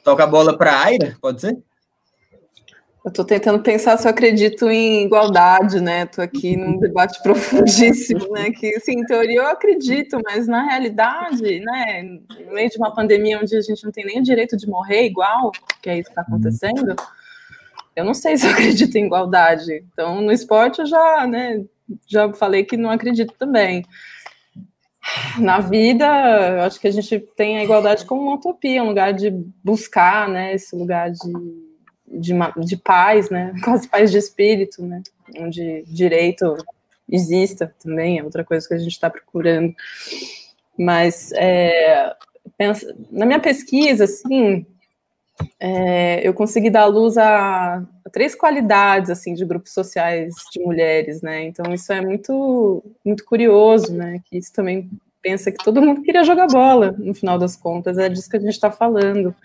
Toca 0.04 0.24
a 0.24 0.28
bola 0.28 0.56
para 0.56 0.74
a 0.74 0.84
Aira, 0.84 1.18
pode 1.20 1.42
ser? 1.42 1.58
Eu 3.06 3.10
estou 3.10 3.24
tentando 3.24 3.62
pensar 3.62 3.98
se 3.98 4.08
eu 4.08 4.10
acredito 4.10 4.68
em 4.68 5.04
igualdade, 5.04 5.80
né? 5.80 6.06
Estou 6.06 6.24
aqui 6.24 6.58
num 6.58 6.80
debate 6.80 7.22
profundíssimo, 7.22 8.32
né? 8.32 8.50
Que, 8.50 8.76
assim, 8.76 8.94
em 8.94 9.06
teoria 9.06 9.42
eu 9.42 9.48
acredito, 9.48 10.20
mas 10.26 10.48
na 10.48 10.64
realidade, 10.64 11.60
né? 11.60 12.02
No 12.48 12.52
meio 12.52 12.68
de 12.68 12.78
uma 12.80 12.92
pandemia 12.92 13.40
onde 13.40 13.56
a 13.56 13.62
gente 13.62 13.84
não 13.84 13.92
tem 13.92 14.06
nem 14.06 14.20
o 14.20 14.24
direito 14.24 14.58
de 14.58 14.68
morrer 14.68 15.06
igual, 15.06 15.52
que 15.84 15.90
é 15.92 16.00
isso 16.00 16.06
que 16.06 16.10
está 16.10 16.24
acontecendo, 16.24 16.96
eu 17.96 18.04
não 18.04 18.16
sei 18.16 18.38
se 18.38 18.48
eu 18.48 18.52
acredito 18.52 18.96
em 18.96 19.06
igualdade. 19.06 19.86
Então, 19.94 20.20
no 20.20 20.32
esporte 20.32 20.80
eu 20.80 20.88
já, 20.88 21.28
né? 21.28 21.64
Já 22.08 22.34
falei 22.34 22.64
que 22.64 22.76
não 22.76 22.90
acredito 22.90 23.36
também. 23.38 23.86
Na 25.38 25.60
vida, 25.60 26.08
eu 26.58 26.62
acho 26.62 26.80
que 26.80 26.88
a 26.88 26.92
gente 26.92 27.20
tem 27.38 27.60
a 27.60 27.64
igualdade 27.64 28.04
como 28.04 28.24
uma 28.24 28.38
utopia, 28.38 28.82
um 28.82 28.88
lugar 28.88 29.14
de 29.14 29.30
buscar, 29.64 30.28
né? 30.28 30.56
Esse 30.56 30.76
lugar 30.76 31.12
de 31.12 31.65
de, 32.20 32.34
de 32.66 32.78
paz, 32.78 33.30
né? 33.30 33.54
Quase 33.64 33.88
paz 33.88 34.12
de 34.12 34.18
espírito, 34.18 34.84
né? 34.84 35.02
Onde 35.38 35.84
direito 35.88 36.58
exista 37.10 37.74
também, 37.82 38.20
é 38.20 38.24
outra 38.24 38.44
coisa 38.44 38.68
que 38.68 38.74
a 38.74 38.78
gente 38.78 38.92
está 38.92 39.10
procurando. 39.10 39.74
Mas 40.78 41.32
é, 41.34 42.14
na 43.12 43.26
minha 43.26 43.40
pesquisa, 43.40 44.06
assim, 44.06 44.66
é, 45.60 46.28
eu 46.28 46.34
consegui 46.34 46.70
dar 46.70 46.86
luz 46.86 47.18
a, 47.18 47.78
a, 48.06 48.10
três 48.12 48.36
qualidades 48.36 49.10
assim 49.10 49.34
de 49.34 49.46
grupos 49.46 49.74
sociais 49.74 50.34
de 50.52 50.60
mulheres, 50.62 51.22
né? 51.22 51.44
Então 51.44 51.74
isso 51.74 51.92
é 51.92 52.02
muito 52.02 52.84
muito 53.04 53.26
curioso, 53.26 53.94
né? 53.94 54.22
Que 54.26 54.38
isso 54.38 54.54
também 54.54 54.90
pensa 55.22 55.52
que 55.52 55.64
todo 55.64 55.82
mundo 55.82 56.02
queria 56.02 56.24
jogar 56.24 56.48
bola 56.48 56.96
no 56.98 57.14
final 57.14 57.38
das 57.38 57.56
contas, 57.56 57.98
é 57.98 58.08
disso 58.08 58.30
que 58.30 58.38
a 58.38 58.40
gente 58.40 58.52
está 58.52 58.72
falando 58.72 59.36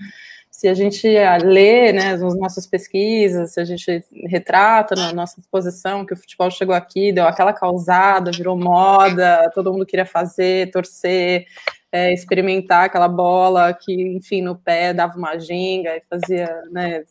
se 0.60 0.68
a 0.68 0.74
gente 0.74 1.08
lê 1.42 1.90
né, 1.90 2.10
as 2.12 2.20
nossas 2.20 2.66
pesquisas, 2.66 3.54
se 3.54 3.60
a 3.62 3.64
gente 3.64 4.04
retrata 4.26 4.94
na 4.94 5.10
nossa 5.10 5.40
exposição 5.40 6.04
que 6.04 6.12
o 6.12 6.16
futebol 6.16 6.50
chegou 6.50 6.74
aqui, 6.74 7.12
deu 7.12 7.24
aquela 7.24 7.54
causada, 7.54 8.30
virou 8.30 8.58
moda, 8.58 9.50
todo 9.54 9.72
mundo 9.72 9.86
queria 9.86 10.04
fazer, 10.04 10.70
torcer, 10.70 11.46
é, 11.90 12.12
experimentar 12.12 12.84
aquela 12.84 13.08
bola 13.08 13.72
que, 13.72 13.90
enfim, 14.14 14.42
no 14.42 14.54
pé 14.54 14.92
dava 14.92 15.16
uma 15.16 15.38
ginga 15.38 15.96
e 15.96 16.02
fazia, 16.02 16.54
né, 16.70 17.04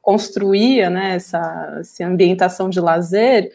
construía 0.00 0.88
né, 0.88 1.16
essa, 1.16 1.76
essa 1.78 2.06
ambientação 2.06 2.70
de 2.70 2.80
lazer. 2.80 3.52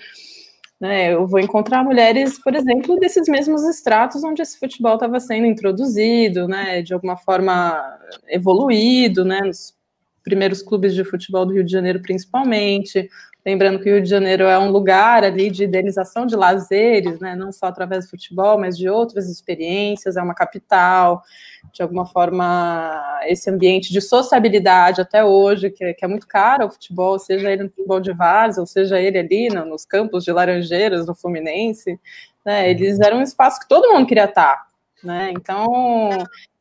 Né, 0.80 1.12
eu 1.12 1.26
vou 1.26 1.40
encontrar 1.40 1.84
mulheres, 1.84 2.38
por 2.40 2.54
exemplo, 2.54 2.99
desses 2.99 3.28
mesmos 3.28 3.64
estratos 3.64 4.24
onde 4.24 4.44
esse 4.44 4.60
futebol 4.60 4.94
estava 4.94 5.20
sendo 5.20 5.48
introduzido, 5.48 6.48
né, 6.48 6.84
de 6.84 6.94
alguma 6.94 7.18
forma 7.18 7.98
evoluído, 8.28 9.26
né, 9.26 9.41
nos 9.41 9.76
primeiros 10.24 10.62
clubes 10.62 10.94
de 10.94 11.04
futebol 11.04 11.48
do 11.48 11.54
Rio 11.54 11.64
de 11.64 11.72
Janeiro, 11.72 11.99
principalmente, 11.99 13.10
Lembrando 13.48 13.80
que 13.80 13.90
o 13.90 13.94
Rio 13.94 14.03
de 14.03 14.10
Janeiro 14.10 14.44
é 14.44 14.60
um 14.60 14.69
lugar 14.69 15.24
ali 15.24 15.49
de 15.49 15.64
idealização 15.64 16.26
de 16.26 16.36
lazeres, 16.36 17.18
né, 17.22 17.34
não 17.34 17.49
só 17.49 17.68
através 17.68 18.03
do 18.03 18.10
futebol, 18.10 18.60
mas 18.60 18.78
de 18.78 18.90
outras 18.90 19.30
experiências, 19.30 20.18
é 20.18 20.22
uma 20.22 20.36
capital, 20.36 21.24
de 21.72 21.82
alguma 21.82 22.06
forma, 22.06 23.22
esse 23.24 23.49
ambiente 23.49 23.94
de 23.94 24.02
sociabilidade 24.02 24.99
até 24.99 25.24
hoje, 25.24 25.69
que, 25.69 25.94
que 25.94 26.03
é 26.03 26.07
muito 26.10 26.28
caro 26.28 26.64
ao 26.64 26.69
futebol, 26.69 27.18
seja 27.18 27.49
ele 27.49 27.64
no 27.64 27.69
futebol 27.69 28.02
de 28.02 28.11
Várzea, 28.11 28.60
ou 28.60 28.68
seja 28.68 28.99
ele 28.99 29.18
ali 29.18 29.48
no, 29.48 29.64
nos 29.64 29.86
campos 29.86 30.26
de 30.26 30.32
Laranjeiras, 30.34 31.07
no 31.07 31.15
Fluminense, 31.15 31.98
né, 32.45 32.69
eles 32.69 32.99
eram 32.99 33.19
um 33.19 33.24
espaço 33.24 33.61
que 33.61 33.69
todo 33.69 33.94
mundo 33.94 34.06
queria 34.06 34.26
estar, 34.26 34.68
né, 35.02 35.32
então 35.32 36.10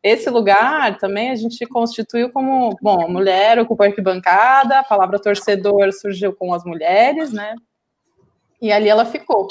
esse 0.07 0.31
lugar 0.31 0.99
também 0.99 1.31
a 1.31 1.35
gente 1.35 1.67
constituiu 1.67 2.31
como, 2.31 2.77
bom, 2.81 3.09
mulher 3.09 3.59
ocupou 3.59 3.85
a 3.85 3.89
arquibancada, 3.89 4.79
a 4.79 4.85
palavra 4.85 5.19
torcedor 5.19 5.93
surgiu 5.93 6.33
com 6.33 6.55
as 6.55 6.65
mulheres, 6.65 7.33
né? 7.33 7.55
E 8.61 8.71
ali 8.71 8.89
ela 8.89 9.05
ficou. 9.05 9.49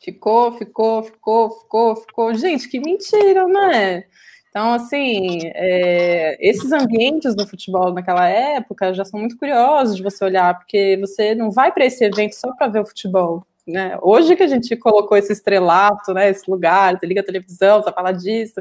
Ficou, 0.00 0.52
ficou, 0.52 1.02
ficou, 1.02 1.50
ficou, 1.50 1.96
ficou. 1.96 2.34
Gente, 2.34 2.68
que 2.68 2.78
mentira, 2.78 3.46
né? 3.46 4.04
Então, 4.50 4.72
assim, 4.72 5.40
é, 5.54 6.36
esses 6.40 6.70
ambientes 6.70 7.34
do 7.34 7.46
futebol 7.46 7.92
naquela 7.92 8.28
época 8.28 8.94
já 8.94 9.04
são 9.04 9.18
muito 9.18 9.36
curiosos 9.36 9.96
de 9.96 10.02
você 10.02 10.24
olhar, 10.24 10.56
porque 10.58 10.96
você 11.00 11.34
não 11.34 11.50
vai 11.50 11.72
para 11.72 11.86
esse 11.86 12.04
evento 12.04 12.34
só 12.34 12.52
para 12.54 12.68
ver 12.68 12.80
o 12.80 12.86
futebol. 12.86 13.44
Né? 13.66 13.96
Hoje 14.02 14.36
que 14.36 14.42
a 14.42 14.46
gente 14.46 14.76
colocou 14.76 15.16
esse 15.16 15.32
estrelato, 15.32 16.12
né, 16.12 16.28
esse 16.28 16.50
lugar, 16.50 16.98
você 16.98 17.06
liga 17.06 17.22
a 17.22 17.24
televisão, 17.24 17.82
você 17.82 17.90
fala 17.92 18.12
disso, 18.12 18.60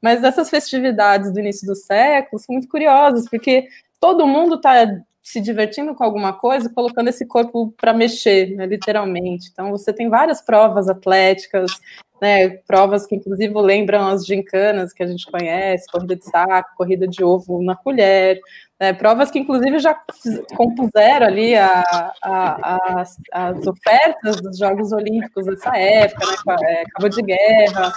mas 0.00 0.22
essas 0.22 0.48
festividades 0.48 1.32
do 1.32 1.40
início 1.40 1.66
do 1.66 1.74
século 1.74 2.40
são 2.40 2.52
muito 2.52 2.68
curiosas, 2.68 3.28
porque 3.28 3.66
todo 3.98 4.26
mundo 4.26 4.54
está 4.54 4.86
se 5.24 5.40
divertindo 5.40 5.94
com 5.94 6.04
alguma 6.04 6.32
coisa, 6.34 6.70
colocando 6.72 7.08
esse 7.08 7.26
corpo 7.26 7.74
para 7.78 7.92
mexer, 7.92 8.54
né, 8.54 8.66
literalmente. 8.66 9.48
Então, 9.50 9.70
você 9.70 9.92
tem 9.92 10.08
várias 10.08 10.40
provas 10.40 10.88
atléticas, 10.88 11.72
né, 12.20 12.50
provas 12.66 13.06
que 13.06 13.16
inclusive 13.16 13.52
lembram 13.60 14.06
as 14.06 14.24
gincanas 14.24 14.92
que 14.92 15.02
a 15.02 15.06
gente 15.06 15.26
conhece, 15.30 15.90
corrida 15.90 16.14
de 16.14 16.24
saco, 16.24 16.76
corrida 16.76 17.08
de 17.08 17.24
ovo 17.24 17.62
na 17.62 17.74
colher, 17.74 18.38
né, 18.80 18.92
provas 18.92 19.30
que 19.30 19.38
inclusive 19.38 19.78
já 19.78 19.96
compuseram 20.56 21.26
ali 21.26 21.54
a, 21.54 22.12
a, 22.22 23.00
as, 23.00 23.16
as, 23.32 23.66
ofertas 23.66 24.40
dos 24.40 24.58
Jogos 24.58 24.92
Olímpicos 24.92 25.46
dessa 25.46 25.76
época, 25.76 26.56
né, 26.60 26.84
é, 27.00 27.08
de 27.08 27.22
guerra, 27.22 27.92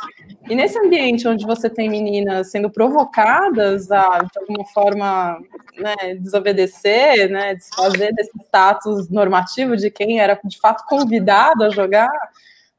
e 0.47 0.55
nesse 0.55 0.77
ambiente 0.77 1.27
onde 1.27 1.45
você 1.45 1.69
tem 1.69 1.89
meninas 1.89 2.51
sendo 2.51 2.69
provocadas 2.69 3.91
a, 3.91 4.19
de 4.19 4.39
alguma 4.39 4.65
forma, 4.67 5.39
né, 5.77 6.15
desobedecer, 6.19 7.29
né, 7.29 7.55
desfazer 7.55 8.13
desse 8.13 8.31
status 8.43 9.09
normativo 9.09 9.75
de 9.75 9.89
quem 9.89 10.19
era 10.19 10.39
de 10.43 10.59
fato 10.59 10.85
convidado 10.85 11.63
a 11.63 11.69
jogar, 11.69 12.11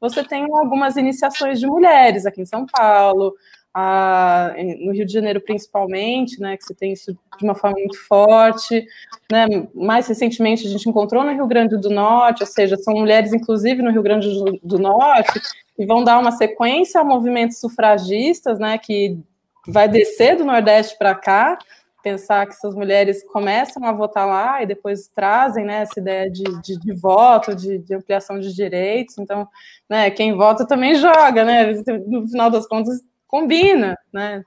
você 0.00 0.22
tem 0.22 0.44
algumas 0.52 0.96
iniciações 0.96 1.58
de 1.58 1.66
mulheres 1.66 2.24
aqui 2.24 2.42
em 2.42 2.46
São 2.46 2.64
Paulo, 2.64 3.34
a, 3.74 4.54
no 4.80 4.92
Rio 4.92 5.06
de 5.06 5.12
Janeiro 5.12 5.40
principalmente, 5.40 6.40
né, 6.40 6.56
que 6.56 6.64
você 6.64 6.74
tem 6.74 6.92
isso 6.92 7.12
de 7.12 7.44
uma 7.44 7.54
forma 7.54 7.78
muito 7.78 7.98
forte, 8.06 8.84
né, 9.30 9.46
mais 9.74 10.06
recentemente 10.08 10.66
a 10.66 10.70
gente 10.70 10.88
encontrou 10.88 11.24
no 11.24 11.32
Rio 11.32 11.46
Grande 11.46 11.76
do 11.76 11.90
Norte, 11.90 12.42
ou 12.42 12.46
seja, 12.46 12.76
são 12.76 12.94
mulheres 12.94 13.32
inclusive 13.32 13.82
no 13.82 13.90
Rio 13.90 14.02
Grande 14.02 14.28
do, 14.62 14.78
Norte, 14.78 15.40
que 15.76 15.86
vão 15.86 16.02
dar 16.02 16.18
uma 16.18 16.32
sequência 16.32 17.00
a 17.00 17.04
movimentos 17.04 17.58
sufragistas, 17.60 18.58
né, 18.58 18.78
que 18.78 19.18
vai 19.66 19.88
descer 19.88 20.36
do 20.36 20.44
Nordeste 20.44 20.96
para 20.98 21.14
cá, 21.14 21.58
pensar 22.02 22.46
que 22.46 22.54
essas 22.54 22.74
mulheres 22.74 23.22
começam 23.24 23.84
a 23.84 23.92
votar 23.92 24.26
lá 24.26 24.62
e 24.62 24.66
depois 24.66 25.08
trazem 25.08 25.64
né, 25.64 25.82
essa 25.82 26.00
ideia 26.00 26.30
de, 26.30 26.44
de, 26.62 26.78
de 26.78 26.94
voto, 26.94 27.54
de, 27.54 27.78
de, 27.78 27.94
ampliação 27.94 28.40
de 28.40 28.54
direitos. 28.54 29.18
Então, 29.18 29.46
né, 29.88 30.10
quem 30.10 30.32
vota 30.34 30.66
também 30.66 30.94
joga, 30.94 31.44
né? 31.44 31.72
No 32.06 32.26
final 32.28 32.50
das 32.50 32.66
contas, 32.66 33.02
combina, 33.28 33.96
né? 34.12 34.42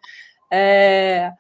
É, 0.52 1.32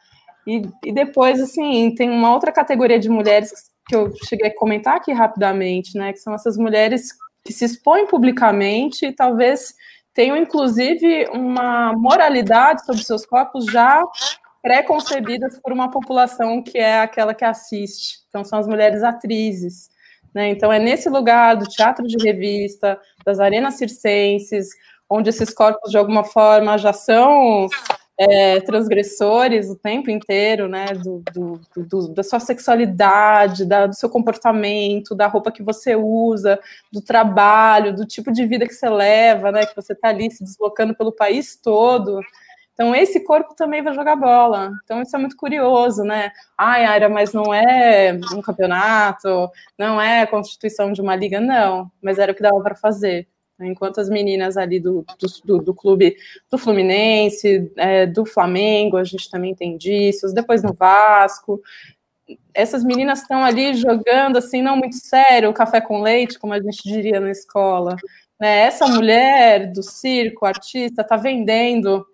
e, 0.47 0.61
e 0.85 0.91
depois, 0.93 1.41
assim, 1.41 1.93
tem 1.93 2.09
uma 2.09 2.33
outra 2.33 2.51
categoria 2.51 2.97
de 2.97 3.09
mulheres 3.09 3.51
que 3.87 3.95
eu 3.95 4.13
cheguei 4.27 4.47
a 4.47 4.55
comentar 4.55 4.95
aqui 4.95 5.11
rapidamente, 5.11 5.97
né? 5.97 6.13
Que 6.13 6.19
são 6.19 6.33
essas 6.33 6.57
mulheres 6.57 7.09
que 7.43 7.51
se 7.51 7.65
expõem 7.65 8.07
publicamente 8.07 9.07
e 9.07 9.13
talvez 9.13 9.73
tenham, 10.13 10.37
inclusive, 10.37 11.27
uma 11.33 11.93
moralidade 11.93 12.85
sobre 12.85 13.03
seus 13.03 13.25
corpos 13.25 13.65
já 13.65 14.01
pré-concebidas 14.61 15.59
por 15.59 15.73
uma 15.73 15.89
população 15.89 16.61
que 16.61 16.77
é 16.77 16.99
aquela 16.99 17.33
que 17.33 17.43
assiste. 17.43 18.19
Então, 18.29 18.43
são 18.43 18.59
as 18.59 18.67
mulheres 18.67 19.03
atrizes. 19.03 19.89
Né? 20.33 20.49
Então, 20.49 20.71
é 20.71 20.79
nesse 20.79 21.09
lugar 21.09 21.55
do 21.55 21.65
teatro 21.65 22.05
de 22.05 22.17
revista, 22.23 22.99
das 23.25 23.39
arenas 23.39 23.75
circenses, 23.75 24.69
onde 25.11 25.29
esses 25.29 25.53
corpos, 25.53 25.91
de 25.91 25.97
alguma 25.97 26.23
forma, 26.23 26.77
já 26.77 26.93
são 26.93 27.67
é, 28.17 28.61
transgressores 28.61 29.69
o 29.69 29.75
tempo 29.75 30.09
inteiro, 30.09 30.69
né? 30.69 30.85
Do, 30.93 31.21
do, 31.33 31.61
do, 31.75 32.07
da 32.13 32.23
sua 32.23 32.39
sexualidade, 32.39 33.65
da, 33.65 33.87
do 33.87 33.95
seu 33.95 34.09
comportamento, 34.09 35.13
da 35.13 35.27
roupa 35.27 35.51
que 35.51 35.61
você 35.61 35.97
usa, 35.97 36.57
do 36.93 37.01
trabalho, 37.01 37.93
do 37.93 38.05
tipo 38.05 38.31
de 38.31 38.45
vida 38.45 38.65
que 38.65 38.73
você 38.73 38.89
leva, 38.89 39.51
né? 39.51 39.65
Que 39.65 39.75
você 39.75 39.91
está 39.91 40.07
ali 40.07 40.31
se 40.31 40.43
deslocando 40.45 40.95
pelo 40.95 41.11
país 41.11 41.57
todo. 41.57 42.21
Então, 42.73 42.95
esse 42.95 43.19
corpo 43.25 43.53
também 43.53 43.81
vai 43.81 43.93
jogar 43.93 44.15
bola. 44.15 44.71
Então, 44.83 45.01
isso 45.01 45.15
é 45.15 45.19
muito 45.19 45.35
curioso, 45.35 46.03
né? 46.03 46.31
Ai, 46.57 46.85
Aira, 46.85 47.09
mas 47.09 47.33
não 47.33 47.53
é 47.53 48.17
um 48.33 48.41
campeonato, 48.41 49.51
não 49.77 50.01
é 50.01 50.21
a 50.21 50.27
constituição 50.27 50.93
de 50.93 51.01
uma 51.01 51.15
liga, 51.15 51.41
não. 51.41 51.91
Mas 52.01 52.17
era 52.17 52.31
o 52.31 52.35
que 52.35 52.41
dava 52.41 52.61
para 52.61 52.75
fazer. 52.75 53.27
Enquanto 53.61 53.99
as 53.99 54.09
meninas 54.09 54.57
ali 54.57 54.79
do, 54.79 55.05
do, 55.45 55.59
do 55.59 55.73
clube 55.73 56.15
do 56.49 56.57
Fluminense, 56.57 57.71
é, 57.77 58.05
do 58.05 58.25
Flamengo, 58.25 58.97
a 58.97 59.03
gente 59.03 59.29
também 59.29 59.53
tem 59.55 59.77
disso, 59.77 60.33
depois 60.33 60.63
no 60.63 60.73
Vasco. 60.73 61.61
Essas 62.53 62.83
meninas 62.83 63.21
estão 63.21 63.43
ali 63.43 63.73
jogando 63.73 64.37
assim, 64.37 64.61
não 64.61 64.77
muito 64.77 64.95
sério, 64.95 65.53
café 65.53 65.81
com 65.81 66.01
leite, 66.01 66.39
como 66.39 66.53
a 66.53 66.61
gente 66.61 66.81
diria 66.83 67.19
na 67.19 67.31
escola. 67.31 67.95
Né? 68.39 68.61
Essa 68.61 68.87
mulher 68.87 69.71
do 69.71 69.83
circo, 69.83 70.45
artista, 70.45 71.01
está 71.01 71.17
vendendo 71.17 72.05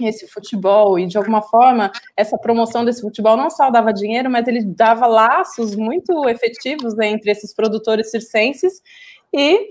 esse 0.00 0.26
futebol 0.26 0.98
e 0.98 1.06
de 1.06 1.18
alguma 1.18 1.42
forma 1.42 1.90
essa 2.16 2.38
promoção 2.38 2.84
desse 2.84 3.00
futebol 3.00 3.36
não 3.36 3.50
só 3.50 3.70
dava 3.70 3.92
dinheiro, 3.92 4.30
mas 4.30 4.46
ele 4.48 4.64
dava 4.64 5.06
laços 5.06 5.74
muito 5.74 6.28
efetivos 6.28 6.98
entre 6.98 7.30
esses 7.30 7.54
produtores 7.54 8.10
circenses 8.10 8.80
e 9.32 9.68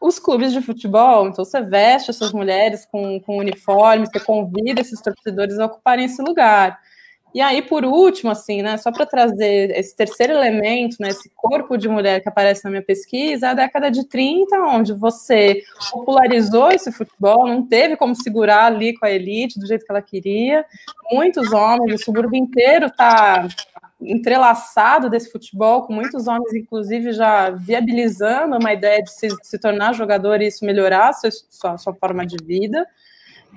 os 0.00 0.18
clubes 0.18 0.52
de 0.52 0.60
futebol. 0.60 1.28
Então 1.28 1.44
você 1.44 1.60
veste 1.60 2.10
essas 2.10 2.32
mulheres 2.32 2.86
com, 2.90 3.20
com 3.20 3.38
uniforme, 3.38 4.06
você 4.06 4.20
convida 4.20 4.80
esses 4.80 5.00
torcedores 5.00 5.58
a 5.58 5.66
ocuparem 5.66 6.04
esse 6.04 6.22
lugar. 6.22 6.78
E 7.36 7.40
aí, 7.42 7.60
por 7.60 7.84
último, 7.84 8.30
assim, 8.30 8.62
né, 8.62 8.78
só 8.78 8.90
para 8.90 9.04
trazer 9.04 9.70
esse 9.76 9.94
terceiro 9.94 10.32
elemento, 10.32 10.96
né, 10.98 11.08
esse 11.08 11.30
corpo 11.36 11.76
de 11.76 11.86
mulher 11.86 12.22
que 12.22 12.30
aparece 12.30 12.64
na 12.64 12.70
minha 12.70 12.82
pesquisa, 12.82 13.48
é 13.48 13.50
a 13.50 13.54
década 13.54 13.90
de 13.90 14.08
30, 14.08 14.58
onde 14.60 14.94
você 14.94 15.62
popularizou 15.90 16.70
esse 16.70 16.90
futebol, 16.90 17.46
não 17.46 17.66
teve 17.66 17.94
como 17.94 18.14
segurar 18.14 18.64
ali 18.64 18.96
com 18.96 19.04
a 19.04 19.10
elite 19.10 19.60
do 19.60 19.66
jeito 19.66 19.84
que 19.84 19.92
ela 19.92 20.00
queria. 20.00 20.64
Muitos 21.12 21.52
homens, 21.52 22.00
o 22.00 22.04
subúrbio 22.04 22.38
inteiro 22.38 22.86
está 22.86 23.46
entrelaçado 24.00 25.08
desse 25.08 25.30
futebol, 25.30 25.82
com 25.82 25.92
muitos 25.92 26.26
homens, 26.26 26.54
inclusive, 26.54 27.12
já 27.12 27.50
viabilizando 27.50 28.56
uma 28.56 28.72
ideia 28.72 29.02
de 29.02 29.10
se, 29.10 29.28
se 29.42 29.58
tornar 29.58 29.94
jogador 29.94 30.40
e 30.42 30.48
isso 30.48 30.64
melhorar 30.64 31.12
sua, 31.14 31.78
sua 31.78 31.94
forma 31.94 32.26
de 32.26 32.36
vida. 32.44 32.86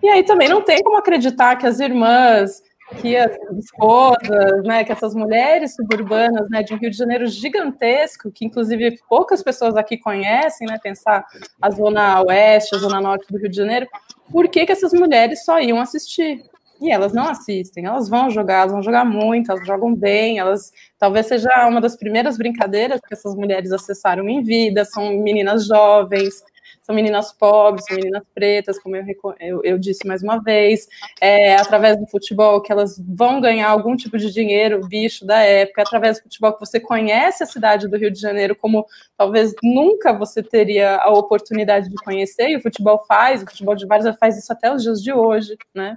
E 0.02 0.08
aí 0.08 0.24
também 0.24 0.48
não 0.48 0.62
tem 0.62 0.82
como 0.82 0.98
acreditar 0.98 1.56
que 1.58 1.68
as 1.68 1.80
irmãs 1.80 2.62
que 2.98 3.16
as 3.16 3.38
esposas, 3.58 4.64
né, 4.64 4.84
que 4.84 4.92
essas 4.92 5.14
mulheres 5.14 5.76
suburbanas, 5.76 6.50
né, 6.50 6.64
de 6.64 6.74
um 6.74 6.78
Rio 6.78 6.90
de 6.90 6.98
Janeiro 6.98 7.28
gigantesco, 7.28 8.32
que 8.32 8.46
inclusive 8.46 8.98
poucas 9.08 9.44
pessoas 9.44 9.76
aqui 9.76 9.98
conhecem, 9.98 10.68
né, 10.68 10.80
pensar 10.82 11.26
a 11.62 11.70
zona 11.70 12.22
oeste, 12.24 12.76
a 12.76 12.80
zona 12.80 13.00
norte 13.00 13.32
do 13.32 13.38
Rio 13.38 13.50
de 13.50 13.56
Janeiro, 13.56 13.88
por 14.32 14.48
que, 14.48 14.66
que 14.66 14.72
essas 14.72 14.92
mulheres 14.94 15.46
só 15.46 15.60
iam 15.60 15.80
assistir? 15.80 16.44
E 16.82 16.92
elas 16.92 17.12
não 17.14 17.28
assistem, 17.28 17.86
elas 17.86 18.08
vão 18.08 18.30
jogar, 18.30 18.60
elas 18.62 18.72
vão 18.72 18.82
jogar 18.82 19.04
muito, 19.04 19.52
elas 19.52 19.68
jogam 19.68 19.94
bem, 19.94 20.40
elas 20.40 20.72
talvez 20.98 21.26
seja 21.28 21.50
uma 21.68 21.82
das 21.82 21.98
primeiras 21.98 22.38
brincadeiras 22.38 23.02
que 23.06 23.14
essas 23.14 23.36
mulheres 23.36 23.72
acessaram 23.72 24.30
em 24.30 24.42
vida, 24.42 24.86
são 24.86 25.18
meninas 25.18 25.66
jovens, 25.66 26.42
são 26.90 26.96
meninas 26.96 27.32
pobres, 27.32 27.86
são 27.86 27.96
meninas 27.96 28.24
pretas, 28.34 28.80
como 28.80 28.96
eu, 28.96 29.06
eu, 29.40 29.62
eu 29.64 29.78
disse 29.78 30.08
mais 30.08 30.24
uma 30.24 30.42
vez, 30.42 30.88
é, 31.22 31.56
através 31.56 31.96
do 32.00 32.08
futebol 32.08 32.60
que 32.62 32.72
elas 32.72 33.00
vão 33.08 33.40
ganhar 33.40 33.70
algum 33.70 33.96
tipo 33.96 34.18
de 34.18 34.34
dinheiro, 34.34 34.88
bicho 34.88 35.24
da 35.24 35.38
época, 35.38 35.84
através 35.84 36.18
do 36.18 36.24
futebol 36.24 36.52
que 36.54 36.60
você 36.60 36.80
conhece 36.80 37.44
a 37.44 37.46
cidade 37.46 37.88
do 37.88 37.96
Rio 37.96 38.10
de 38.10 38.20
Janeiro 38.20 38.56
como 38.56 38.88
talvez 39.16 39.54
nunca 39.62 40.12
você 40.12 40.42
teria 40.42 40.98
a 40.98 41.12
oportunidade 41.12 41.90
de 41.90 41.96
conhecer, 41.98 42.50
e 42.50 42.56
o 42.56 42.62
futebol 42.62 43.06
faz, 43.08 43.44
o 43.44 43.46
futebol 43.46 43.76
de 43.76 43.86
vários 43.86 44.18
faz 44.18 44.36
isso 44.36 44.52
até 44.52 44.74
os 44.74 44.82
dias 44.82 45.00
de 45.00 45.14
hoje, 45.14 45.56
né? 45.76 45.96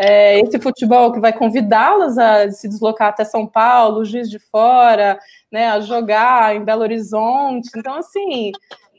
É, 0.00 0.38
esse 0.38 0.60
futebol 0.60 1.12
que 1.12 1.18
vai 1.18 1.32
convidá-las 1.32 2.16
a 2.16 2.48
se 2.52 2.68
deslocar 2.68 3.08
até 3.08 3.24
São 3.24 3.44
Paulo, 3.44 4.04
Juiz 4.04 4.30
de 4.30 4.38
Fora, 4.38 5.18
né, 5.50 5.70
a 5.70 5.80
jogar 5.80 6.54
em 6.54 6.64
Belo 6.64 6.82
Horizonte. 6.82 7.68
Então, 7.76 7.96
assim, 7.96 8.52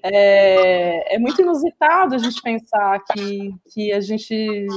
é, 0.04 1.16
é, 1.16 1.20
muito 1.20 1.42
inusitado 1.42 2.16
a 2.16 2.18
gente 2.18 2.42
pensar 2.42 3.00
que, 3.04 3.54
que 3.72 3.92
a 3.92 4.02
gente 4.02 4.68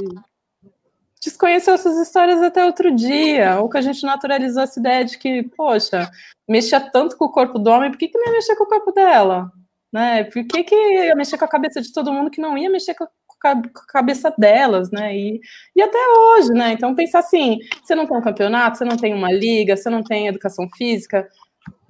desconheceu 1.23 1.73
essas 1.73 1.97
histórias 1.97 2.41
até 2.41 2.65
outro 2.65 2.93
dia, 2.93 3.59
ou 3.59 3.69
que 3.69 3.77
a 3.77 3.81
gente 3.81 4.03
naturalizou 4.03 4.63
essa 4.63 4.79
ideia 4.79 5.05
de 5.05 5.17
que, 5.17 5.43
poxa, 5.55 6.09
mexia 6.47 6.79
tanto 6.79 7.17
com 7.17 7.25
o 7.25 7.31
corpo 7.31 7.57
do 7.57 7.69
homem, 7.69 7.89
por 7.89 7.97
que, 7.97 8.09
que 8.09 8.17
não 8.17 8.27
ia 8.27 8.33
mexer 8.33 8.55
com 8.55 8.65
o 8.65 8.67
corpo 8.67 8.91
dela? 8.91 9.51
Né? 9.91 10.25
Por 10.25 10.45
que, 10.45 10.63
que 10.63 10.75
ia 10.75 11.15
mexer 11.15 11.37
com 11.37 11.45
a 11.45 11.49
cabeça 11.49 11.81
de 11.81 11.93
todo 11.93 12.11
mundo 12.11 12.31
que 12.31 12.41
não 12.41 12.57
ia 12.57 12.69
mexer 12.69 12.93
com, 12.95 13.05
com 13.05 13.47
a 13.47 13.61
cabeça 13.87 14.33
delas, 14.37 14.89
né? 14.91 15.15
E, 15.15 15.39
e 15.75 15.81
até 15.81 15.99
hoje, 16.17 16.51
né? 16.51 16.71
Então, 16.71 16.95
pensar 16.95 17.19
assim: 17.19 17.59
você 17.83 17.93
não 17.93 18.07
tem 18.07 18.17
um 18.17 18.21
campeonato, 18.21 18.79
você 18.79 18.85
não 18.85 18.97
tem 18.97 19.13
uma 19.13 19.31
liga, 19.31 19.77
você 19.77 19.89
não 19.89 20.03
tem 20.03 20.27
educação 20.27 20.67
física, 20.75 21.29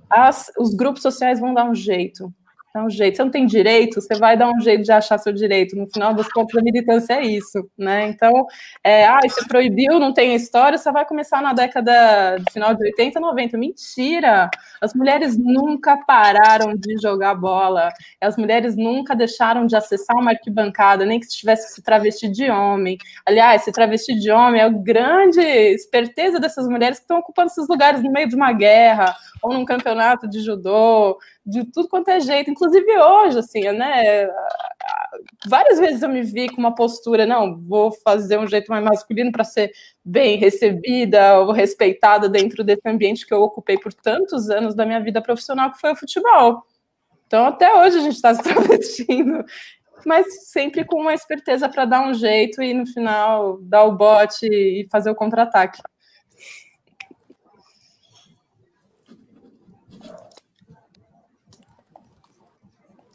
as, 0.10 0.51
os 0.57 0.76
grupos 0.76 1.01
sociais 1.01 1.39
vão 1.39 1.53
dar 1.53 1.64
um 1.64 1.73
jeito 1.73 2.31
dá 2.73 2.83
um 2.83 2.89
jeito. 2.89 3.17
Você 3.17 3.23
não 3.23 3.31
tem 3.31 3.45
direito, 3.45 4.01
você 4.01 4.15
vai 4.15 4.35
dar 4.35 4.49
um 4.49 4.59
jeito 4.59 4.83
de 4.83 4.91
achar 4.91 5.17
seu 5.19 5.31
direito. 5.31 5.75
No 5.75 5.87
final 5.87 6.13
das 6.13 6.27
contas, 6.31 6.59
a 6.59 6.63
militância 6.63 7.13
é 7.13 7.23
isso, 7.23 7.69
né? 7.77 8.07
Então, 8.07 8.45
é, 8.83 9.05
ah, 9.05 9.19
você 9.21 9.45
proibiu, 9.47 9.99
não 9.99 10.11
tem 10.11 10.33
história, 10.35 10.77
você 10.77 10.91
vai 10.91 11.05
começar 11.05 11.41
na 11.41 11.53
década 11.53 12.37
de 12.37 12.51
final 12.51 12.73
de 12.73 12.83
80, 12.85 13.19
90. 13.19 13.57
Mentira! 13.57 14.49
As 14.81 14.93
mulheres 14.95 15.37
nunca 15.37 15.97
pararam 15.97 16.75
de 16.75 16.97
jogar 16.99 17.35
bola. 17.35 17.89
As 18.19 18.37
mulheres 18.37 18.75
nunca 18.75 19.15
deixaram 19.15 19.67
de 19.67 19.75
acessar 19.75 20.17
uma 20.17 20.31
arquibancada, 20.31 21.05
nem 21.05 21.19
que 21.19 21.27
estivesse 21.27 21.75
se 21.75 21.83
travestir 21.83 22.31
de 22.31 22.49
homem. 22.49 22.97
Aliás, 23.25 23.63
se 23.63 23.71
travestir 23.71 24.15
de 24.19 24.31
homem 24.31 24.61
é 24.61 24.63
a 24.63 24.69
grande 24.69 25.41
esperteza 25.41 26.39
dessas 26.39 26.67
mulheres 26.67 26.97
que 26.97 27.03
estão 27.03 27.19
ocupando 27.19 27.47
esses 27.47 27.67
lugares 27.67 28.01
no 28.01 28.11
meio 28.11 28.27
de 28.27 28.35
uma 28.35 28.51
guerra 28.51 29.15
ou 29.43 29.53
num 29.53 29.65
campeonato 29.65 30.27
de 30.27 30.39
judô, 30.39 31.19
de 31.45 31.65
tudo 31.65 31.89
quanto 31.89 32.09
é 32.09 32.19
jeito, 32.19 32.49
inclusive 32.49 32.97
hoje, 32.97 33.39
assim, 33.39 33.61
né? 33.71 34.27
Várias 35.47 35.79
vezes 35.79 36.01
eu 36.01 36.09
me 36.09 36.21
vi 36.21 36.49
com 36.49 36.57
uma 36.57 36.73
postura, 36.73 37.25
não, 37.25 37.59
vou 37.61 37.91
fazer 37.91 38.37
um 38.39 38.47
jeito 38.47 38.71
mais 38.71 38.83
masculino 38.83 39.31
para 39.31 39.43
ser 39.43 39.71
bem 40.03 40.37
recebida 40.37 41.39
ou 41.39 41.51
respeitada 41.51 42.29
dentro 42.29 42.63
desse 42.63 42.87
ambiente 42.87 43.25
que 43.25 43.33
eu 43.33 43.41
ocupei 43.41 43.77
por 43.77 43.93
tantos 43.93 44.49
anos 44.49 44.73
da 44.73 44.85
minha 44.85 45.01
vida 45.01 45.21
profissional, 45.21 45.71
que 45.71 45.79
foi 45.79 45.91
o 45.91 45.95
futebol. 45.95 46.63
Então, 47.27 47.47
até 47.47 47.73
hoje 47.75 47.97
a 47.97 48.01
gente 48.01 48.15
está 48.15 48.33
se 48.33 48.43
travestindo, 48.43 49.43
mas 50.05 50.49
sempre 50.49 50.85
com 50.85 51.01
uma 51.01 51.13
esperteza 51.13 51.67
para 51.67 51.85
dar 51.85 52.07
um 52.07 52.13
jeito 52.13 52.61
e 52.61 52.73
no 52.73 52.85
final 52.85 53.57
dar 53.61 53.83
o 53.83 53.91
bote 53.91 54.45
e 54.45 54.87
fazer 54.89 55.09
o 55.09 55.15
contra-ataque. 55.15 55.81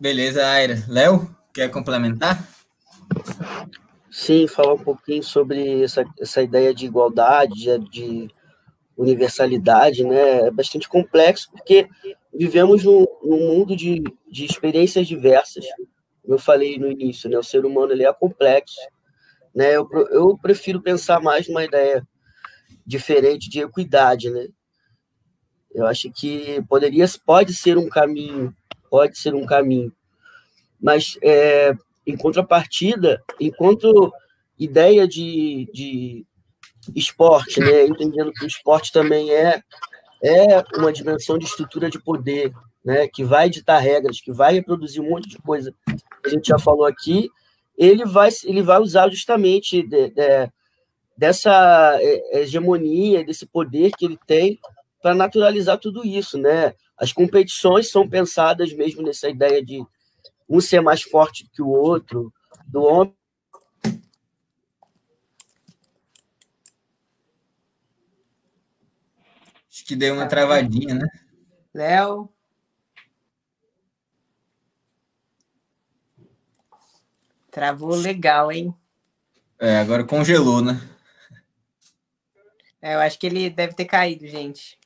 Beleza, 0.01 0.47
Aira. 0.47 0.85
Léo, 0.87 1.29
quer 1.53 1.69
complementar? 1.71 2.49
Sim, 4.11 4.47
falar 4.47 4.75
um 4.75 4.79
pouquinho 4.79 5.23
sobre 5.23 5.83
essa, 5.83 6.05
essa 6.21 6.41
ideia 6.41 6.73
de 6.73 6.87
igualdade, 6.87 7.55
de, 7.55 7.79
de 7.91 8.29
universalidade, 8.97 10.05
né? 10.05 10.47
É 10.47 10.51
bastante 10.51 10.89
complexo, 10.89 11.51
porque 11.51 11.89
vivemos 12.33 12.85
num, 12.85 13.07
num 13.25 13.49
mundo 13.49 13.75
de, 13.75 14.03
de 14.31 14.45
experiências 14.45 15.07
diversas. 15.07 15.65
Eu 16.25 16.39
falei 16.39 16.79
no 16.79 16.91
início, 16.91 17.29
né? 17.29 17.37
O 17.37 17.43
ser 17.43 17.65
humano 17.65 17.93
ele 17.93 18.05
é 18.05 18.13
complexo. 18.13 18.81
Né? 19.55 19.77
Eu, 19.77 19.89
eu 20.11 20.39
prefiro 20.39 20.81
pensar 20.81 21.21
mais 21.21 21.49
numa 21.49 21.65
ideia 21.65 22.07
diferente 22.87 23.51
de 23.51 23.61
equidade, 23.61 24.31
né? 24.31 24.47
Eu 25.75 25.87
acho 25.87 26.11
que 26.13 26.63
poderia, 26.69 27.05
pode 27.27 27.53
ser 27.53 27.77
um 27.77 27.89
caminho 27.89 28.55
pode 28.91 29.19
ser 29.19 29.35
um 29.35 29.47
caminho. 29.47 29.93
Mas, 30.81 31.19
é, 31.23 31.75
em 32.07 32.17
contrapartida, 32.17 33.23
enquanto 33.41 34.13
ideia 34.59 35.07
de, 35.07 35.69
de 35.73 36.27
esporte, 36.95 37.61
né, 37.61 37.87
entendendo 37.87 38.33
que 38.33 38.45
o 38.45 38.47
esporte 38.47 38.93
também 38.93 39.31
é, 39.31 39.63
é 40.23 40.65
uma 40.77 40.93
dimensão 40.93 41.39
de 41.39 41.45
estrutura 41.45 41.91
de 41.91 41.99
poder, 41.99 42.53
né, 42.85 43.07
que 43.09 43.23
vai 43.23 43.51
ditar 43.51 43.79
regras, 43.79 44.21
que 44.21 44.33
vai 44.33 44.55
reproduzir 44.55 45.03
um 45.03 45.11
monte 45.11 45.29
de 45.29 45.39
coisa 45.39 45.73
que 45.87 46.27
a 46.27 46.29
gente 46.29 46.49
já 46.49 46.59
falou 46.59 46.87
aqui, 46.87 47.29
ele 47.77 48.05
vai, 48.05 48.31
ele 48.45 48.63
vai 48.63 48.81
usar 48.81 49.09
justamente 49.09 49.83
de, 49.83 50.11
de, 50.11 50.51
dessa 51.17 51.99
é, 52.01 52.41
hegemonia, 52.41 53.25
desse 53.25 53.47
poder 53.47 53.93
que 53.97 54.05
ele 54.05 54.19
tem 54.27 54.59
para 55.01 55.15
naturalizar 55.15 55.79
tudo 55.79 56.05
isso, 56.07 56.39
né? 56.39 56.75
As 56.97 57.13
competições 57.13 57.91
são 57.91 58.09
pensadas 58.09 58.73
mesmo 58.73 59.03
nessa 59.03 59.29
ideia 59.29 59.65
de 59.65 59.85
um 60.49 60.61
ser 60.61 60.81
mais 60.81 61.03
forte 61.03 61.49
que 61.53 61.63
o 61.63 61.69
outro, 61.69 62.33
do 62.67 62.83
homem 62.83 63.15
Acho 69.71 69.85
que 69.85 69.95
deu 69.95 70.15
uma 70.15 70.27
travadinha, 70.27 70.95
né? 70.95 71.07
Léo. 71.73 72.29
Travou 77.51 77.95
legal, 77.95 78.51
hein? 78.51 78.75
É, 79.59 79.79
agora 79.79 80.05
congelou, 80.05 80.61
né? 80.61 80.81
É, 82.81 82.95
eu 82.95 83.01
acho 83.01 83.19
que 83.19 83.27
ele 83.27 83.51
deve 83.51 83.75
ter 83.75 83.85
caído, 83.85 84.27
gente. 84.27 84.78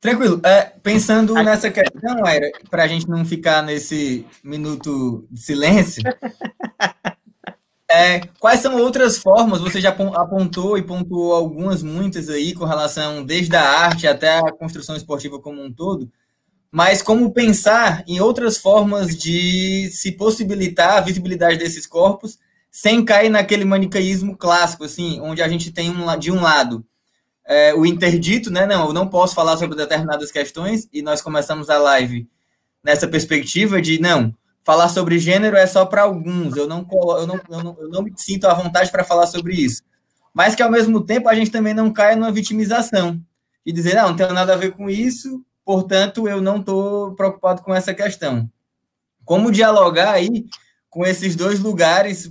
Tranquilo. 0.00 0.40
É, 0.44 0.62
pensando 0.82 1.34
nessa 1.34 1.70
questão, 1.70 2.24
Aira, 2.24 2.50
para 2.70 2.84
a 2.84 2.86
gente 2.86 3.08
não 3.08 3.24
ficar 3.24 3.62
nesse 3.62 4.24
minuto 4.44 5.26
de 5.28 5.40
silêncio, 5.40 6.02
é, 7.90 8.20
quais 8.38 8.60
são 8.60 8.76
outras 8.76 9.18
formas? 9.18 9.60
Você 9.60 9.80
já 9.80 9.90
apontou 9.90 10.78
e 10.78 10.82
pontuou 10.82 11.34
algumas, 11.34 11.82
muitas 11.82 12.28
aí, 12.28 12.54
com 12.54 12.64
relação 12.64 13.24
desde 13.24 13.56
a 13.56 13.62
arte 13.62 14.06
até 14.06 14.38
a 14.38 14.52
construção 14.52 14.94
esportiva 14.94 15.40
como 15.40 15.60
um 15.60 15.72
todo, 15.72 16.10
mas 16.70 17.02
como 17.02 17.32
pensar 17.32 18.04
em 18.06 18.20
outras 18.20 18.56
formas 18.58 19.16
de 19.16 19.90
se 19.90 20.12
possibilitar 20.12 20.98
a 20.98 21.00
visibilidade 21.00 21.58
desses 21.58 21.86
corpos 21.86 22.38
sem 22.70 23.04
cair 23.04 23.30
naquele 23.30 23.64
manicaísmo 23.64 24.36
clássico, 24.36 24.84
assim, 24.84 25.20
onde 25.20 25.42
a 25.42 25.48
gente 25.48 25.72
tem 25.72 25.90
um, 25.90 26.18
de 26.18 26.30
um 26.30 26.40
lado 26.40 26.86
é, 27.48 27.74
o 27.74 27.86
interdito, 27.86 28.50
né? 28.50 28.66
Não, 28.66 28.88
eu 28.88 28.92
não 28.92 29.08
posso 29.08 29.34
falar 29.34 29.56
sobre 29.56 29.74
determinadas 29.74 30.30
questões, 30.30 30.86
e 30.92 31.00
nós 31.00 31.22
começamos 31.22 31.70
a 31.70 31.78
live 31.78 32.28
nessa 32.84 33.08
perspectiva 33.08 33.80
de 33.80 33.98
não, 33.98 34.34
falar 34.62 34.90
sobre 34.90 35.18
gênero 35.18 35.56
é 35.56 35.66
só 35.66 35.86
para 35.86 36.02
alguns, 36.02 36.54
eu 36.54 36.68
não, 36.68 36.86
eu, 36.90 37.26
não, 37.26 37.40
eu, 37.48 37.64
não, 37.64 37.76
eu 37.80 37.88
não 37.88 38.02
me 38.02 38.12
sinto 38.16 38.46
à 38.46 38.52
vontade 38.52 38.90
para 38.90 39.02
falar 39.02 39.26
sobre 39.26 39.54
isso. 39.54 39.82
Mas 40.34 40.54
que 40.54 40.62
ao 40.62 40.70
mesmo 40.70 41.00
tempo 41.00 41.26
a 41.26 41.34
gente 41.34 41.50
também 41.50 41.72
não 41.72 41.90
caia 41.90 42.14
numa 42.14 42.30
vitimização 42.30 43.18
e 43.64 43.72
dizer, 43.72 43.94
não, 43.94 44.14
não 44.14 44.32
nada 44.34 44.52
a 44.52 44.56
ver 44.56 44.72
com 44.72 44.90
isso, 44.90 45.42
portanto 45.64 46.28
eu 46.28 46.42
não 46.42 46.58
estou 46.58 47.14
preocupado 47.14 47.62
com 47.62 47.74
essa 47.74 47.94
questão. 47.94 48.48
Como 49.24 49.50
dialogar 49.50 50.12
aí 50.12 50.44
com 50.90 51.04
esses 51.04 51.34
dois 51.34 51.60
lugares 51.60 52.30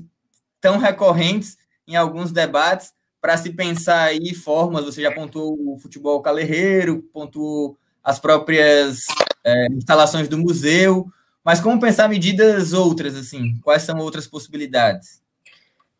tão 0.61 0.77
recorrentes 0.77 1.57
em 1.87 1.95
alguns 1.95 2.31
debates 2.31 2.93
para 3.21 3.37
se 3.37 3.51
pensar 3.51 4.03
aí 4.03 4.33
formas, 4.33 4.85
você 4.85 5.01
já 5.01 5.11
pontuou 5.11 5.73
o 5.73 5.77
futebol 5.77 6.21
calerreiro, 6.21 7.01
pontuou 7.13 7.77
as 8.03 8.19
próprias 8.19 9.05
é, 9.43 9.67
instalações 9.67 10.27
do 10.27 10.37
museu, 10.37 11.07
mas 11.43 11.59
como 11.59 11.79
pensar 11.79 12.07
medidas 12.07 12.73
outras, 12.73 13.15
assim? 13.15 13.59
Quais 13.63 13.83
são 13.83 13.97
outras 13.99 14.27
possibilidades? 14.27 15.21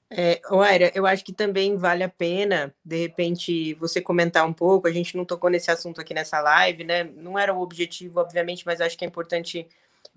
É, 0.10 0.39
Oaira, 0.49 0.91
eu 0.95 1.06
acho 1.06 1.23
que 1.23 1.34
também 1.34 1.76
vale 1.76 2.02
a 2.02 2.10
pena, 2.10 2.73
de 2.84 2.98
repente, 2.98 3.73
você 3.73 3.99
comentar 3.99 4.45
um 4.45 4.53
pouco. 4.53 4.88
A 4.88 4.91
gente 4.91 5.18
não 5.18 5.26
tocou 5.26 5.49
nesse 5.49 5.69
assunto 5.69 5.99
aqui 5.99 6.14
nessa 6.14 6.39
live, 6.39 6.85
né? 6.85 7.03
Não 7.03 7.38
era 7.38 7.53
o 7.53 7.61
objetivo, 7.61 8.22
obviamente, 8.22 8.65
mas 8.65 8.80
acho 8.80 8.98
que 8.98 9.03
é 9.03 9.07
importante 9.07 9.68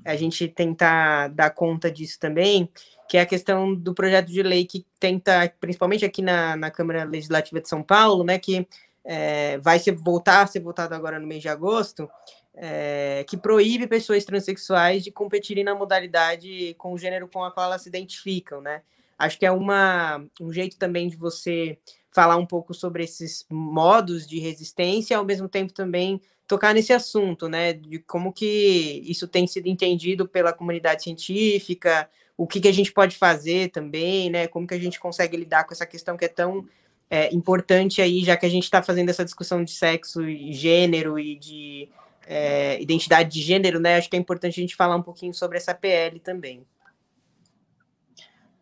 a 0.05 0.15
gente 0.17 0.47
tentar 0.49 1.29
dar 1.29 1.51
conta 1.51 1.91
disso 1.91 2.19
também, 2.19 2.69
que 3.11 3.17
é 3.17 3.23
a 3.23 3.27
questão 3.27 3.75
do 3.75 3.93
projeto 3.93 4.29
de 4.29 4.41
lei 4.41 4.65
que 4.65 4.87
tenta, 5.01 5.53
principalmente 5.59 6.05
aqui 6.05 6.23
na, 6.23 6.55
na 6.55 6.71
Câmara 6.71 7.03
Legislativa 7.03 7.61
de 7.61 7.69
São 7.69 7.83
Paulo, 7.83 8.23
né, 8.23 8.39
que 8.39 8.65
é, 9.05 9.59
vai 9.59 9.81
ser, 9.81 9.97
voltar 9.97 10.43
a 10.43 10.47
ser 10.47 10.61
votado 10.61 10.95
agora 10.95 11.19
no 11.19 11.27
mês 11.27 11.43
de 11.43 11.49
agosto, 11.49 12.09
é, 12.55 13.25
que 13.29 13.37
proíbe 13.37 13.89
pessoas 13.89 14.25
transexuais 14.25 15.03
de 15.03 15.11
competirem 15.11 15.65
na 15.65 15.75
modalidade 15.75 16.73
com 16.79 16.93
o 16.93 16.99
gênero 16.99 17.27
com 17.27 17.43
a 17.43 17.51
qual 17.51 17.67
elas 17.67 17.83
se 17.83 17.89
identificam, 17.89 18.61
né? 18.61 18.81
Acho 19.19 19.37
que 19.41 19.45
é 19.45 19.51
uma, 19.51 20.25
um 20.41 20.53
jeito 20.53 20.77
também 20.77 21.09
de 21.09 21.17
você 21.17 21.77
falar 22.13 22.37
um 22.37 22.47
pouco 22.47 22.73
sobre 22.73 23.03
esses 23.03 23.45
modos 23.51 24.25
de 24.25 24.39
resistência, 24.39 25.19
ao 25.19 25.25
mesmo 25.25 25.49
tempo 25.49 25.73
também 25.73 26.21
tocar 26.47 26.73
nesse 26.73 26.93
assunto, 26.93 27.49
né, 27.49 27.73
de 27.73 27.99
como 27.99 28.33
que 28.33 29.03
isso 29.05 29.27
tem 29.27 29.49
sido 29.49 29.67
entendido 29.67 30.29
pela 30.29 30.53
comunidade 30.53 31.03
científica, 31.03 32.09
o 32.41 32.47
que, 32.47 32.59
que 32.59 32.69
a 32.69 32.73
gente 32.73 32.91
pode 32.91 33.19
fazer 33.19 33.69
também, 33.69 34.31
né, 34.31 34.47
como 34.47 34.67
que 34.67 34.73
a 34.73 34.79
gente 34.79 34.99
consegue 34.99 35.37
lidar 35.37 35.65
com 35.65 35.75
essa 35.75 35.85
questão 35.85 36.17
que 36.17 36.25
é 36.25 36.29
tão 36.29 36.67
é, 37.11 37.29
importante 37.35 38.01
aí, 38.01 38.25
já 38.25 38.35
que 38.35 38.47
a 38.47 38.49
gente 38.49 38.65
está 38.65 38.83
fazendo 38.83 39.11
essa 39.11 39.23
discussão 39.23 39.63
de 39.63 39.73
sexo 39.73 40.23
e 40.27 40.51
gênero 40.55 41.19
e 41.19 41.37
de 41.37 41.87
é, 42.27 42.81
identidade 42.81 43.29
de 43.29 43.43
gênero, 43.43 43.79
né, 43.79 43.99
acho 43.99 44.09
que 44.09 44.17
é 44.17 44.19
importante 44.19 44.59
a 44.59 44.63
gente 44.63 44.75
falar 44.75 44.97
um 44.97 45.03
pouquinho 45.03 45.35
sobre 45.35 45.59
essa 45.59 45.75
PL 45.75 46.19
também. 46.19 46.65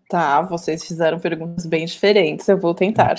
Tá, 0.08 0.42
vocês 0.42 0.84
fizeram 0.84 1.20
perguntas 1.20 1.64
bem 1.64 1.86
diferentes, 1.86 2.48
eu 2.48 2.58
vou 2.58 2.74
tentar. 2.74 3.14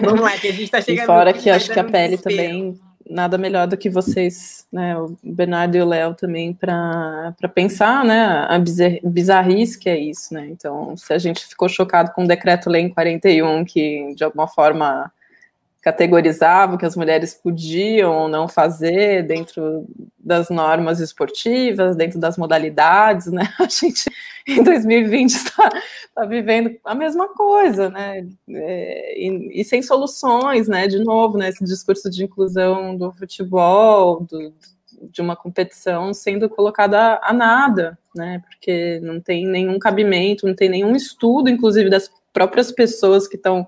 Vamos 0.00 0.20
lá, 0.20 0.36
que 0.36 0.48
a 0.48 0.50
gente 0.50 0.64
está 0.64 0.80
chegando. 0.82 1.04
E 1.04 1.06
fora 1.06 1.32
que 1.32 1.48
acho 1.48 1.72
que 1.72 1.78
a 1.78 1.84
pele 1.84 2.18
também 2.18 2.76
nada 3.08 3.36
melhor 3.38 3.66
do 3.66 3.76
que 3.76 3.90
vocês, 3.90 4.66
né, 4.72 4.96
o 4.96 5.16
Bernardo 5.22 5.76
e 5.76 5.82
o 5.82 5.86
Léo 5.86 6.14
também, 6.14 6.52
para 6.52 7.34
pensar, 7.54 8.04
né, 8.04 8.46
a 8.48 8.58
bizarrice 9.04 9.78
que 9.78 9.88
é 9.88 9.98
isso, 9.98 10.34
né, 10.34 10.46
então, 10.50 10.96
se 10.96 11.12
a 11.12 11.18
gente 11.18 11.46
ficou 11.46 11.68
chocado 11.68 12.12
com 12.12 12.24
o 12.24 12.28
decreto-lei 12.28 12.82
em 12.82 12.88
41, 12.88 13.64
que 13.64 14.14
de 14.14 14.24
alguma 14.24 14.46
forma 14.48 15.10
categorizava 15.82 16.76
o 16.76 16.78
que 16.78 16.86
as 16.86 16.94
mulheres 16.94 17.34
podiam 17.34 18.12
ou 18.16 18.28
não 18.28 18.46
fazer 18.46 19.26
dentro 19.26 19.84
das 20.16 20.48
normas 20.48 21.00
esportivas, 21.00 21.96
dentro 21.96 22.20
das 22.20 22.38
modalidades, 22.38 23.26
né? 23.26 23.52
A 23.58 23.68
gente 23.68 24.04
em 24.46 24.62
2020 24.62 25.30
está, 25.30 25.68
está 26.04 26.24
vivendo 26.24 26.76
a 26.84 26.94
mesma 26.94 27.28
coisa, 27.34 27.90
né? 27.90 28.24
É, 28.48 29.20
e, 29.20 29.60
e, 29.60 29.64
sem 29.64 29.82
soluções, 29.82 30.68
né? 30.68 30.86
De 30.86 31.00
novo, 31.00 31.36
né? 31.36 31.48
Esse 31.48 31.64
discurso 31.64 32.08
de 32.08 32.24
inclusão 32.24 32.96
do 32.96 33.12
futebol, 33.12 34.20
do, 34.20 34.54
de 35.10 35.20
uma 35.20 35.34
competição 35.34 36.14
sendo 36.14 36.48
colocada 36.48 37.18
a 37.24 37.32
nada, 37.32 37.98
né? 38.14 38.40
Porque 38.48 39.00
não 39.02 39.20
tem 39.20 39.46
nenhum 39.46 39.80
cabimento, 39.80 40.46
não 40.46 40.54
tem 40.54 40.68
nenhum 40.68 40.94
estudo, 40.94 41.50
inclusive 41.50 41.90
das 41.90 42.08
próprias 42.32 42.70
pessoas 42.70 43.26
que 43.26 43.36
estão 43.36 43.66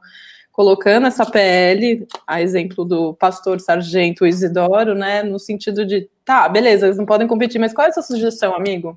colocando 0.54 1.08
essa 1.08 1.26
PL, 1.26 2.06
a 2.24 2.40
exemplo 2.40 2.84
do 2.84 3.12
pastor 3.14 3.60
Sargento 3.60 4.24
Isidoro, 4.24 4.94
né, 4.94 5.20
no 5.24 5.36
sentido 5.36 5.84
de, 5.84 6.08
tá, 6.24 6.48
beleza, 6.48 6.86
eles 6.86 6.96
não 6.96 7.04
podem 7.04 7.26
competir, 7.26 7.58
mas 7.58 7.74
qual 7.74 7.88
é 7.88 7.90
a 7.90 7.92
sua 7.92 8.04
sugestão, 8.04 8.54
amigo? 8.54 8.96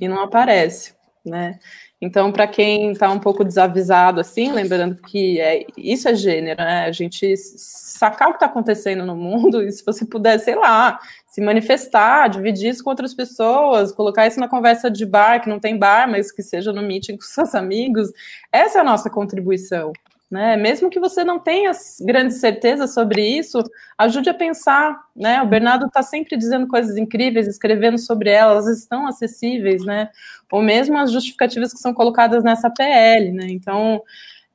E 0.00 0.08
não 0.08 0.20
aparece, 0.20 0.94
né? 1.24 1.60
Então, 2.00 2.30
para 2.30 2.46
quem 2.46 2.92
está 2.92 3.10
um 3.10 3.18
pouco 3.18 3.44
desavisado, 3.44 4.20
assim, 4.20 4.52
lembrando 4.52 4.94
que 5.02 5.40
é, 5.40 5.66
isso 5.76 6.08
é 6.08 6.14
gênero, 6.14 6.62
né? 6.62 6.84
A 6.84 6.92
gente 6.92 7.36
sacar 7.36 8.28
o 8.28 8.30
que 8.32 8.36
está 8.36 8.46
acontecendo 8.46 9.04
no 9.04 9.16
mundo 9.16 9.60
e 9.66 9.72
se 9.72 9.84
você 9.84 10.04
puder, 10.06 10.38
sei 10.38 10.54
lá, 10.54 11.00
se 11.26 11.40
manifestar, 11.40 12.28
dividir 12.28 12.70
isso 12.70 12.84
com 12.84 12.90
outras 12.90 13.14
pessoas, 13.14 13.90
colocar 13.90 14.28
isso 14.28 14.38
na 14.38 14.48
conversa 14.48 14.88
de 14.88 15.04
bar, 15.04 15.40
que 15.42 15.48
não 15.48 15.58
tem 15.58 15.76
bar, 15.76 16.08
mas 16.08 16.30
que 16.30 16.42
seja 16.42 16.72
no 16.72 16.82
meeting 16.82 17.16
com 17.16 17.22
seus 17.22 17.52
amigos, 17.54 18.12
essa 18.52 18.78
é 18.78 18.80
a 18.80 18.84
nossa 18.84 19.10
contribuição, 19.10 19.92
né? 20.30 20.56
Mesmo 20.56 20.90
que 20.90 21.00
você 21.00 21.24
não 21.24 21.38
tenha 21.38 21.72
grandes 22.02 22.38
certezas 22.38 22.92
sobre 22.92 23.22
isso, 23.22 23.62
ajude 23.96 24.28
a 24.28 24.34
pensar, 24.34 24.98
né? 25.16 25.40
O 25.42 25.46
Bernardo 25.46 25.86
está 25.86 26.02
sempre 26.02 26.36
dizendo 26.36 26.66
coisas 26.66 26.96
incríveis, 26.96 27.46
escrevendo 27.46 27.98
sobre 27.98 28.30
elas, 28.30 28.66
estão 28.66 29.06
acessíveis, 29.06 29.84
né? 29.84 30.10
Ou 30.52 30.62
mesmo 30.62 30.98
as 30.98 31.10
justificativas 31.10 31.72
que 31.72 31.78
são 31.78 31.94
colocadas 31.94 32.44
nessa 32.44 32.70
PL, 32.70 33.32
né? 33.32 33.46
Então, 33.48 34.02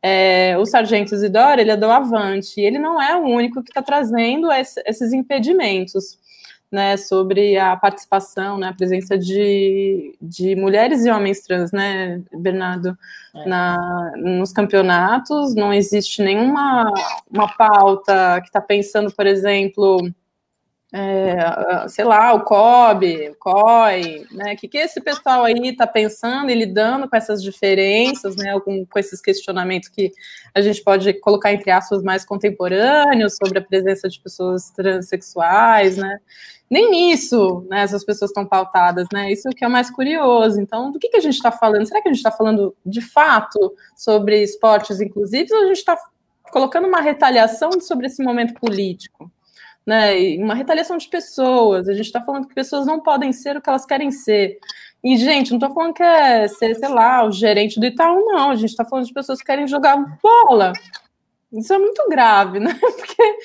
é, 0.02 0.58
o 0.58 0.66
Sargento 0.66 1.16
Isidoro, 1.16 1.62
ele 1.62 1.72
é 1.72 1.78
do 1.78 1.90
Avante, 1.90 2.60
e 2.60 2.66
ele 2.66 2.78
não 2.78 3.02
é 3.02 3.16
o 3.16 3.24
único 3.24 3.64
que 3.64 3.72
está 3.72 3.82
trazendo 3.82 4.52
esse, 4.52 4.82
esses 4.86 5.14
impedimentos 5.14 6.20
né, 6.74 6.98
sobre 6.98 7.56
a 7.56 7.78
participação, 7.78 8.58
né, 8.58 8.70
a 8.70 8.74
presença 8.74 9.16
de, 9.16 10.16
de 10.20 10.56
mulheres 10.56 11.06
e 11.06 11.12
homens 11.12 11.42
trans, 11.42 11.72
né, 11.72 12.20
Bernardo, 12.34 12.98
é. 13.36 13.48
na, 13.48 14.12
nos 14.18 14.52
campeonatos, 14.52 15.54
não 15.54 15.72
existe 15.72 16.24
nenhuma 16.24 16.92
uma 17.30 17.48
pauta 17.56 18.42
que 18.42 18.48
está 18.48 18.60
pensando, 18.60 19.14
por 19.14 19.28
exemplo, 19.28 20.00
é, 20.96 21.88
sei 21.88 22.06
lá, 22.06 22.34
o 22.34 22.44
COB, 22.44 23.32
o 23.32 23.36
COI, 23.40 24.28
né? 24.32 24.54
O 24.54 24.56
que, 24.56 24.68
que 24.68 24.78
esse 24.78 25.02
pessoal 25.02 25.44
aí 25.44 25.70
está 25.70 25.88
pensando 25.88 26.52
e 26.52 26.54
lidando 26.54 27.10
com 27.10 27.16
essas 27.16 27.42
diferenças, 27.42 28.36
né? 28.36 28.60
Com, 28.60 28.86
com 28.86 29.00
esses 29.00 29.20
questionamentos 29.20 29.90
que 29.90 30.12
a 30.54 30.62
gente 30.62 30.84
pode 30.84 31.12
colocar 31.14 31.52
entre 31.52 31.72
aspas 31.72 32.04
mais 32.04 32.24
contemporâneos 32.24 33.36
sobre 33.38 33.58
a 33.58 33.62
presença 33.64 34.08
de 34.08 34.20
pessoas 34.20 34.70
transexuais, 34.70 35.98
né? 35.98 36.20
Nem 36.70 36.92
nisso, 36.92 37.66
né? 37.72 37.82
Essas 37.82 38.06
pessoas 38.06 38.30
estão 38.30 38.46
pautadas, 38.46 39.08
né? 39.12 39.32
Isso 39.32 39.50
que 39.50 39.66
é 39.66 39.68
o 39.68 39.72
mais 39.72 39.90
curioso. 39.90 40.62
Então, 40.62 40.92
do 40.92 41.00
que, 41.00 41.10
que 41.10 41.18
a 41.18 41.22
gente 41.22 41.34
está 41.34 41.52
falando? 41.52 41.88
Será 41.88 42.04
que 42.04 42.10
a 42.10 42.12
gente 42.12 42.20
está 42.20 42.32
falando 42.32 42.76
de 42.86 43.02
fato 43.02 43.74
sobre 43.96 44.44
esportes 44.44 45.02
inclusivos 45.02 45.52
ou 45.54 45.64
a 45.64 45.68
gente 45.68 45.78
está 45.78 45.98
colocando 46.52 46.88
uma 46.88 47.02
retaliação 47.02 47.72
sobre 47.82 48.06
esse 48.06 48.24
momento 48.24 48.54
político? 48.54 49.32
Né? 49.86 50.38
Uma 50.38 50.56
retaliação 50.56 50.98
de 50.98 51.08
pessoas. 51.08 51.88
A 51.88 51.94
gente 51.94 52.06
está 52.06 52.22
falando 52.22 52.48
que 52.48 52.56
pessoas 52.56 52.86
não 52.86 53.00
podem 53.00 53.32
ser 53.32 53.58
o 53.58 53.62
que 53.62 53.70
elas 53.70 53.86
querem 53.86 54.12
ser. 54.12 54.58
E, 55.04 55.18
gente, 55.18 55.52
não 55.52 55.58
estou 55.58 55.74
falando 55.74 55.94
que 55.94 56.04
é 56.04 56.48
ser, 56.48 56.76
sei 56.76 56.90
lá, 56.90 57.26
o 57.26 57.32
gerente 57.32 57.80
do 57.80 57.86
Itaú, 57.86 58.26
não. 58.26 58.52
A 58.52 58.56
gente 58.56 58.70
está 58.70 58.86
falando 58.86 59.06
de 59.06 59.14
pessoas 59.14 59.40
que 59.40 59.46
querem 59.46 59.68
jogar 59.68 59.98
bola. 60.22 60.74
Isso 61.52 61.72
é 61.72 61.78
muito 61.78 62.04
grave, 62.10 62.58
né? 62.60 62.74
Porque 62.80 63.38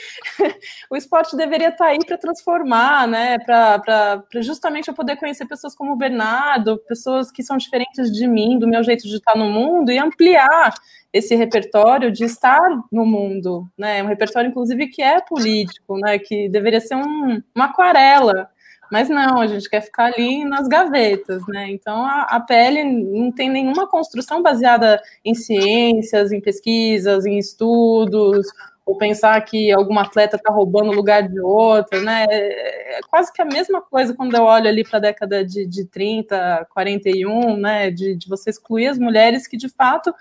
o 0.90 0.96
esporte 0.96 1.36
deveria 1.36 1.68
estar 1.68 1.86
tá 1.86 1.90
aí 1.90 1.98
para 1.98 2.16
transformar, 2.16 3.06
né? 3.06 3.38
Para 3.40 4.22
justamente 4.36 4.88
eu 4.88 4.94
poder 4.94 5.16
conhecer 5.16 5.46
pessoas 5.46 5.74
como 5.74 5.92
o 5.92 5.96
Bernardo, 5.96 6.78
pessoas 6.88 7.30
que 7.30 7.42
são 7.42 7.56
diferentes 7.58 8.10
de 8.10 8.26
mim, 8.26 8.58
do 8.58 8.66
meu 8.66 8.82
jeito 8.82 9.06
de 9.06 9.16
estar 9.16 9.36
no 9.36 9.50
mundo, 9.50 9.92
e 9.92 9.98
ampliar 9.98 10.72
esse 11.18 11.34
repertório 11.34 12.10
de 12.10 12.24
estar 12.24 12.68
no 12.90 13.04
mundo, 13.04 13.66
né? 13.76 14.02
Um 14.02 14.06
repertório, 14.06 14.48
inclusive, 14.48 14.88
que 14.88 15.02
é 15.02 15.20
político, 15.20 15.98
né? 15.98 16.18
Que 16.18 16.48
deveria 16.48 16.80
ser 16.80 16.96
um, 16.96 17.42
uma 17.54 17.66
aquarela 17.66 18.48
mas 18.90 19.08
não, 19.08 19.40
a 19.40 19.46
gente 19.46 19.68
quer 19.68 19.82
ficar 19.82 20.06
ali 20.06 20.44
nas 20.44 20.66
gavetas, 20.66 21.42
né? 21.46 21.70
Então 21.70 22.04
a, 22.04 22.22
a 22.22 22.40
PL 22.40 22.84
não 22.84 23.30
tem 23.30 23.50
nenhuma 23.50 23.86
construção 23.86 24.42
baseada 24.42 25.00
em 25.24 25.34
ciências, 25.34 26.32
em 26.32 26.40
pesquisas, 26.40 27.26
em 27.26 27.38
estudos, 27.38 28.46
ou 28.86 28.96
pensar 28.96 29.38
que 29.42 29.70
algum 29.70 29.98
atleta 29.98 30.36
está 30.36 30.50
roubando 30.50 30.90
o 30.90 30.94
lugar 30.94 31.28
de 31.28 31.38
outro, 31.38 32.00
né? 32.02 32.24
É, 32.30 32.98
é 32.98 33.00
quase 33.10 33.30
que 33.32 33.42
a 33.42 33.44
mesma 33.44 33.82
coisa 33.82 34.14
quando 34.14 34.34
eu 34.34 34.44
olho 34.44 34.68
ali 34.68 34.82
para 34.82 34.96
a 34.96 35.02
década 35.02 35.44
de, 35.44 35.66
de 35.66 35.84
30, 35.84 36.66
41, 36.72 37.56
né? 37.58 37.90
De, 37.90 38.16
de 38.16 38.26
você 38.26 38.48
excluir 38.48 38.86
as 38.88 38.98
mulheres 38.98 39.46
que 39.46 39.58
de 39.58 39.68
fato 39.68 40.14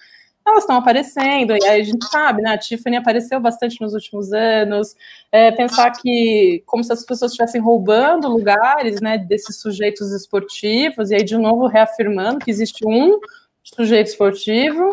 elas 0.47 0.63
estão 0.63 0.77
aparecendo, 0.77 1.55
e 1.55 1.65
aí 1.65 1.81
a 1.81 1.83
gente 1.83 2.05
sabe, 2.05 2.41
né? 2.41 2.51
A 2.51 2.57
Tiffany 2.57 2.97
apareceu 2.97 3.39
bastante 3.39 3.79
nos 3.81 3.93
últimos 3.93 4.31
anos. 4.33 4.95
É, 5.31 5.51
pensar 5.51 5.91
que, 5.91 6.63
como 6.65 6.83
se 6.83 6.93
as 6.93 7.05
pessoas 7.05 7.31
estivessem 7.31 7.61
roubando 7.61 8.27
lugares, 8.27 9.01
né, 9.01 9.17
desses 9.17 9.59
sujeitos 9.59 10.11
esportivos, 10.11 11.11
e 11.11 11.15
aí, 11.15 11.23
de 11.23 11.37
novo, 11.37 11.67
reafirmando 11.67 12.39
que 12.39 12.51
existe 12.51 12.87
um 12.87 13.19
sujeito 13.63 14.07
esportivo, 14.07 14.89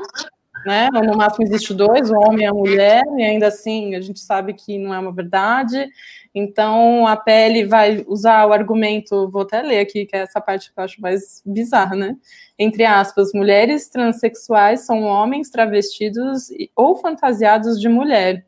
né? 0.66 0.88
No 0.92 1.16
máximo 1.16 1.44
existe 1.44 1.74
dois, 1.74 2.10
o 2.10 2.14
homem 2.14 2.44
e 2.44 2.48
a 2.48 2.52
mulher, 2.52 3.02
e 3.18 3.22
ainda 3.22 3.48
assim 3.48 3.94
a 3.94 4.00
gente 4.00 4.20
sabe 4.20 4.54
que 4.54 4.78
não 4.78 4.94
é 4.94 4.98
uma 4.98 5.12
verdade. 5.12 5.88
Então, 6.34 7.06
a 7.06 7.16
PL 7.16 7.64
vai 7.64 8.04
usar 8.08 8.46
o 8.46 8.52
argumento, 8.52 9.30
vou 9.30 9.42
até 9.42 9.62
ler 9.62 9.78
aqui, 9.78 10.04
que 10.04 10.16
é 10.16 10.20
essa 10.20 10.40
parte 10.40 10.72
que 10.72 10.80
eu 10.80 10.82
acho 10.82 11.00
mais 11.00 11.40
bizarra, 11.46 11.94
né? 11.94 12.16
Entre 12.58 12.84
aspas, 12.84 13.32
mulheres 13.32 13.88
transexuais 13.88 14.80
são 14.80 15.02
homens 15.02 15.48
travestidos 15.48 16.48
ou 16.74 16.96
fantasiados 16.96 17.80
de 17.80 17.88
mulher. 17.88 18.44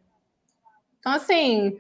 Então, 0.98 1.12
assim, 1.12 1.76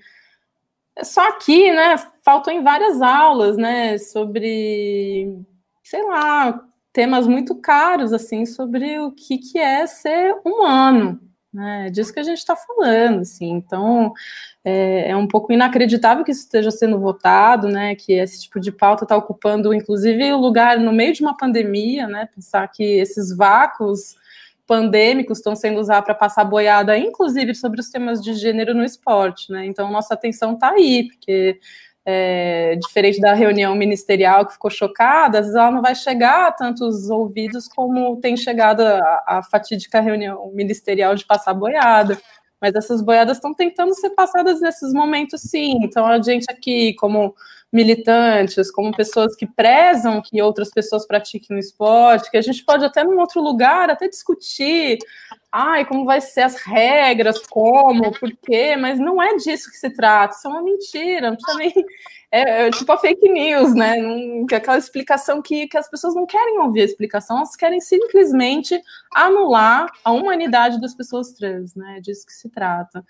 só 1.02 1.28
aqui, 1.28 1.72
né, 1.72 1.96
faltou 2.24 2.52
em 2.52 2.62
várias 2.62 3.02
aulas, 3.02 3.56
né, 3.56 3.98
sobre, 3.98 5.36
sei 5.82 6.04
lá, 6.04 6.64
temas 6.92 7.26
muito 7.26 7.56
caros, 7.56 8.12
assim, 8.12 8.46
sobre 8.46 8.98
o 9.00 9.10
que, 9.10 9.38
que 9.38 9.58
é 9.58 9.86
ser 9.86 10.36
humano, 10.44 11.20
né? 11.56 11.86
É 11.86 11.90
disso 11.90 12.12
que 12.12 12.20
a 12.20 12.22
gente 12.22 12.38
está 12.38 12.54
falando, 12.54 13.20
assim. 13.20 13.50
Então, 13.50 14.12
é, 14.62 15.10
é, 15.10 15.16
um 15.16 15.26
pouco 15.26 15.52
inacreditável 15.52 16.22
que 16.22 16.30
isso 16.30 16.42
esteja 16.42 16.70
sendo 16.70 16.98
votado, 17.00 17.68
né? 17.68 17.94
Que 17.94 18.12
esse 18.12 18.42
tipo 18.42 18.60
de 18.60 18.70
pauta 18.70 19.04
está 19.04 19.16
ocupando, 19.16 19.72
inclusive, 19.72 20.32
o 20.32 20.38
lugar 20.38 20.78
no 20.78 20.92
meio 20.92 21.14
de 21.14 21.22
uma 21.22 21.36
pandemia, 21.36 22.06
né? 22.06 22.28
Pensar 22.34 22.68
que 22.68 22.84
esses 22.84 23.34
vácuos 23.34 24.16
pandêmicos 24.66 25.38
estão 25.38 25.56
sendo 25.56 25.80
usados 25.80 26.04
para 26.04 26.14
passar 26.14 26.44
boiada, 26.44 26.98
inclusive 26.98 27.54
sobre 27.54 27.80
os 27.80 27.88
temas 27.88 28.20
de 28.22 28.34
gênero 28.34 28.74
no 28.74 28.84
esporte, 28.84 29.50
né? 29.50 29.64
Então, 29.64 29.90
nossa 29.90 30.12
atenção 30.12 30.54
está 30.54 30.70
aí, 30.72 31.08
porque 31.08 31.58
é, 32.08 32.76
diferente 32.76 33.20
da 33.20 33.34
reunião 33.34 33.74
ministerial 33.74 34.46
que 34.46 34.52
ficou 34.52 34.70
chocada, 34.70 35.40
às 35.40 35.46
vezes 35.46 35.60
ela 35.60 35.72
não 35.72 35.82
vai 35.82 35.96
chegar 35.96 36.46
a 36.46 36.52
tantos 36.52 37.10
ouvidos 37.10 37.66
como 37.66 38.16
tem 38.20 38.36
chegado 38.36 38.80
a, 38.82 39.24
a 39.26 39.42
fatídica 39.42 40.00
reunião 40.00 40.48
ministerial 40.54 41.16
de 41.16 41.26
passar 41.26 41.52
boiada. 41.52 42.16
Mas 42.60 42.74
essas 42.74 43.02
boiadas 43.02 43.36
estão 43.36 43.52
tentando 43.52 43.92
ser 43.94 44.10
passadas 44.10 44.60
nesses 44.60 44.92
momentos, 44.92 45.42
sim. 45.42 45.78
Então, 45.82 46.06
a 46.06 46.22
gente 46.22 46.46
aqui, 46.48 46.94
como 46.94 47.34
militantes, 47.72 48.70
como 48.70 48.96
pessoas 48.96 49.34
que 49.36 49.46
prezam 49.46 50.22
que 50.22 50.40
outras 50.40 50.70
pessoas 50.70 51.06
pratiquem 51.06 51.56
o 51.56 51.60
esporte, 51.60 52.30
que 52.30 52.36
a 52.36 52.42
gente 52.42 52.64
pode 52.64 52.84
até 52.84 53.04
num 53.04 53.18
outro 53.18 53.42
lugar 53.42 53.90
até 53.90 54.08
discutir 54.08 54.98
ai, 55.56 55.86
como 55.86 56.04
vai 56.04 56.20
ser 56.20 56.42
as 56.42 56.56
regras, 56.56 57.40
como, 57.46 58.12
por 58.18 58.30
quê, 58.42 58.76
mas 58.76 58.98
não 58.98 59.22
é 59.22 59.36
disso 59.36 59.70
que 59.70 59.76
se 59.78 59.88
trata, 59.88 60.34
isso 60.34 60.46
é 60.46 60.50
uma 60.50 60.62
mentira, 60.62 61.30
não 61.30 61.36
precisa 61.36 61.58
nem. 61.58 61.72
É, 62.28 62.66
é 62.66 62.70
tipo 62.70 62.90
a 62.90 62.98
fake 62.98 63.28
news, 63.28 63.72
né? 63.72 63.96
Não, 63.98 64.44
é 64.50 64.56
aquela 64.56 64.76
explicação 64.76 65.40
que, 65.40 65.68
que 65.68 65.78
as 65.78 65.88
pessoas 65.88 66.12
não 66.12 66.26
querem 66.26 66.58
ouvir 66.58 66.80
a 66.80 66.84
explicação, 66.84 67.36
elas 67.36 67.54
querem 67.54 67.80
simplesmente 67.80 68.78
anular 69.14 69.86
a 70.04 70.10
humanidade 70.10 70.80
das 70.80 70.92
pessoas 70.92 71.32
trans, 71.32 71.76
né? 71.76 71.98
É 71.98 72.00
disso 72.00 72.26
que 72.26 72.32
se 72.32 72.50
trata. 72.50 73.04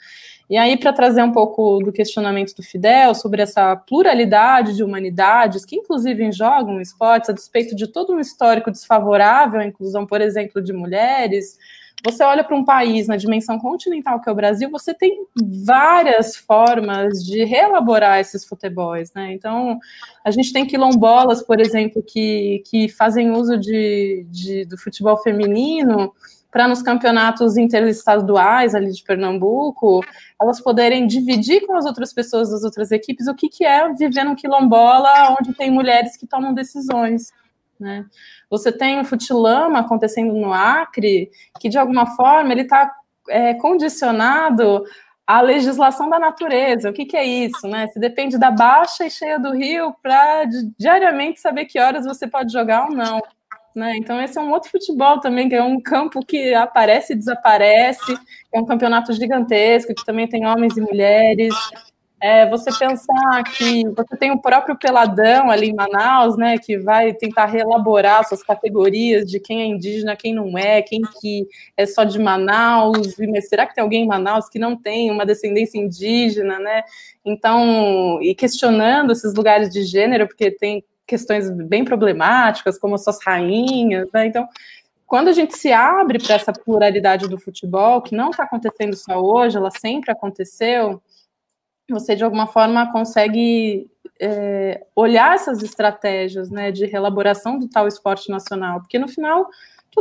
E 0.51 0.57
aí, 0.59 0.77
para 0.77 0.93
trazer 0.93 1.23
um 1.23 1.33
pouco 1.33 1.79
do 1.79 1.93
questionamento 1.93 2.55
do 2.55 2.63
Fidel 2.63 3.15
sobre 3.15 3.41
essa 3.41 3.75
pluralidade 3.75 4.77
de 4.77 4.85
humanidades, 4.85 5.65
que 5.65 5.77
inclusive 5.77 6.31
jogam 6.31 6.79
esportes, 6.79 7.31
a 7.31 7.33
despeito 7.33 7.75
de 7.75 7.89
todo 7.89 8.13
um 8.13 8.21
histórico 8.21 8.71
desfavorável 8.71 9.61
à 9.61 9.65
inclusão, 9.65 10.07
por 10.07 10.21
exemplo, 10.21 10.61
de 10.61 10.75
mulheres. 10.75 11.59
Você 12.05 12.23
olha 12.23 12.45
para 12.45 12.55
um 12.55 12.65
país 12.65 13.09
na 13.09 13.17
dimensão 13.17 13.59
continental 13.59 14.21
que 14.21 14.29
é 14.29 14.33
o 14.33 14.37
Brasil, 14.37 14.71
você 14.71 14.95
tem 14.95 15.27
várias 15.65 16.37
formas 16.37 17.25
de 17.25 17.43
reelaborar 17.45 18.21
esses 18.21 18.45
futebols, 18.45 19.13
né? 19.15 19.33
Então, 19.33 19.79
a 20.25 20.31
gente 20.31 20.53
tem 20.53 20.67
quilombolas, 20.67 21.43
por 21.43 21.61
exemplo, 21.61 22.03
que, 22.03 22.63
que 22.67 22.89
fazem 22.89 23.31
uso 23.31 23.59
de, 23.59 24.27
de 24.31 24.65
do 24.67 24.79
futebol 24.79 25.17
feminino 25.17 26.13
para 26.57 26.69
nos 26.69 26.81
campeonatos 26.81 27.57
interestaduais 27.57 28.75
ali 28.75 28.91
de 28.91 29.03
Pernambuco, 29.03 30.01
elas 30.41 30.59
poderem 30.59 31.07
dividir 31.07 31.67
com 31.67 31.77
as 31.77 31.85
outras 31.85 32.15
pessoas 32.15 32.51
das 32.51 32.65
outras 32.65 32.91
equipes 32.91 33.27
o 33.27 33.35
que, 33.35 33.49
que 33.49 33.65
é 33.65 33.93
viver 33.93 34.25
num 34.25 34.35
quilombola 34.35 35.37
onde 35.39 35.53
tem 35.55 35.71
mulheres 35.71 36.17
que 36.17 36.27
tomam 36.27 36.55
decisões. 36.55 37.31
Né? 37.79 38.05
Você 38.51 38.73
tem 38.73 39.01
o 39.01 39.05
futilama 39.05 39.81
acontecendo 39.81 40.33
no 40.35 40.53
Acre, 40.53 41.31
que 41.61 41.69
de 41.69 41.79
alguma 41.79 42.07
forma 42.17 42.53
ele 42.53 42.63
está 42.63 42.91
é, 43.29 43.55
condicionado 43.55 44.85
à 45.27 45.41
legislação 45.41 46.09
da 46.09 46.19
natureza. 46.19 46.91
O 46.91 46.93
que, 46.93 47.05
que 47.05 47.17
é 47.17 47.25
isso? 47.25 47.67
Né? 47.67 47.89
Se 47.89 47.99
depende 47.99 48.39
da 48.39 48.51
baixa 48.51 49.05
e 49.05 49.11
cheia 49.11 49.39
do 49.39 49.53
rio 49.53 49.95
para 50.03 50.45
diariamente 50.79 51.41
saber 51.41 51.67
que 51.67 51.81
horas 51.81 52.05
você 52.05 52.27
pode 52.27 52.53
jogar 52.53 52.89
ou 52.89 52.95
não. 52.95 53.21
Né? 53.75 53.95
Então, 53.99 54.19
esse 54.23 54.39
é 54.39 54.41
um 54.41 54.51
outro 54.51 54.71
futebol 54.71 55.21
também, 55.21 55.51
que 55.51 55.55
é 55.55 55.63
um 55.63 55.79
campo 55.79 56.25
que 56.25 56.55
aparece 56.55 57.13
e 57.13 57.17
desaparece, 57.17 58.17
é 58.51 58.59
um 58.59 58.65
campeonato 58.65 59.13
gigantesco, 59.13 59.95
que 59.95 60.05
também 60.05 60.27
tem 60.27 60.47
homens 60.47 60.79
e 60.79 60.81
mulheres, 60.81 61.55
é 62.21 62.49
você 62.49 62.71
pensar 62.79 63.45
que 63.57 63.85
você 63.89 64.17
tem 64.17 64.31
o 64.31 64.41
próprio 64.41 64.77
Peladão 64.77 65.51
ali 65.51 65.69
em 65.69 65.75
Manaus, 65.75 66.37
né, 66.37 66.57
que 66.59 66.79
vai 66.79 67.13
tentar 67.13 67.47
reelaborar 67.47 68.27
suas 68.27 68.43
categorias 68.43 69.31
de 69.31 69.39
quem 69.39 69.61
é 69.61 69.67
indígena, 69.67 70.17
quem 70.17 70.35
não 70.35 70.57
é, 70.57 70.81
quem 70.81 71.03
que 71.21 71.47
é 71.77 71.85
só 71.85 72.05
de 72.05 72.19
Manaus, 72.19 73.17
mas 73.19 73.49
será 73.49 73.67
que 73.67 73.75
tem 73.75 73.83
alguém 73.83 74.05
em 74.05 74.09
Manaus 74.09 74.49
que 74.49 74.59
não 74.59 74.77
tem 74.77 75.11
uma 75.11 75.27
descendência 75.27 75.79
indígena, 75.79 76.59
né? 76.59 76.83
Então, 77.25 78.19
e 78.23 78.35
questionando 78.35 79.13
esses 79.13 79.35
lugares 79.35 79.69
de 79.69 79.83
gênero, 79.83 80.27
porque 80.27 80.51
tem 80.51 80.83
questões 81.07 81.51
bem 81.51 81.85
problemáticas, 81.85 82.79
como 82.79 82.95
as 82.95 83.05
suas 83.05 83.19
rainhas, 83.23 84.09
né? 84.13 84.27
Então, 84.27 84.49
quando 85.07 85.29
a 85.29 85.33
gente 85.33 85.57
se 85.57 85.73
abre 85.73 86.19
para 86.19 86.35
essa 86.35 86.53
pluralidade 86.53 87.29
do 87.29 87.39
futebol, 87.39 88.03
que 88.03 88.17
não 88.17 88.31
está 88.31 88.43
acontecendo 88.43 88.97
só 88.97 89.21
hoje, 89.21 89.57
ela 89.57 89.71
sempre 89.71 90.11
aconteceu, 90.11 91.01
você 91.93 92.15
de 92.15 92.25
alguma 92.25 92.47
forma 92.47 92.91
consegue 92.93 93.91
é, 94.21 94.85
olhar 94.95 95.35
essas 95.35 95.63
estratégias 95.63 96.51
né, 96.51 96.71
de 96.71 96.87
reelaboração 96.87 97.59
do 97.59 97.69
tal 97.69 97.87
esporte 97.87 98.31
nacional, 98.31 98.81
porque 98.81 98.99
no 98.99 99.09
final 99.09 99.43
o 99.43 99.49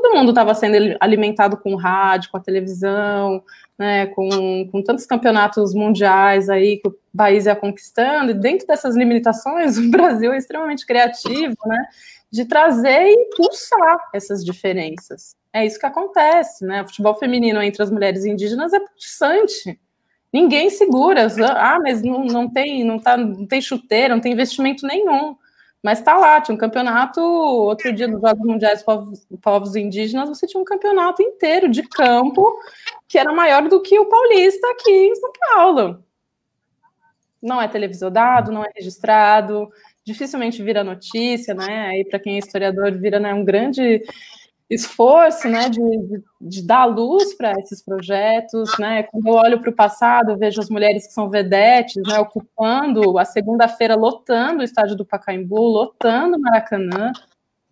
todo 0.02 0.14
mundo 0.14 0.30
estava 0.30 0.54
sendo 0.54 0.98
alimentado 1.00 1.56
com 1.56 1.76
rádio, 1.76 2.30
com 2.30 2.38
a 2.38 2.42
televisão, 2.42 3.42
né, 3.80 4.08
com, 4.08 4.68
com 4.70 4.84
tantos 4.84 5.06
campeonatos 5.06 5.74
mundiais 5.74 6.50
aí 6.50 6.78
que 6.78 6.90
o 6.90 6.96
país 7.16 7.46
ia 7.46 7.56
conquistando, 7.56 8.32
e 8.32 8.34
dentro 8.34 8.68
dessas 8.68 8.96
limitações, 8.96 9.78
o 9.80 9.90
Brasil 9.90 10.34
é 10.34 10.38
extremamente 10.38 10.86
criativo, 10.86 11.56
né, 11.66 11.88
de 12.30 12.46
trazer 12.46 13.08
e 13.08 13.30
pulsar 13.36 14.10
essas 14.14 14.44
diferenças. 14.44 15.36
É 15.54 15.66
isso 15.66 15.80
que 15.80 15.86
acontece, 15.86 16.66
né? 16.66 16.82
O 16.82 16.86
futebol 16.86 17.16
feminino 17.16 17.62
entre 17.62 17.82
as 17.82 17.90
mulheres 17.90 18.26
indígenas 18.26 18.74
é 18.74 18.80
pulsante. 18.82 19.80
Ninguém 20.36 20.70
segura. 20.70 21.28
Ah, 21.56 21.80
mas 21.82 22.02
não, 22.02 22.26
não 22.26 22.50
tem, 22.50 22.84
não 22.84 23.00
tá, 23.00 23.16
não 23.16 23.46
tem 23.46 23.62
chuteira, 23.62 24.14
não 24.14 24.22
tem 24.22 24.34
investimento 24.34 24.86
nenhum. 24.86 25.34
Mas 25.82 26.02
tá 26.02 26.18
lá, 26.18 26.42
tinha 26.42 26.54
um 26.54 26.58
campeonato, 26.58 27.22
outro 27.22 27.94
dia 27.94 28.06
nos 28.06 28.20
Jogos 28.20 28.46
Mundiais 28.46 28.84
povos, 28.84 29.26
povos 29.42 29.78
Indígenas, 29.78 30.28
você 30.28 30.46
tinha 30.46 30.60
um 30.60 30.66
campeonato 30.66 31.22
inteiro 31.22 31.70
de 31.70 31.84
campo 31.84 32.54
que 33.08 33.18
era 33.18 33.32
maior 33.32 33.70
do 33.70 33.82
que 33.82 33.98
o 33.98 34.08
paulista 34.08 34.68
aqui 34.72 34.92
em 34.92 35.16
São 35.16 35.32
Paulo. 35.40 36.04
Não 37.42 37.62
é 37.62 37.70
televisodado, 37.70 38.52
não 38.52 38.66
é 38.66 38.70
registrado, 38.76 39.70
dificilmente 40.04 40.62
vira 40.62 40.84
notícia, 40.84 41.54
né? 41.54 41.88
Aí, 41.88 42.04
para 42.04 42.20
quem 42.20 42.36
é 42.36 42.40
historiador, 42.40 42.92
vira 42.92 43.22
né, 43.22 43.34
um 43.34 43.46
grande 43.46 44.04
esforço 44.70 45.48
né, 45.48 45.70
de, 45.70 45.80
de, 45.80 46.24
de 46.42 46.66
dar 46.66 46.86
luz 46.86 47.34
para 47.36 47.54
esses 47.60 47.84
projetos. 47.84 48.72
Né? 48.80 49.04
Quando 49.04 49.28
eu 49.28 49.34
olho 49.34 49.60
para 49.60 49.70
o 49.70 49.76
passado, 49.76 50.32
eu 50.32 50.38
vejo 50.38 50.60
as 50.60 50.70
mulheres 50.70 51.08
que 51.08 51.14
são 51.14 51.30
vedetes 51.30 52.02
né, 52.08 52.20
ocupando 52.20 53.18
a 53.18 53.26
segunda-feira, 53.26 53.96
lotando 53.96 54.62
o 54.62 54.64
estádio 54.64 54.96
do 54.96 55.06
Pacaembu, 55.06 55.60
lotando 55.60 56.38
o 56.38 56.42
Maracanã. 56.42 57.12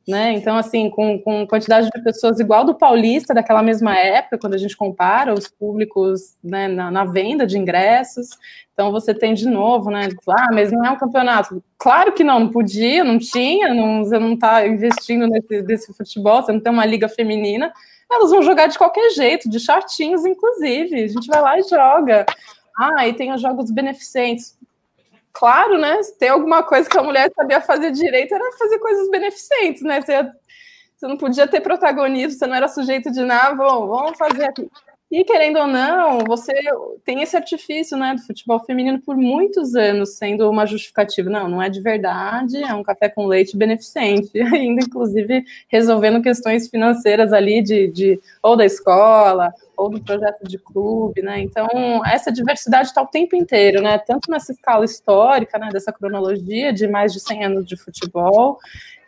Né? 0.05 0.33
Então, 0.33 0.57
assim, 0.57 0.89
com, 0.89 1.17
com 1.17 1.47
quantidade 1.47 1.89
de 1.89 2.03
pessoas 2.03 2.37
igual 2.37 2.65
do 2.65 2.75
Paulista, 2.75 3.33
daquela 3.33 3.63
mesma 3.63 3.97
época, 3.97 4.37
quando 4.37 4.53
a 4.53 4.57
gente 4.57 4.75
compara 4.75 5.33
os 5.33 5.47
públicos 5.47 6.35
né, 6.43 6.67
na, 6.67 6.91
na, 6.91 7.05
venda 7.05 7.47
de 7.47 7.57
ingressos. 7.57 8.31
Então, 8.73 8.91
você 8.91 9.13
tem 9.13 9.33
de 9.33 9.47
novo, 9.47 9.89
né? 9.89 10.09
Ah, 10.29 10.49
mas 10.53 10.73
não 10.73 10.83
é 10.83 10.91
um 10.91 10.97
campeonato. 10.97 11.63
Claro 11.77 12.11
que 12.11 12.23
não, 12.23 12.41
não 12.41 12.49
podia, 12.49 13.01
não 13.01 13.17
tinha, 13.17 13.73
não, 13.73 14.03
você 14.03 14.19
não 14.19 14.33
está 14.33 14.67
investindo 14.67 15.25
nesse, 15.25 15.61
nesse 15.61 15.93
futebol, 15.93 16.41
você 16.41 16.51
não 16.51 16.59
tem 16.59 16.73
uma 16.73 16.85
liga 16.85 17.07
feminina. 17.07 17.71
Elas 18.11 18.29
vão 18.29 18.43
jogar 18.43 18.67
de 18.67 18.77
qualquer 18.77 19.09
jeito, 19.11 19.49
de 19.49 19.57
shortinhos, 19.57 20.25
inclusive. 20.25 21.01
A 21.01 21.07
gente 21.07 21.27
vai 21.27 21.41
lá 21.41 21.57
e 21.57 21.63
joga. 21.63 22.25
Ah, 22.77 23.07
e 23.07 23.13
tem 23.13 23.31
os 23.31 23.41
jogos 23.41 23.71
beneficentes 23.71 24.57
claro, 25.33 25.77
né? 25.77 26.01
Se 26.03 26.17
tem 26.17 26.29
alguma 26.29 26.63
coisa 26.63 26.89
que 26.89 26.97
a 26.97 27.03
mulher 27.03 27.31
sabia 27.35 27.59
fazer 27.61 27.91
direito, 27.91 28.33
era 28.33 28.51
fazer 28.57 28.79
coisas 28.79 29.09
beneficentes, 29.09 29.81
né? 29.81 30.01
Você, 30.01 30.23
você 30.95 31.07
não 31.07 31.17
podia 31.17 31.47
ter 31.47 31.61
protagonismo, 31.61 32.37
você 32.39 32.47
não 32.47 32.55
era 32.55 32.67
sujeito 32.67 33.11
de 33.11 33.21
nada, 33.21 33.55
bom, 33.55 33.87
vamos 33.87 34.17
fazer 34.17 34.45
aqui. 34.45 34.69
E 35.13 35.23
querendo 35.23 35.59
ou 35.59 35.67
não, 35.67 36.21
você 36.25 36.51
tem 37.05 37.21
esse 37.21 37.37
artifício 37.37 37.95
né, 37.95 38.15
do 38.15 38.23
futebol 38.23 38.59
feminino 38.61 38.99
por 38.99 39.15
muitos 39.15 39.75
anos 39.75 40.17
sendo 40.17 40.49
uma 40.49 40.65
justificativa. 40.65 41.29
Não, 41.29 41.47
não 41.47 41.61
é 41.61 41.69
de 41.69 41.79
verdade, 41.81 42.57
é 42.57 42.73
um 42.73 42.81
café 42.81 43.07
com 43.07 43.27
leite 43.27 43.55
beneficente, 43.55 44.31
ainda 44.41 44.81
inclusive 44.81 45.45
resolvendo 45.67 46.19
questões 46.19 46.67
financeiras 46.67 47.31
ali 47.31 47.61
de, 47.61 47.89
de 47.89 48.19
ou 48.41 48.57
da 48.57 48.65
escola, 48.65 49.53
ou 49.77 49.87
do 49.87 50.01
projeto 50.01 50.47
de 50.47 50.57
clube, 50.57 51.21
né? 51.21 51.41
Então, 51.41 51.67
essa 52.07 52.31
diversidade 52.31 52.87
está 52.87 53.03
o 53.03 53.07
tempo 53.07 53.35
inteiro, 53.35 53.83
né? 53.83 53.99
Tanto 53.99 54.31
nessa 54.31 54.51
escala 54.51 54.83
histórica, 54.83 55.59
né, 55.59 55.69
dessa 55.71 55.93
cronologia 55.93 56.73
de 56.73 56.87
mais 56.87 57.13
de 57.13 57.19
100 57.19 57.45
anos 57.45 57.65
de 57.67 57.77
futebol, 57.77 58.57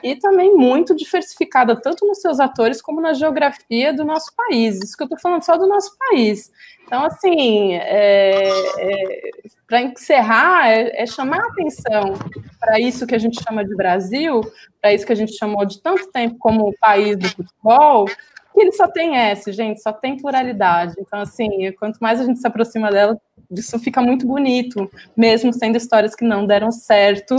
e 0.06 0.16
também 0.16 0.54
muito 0.54 0.96
diversificada, 0.96 1.76
tanto 1.76 2.06
nos 2.06 2.22
seus 2.22 2.40
atores 2.40 2.80
como 2.80 3.02
na 3.02 3.12
geografia 3.14 3.92
do 3.92 4.06
nosso 4.06 4.32
país. 4.36 4.78
Isso 4.78 4.96
que 4.96 5.02
eu 5.02 5.06
estou 5.06 5.20
falando 5.20 5.42
só 5.42 5.58
do 5.58 5.66
nosso 5.66 5.98
país. 5.98 6.52
Então, 6.86 7.04
assim, 7.04 7.74
é, 7.74 8.48
é, 8.78 9.32
para 9.68 9.82
encerrar, 9.82 10.70
é, 10.70 11.02
é, 11.02 11.08
chamar 11.08 11.40
a 11.40 11.48
atenção 11.48 12.14
para 12.60 12.80
isso 12.80 13.08
que 13.08 13.16
a 13.16 13.18
gente 13.18 13.42
chama 13.42 13.66
de 13.66 13.76
Brasil, 13.76 14.42
para 14.80 14.94
isso 14.94 15.08
que 15.08 15.12
a 15.12 15.16
gente 15.16 15.34
chamou 15.34 15.66
de 15.66 15.82
tanto 15.82 16.12
tempo 16.12 16.36
como 16.38 16.70
o 16.70 16.78
país 16.80 17.18
do 17.18 17.28
futebol, 17.28 18.06
que 18.06 18.62
ele 18.62 18.74
só 18.74 18.88
tem 18.88 19.18
S, 19.18 19.52
gente, 19.52 19.82
só 19.82 19.92
tem 19.92 20.18
pluralidade. 20.18 20.94
Então, 21.00 21.22
assim, 21.22 21.72
quanto 21.80 21.98
mais 21.98 22.22
a 22.22 22.26
gente 22.26 22.40
se 22.40 22.46
aproxima 22.46 22.92
dela, 22.92 23.20
isso 23.50 23.80
fica 23.80 24.04
muito 24.04 24.28
bonito, 24.28 24.88
mesmo 25.18 25.52
sendo 25.52 25.78
histórias 25.78 26.14
que 26.14 26.24
não 26.24 26.46
deram 26.46 26.72
certo, 26.72 27.36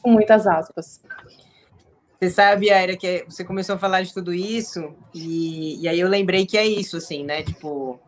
com 0.00 0.12
muitas 0.12 0.46
aspas. 0.46 1.02
Você 2.18 2.30
sabe, 2.30 2.68
Aira, 2.70 2.96
que 2.96 3.24
você 3.28 3.44
começou 3.44 3.76
a 3.76 3.78
falar 3.78 4.02
de 4.02 4.12
tudo 4.12 4.34
isso, 4.34 4.92
e, 5.14 5.80
e 5.80 5.88
aí 5.88 6.00
eu 6.00 6.08
lembrei 6.08 6.44
que 6.44 6.58
é 6.58 6.66
isso, 6.66 6.96
assim, 6.96 7.22
né? 7.22 7.44
Tipo, 7.44 8.00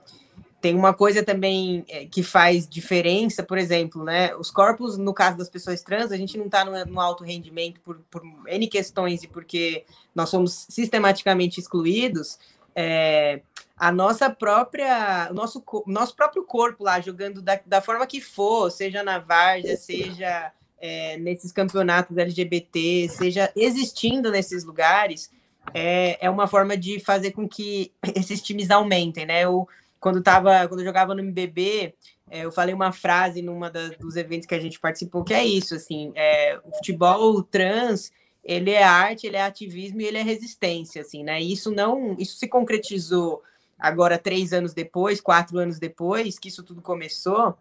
tem 0.61 0.75
uma 0.75 0.93
coisa 0.93 1.25
também 1.25 1.85
é, 1.89 2.07
que 2.07 2.23
faz 2.23 2.69
diferença, 2.69 3.43
por 3.45 3.57
exemplo, 3.57 4.03
né? 4.03 4.35
Os 4.35 4.51
corpos, 4.51 4.99
no 4.99 5.15
caso 5.15 5.39
das 5.39 5.49
pessoas 5.49 5.83
trans, 5.83 6.11
a 6.11 6.17
gente 6.17 6.37
não 6.37 6.47
está 6.47 6.65
no, 6.65 6.85
no, 6.87 7.01
alto 7.01 7.23
rendimento 7.23 7.81
por, 7.83 8.01
por 8.11 8.23
N 8.49 8.67
questões 8.67 9.23
e 9.23 9.29
porque 9.29 9.85
nós 10.13 10.29
somos 10.29 10.67
sistematicamente 10.69 11.61
excluídos. 11.61 12.37
É, 12.75 13.41
a 13.77 13.93
nossa 13.93 14.29
própria, 14.29 15.29
o 15.31 15.35
nosso, 15.35 15.65
nosso 15.87 16.17
próprio 16.17 16.45
corpo 16.45 16.83
lá, 16.83 17.01
jogando 17.01 17.41
da, 17.41 17.61
da 17.65 17.81
forma 17.81 18.07
que 18.09 18.21
for, 18.21 18.71
seja 18.71 19.05
na 19.05 19.21
várzea, 19.21 19.77
seja 19.77 20.53
é, 20.81 21.17
nesses 21.19 21.53
campeonatos 21.53 22.17
LGBT, 22.17 23.09
seja 23.09 23.53
existindo 23.55 24.31
nesses 24.31 24.65
lugares, 24.65 25.31
é, 25.75 26.25
é 26.25 26.31
uma 26.31 26.47
forma 26.47 26.77
de 26.77 26.99
fazer 26.99 27.33
com 27.33 27.49
que 27.49 27.93
esses 28.17 28.41
times 28.41 28.71
aumentem, 28.71 29.27
né? 29.27 29.45
Eu, 29.45 29.69
quando 29.99 30.23
tava, 30.23 30.67
quando 30.67 30.81
eu 30.81 30.87
jogava 30.87 31.15
no 31.15 31.21
MBB, 31.21 31.95
é, 32.31 32.45
eu 32.45 32.53
falei 32.53 32.75
uma 32.75 32.93
frase 32.93 33.43
numa 33.43 33.71
das, 33.71 33.97
dos 33.99 34.17
eventos 34.17 34.47
que 34.47 34.55
a 34.55 34.61
gente 34.61 34.81
participou 34.81 35.23
que 35.23 35.35
é 35.35 35.45
isso, 35.45 35.75
assim, 35.75 36.13
é, 36.15 36.59
o 36.65 36.73
futebol 36.77 37.43
trans 37.43 38.11
ele 38.43 38.71
é 38.71 38.83
arte, 38.83 39.27
ele 39.27 39.37
é 39.37 39.43
ativismo 39.43 40.01
e 40.01 40.07
ele 40.07 40.17
é 40.17 40.23
resistência, 40.23 41.03
assim, 41.03 41.23
né? 41.23 41.43
E 41.43 41.53
isso 41.53 41.71
não, 41.71 42.17
isso 42.19 42.37
se 42.37 42.49
concretizou 42.49 43.43
agora 43.79 44.19
três 44.19 44.53
anos 44.53 44.73
depois, 44.73 45.21
quatro 45.21 45.59
anos 45.59 45.79
depois 45.79 46.39
que 46.39 46.49
isso 46.49 46.63
tudo 46.63 46.81
começou, 46.81 47.57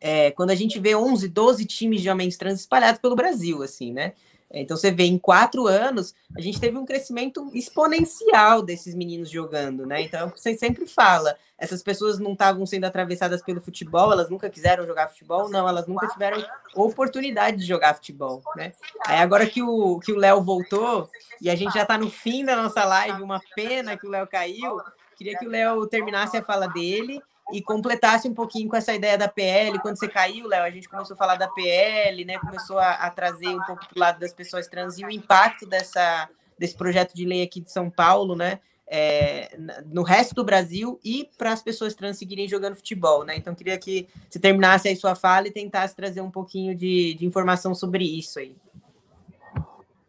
é, 0.00 0.30
quando 0.30 0.50
a 0.50 0.54
gente 0.54 0.78
vê 0.78 0.94
11, 0.94 1.28
12 1.28 1.64
times 1.66 2.00
de 2.00 2.08
homens 2.08 2.36
trans 2.36 2.60
espalhados 2.60 3.00
pelo 3.00 3.14
Brasil, 3.14 3.62
assim, 3.62 3.92
né? 3.92 4.14
Então 4.52 4.76
você 4.76 4.90
vê 4.90 5.04
em 5.04 5.16
quatro 5.16 5.68
anos 5.68 6.12
a 6.36 6.40
gente 6.40 6.60
teve 6.60 6.76
um 6.76 6.84
crescimento 6.84 7.48
exponencial 7.54 8.62
desses 8.62 8.96
meninos 8.96 9.30
jogando, 9.30 9.86
né? 9.86 10.02
Então 10.02 10.26
é 10.26 10.30
você 10.30 10.56
sempre 10.58 10.86
fala, 10.86 11.36
essas 11.56 11.82
pessoas 11.82 12.18
não 12.18 12.32
estavam 12.32 12.66
sendo 12.66 12.84
atravessadas 12.84 13.42
pelo 13.42 13.60
futebol, 13.60 14.10
elas 14.10 14.28
nunca 14.28 14.50
quiseram 14.50 14.84
jogar 14.86 15.08
futebol, 15.08 15.48
não, 15.48 15.68
elas 15.68 15.86
nunca 15.86 16.08
tiveram 16.08 16.44
oportunidade 16.74 17.58
de 17.58 17.64
jogar 17.64 17.94
futebol, 17.94 18.42
né? 18.56 18.72
Aí 19.06 19.18
agora 19.18 19.46
que 19.46 19.62
o 19.62 20.00
que 20.00 20.12
o 20.12 20.16
Léo 20.16 20.42
voltou 20.42 21.08
e 21.40 21.48
a 21.48 21.54
gente 21.54 21.74
já 21.74 21.82
está 21.82 21.96
no 21.96 22.10
fim 22.10 22.44
da 22.44 22.56
nossa 22.56 22.84
live, 22.84 23.22
uma 23.22 23.40
pena 23.54 23.96
que 23.96 24.06
o 24.06 24.10
Léo 24.10 24.26
caiu. 24.26 24.80
Queria 25.16 25.38
que 25.38 25.46
o 25.46 25.50
Léo 25.50 25.86
terminasse 25.86 26.36
a 26.36 26.42
fala 26.42 26.66
dele 26.66 27.22
e 27.52 27.62
completasse 27.62 28.28
um 28.28 28.34
pouquinho 28.34 28.68
com 28.68 28.76
essa 28.76 28.94
ideia 28.94 29.16
da 29.16 29.28
PL. 29.28 29.78
Quando 29.80 29.98
você 29.98 30.08
caiu, 30.08 30.46
Léo, 30.46 30.64
a 30.64 30.70
gente 30.70 30.88
começou 30.88 31.14
a 31.14 31.16
falar 31.16 31.36
da 31.36 31.48
PL, 31.48 32.24
né? 32.24 32.38
Começou 32.38 32.78
a, 32.78 32.92
a 32.92 33.10
trazer 33.10 33.48
um 33.48 33.62
pouco 33.62 33.86
para 33.86 33.96
o 33.96 34.00
lado 34.00 34.20
das 34.20 34.32
pessoas 34.32 34.66
trans 34.66 34.98
e 34.98 35.04
o 35.04 35.10
impacto 35.10 35.66
dessa, 35.66 36.28
desse 36.58 36.74
projeto 36.74 37.14
de 37.14 37.24
lei 37.24 37.42
aqui 37.42 37.60
de 37.60 37.70
São 37.70 37.90
Paulo, 37.90 38.34
né? 38.34 38.60
É, 38.92 39.56
no 39.86 40.02
resto 40.02 40.34
do 40.34 40.42
Brasil 40.42 40.98
e 41.04 41.28
para 41.38 41.52
as 41.52 41.62
pessoas 41.62 41.94
trans 41.94 42.18
seguirem 42.18 42.48
jogando 42.48 42.74
futebol, 42.74 43.24
né? 43.24 43.36
Então, 43.36 43.54
queria 43.54 43.78
que 43.78 44.08
você 44.28 44.38
terminasse 44.38 44.88
aí 44.88 44.96
sua 44.96 45.14
fala 45.14 45.46
e 45.46 45.52
tentasse 45.52 45.94
trazer 45.94 46.20
um 46.20 46.30
pouquinho 46.30 46.74
de, 46.74 47.14
de 47.14 47.24
informação 47.24 47.74
sobre 47.74 48.04
isso 48.04 48.40
aí. 48.40 48.56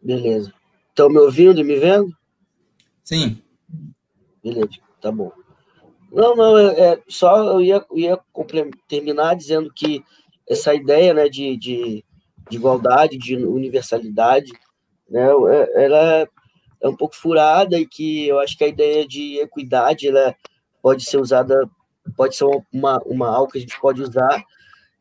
Beleza. 0.02 0.52
Estão 0.88 1.08
me 1.08 1.18
ouvindo 1.18 1.60
e 1.60 1.64
me 1.64 1.76
vendo? 1.76 2.14
Sim. 3.04 3.42
Beleza, 4.42 4.78
tá 5.00 5.12
bom. 5.12 5.32
Não, 6.12 6.36
não, 6.36 6.58
é, 6.58 6.92
é 6.92 7.02
só 7.08 7.52
eu 7.52 7.62
ia, 7.62 7.84
ia 7.94 8.18
terminar 8.86 9.34
dizendo 9.34 9.72
que 9.74 10.04
essa 10.48 10.74
ideia 10.74 11.14
né, 11.14 11.28
de, 11.28 11.56
de, 11.56 12.04
de 12.50 12.56
igualdade, 12.56 13.16
de 13.16 13.34
universalidade, 13.34 14.52
né, 15.08 15.26
é, 15.50 15.84
ela 15.84 16.28
é 16.82 16.88
um 16.88 16.96
pouco 16.96 17.16
furada 17.16 17.78
e 17.78 17.86
que 17.86 18.28
eu 18.28 18.38
acho 18.38 18.58
que 18.58 18.64
a 18.64 18.68
ideia 18.68 19.06
de 19.06 19.38
equidade 19.38 20.08
ela 20.08 20.34
pode 20.82 21.04
ser 21.04 21.16
usada, 21.16 21.68
pode 22.16 22.36
ser 22.36 22.44
uma, 22.72 23.00
uma 23.06 23.28
algo 23.28 23.50
que 23.50 23.58
a 23.58 23.60
gente 23.60 23.80
pode 23.80 24.02
usar. 24.02 24.44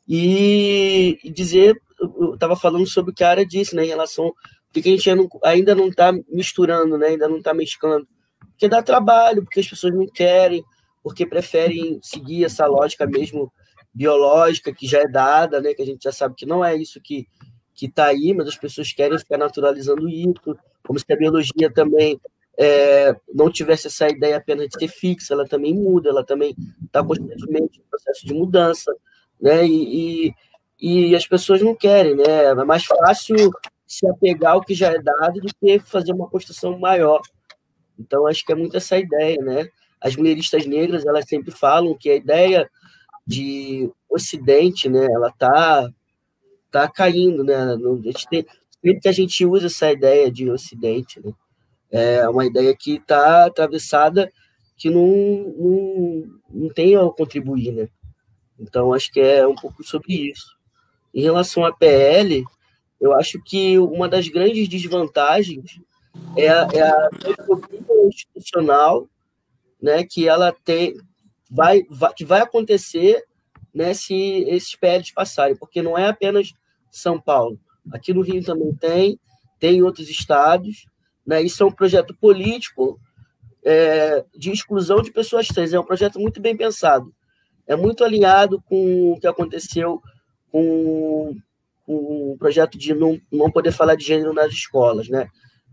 E, 0.08 1.18
dizer, 1.34 1.82
eu 2.00 2.36
estava 2.36 2.56
falando 2.56 2.88
sobre 2.88 3.12
o 3.12 3.14
que 3.14 3.24
a 3.24 3.30
área 3.30 3.46
disse, 3.46 3.76
né, 3.76 3.84
em 3.84 3.90
relação 3.90 4.34
porque 4.74 4.88
a 4.88 4.92
gente 4.94 5.10
ainda 5.44 5.76
não 5.76 5.90
está 5.90 6.14
misturando, 6.30 6.98
né, 6.98 7.08
ainda 7.08 7.28
não 7.28 7.38
está 7.38 7.54
mesclando, 7.54 8.08
porque 8.52 8.70
dá 8.70 8.82
trabalho, 8.82 9.44
porque 9.44 9.60
as 9.60 9.68
pessoas 9.68 9.94
não 9.94 10.08
querem, 10.08 10.64
porque 11.04 11.26
preferem 11.26 12.00
seguir 12.02 12.46
essa 12.46 12.66
lógica 12.66 13.06
mesmo 13.06 13.52
biológica 13.94 14.74
que 14.74 14.88
já 14.88 15.00
é 15.00 15.08
dada, 15.08 15.60
né? 15.60 15.74
Que 15.74 15.82
a 15.82 15.86
gente 15.86 16.04
já 16.04 16.12
sabe 16.12 16.36
que 16.36 16.46
não 16.46 16.64
é 16.64 16.76
isso 16.76 17.02
que 17.02 17.28
que 17.74 17.88
está 17.88 18.06
aí, 18.06 18.34
mas 18.34 18.48
as 18.48 18.56
pessoas 18.56 18.94
querem 18.94 19.18
ficar 19.18 19.40
naturalizando 19.40 20.08
isso, 20.08 20.56
como 20.84 21.00
se 21.00 21.06
a 21.12 21.16
biologia 21.16 21.72
também 21.74 22.20
é, 22.58 23.16
não 23.34 23.50
tivesse 23.50 23.88
essa 23.88 24.08
ideia 24.08 24.38
apenas 24.38 24.68
de 24.68 24.78
ser 24.78 24.88
fixa, 24.88 25.34
ela 25.34 25.48
também 25.48 25.74
muda, 25.74 26.10
ela 26.10 26.24
também 26.24 26.56
está 26.86 27.04
constantemente 27.04 27.80
em 27.80 27.84
processo 27.90 28.26
de 28.26 28.34
mudança, 28.34 28.94
né? 29.42 29.66
E, 29.66 30.28
e, 30.80 31.10
e, 31.10 31.16
as 31.16 31.26
pessoas 31.26 31.62
não 31.62 31.74
querem, 31.74 32.16
né? 32.16 32.46
É 32.46 32.54
mais 32.54 32.86
fácil 32.86 33.36
se 33.88 34.08
apegar 34.08 34.54
ao 34.54 34.62
que 34.62 34.76
já 34.76 34.90
é 34.90 35.02
dado 35.02 35.40
do 35.40 35.48
que 35.60 35.80
fazer 35.80 36.14
uma 36.14 36.30
construção 36.30 36.78
maior. 36.78 37.22
Então, 37.98 38.28
acho 38.28 38.46
que 38.46 38.52
é 38.52 38.56
muito 38.56 38.78
essa 38.78 38.98
ideia, 38.98 39.38
né? 39.42 39.68
As 40.02 40.16
mulheristas 40.16 40.66
negras, 40.66 41.06
elas 41.06 41.26
sempre 41.28 41.52
falam 41.52 41.96
que 41.98 42.10
a 42.10 42.16
ideia 42.16 42.70
de 43.26 43.90
Ocidente, 44.10 44.90
né? 44.90 45.06
Ela 45.06 45.32
tá, 45.32 45.90
tá 46.72 46.88
caindo, 46.88 47.44
né? 47.44 47.56
Tem, 48.30 48.46
sempre 48.84 49.00
que 49.00 49.08
a 49.08 49.12
gente 49.12 49.46
usa 49.46 49.68
essa 49.68 49.92
ideia 49.92 50.32
de 50.32 50.50
Ocidente, 50.50 51.22
né? 51.24 51.32
É 51.92 52.28
uma 52.28 52.46
ideia 52.46 52.76
que 52.76 52.96
está 52.96 53.46
atravessada, 53.46 54.32
que 54.78 54.90
não, 54.90 55.06
não, 55.58 56.24
não 56.50 56.70
tem 56.70 56.96
a 56.96 57.02
contribuir, 57.10 57.72
né? 57.72 57.90
Então, 58.60 58.94
acho 58.94 59.12
que 59.12 59.20
é 59.20 59.46
um 59.46 59.56
pouco 59.56 59.84
sobre 59.84 60.32
isso. 60.32 60.56
Em 61.14 61.22
relação 61.22 61.66
à 61.66 61.74
PL, 61.74 62.44
eu 63.00 63.14
acho 63.14 63.42
que 63.44 63.78
uma 63.80 64.08
das 64.08 64.28
grandes 64.28 64.68
desvantagens 64.68 65.80
é 66.38 66.50
a, 66.50 66.68
é 66.74 66.82
a 66.82 67.10
institucional 68.08 69.08
né, 69.82 70.04
que 70.04 70.28
ela 70.28 70.54
tem, 70.64 70.96
vai, 71.50 71.84
vai, 71.90 72.14
que 72.14 72.24
vai 72.24 72.42
acontecer 72.42 73.24
né, 73.74 73.94
se 73.94 74.44
esses 74.48 74.76
PLs 74.76 75.14
passarem, 75.14 75.56
porque 75.56 75.82
não 75.82 75.98
é 75.98 76.08
apenas 76.08 76.54
São 76.92 77.20
Paulo. 77.20 77.60
Aqui 77.92 78.14
no 78.14 78.22
Rio 78.22 78.44
também 78.44 78.76
tem, 78.76 79.20
tem 79.60 79.78
em 79.78 79.82
outros 79.82 80.10
estados, 80.10 80.86
né? 81.26 81.42
Isso 81.42 81.64
é 81.64 81.66
um 81.66 81.72
projeto 81.72 82.16
político 82.16 83.00
é, 83.64 84.24
de 84.36 84.52
exclusão 84.52 85.02
de 85.02 85.12
pessoas 85.12 85.48
trans. 85.48 85.74
É 85.74 85.80
um 85.80 85.86
projeto 85.86 86.20
muito 86.20 86.42
bem 86.42 86.56
pensado. 86.56 87.14
É 87.68 87.76
muito 87.76 88.04
alinhado 88.04 88.62
com 88.64 89.14
o 89.14 89.20
que 89.20 89.28
aconteceu 89.28 90.02
com, 90.52 91.36
com 91.86 92.34
o 92.34 92.38
projeto 92.38 92.78
de 92.78 92.94
não, 92.94 93.20
não 93.32 93.52
poder 93.52 93.72
falar 93.72 93.96
de 93.96 94.04
gênero 94.04 94.34
nas 94.34 94.52
escolas, 94.52 95.08
né? 95.08 95.30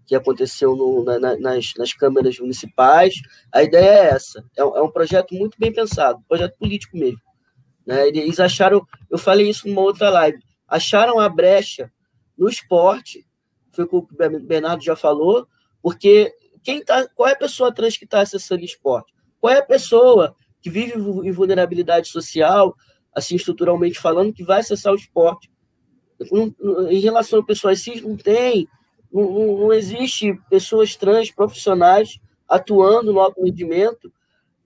Que 0.09 0.17
aconteceu 0.17 0.75
no, 0.75 1.05
na, 1.05 1.37
nas, 1.39 1.75
nas 1.77 1.93
câmaras 1.93 2.37
municipais. 2.41 3.15
A 3.53 3.63
ideia 3.63 3.91
é 3.91 4.07
essa. 4.09 4.45
É, 4.57 4.63
é, 4.63 4.83
um 4.83 4.91
projeto 4.91 5.35
muito 5.37 5.57
bem 5.57 5.73
pensado, 5.73 6.25
projeto 6.27 6.57
político 6.59 6.97
mesmo. 6.97 7.21
Né? 7.87 8.09
Eles 8.09 8.41
acharam, 8.41 8.85
eu 9.09 9.19
falei 9.19 9.49
isso 9.49 9.69
numa 9.69 9.83
outra 9.83 10.11
live, 10.11 10.39
acharam 10.67 11.21
a 11.21 11.29
brecha 11.29 11.93
no 12.37 12.49
esporte 12.49 13.29
foi 13.79 13.85
o 13.85 14.03
que 14.03 14.15
o 14.15 14.41
Bernardo 14.41 14.83
já 14.83 14.97
falou, 14.97 15.47
porque 15.81 16.33
quem 16.65 16.83
tá, 16.83 17.09
qual 17.15 17.29
é 17.29 17.33
a 17.33 17.39
pessoa 17.39 17.73
trans 17.73 17.97
que 17.97 18.05
está 18.05 18.21
acessando 18.21 18.65
esporte? 18.65 19.13
Qual 19.41 19.53
é 19.53 19.59
a 19.59 19.65
pessoa 19.65 20.35
que 20.61 20.69
vive 20.69 20.95
em 20.95 21.31
vulnerabilidade 21.31 22.09
social, 22.09 22.75
assim, 23.15 23.37
estruturalmente 23.37 23.99
falando, 23.99 24.33
que 24.33 24.43
vai 24.43 24.61
acessar 24.61 24.93
o 24.93 24.97
esporte? 24.97 25.49
Em 26.91 26.99
relação 26.99 27.39
a 27.39 27.45
pessoas 27.45 27.81
cis, 27.81 28.03
não 28.03 28.17
tem, 28.17 28.67
não, 29.13 29.59
não 29.59 29.73
existe 29.73 30.35
pessoas 30.51 30.97
trans 30.97 31.31
profissionais 31.31 32.19
atuando 32.49 33.13
no 33.13 33.21
alto 33.21 33.43
rendimento 33.43 34.13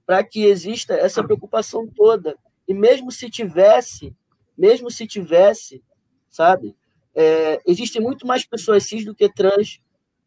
para 0.07 0.23
que 0.23 0.45
exista 0.45 0.95
essa 0.95 1.23
preocupação 1.23 1.87
toda. 1.87 2.37
E 2.67 2.75
mesmo 2.75 3.11
se 3.11 3.31
tivesse, 3.31 4.15
mesmo 4.57 4.91
se 4.91 5.07
tivesse, 5.07 5.83
sabe, 6.31 6.75
é, 7.15 7.61
existem 7.67 8.01
muito 8.01 8.27
mais 8.27 8.45
pessoas 8.45 8.85
cis 8.85 9.05
do 9.05 9.15
que 9.15 9.29
trans, 9.29 9.81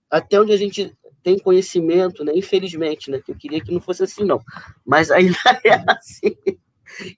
até 0.10 0.40
onde 0.40 0.54
a 0.54 0.58
gente 0.58 0.96
tem 1.24 1.40
conhecimento, 1.40 2.24
né? 2.24 2.32
Infelizmente, 2.36 3.10
né? 3.10 3.20
Que 3.20 3.32
eu 3.32 3.36
queria 3.36 3.60
que 3.60 3.72
não 3.72 3.82
fosse 3.82 4.04
assim, 4.04 4.24
não. 4.24 4.40
Mas 4.86 5.10
ainda 5.10 5.38
é 5.66 5.84
assim. 5.88 6.38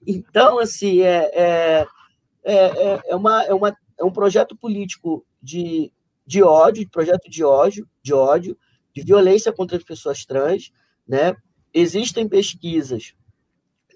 Então, 0.06 0.58
assim, 0.58 1.02
é, 1.02 1.30
é, 1.34 1.86
é, 2.44 3.00
é, 3.08 3.16
uma, 3.16 3.44
é, 3.44 3.52
uma, 3.52 3.76
é 3.98 4.04
um 4.04 4.10
projeto 4.10 4.56
político 4.56 5.24
de, 5.42 5.92
de 6.28 6.42
ódio, 6.42 6.84
de 6.84 6.90
projeto 6.90 7.30
de 7.30 7.42
ódio, 7.42 7.88
de 8.02 8.12
ódio, 8.12 8.56
de 8.94 9.02
violência 9.02 9.52
contra 9.52 9.78
as 9.78 9.82
pessoas 9.82 10.24
trans, 10.26 10.70
né? 11.08 11.34
Existem 11.72 12.28
pesquisas 12.28 13.14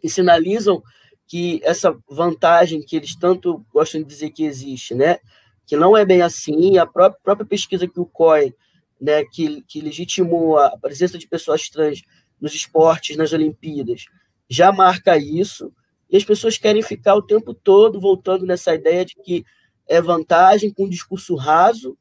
que 0.01 0.09
sinalizam 0.09 0.83
que 1.27 1.61
essa 1.63 1.97
vantagem 2.09 2.83
que 2.83 2.97
eles 2.97 3.15
tanto 3.15 3.65
gostam 3.73 4.01
de 4.01 4.09
dizer 4.09 4.31
que 4.31 4.45
existe, 4.45 4.95
né? 4.95 5.19
que 5.67 5.77
não 5.77 5.97
é 5.97 6.05
bem 6.05 6.23
assim. 6.23 6.77
A 6.79 6.87
própria, 6.87 7.21
própria 7.23 7.47
pesquisa 7.47 7.89
que 7.89 8.01
o 8.01 8.07
COI, 8.07 8.55
né, 9.01 9.25
que, 9.25 9.63
que 9.63 9.81
legitimou 9.81 10.59
a 10.59 10.77
presença 10.79 11.19
de 11.19 11.27
pessoas 11.27 11.69
trans 11.69 12.03
nos 12.41 12.55
esportes, 12.55 13.17
nas 13.17 13.33
Olimpíadas, 13.33 14.05
já 14.49 14.73
marca 14.73 15.17
isso. 15.17 15.73
E 16.11 16.17
as 16.17 16.25
pessoas 16.25 16.59
querem 16.59 16.83
ficar 16.83 17.15
o 17.15 17.23
tempo 17.23 17.55
todo 17.55 18.01
voltando 18.01 18.45
nessa 18.45 18.75
ideia 18.75 19.05
de 19.05 19.15
que 19.17 19.45
é 19.89 20.01
vantagem 20.01 20.71
com 20.71 20.85
um 20.85 20.89
discurso 20.89 21.35
raso, 21.35 21.97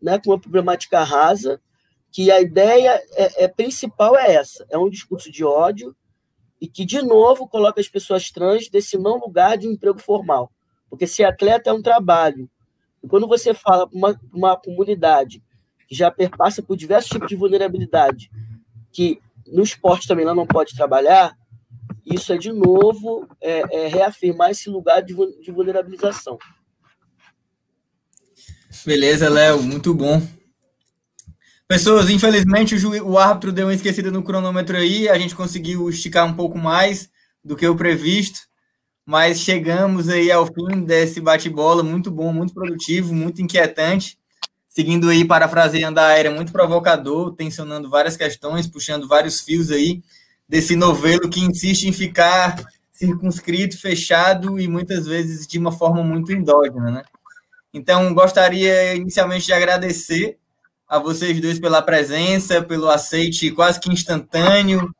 né, 0.00 0.18
com 0.18 0.30
uma 0.30 0.40
problemática 0.40 1.02
rasa, 1.02 1.60
que 2.10 2.30
a 2.30 2.40
ideia 2.40 3.00
é, 3.12 3.44
é, 3.44 3.48
principal 3.48 4.16
é 4.16 4.34
essa, 4.34 4.66
é 4.68 4.76
um 4.76 4.90
discurso 4.90 5.30
de 5.30 5.44
ódio 5.44 5.94
e 6.60 6.66
que, 6.66 6.84
de 6.84 7.00
novo, 7.00 7.48
coloca 7.48 7.80
as 7.80 7.88
pessoas 7.88 8.30
trans 8.30 8.68
desse 8.68 8.98
não 8.98 9.18
lugar 9.18 9.56
de 9.56 9.68
um 9.68 9.72
emprego 9.72 9.98
formal. 9.98 10.50
Porque 10.88 11.06
ser 11.06 11.24
atleta 11.24 11.70
é 11.70 11.72
um 11.72 11.82
trabalho, 11.82 12.50
e 13.02 13.08
quando 13.08 13.26
você 13.26 13.54
fala 13.54 13.88
para 13.88 13.96
uma, 13.96 14.20
uma 14.32 14.56
comunidade 14.56 15.42
que 15.88 15.94
já 15.94 16.10
perpassa 16.10 16.62
por 16.62 16.76
diversos 16.76 17.10
tipos 17.10 17.28
de 17.28 17.36
vulnerabilidade, 17.36 18.30
que 18.92 19.20
no 19.46 19.62
esporte 19.62 20.06
também 20.06 20.24
ela 20.24 20.34
não 20.34 20.46
pode 20.46 20.76
trabalhar, 20.76 21.36
isso 22.04 22.32
é, 22.32 22.38
de 22.38 22.52
novo, 22.52 23.26
é, 23.40 23.84
é 23.84 23.88
reafirmar 23.88 24.50
esse 24.50 24.68
lugar 24.68 25.02
de, 25.02 25.14
de 25.40 25.50
vulnerabilização. 25.50 26.38
Beleza, 28.84 29.28
Léo, 29.28 29.62
muito 29.62 29.94
bom. 29.94 30.26
Pessoas, 31.68 32.10
infelizmente 32.10 32.74
o, 32.74 33.12
o 33.12 33.18
árbitro 33.18 33.52
deu 33.52 33.66
uma 33.66 33.74
esquecida 33.74 34.10
no 34.10 34.22
cronômetro 34.22 34.76
aí, 34.76 35.08
a 35.08 35.18
gente 35.18 35.34
conseguiu 35.34 35.88
esticar 35.88 36.26
um 36.26 36.34
pouco 36.34 36.58
mais 36.58 37.08
do 37.44 37.56
que 37.56 37.66
o 37.66 37.76
previsto 37.76 38.50
mas 39.10 39.40
chegamos 39.40 40.08
aí 40.08 40.30
ao 40.30 40.46
fim 40.46 40.84
desse 40.84 41.20
bate-bola 41.20 41.82
muito 41.82 42.12
bom, 42.12 42.32
muito 42.32 42.54
produtivo, 42.54 43.12
muito 43.12 43.42
inquietante, 43.42 44.16
seguindo 44.68 45.08
aí 45.08 45.24
parafraseando 45.24 45.98
a 45.98 46.12
era 46.12 46.30
muito 46.30 46.52
provocador, 46.52 47.34
tensionando 47.34 47.90
várias 47.90 48.16
questões, 48.16 48.68
puxando 48.68 49.08
vários 49.08 49.40
fios 49.40 49.72
aí 49.72 50.00
desse 50.48 50.76
novelo 50.76 51.28
que 51.28 51.40
insiste 51.40 51.88
em 51.88 51.92
ficar 51.92 52.64
circunscrito, 52.92 53.80
fechado 53.80 54.60
e 54.60 54.68
muitas 54.68 55.06
vezes 55.06 55.44
de 55.44 55.58
uma 55.58 55.72
forma 55.72 56.04
muito 56.04 56.32
endógena, 56.32 56.92
né? 56.92 57.02
Então, 57.72 58.12
gostaria 58.12 58.94
inicialmente 58.94 59.46
de 59.46 59.52
agradecer 59.52 60.38
a 60.88 60.98
vocês 60.98 61.40
dois 61.40 61.60
pela 61.60 61.80
presença, 61.80 62.60
pelo 62.60 62.90
aceite 62.90 63.50
quase 63.52 63.78
que 63.78 63.92
instantâneo 63.92 64.92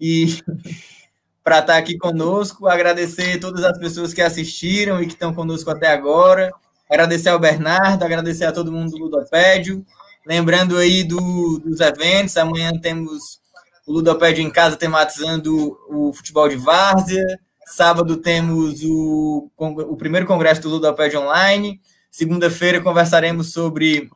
e 0.00 0.42
para 1.44 1.60
estar 1.60 1.74
tá 1.74 1.78
aqui 1.78 1.96
conosco. 1.96 2.66
Agradecer 2.66 3.38
todas 3.38 3.62
as 3.62 3.78
pessoas 3.78 4.12
que 4.12 4.20
assistiram 4.20 5.00
e 5.00 5.06
que 5.06 5.12
estão 5.12 5.32
conosco 5.32 5.70
até 5.70 5.86
agora. 5.86 6.52
Agradecer 6.90 7.28
ao 7.28 7.38
Bernardo, 7.38 8.04
agradecer 8.04 8.44
a 8.44 8.52
todo 8.52 8.72
mundo 8.72 8.90
do 8.90 9.04
Ludopédio. 9.04 9.86
Lembrando 10.26 10.76
aí 10.76 11.04
do, 11.04 11.60
dos 11.60 11.78
eventos, 11.78 12.36
amanhã 12.36 12.72
temos 12.80 13.40
o 13.86 13.92
Ludopédio 13.92 14.42
em 14.42 14.50
casa 14.50 14.76
tematizando 14.76 15.78
o 15.88 16.12
futebol 16.12 16.48
de 16.48 16.56
várzea. 16.56 17.24
Sábado 17.66 18.16
temos 18.16 18.82
o, 18.82 19.48
o 19.56 19.96
primeiro 19.96 20.26
congresso 20.26 20.62
do 20.62 20.70
Ludopédio 20.70 21.20
Online. 21.20 21.80
Segunda-feira 22.16 22.80
conversaremos 22.80 23.52
sobre 23.52 24.08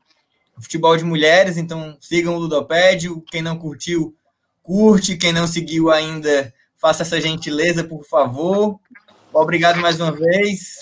futebol 0.58 0.96
de 0.96 1.04
mulheres, 1.04 1.58
então 1.58 1.98
sigam 2.00 2.34
o 2.34 2.38
Ludopédio. 2.38 3.22
Quem 3.30 3.42
não 3.42 3.58
curtiu, 3.58 4.16
curte. 4.62 5.18
Quem 5.18 5.34
não 5.34 5.46
seguiu 5.46 5.90
ainda, 5.90 6.50
Faça 6.78 7.02
essa 7.02 7.20
gentileza, 7.20 7.84
por 7.84 8.02
favor. 8.06 8.80
Obrigado 9.34 9.78
mais 9.80 10.00
uma 10.00 10.10
vez. 10.10 10.78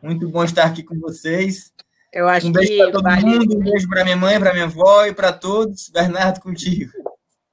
Muito 0.00 0.28
bom 0.28 0.44
estar 0.44 0.62
aqui 0.62 0.84
com 0.84 0.96
vocês. 1.00 1.72
Eu 2.12 2.28
acho 2.28 2.46
um 2.46 2.52
beijo 2.52 2.76
para 2.76 2.92
todo 2.92 3.02
vale... 3.02 3.26
mundo, 3.26 3.56
um 3.56 3.64
beijo 3.64 3.88
para 3.88 4.04
minha 4.04 4.16
mãe, 4.16 4.38
para 4.38 4.52
minha 4.52 4.66
avó 4.66 5.06
e 5.06 5.12
para 5.12 5.32
todos. 5.32 5.88
Bernardo, 5.88 6.40
contigo. 6.40 6.92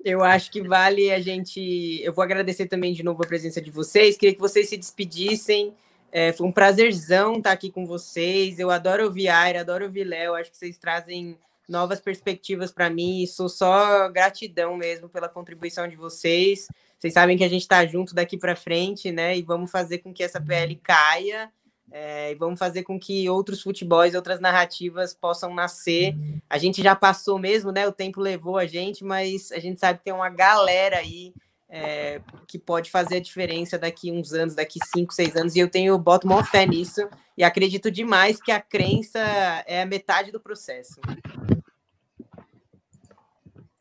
Eu 0.06 0.24
acho 0.24 0.52
que 0.52 0.62
vale 0.62 1.12
a 1.12 1.20
gente. 1.20 2.00
Eu 2.04 2.14
vou 2.14 2.24
agradecer 2.24 2.68
também 2.68 2.94
de 2.94 3.02
novo 3.02 3.24
a 3.24 3.28
presença 3.28 3.60
de 3.60 3.72
vocês. 3.72 4.16
Queria 4.16 4.36
que 4.36 4.40
vocês 4.40 4.70
se 4.70 4.78
despedissem. 4.78 5.74
É, 6.12 6.32
foi 6.32 6.48
um 6.48 6.52
prazerzão 6.52 7.38
estar 7.38 7.52
aqui 7.52 7.72
com 7.72 7.86
vocês. 7.86 8.60
Eu 8.60 8.72
adoro 8.72 9.04
ouvir 9.06 9.28
Aira, 9.28 9.62
adoro 9.62 9.86
ouvir 9.86 10.04
Léo. 10.04 10.36
Acho 10.36 10.52
que 10.52 10.58
vocês 10.58 10.78
trazem 10.78 11.38
novas 11.68 12.00
perspectivas 12.00 12.72
para 12.72 12.90
mim. 12.90 13.26
Sou 13.28 13.50
só 13.50 14.10
gratidão 14.10 14.78
mesmo 14.78 15.10
pela 15.10 15.28
contribuição 15.28 15.88
de 15.88 15.96
vocês. 15.96 16.68
Vocês 16.98 17.14
sabem 17.14 17.38
que 17.38 17.44
a 17.44 17.50
gente 17.50 17.62
está 17.62 17.86
junto 17.86 18.16
daqui 18.16 18.38
para 18.38 18.56
frente, 18.56 19.12
né? 19.12 19.38
E 19.38 19.42
vamos 19.42 19.70
fazer 19.70 20.00
com 20.00 20.14
que 20.14 20.24
essa 20.24 20.42
PL 20.42 20.76
caia 20.78 21.52
é, 21.92 22.32
e 22.32 22.36
vamos 22.36 22.60
fazer 22.60 22.84
com 22.84 23.00
que 23.00 23.30
outros 23.30 23.62
futebols, 23.62 24.14
outras 24.14 24.40
narrativas 24.40 25.14
possam 25.14 25.54
nascer. 25.54 26.16
A 26.50 26.58
gente 26.58 26.82
já 26.82 26.96
passou 26.96 27.40
mesmo, 27.40 27.72
né? 27.72 27.88
O 27.88 27.92
tempo 27.92 28.20
levou 28.20 28.58
a 28.58 28.66
gente, 28.66 29.04
mas 29.04 29.52
a 29.52 29.60
gente 29.60 29.80
sabe 29.80 30.00
que 30.00 30.06
tem 30.06 30.14
uma 30.14 30.30
galera 30.30 30.98
aí 30.98 31.34
é, 31.70 32.22
que 32.48 32.58
pode 32.58 32.90
fazer 32.90 33.18
a 33.18 33.22
diferença 33.22 33.78
daqui 33.78 34.12
uns 34.12 34.34
anos, 34.34 34.56
daqui 34.56 34.80
cinco, 34.94 35.14
seis 35.14 35.36
anos, 35.36 35.56
e 35.56 35.60
eu 35.60 35.70
tenho 35.70 35.98
boto 35.98 36.28
maior 36.28 36.46
fé 36.46 36.66
nisso 36.66 37.08
e 37.38 37.44
acredito 37.44 37.92
demais 37.92 38.42
que 38.42 38.52
a 38.52 38.62
crença 38.62 39.20
é 39.66 39.82
a 39.82 39.86
metade 39.86 40.32
do 40.32 40.40
processo. 40.40 41.00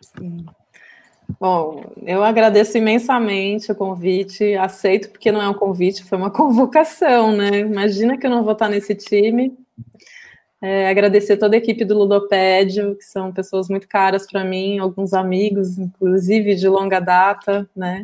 Sim. 0.00 0.46
Bom, 1.38 1.92
eu 2.02 2.22
agradeço 2.22 2.78
imensamente 2.78 3.70
o 3.70 3.74
convite, 3.74 4.54
aceito 4.54 5.10
porque 5.10 5.32
não 5.32 5.42
é 5.42 5.48
um 5.48 5.54
convite, 5.54 6.04
foi 6.04 6.16
uma 6.16 6.30
convocação, 6.32 7.36
né? 7.36 7.60
Imagina 7.60 8.16
que 8.16 8.26
eu 8.26 8.30
não 8.30 8.44
vou 8.44 8.52
estar 8.52 8.68
nesse 8.68 8.94
time. 8.94 9.56
É, 10.60 10.88
agradecer 10.88 11.36
toda 11.36 11.54
a 11.54 11.58
equipe 11.58 11.84
do 11.84 11.96
Ludopédio, 11.96 12.96
que 12.96 13.04
são 13.04 13.32
pessoas 13.32 13.68
muito 13.68 13.86
caras 13.86 14.26
para 14.26 14.44
mim, 14.44 14.78
alguns 14.78 15.12
amigos, 15.12 15.78
inclusive 15.78 16.54
de 16.54 16.66
longa 16.68 16.98
data, 16.98 17.68
né? 17.76 18.02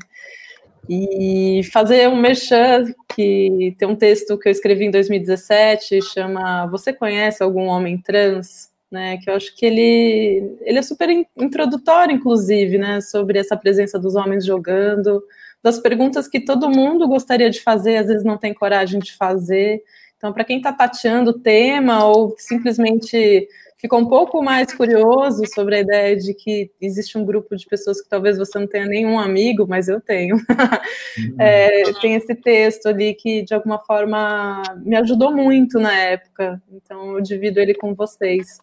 E 0.89 1.63
fazer 1.73 2.09
um 2.09 2.17
merchan, 2.17 2.93
que 3.15 3.75
tem 3.79 3.89
um 3.89 3.97
texto 3.97 4.39
que 4.39 4.49
eu 4.49 4.53
escrevi 4.53 4.85
em 4.85 4.91
2017, 4.91 6.03
chama 6.03 6.67
Você 6.67 6.93
conhece 6.93 7.43
algum 7.43 7.67
homem 7.67 7.99
trans? 7.99 8.73
né? 8.93 9.17
Que 9.17 9.31
eu 9.31 9.35
acho 9.35 9.57
que 9.57 9.65
ele, 9.65 10.59
ele 10.61 10.79
é 10.79 10.83
super 10.83 11.09
introdutório, 11.37 12.15
inclusive, 12.15 12.77
né? 12.77 13.01
Sobre 13.01 13.39
essa 13.39 13.57
presença 13.57 13.99
dos 13.99 14.15
homens 14.15 14.45
jogando, 14.45 15.25
das 15.63 15.79
perguntas 15.79 16.29
que 16.29 16.39
todo 16.39 16.69
mundo 16.69 17.09
gostaria 17.09 17.49
de 17.49 17.61
fazer, 17.63 17.97
às 17.97 18.09
vezes 18.09 18.23
não 18.23 18.37
tem 18.37 18.53
coragem 18.53 19.01
de 19.01 19.15
fazer. 19.15 19.83
Então, 20.23 20.33
para 20.33 20.45
quem 20.45 20.59
está 20.59 20.73
tateando 20.73 21.33
o 21.33 21.39
tema 21.41 22.07
ou 22.07 22.37
simplesmente 22.39 23.49
ficou 23.77 23.99
um 23.99 24.09
pouco 24.09 24.41
mais 24.41 24.73
curioso 24.73 25.43
sobre 25.53 25.75
a 25.75 25.81
ideia 25.81 26.17
de 26.17 26.33
que 26.33 26.71
existe 26.81 27.19
um 27.19 27.25
grupo 27.25 27.57
de 27.57 27.67
pessoas 27.67 28.01
que 28.01 28.09
talvez 28.09 28.39
você 28.39 28.57
não 28.57 28.69
tenha 28.69 28.87
nenhum 28.87 29.19
amigo, 29.19 29.67
mas 29.69 29.89
eu 29.89 30.01
tenho. 30.01 30.37
Uhum. 30.37 31.35
é, 31.41 31.93
tem 32.01 32.15
esse 32.15 32.37
texto 32.37 32.87
ali 32.87 33.15
que, 33.15 33.43
de 33.43 33.53
alguma 33.53 33.81
forma, 33.81 34.63
me 34.85 34.95
ajudou 34.95 35.33
muito 35.33 35.81
na 35.81 35.93
época, 35.93 36.63
então 36.73 37.17
eu 37.17 37.21
divido 37.21 37.59
ele 37.59 37.75
com 37.75 37.93
vocês. 37.93 38.61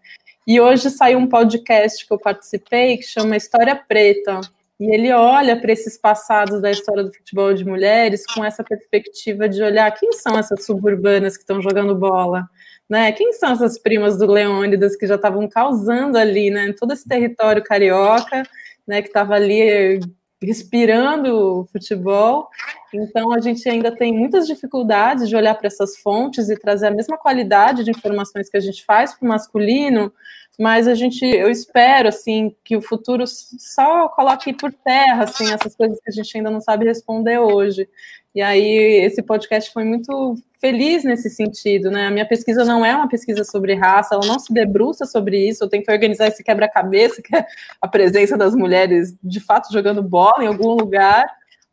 E 0.48 0.62
hoje 0.62 0.90
saiu 0.90 1.20
um 1.20 1.28
podcast 1.28 2.08
que 2.08 2.14
eu 2.14 2.18
participei 2.18 2.96
que 2.96 3.04
chama 3.04 3.36
História 3.36 3.76
Preta. 3.76 4.40
E 4.80 4.94
ele 4.94 5.12
olha 5.12 5.60
para 5.60 5.74
esses 5.74 5.98
passados 5.98 6.62
da 6.62 6.72
história 6.72 7.04
do 7.04 7.14
futebol 7.14 7.54
de 7.54 7.66
mulheres 7.66 8.26
com 8.26 8.46
essa 8.46 8.64
perspectiva 8.64 9.50
de 9.50 9.62
olhar 9.62 9.92
quem 9.92 10.14
são 10.14 10.40
essas 10.40 10.66
suburbanas 10.66 11.36
que 11.36 11.44
estão 11.44 11.62
jogando 11.62 11.94
bola, 11.96 12.48
né? 12.90 13.12
Quem 13.12 13.34
são 13.34 13.52
essas 13.52 13.78
primas 13.78 14.18
do 14.18 14.26
Leônidas 14.26 14.96
que 14.96 15.06
já 15.06 15.16
estavam 15.16 15.50
causando 15.50 16.18
ali, 16.18 16.50
né? 16.50 16.74
Todo 16.80 16.94
esse 16.94 17.06
território 17.06 17.62
carioca, 17.62 18.44
né? 18.88 19.02
Que 19.02 19.10
estava 19.10 19.34
ali 19.36 20.00
respirando 20.42 21.68
futebol. 21.72 22.48
Então, 22.94 23.34
a 23.34 23.40
gente 23.40 23.68
ainda 23.68 23.94
tem 23.94 24.14
muitas 24.14 24.48
dificuldades 24.48 25.28
de 25.28 25.36
olhar 25.36 25.56
para 25.56 25.68
essas 25.68 25.98
fontes 25.98 26.50
e 26.50 26.58
trazer 26.58 26.88
a 26.88 26.92
mesma 26.92 27.18
qualidade 27.18 27.84
de 27.84 27.92
informações 27.92 28.50
que 28.50 28.58
a 28.58 28.62
gente 28.62 28.86
faz 28.86 29.14
para 29.14 29.26
o 29.26 29.30
masculino, 29.30 30.12
mas 30.60 30.90
a 30.90 30.94
gente, 30.94 31.26
eu 31.26 31.50
espero, 31.50 32.10
assim, 32.10 32.54
que 32.66 32.76
o 32.76 32.82
futuro 32.82 33.24
só 33.26 34.10
coloque 34.10 34.52
por 34.52 34.74
terra, 34.74 35.24
assim, 35.24 35.54
essas 35.54 35.74
coisas 35.74 35.98
que 36.02 36.10
a 36.10 36.14
gente 36.14 36.36
ainda 36.36 36.52
não 36.52 36.60
sabe 36.60 36.84
responder 36.84 37.40
hoje. 37.40 37.88
E 38.36 38.42
aí, 38.42 39.06
esse 39.06 39.24
podcast 39.24 39.72
foi 39.72 39.86
muito 39.86 40.36
feliz 40.60 41.06
nesse 41.06 41.30
sentido, 41.30 41.90
né? 41.90 42.08
A 42.08 42.12
minha 42.12 42.28
pesquisa 42.28 42.66
não 42.66 42.86
é 42.86 42.94
uma 42.94 43.08
pesquisa 43.08 43.46
sobre 43.46 43.74
raça, 43.74 44.16
ela 44.16 44.26
não 44.26 44.38
se 44.38 44.54
debruça 44.54 45.06
sobre 45.06 45.48
isso, 45.48 45.64
eu 45.64 45.70
tenho 45.70 45.82
que 45.82 45.92
organizar 45.92 46.28
esse 46.28 46.44
quebra-cabeça, 46.44 47.22
que 47.24 47.34
é 47.34 47.46
a 47.82 47.88
presença 47.88 48.38
das 48.38 48.54
mulheres 48.54 49.16
de 49.24 49.40
fato 49.40 49.72
jogando 49.72 50.04
bola 50.04 50.44
em 50.44 50.48
algum 50.48 50.74
lugar, 50.74 51.26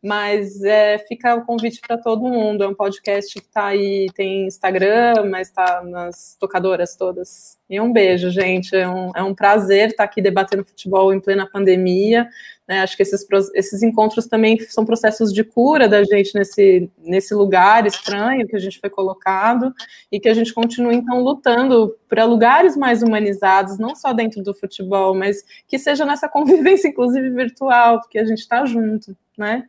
mas 0.06 0.62
é, 0.62 0.98
fica 0.98 1.34
o 1.34 1.44
convite 1.44 1.80
para 1.80 1.98
todo 1.98 2.22
mundo. 2.22 2.62
É 2.62 2.68
um 2.68 2.74
podcast 2.74 3.32
que 3.32 3.40
está 3.40 3.66
aí, 3.66 4.06
tem 4.14 4.46
Instagram, 4.46 5.24
mas 5.28 5.48
está 5.48 5.82
nas 5.82 6.36
tocadoras 6.38 6.94
todas. 6.94 7.58
E 7.68 7.80
um 7.80 7.92
beijo, 7.92 8.30
gente. 8.30 8.76
É 8.76 8.88
um, 8.88 9.10
é 9.16 9.22
um 9.24 9.34
prazer 9.34 9.88
estar 9.88 10.04
aqui 10.04 10.22
debatendo 10.22 10.64
futebol 10.64 11.12
em 11.12 11.18
plena 11.18 11.44
pandemia. 11.44 12.28
Né? 12.68 12.82
Acho 12.82 12.96
que 12.96 13.02
esses, 13.02 13.26
esses 13.52 13.82
encontros 13.82 14.28
também 14.28 14.56
são 14.60 14.84
processos 14.84 15.32
de 15.32 15.42
cura 15.42 15.88
da 15.88 16.04
gente 16.04 16.32
nesse, 16.36 16.88
nesse 16.98 17.34
lugar 17.34 17.84
estranho 17.84 18.46
que 18.46 18.54
a 18.54 18.60
gente 18.60 18.78
foi 18.78 18.88
colocado 18.88 19.74
e 20.10 20.20
que 20.20 20.28
a 20.28 20.34
gente 20.34 20.54
continua, 20.54 20.94
então, 20.94 21.20
lutando 21.20 21.96
para 22.08 22.24
lugares 22.24 22.76
mais 22.76 23.02
humanizados, 23.02 23.76
não 23.76 23.96
só 23.96 24.12
dentro 24.12 24.40
do 24.40 24.54
futebol, 24.54 25.16
mas 25.16 25.42
que 25.66 25.80
seja 25.80 26.04
nessa 26.04 26.28
convivência, 26.30 26.86
inclusive 26.86 27.28
virtual, 27.30 28.00
porque 28.00 28.20
a 28.20 28.24
gente 28.24 28.38
está 28.38 28.64
junto, 28.64 29.16
né? 29.36 29.64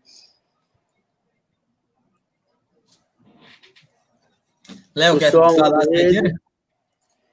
Léo, 4.97 5.19
quer 5.19 5.31
falar? 5.31 5.83
Um 5.85 5.89
beijo, 5.89 6.21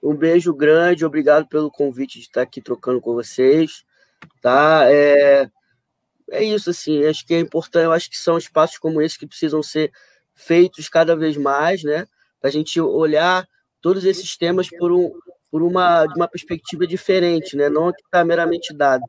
um 0.02 0.14
beijo 0.14 0.54
grande, 0.54 1.04
obrigado 1.04 1.48
pelo 1.48 1.70
convite 1.70 2.18
de 2.18 2.26
estar 2.26 2.42
aqui 2.42 2.60
trocando 2.60 3.00
com 3.00 3.14
vocês 3.14 3.84
tá? 4.40 4.84
É, 4.90 5.48
é 6.30 6.44
isso, 6.44 6.70
assim, 6.70 7.04
acho 7.06 7.26
que 7.26 7.34
é 7.34 7.40
importante, 7.40 7.84
eu 7.84 7.92
acho 7.92 8.10
que 8.10 8.18
são 8.18 8.38
espaços 8.38 8.78
como 8.78 9.00
esse 9.00 9.18
que 9.18 9.26
precisam 9.26 9.62
ser 9.62 9.92
feitos 10.34 10.88
cada 10.88 11.14
vez 11.16 11.36
mais, 11.36 11.82
né? 11.82 12.06
Para 12.40 12.50
a 12.50 12.52
gente 12.52 12.80
olhar 12.80 13.46
todos 13.80 14.04
esses 14.04 14.36
temas 14.36 14.68
por, 14.68 14.92
um, 14.92 15.12
por 15.50 15.62
uma, 15.62 16.04
uma 16.16 16.28
perspectiva 16.28 16.86
diferente, 16.86 17.56
né? 17.56 17.68
Não 17.68 17.92
que 17.92 18.02
está 18.02 18.24
meramente 18.24 18.72
dado. 18.74 19.04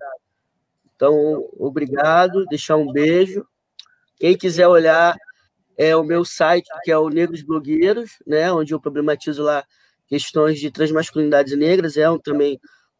Então, 0.95 1.49
obrigado, 1.57 2.45
deixar 2.45 2.77
um 2.77 2.91
beijo. 2.91 3.45
Quem 4.17 4.37
quiser 4.37 4.67
olhar 4.67 5.17
é 5.77 5.95
o 5.95 6.03
meu 6.03 6.25
site, 6.25 6.67
que 6.83 6.91
é 6.91 6.97
o 6.97 7.09
Negros 7.09 7.41
Blogueiros, 7.41 8.11
né? 8.25 8.51
Onde 8.51 8.73
eu 8.73 8.79
problematizo 8.79 9.43
lá 9.43 9.63
questões 10.07 10.59
de 10.59 10.71
transmasculinidades 10.71 11.57
negras, 11.57 11.97
é 11.97 12.09
um, 12.09 12.19
também 12.19 12.59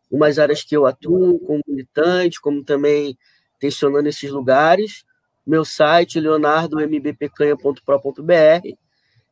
umas 0.09 0.39
áreas 0.39 0.63
que 0.63 0.75
eu 0.75 0.85
atuo 0.85 1.39
como 1.39 1.61
militante, 1.67 2.41
como 2.41 2.63
também 2.63 3.17
tensionando 3.59 4.09
esses 4.09 4.31
lugares. 4.31 5.03
Meu 5.45 5.63
site, 5.63 6.19
leonardombpecanha.pro.br 6.19 8.75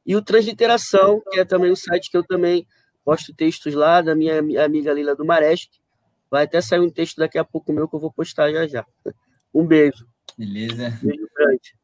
e 0.05 0.15
o 0.15 0.21
Transliteração, 0.21 1.21
que 1.31 1.39
é 1.39 1.45
também 1.45 1.71
um 1.71 1.75
site 1.75 2.11
que 2.11 2.17
eu 2.17 2.23
também 2.23 2.67
posto 3.03 3.33
textos 3.33 3.73
lá, 3.73 4.01
da 4.01 4.15
minha 4.15 4.39
amiga 4.39 4.93
Lila 4.93 5.15
do 5.15 5.25
Maresc. 5.25 5.69
Vai 6.29 6.43
até 6.43 6.61
sair 6.61 6.79
um 6.79 6.89
texto 6.89 7.17
daqui 7.17 7.37
a 7.37 7.43
pouco 7.43 7.73
meu 7.73 7.87
que 7.87 7.95
eu 7.95 7.99
vou 7.99 8.11
postar 8.11 8.51
já 8.51 8.67
já. 8.67 8.85
Um 9.55 9.67
beijo. 9.67 10.07
Beleza. 10.35 10.97
Beijo 11.03 11.29
grande. 11.35 11.75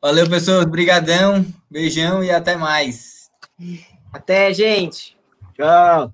Valeu, 0.00 0.28
pessoas. 0.28 0.64
Obrigadão. 0.64 1.44
Beijão 1.70 2.22
e 2.22 2.30
até 2.30 2.56
mais. 2.56 3.30
Até, 4.12 4.52
gente. 4.54 5.16
Tchau. 5.54 6.12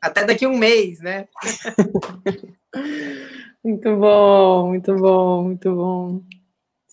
Até 0.00 0.24
daqui 0.24 0.46
um 0.46 0.56
mês, 0.56 1.00
né? 1.00 1.26
muito 3.64 3.96
bom, 3.96 4.68
muito 4.68 4.94
bom, 4.96 5.44
muito 5.44 5.74
bom. 5.74 6.22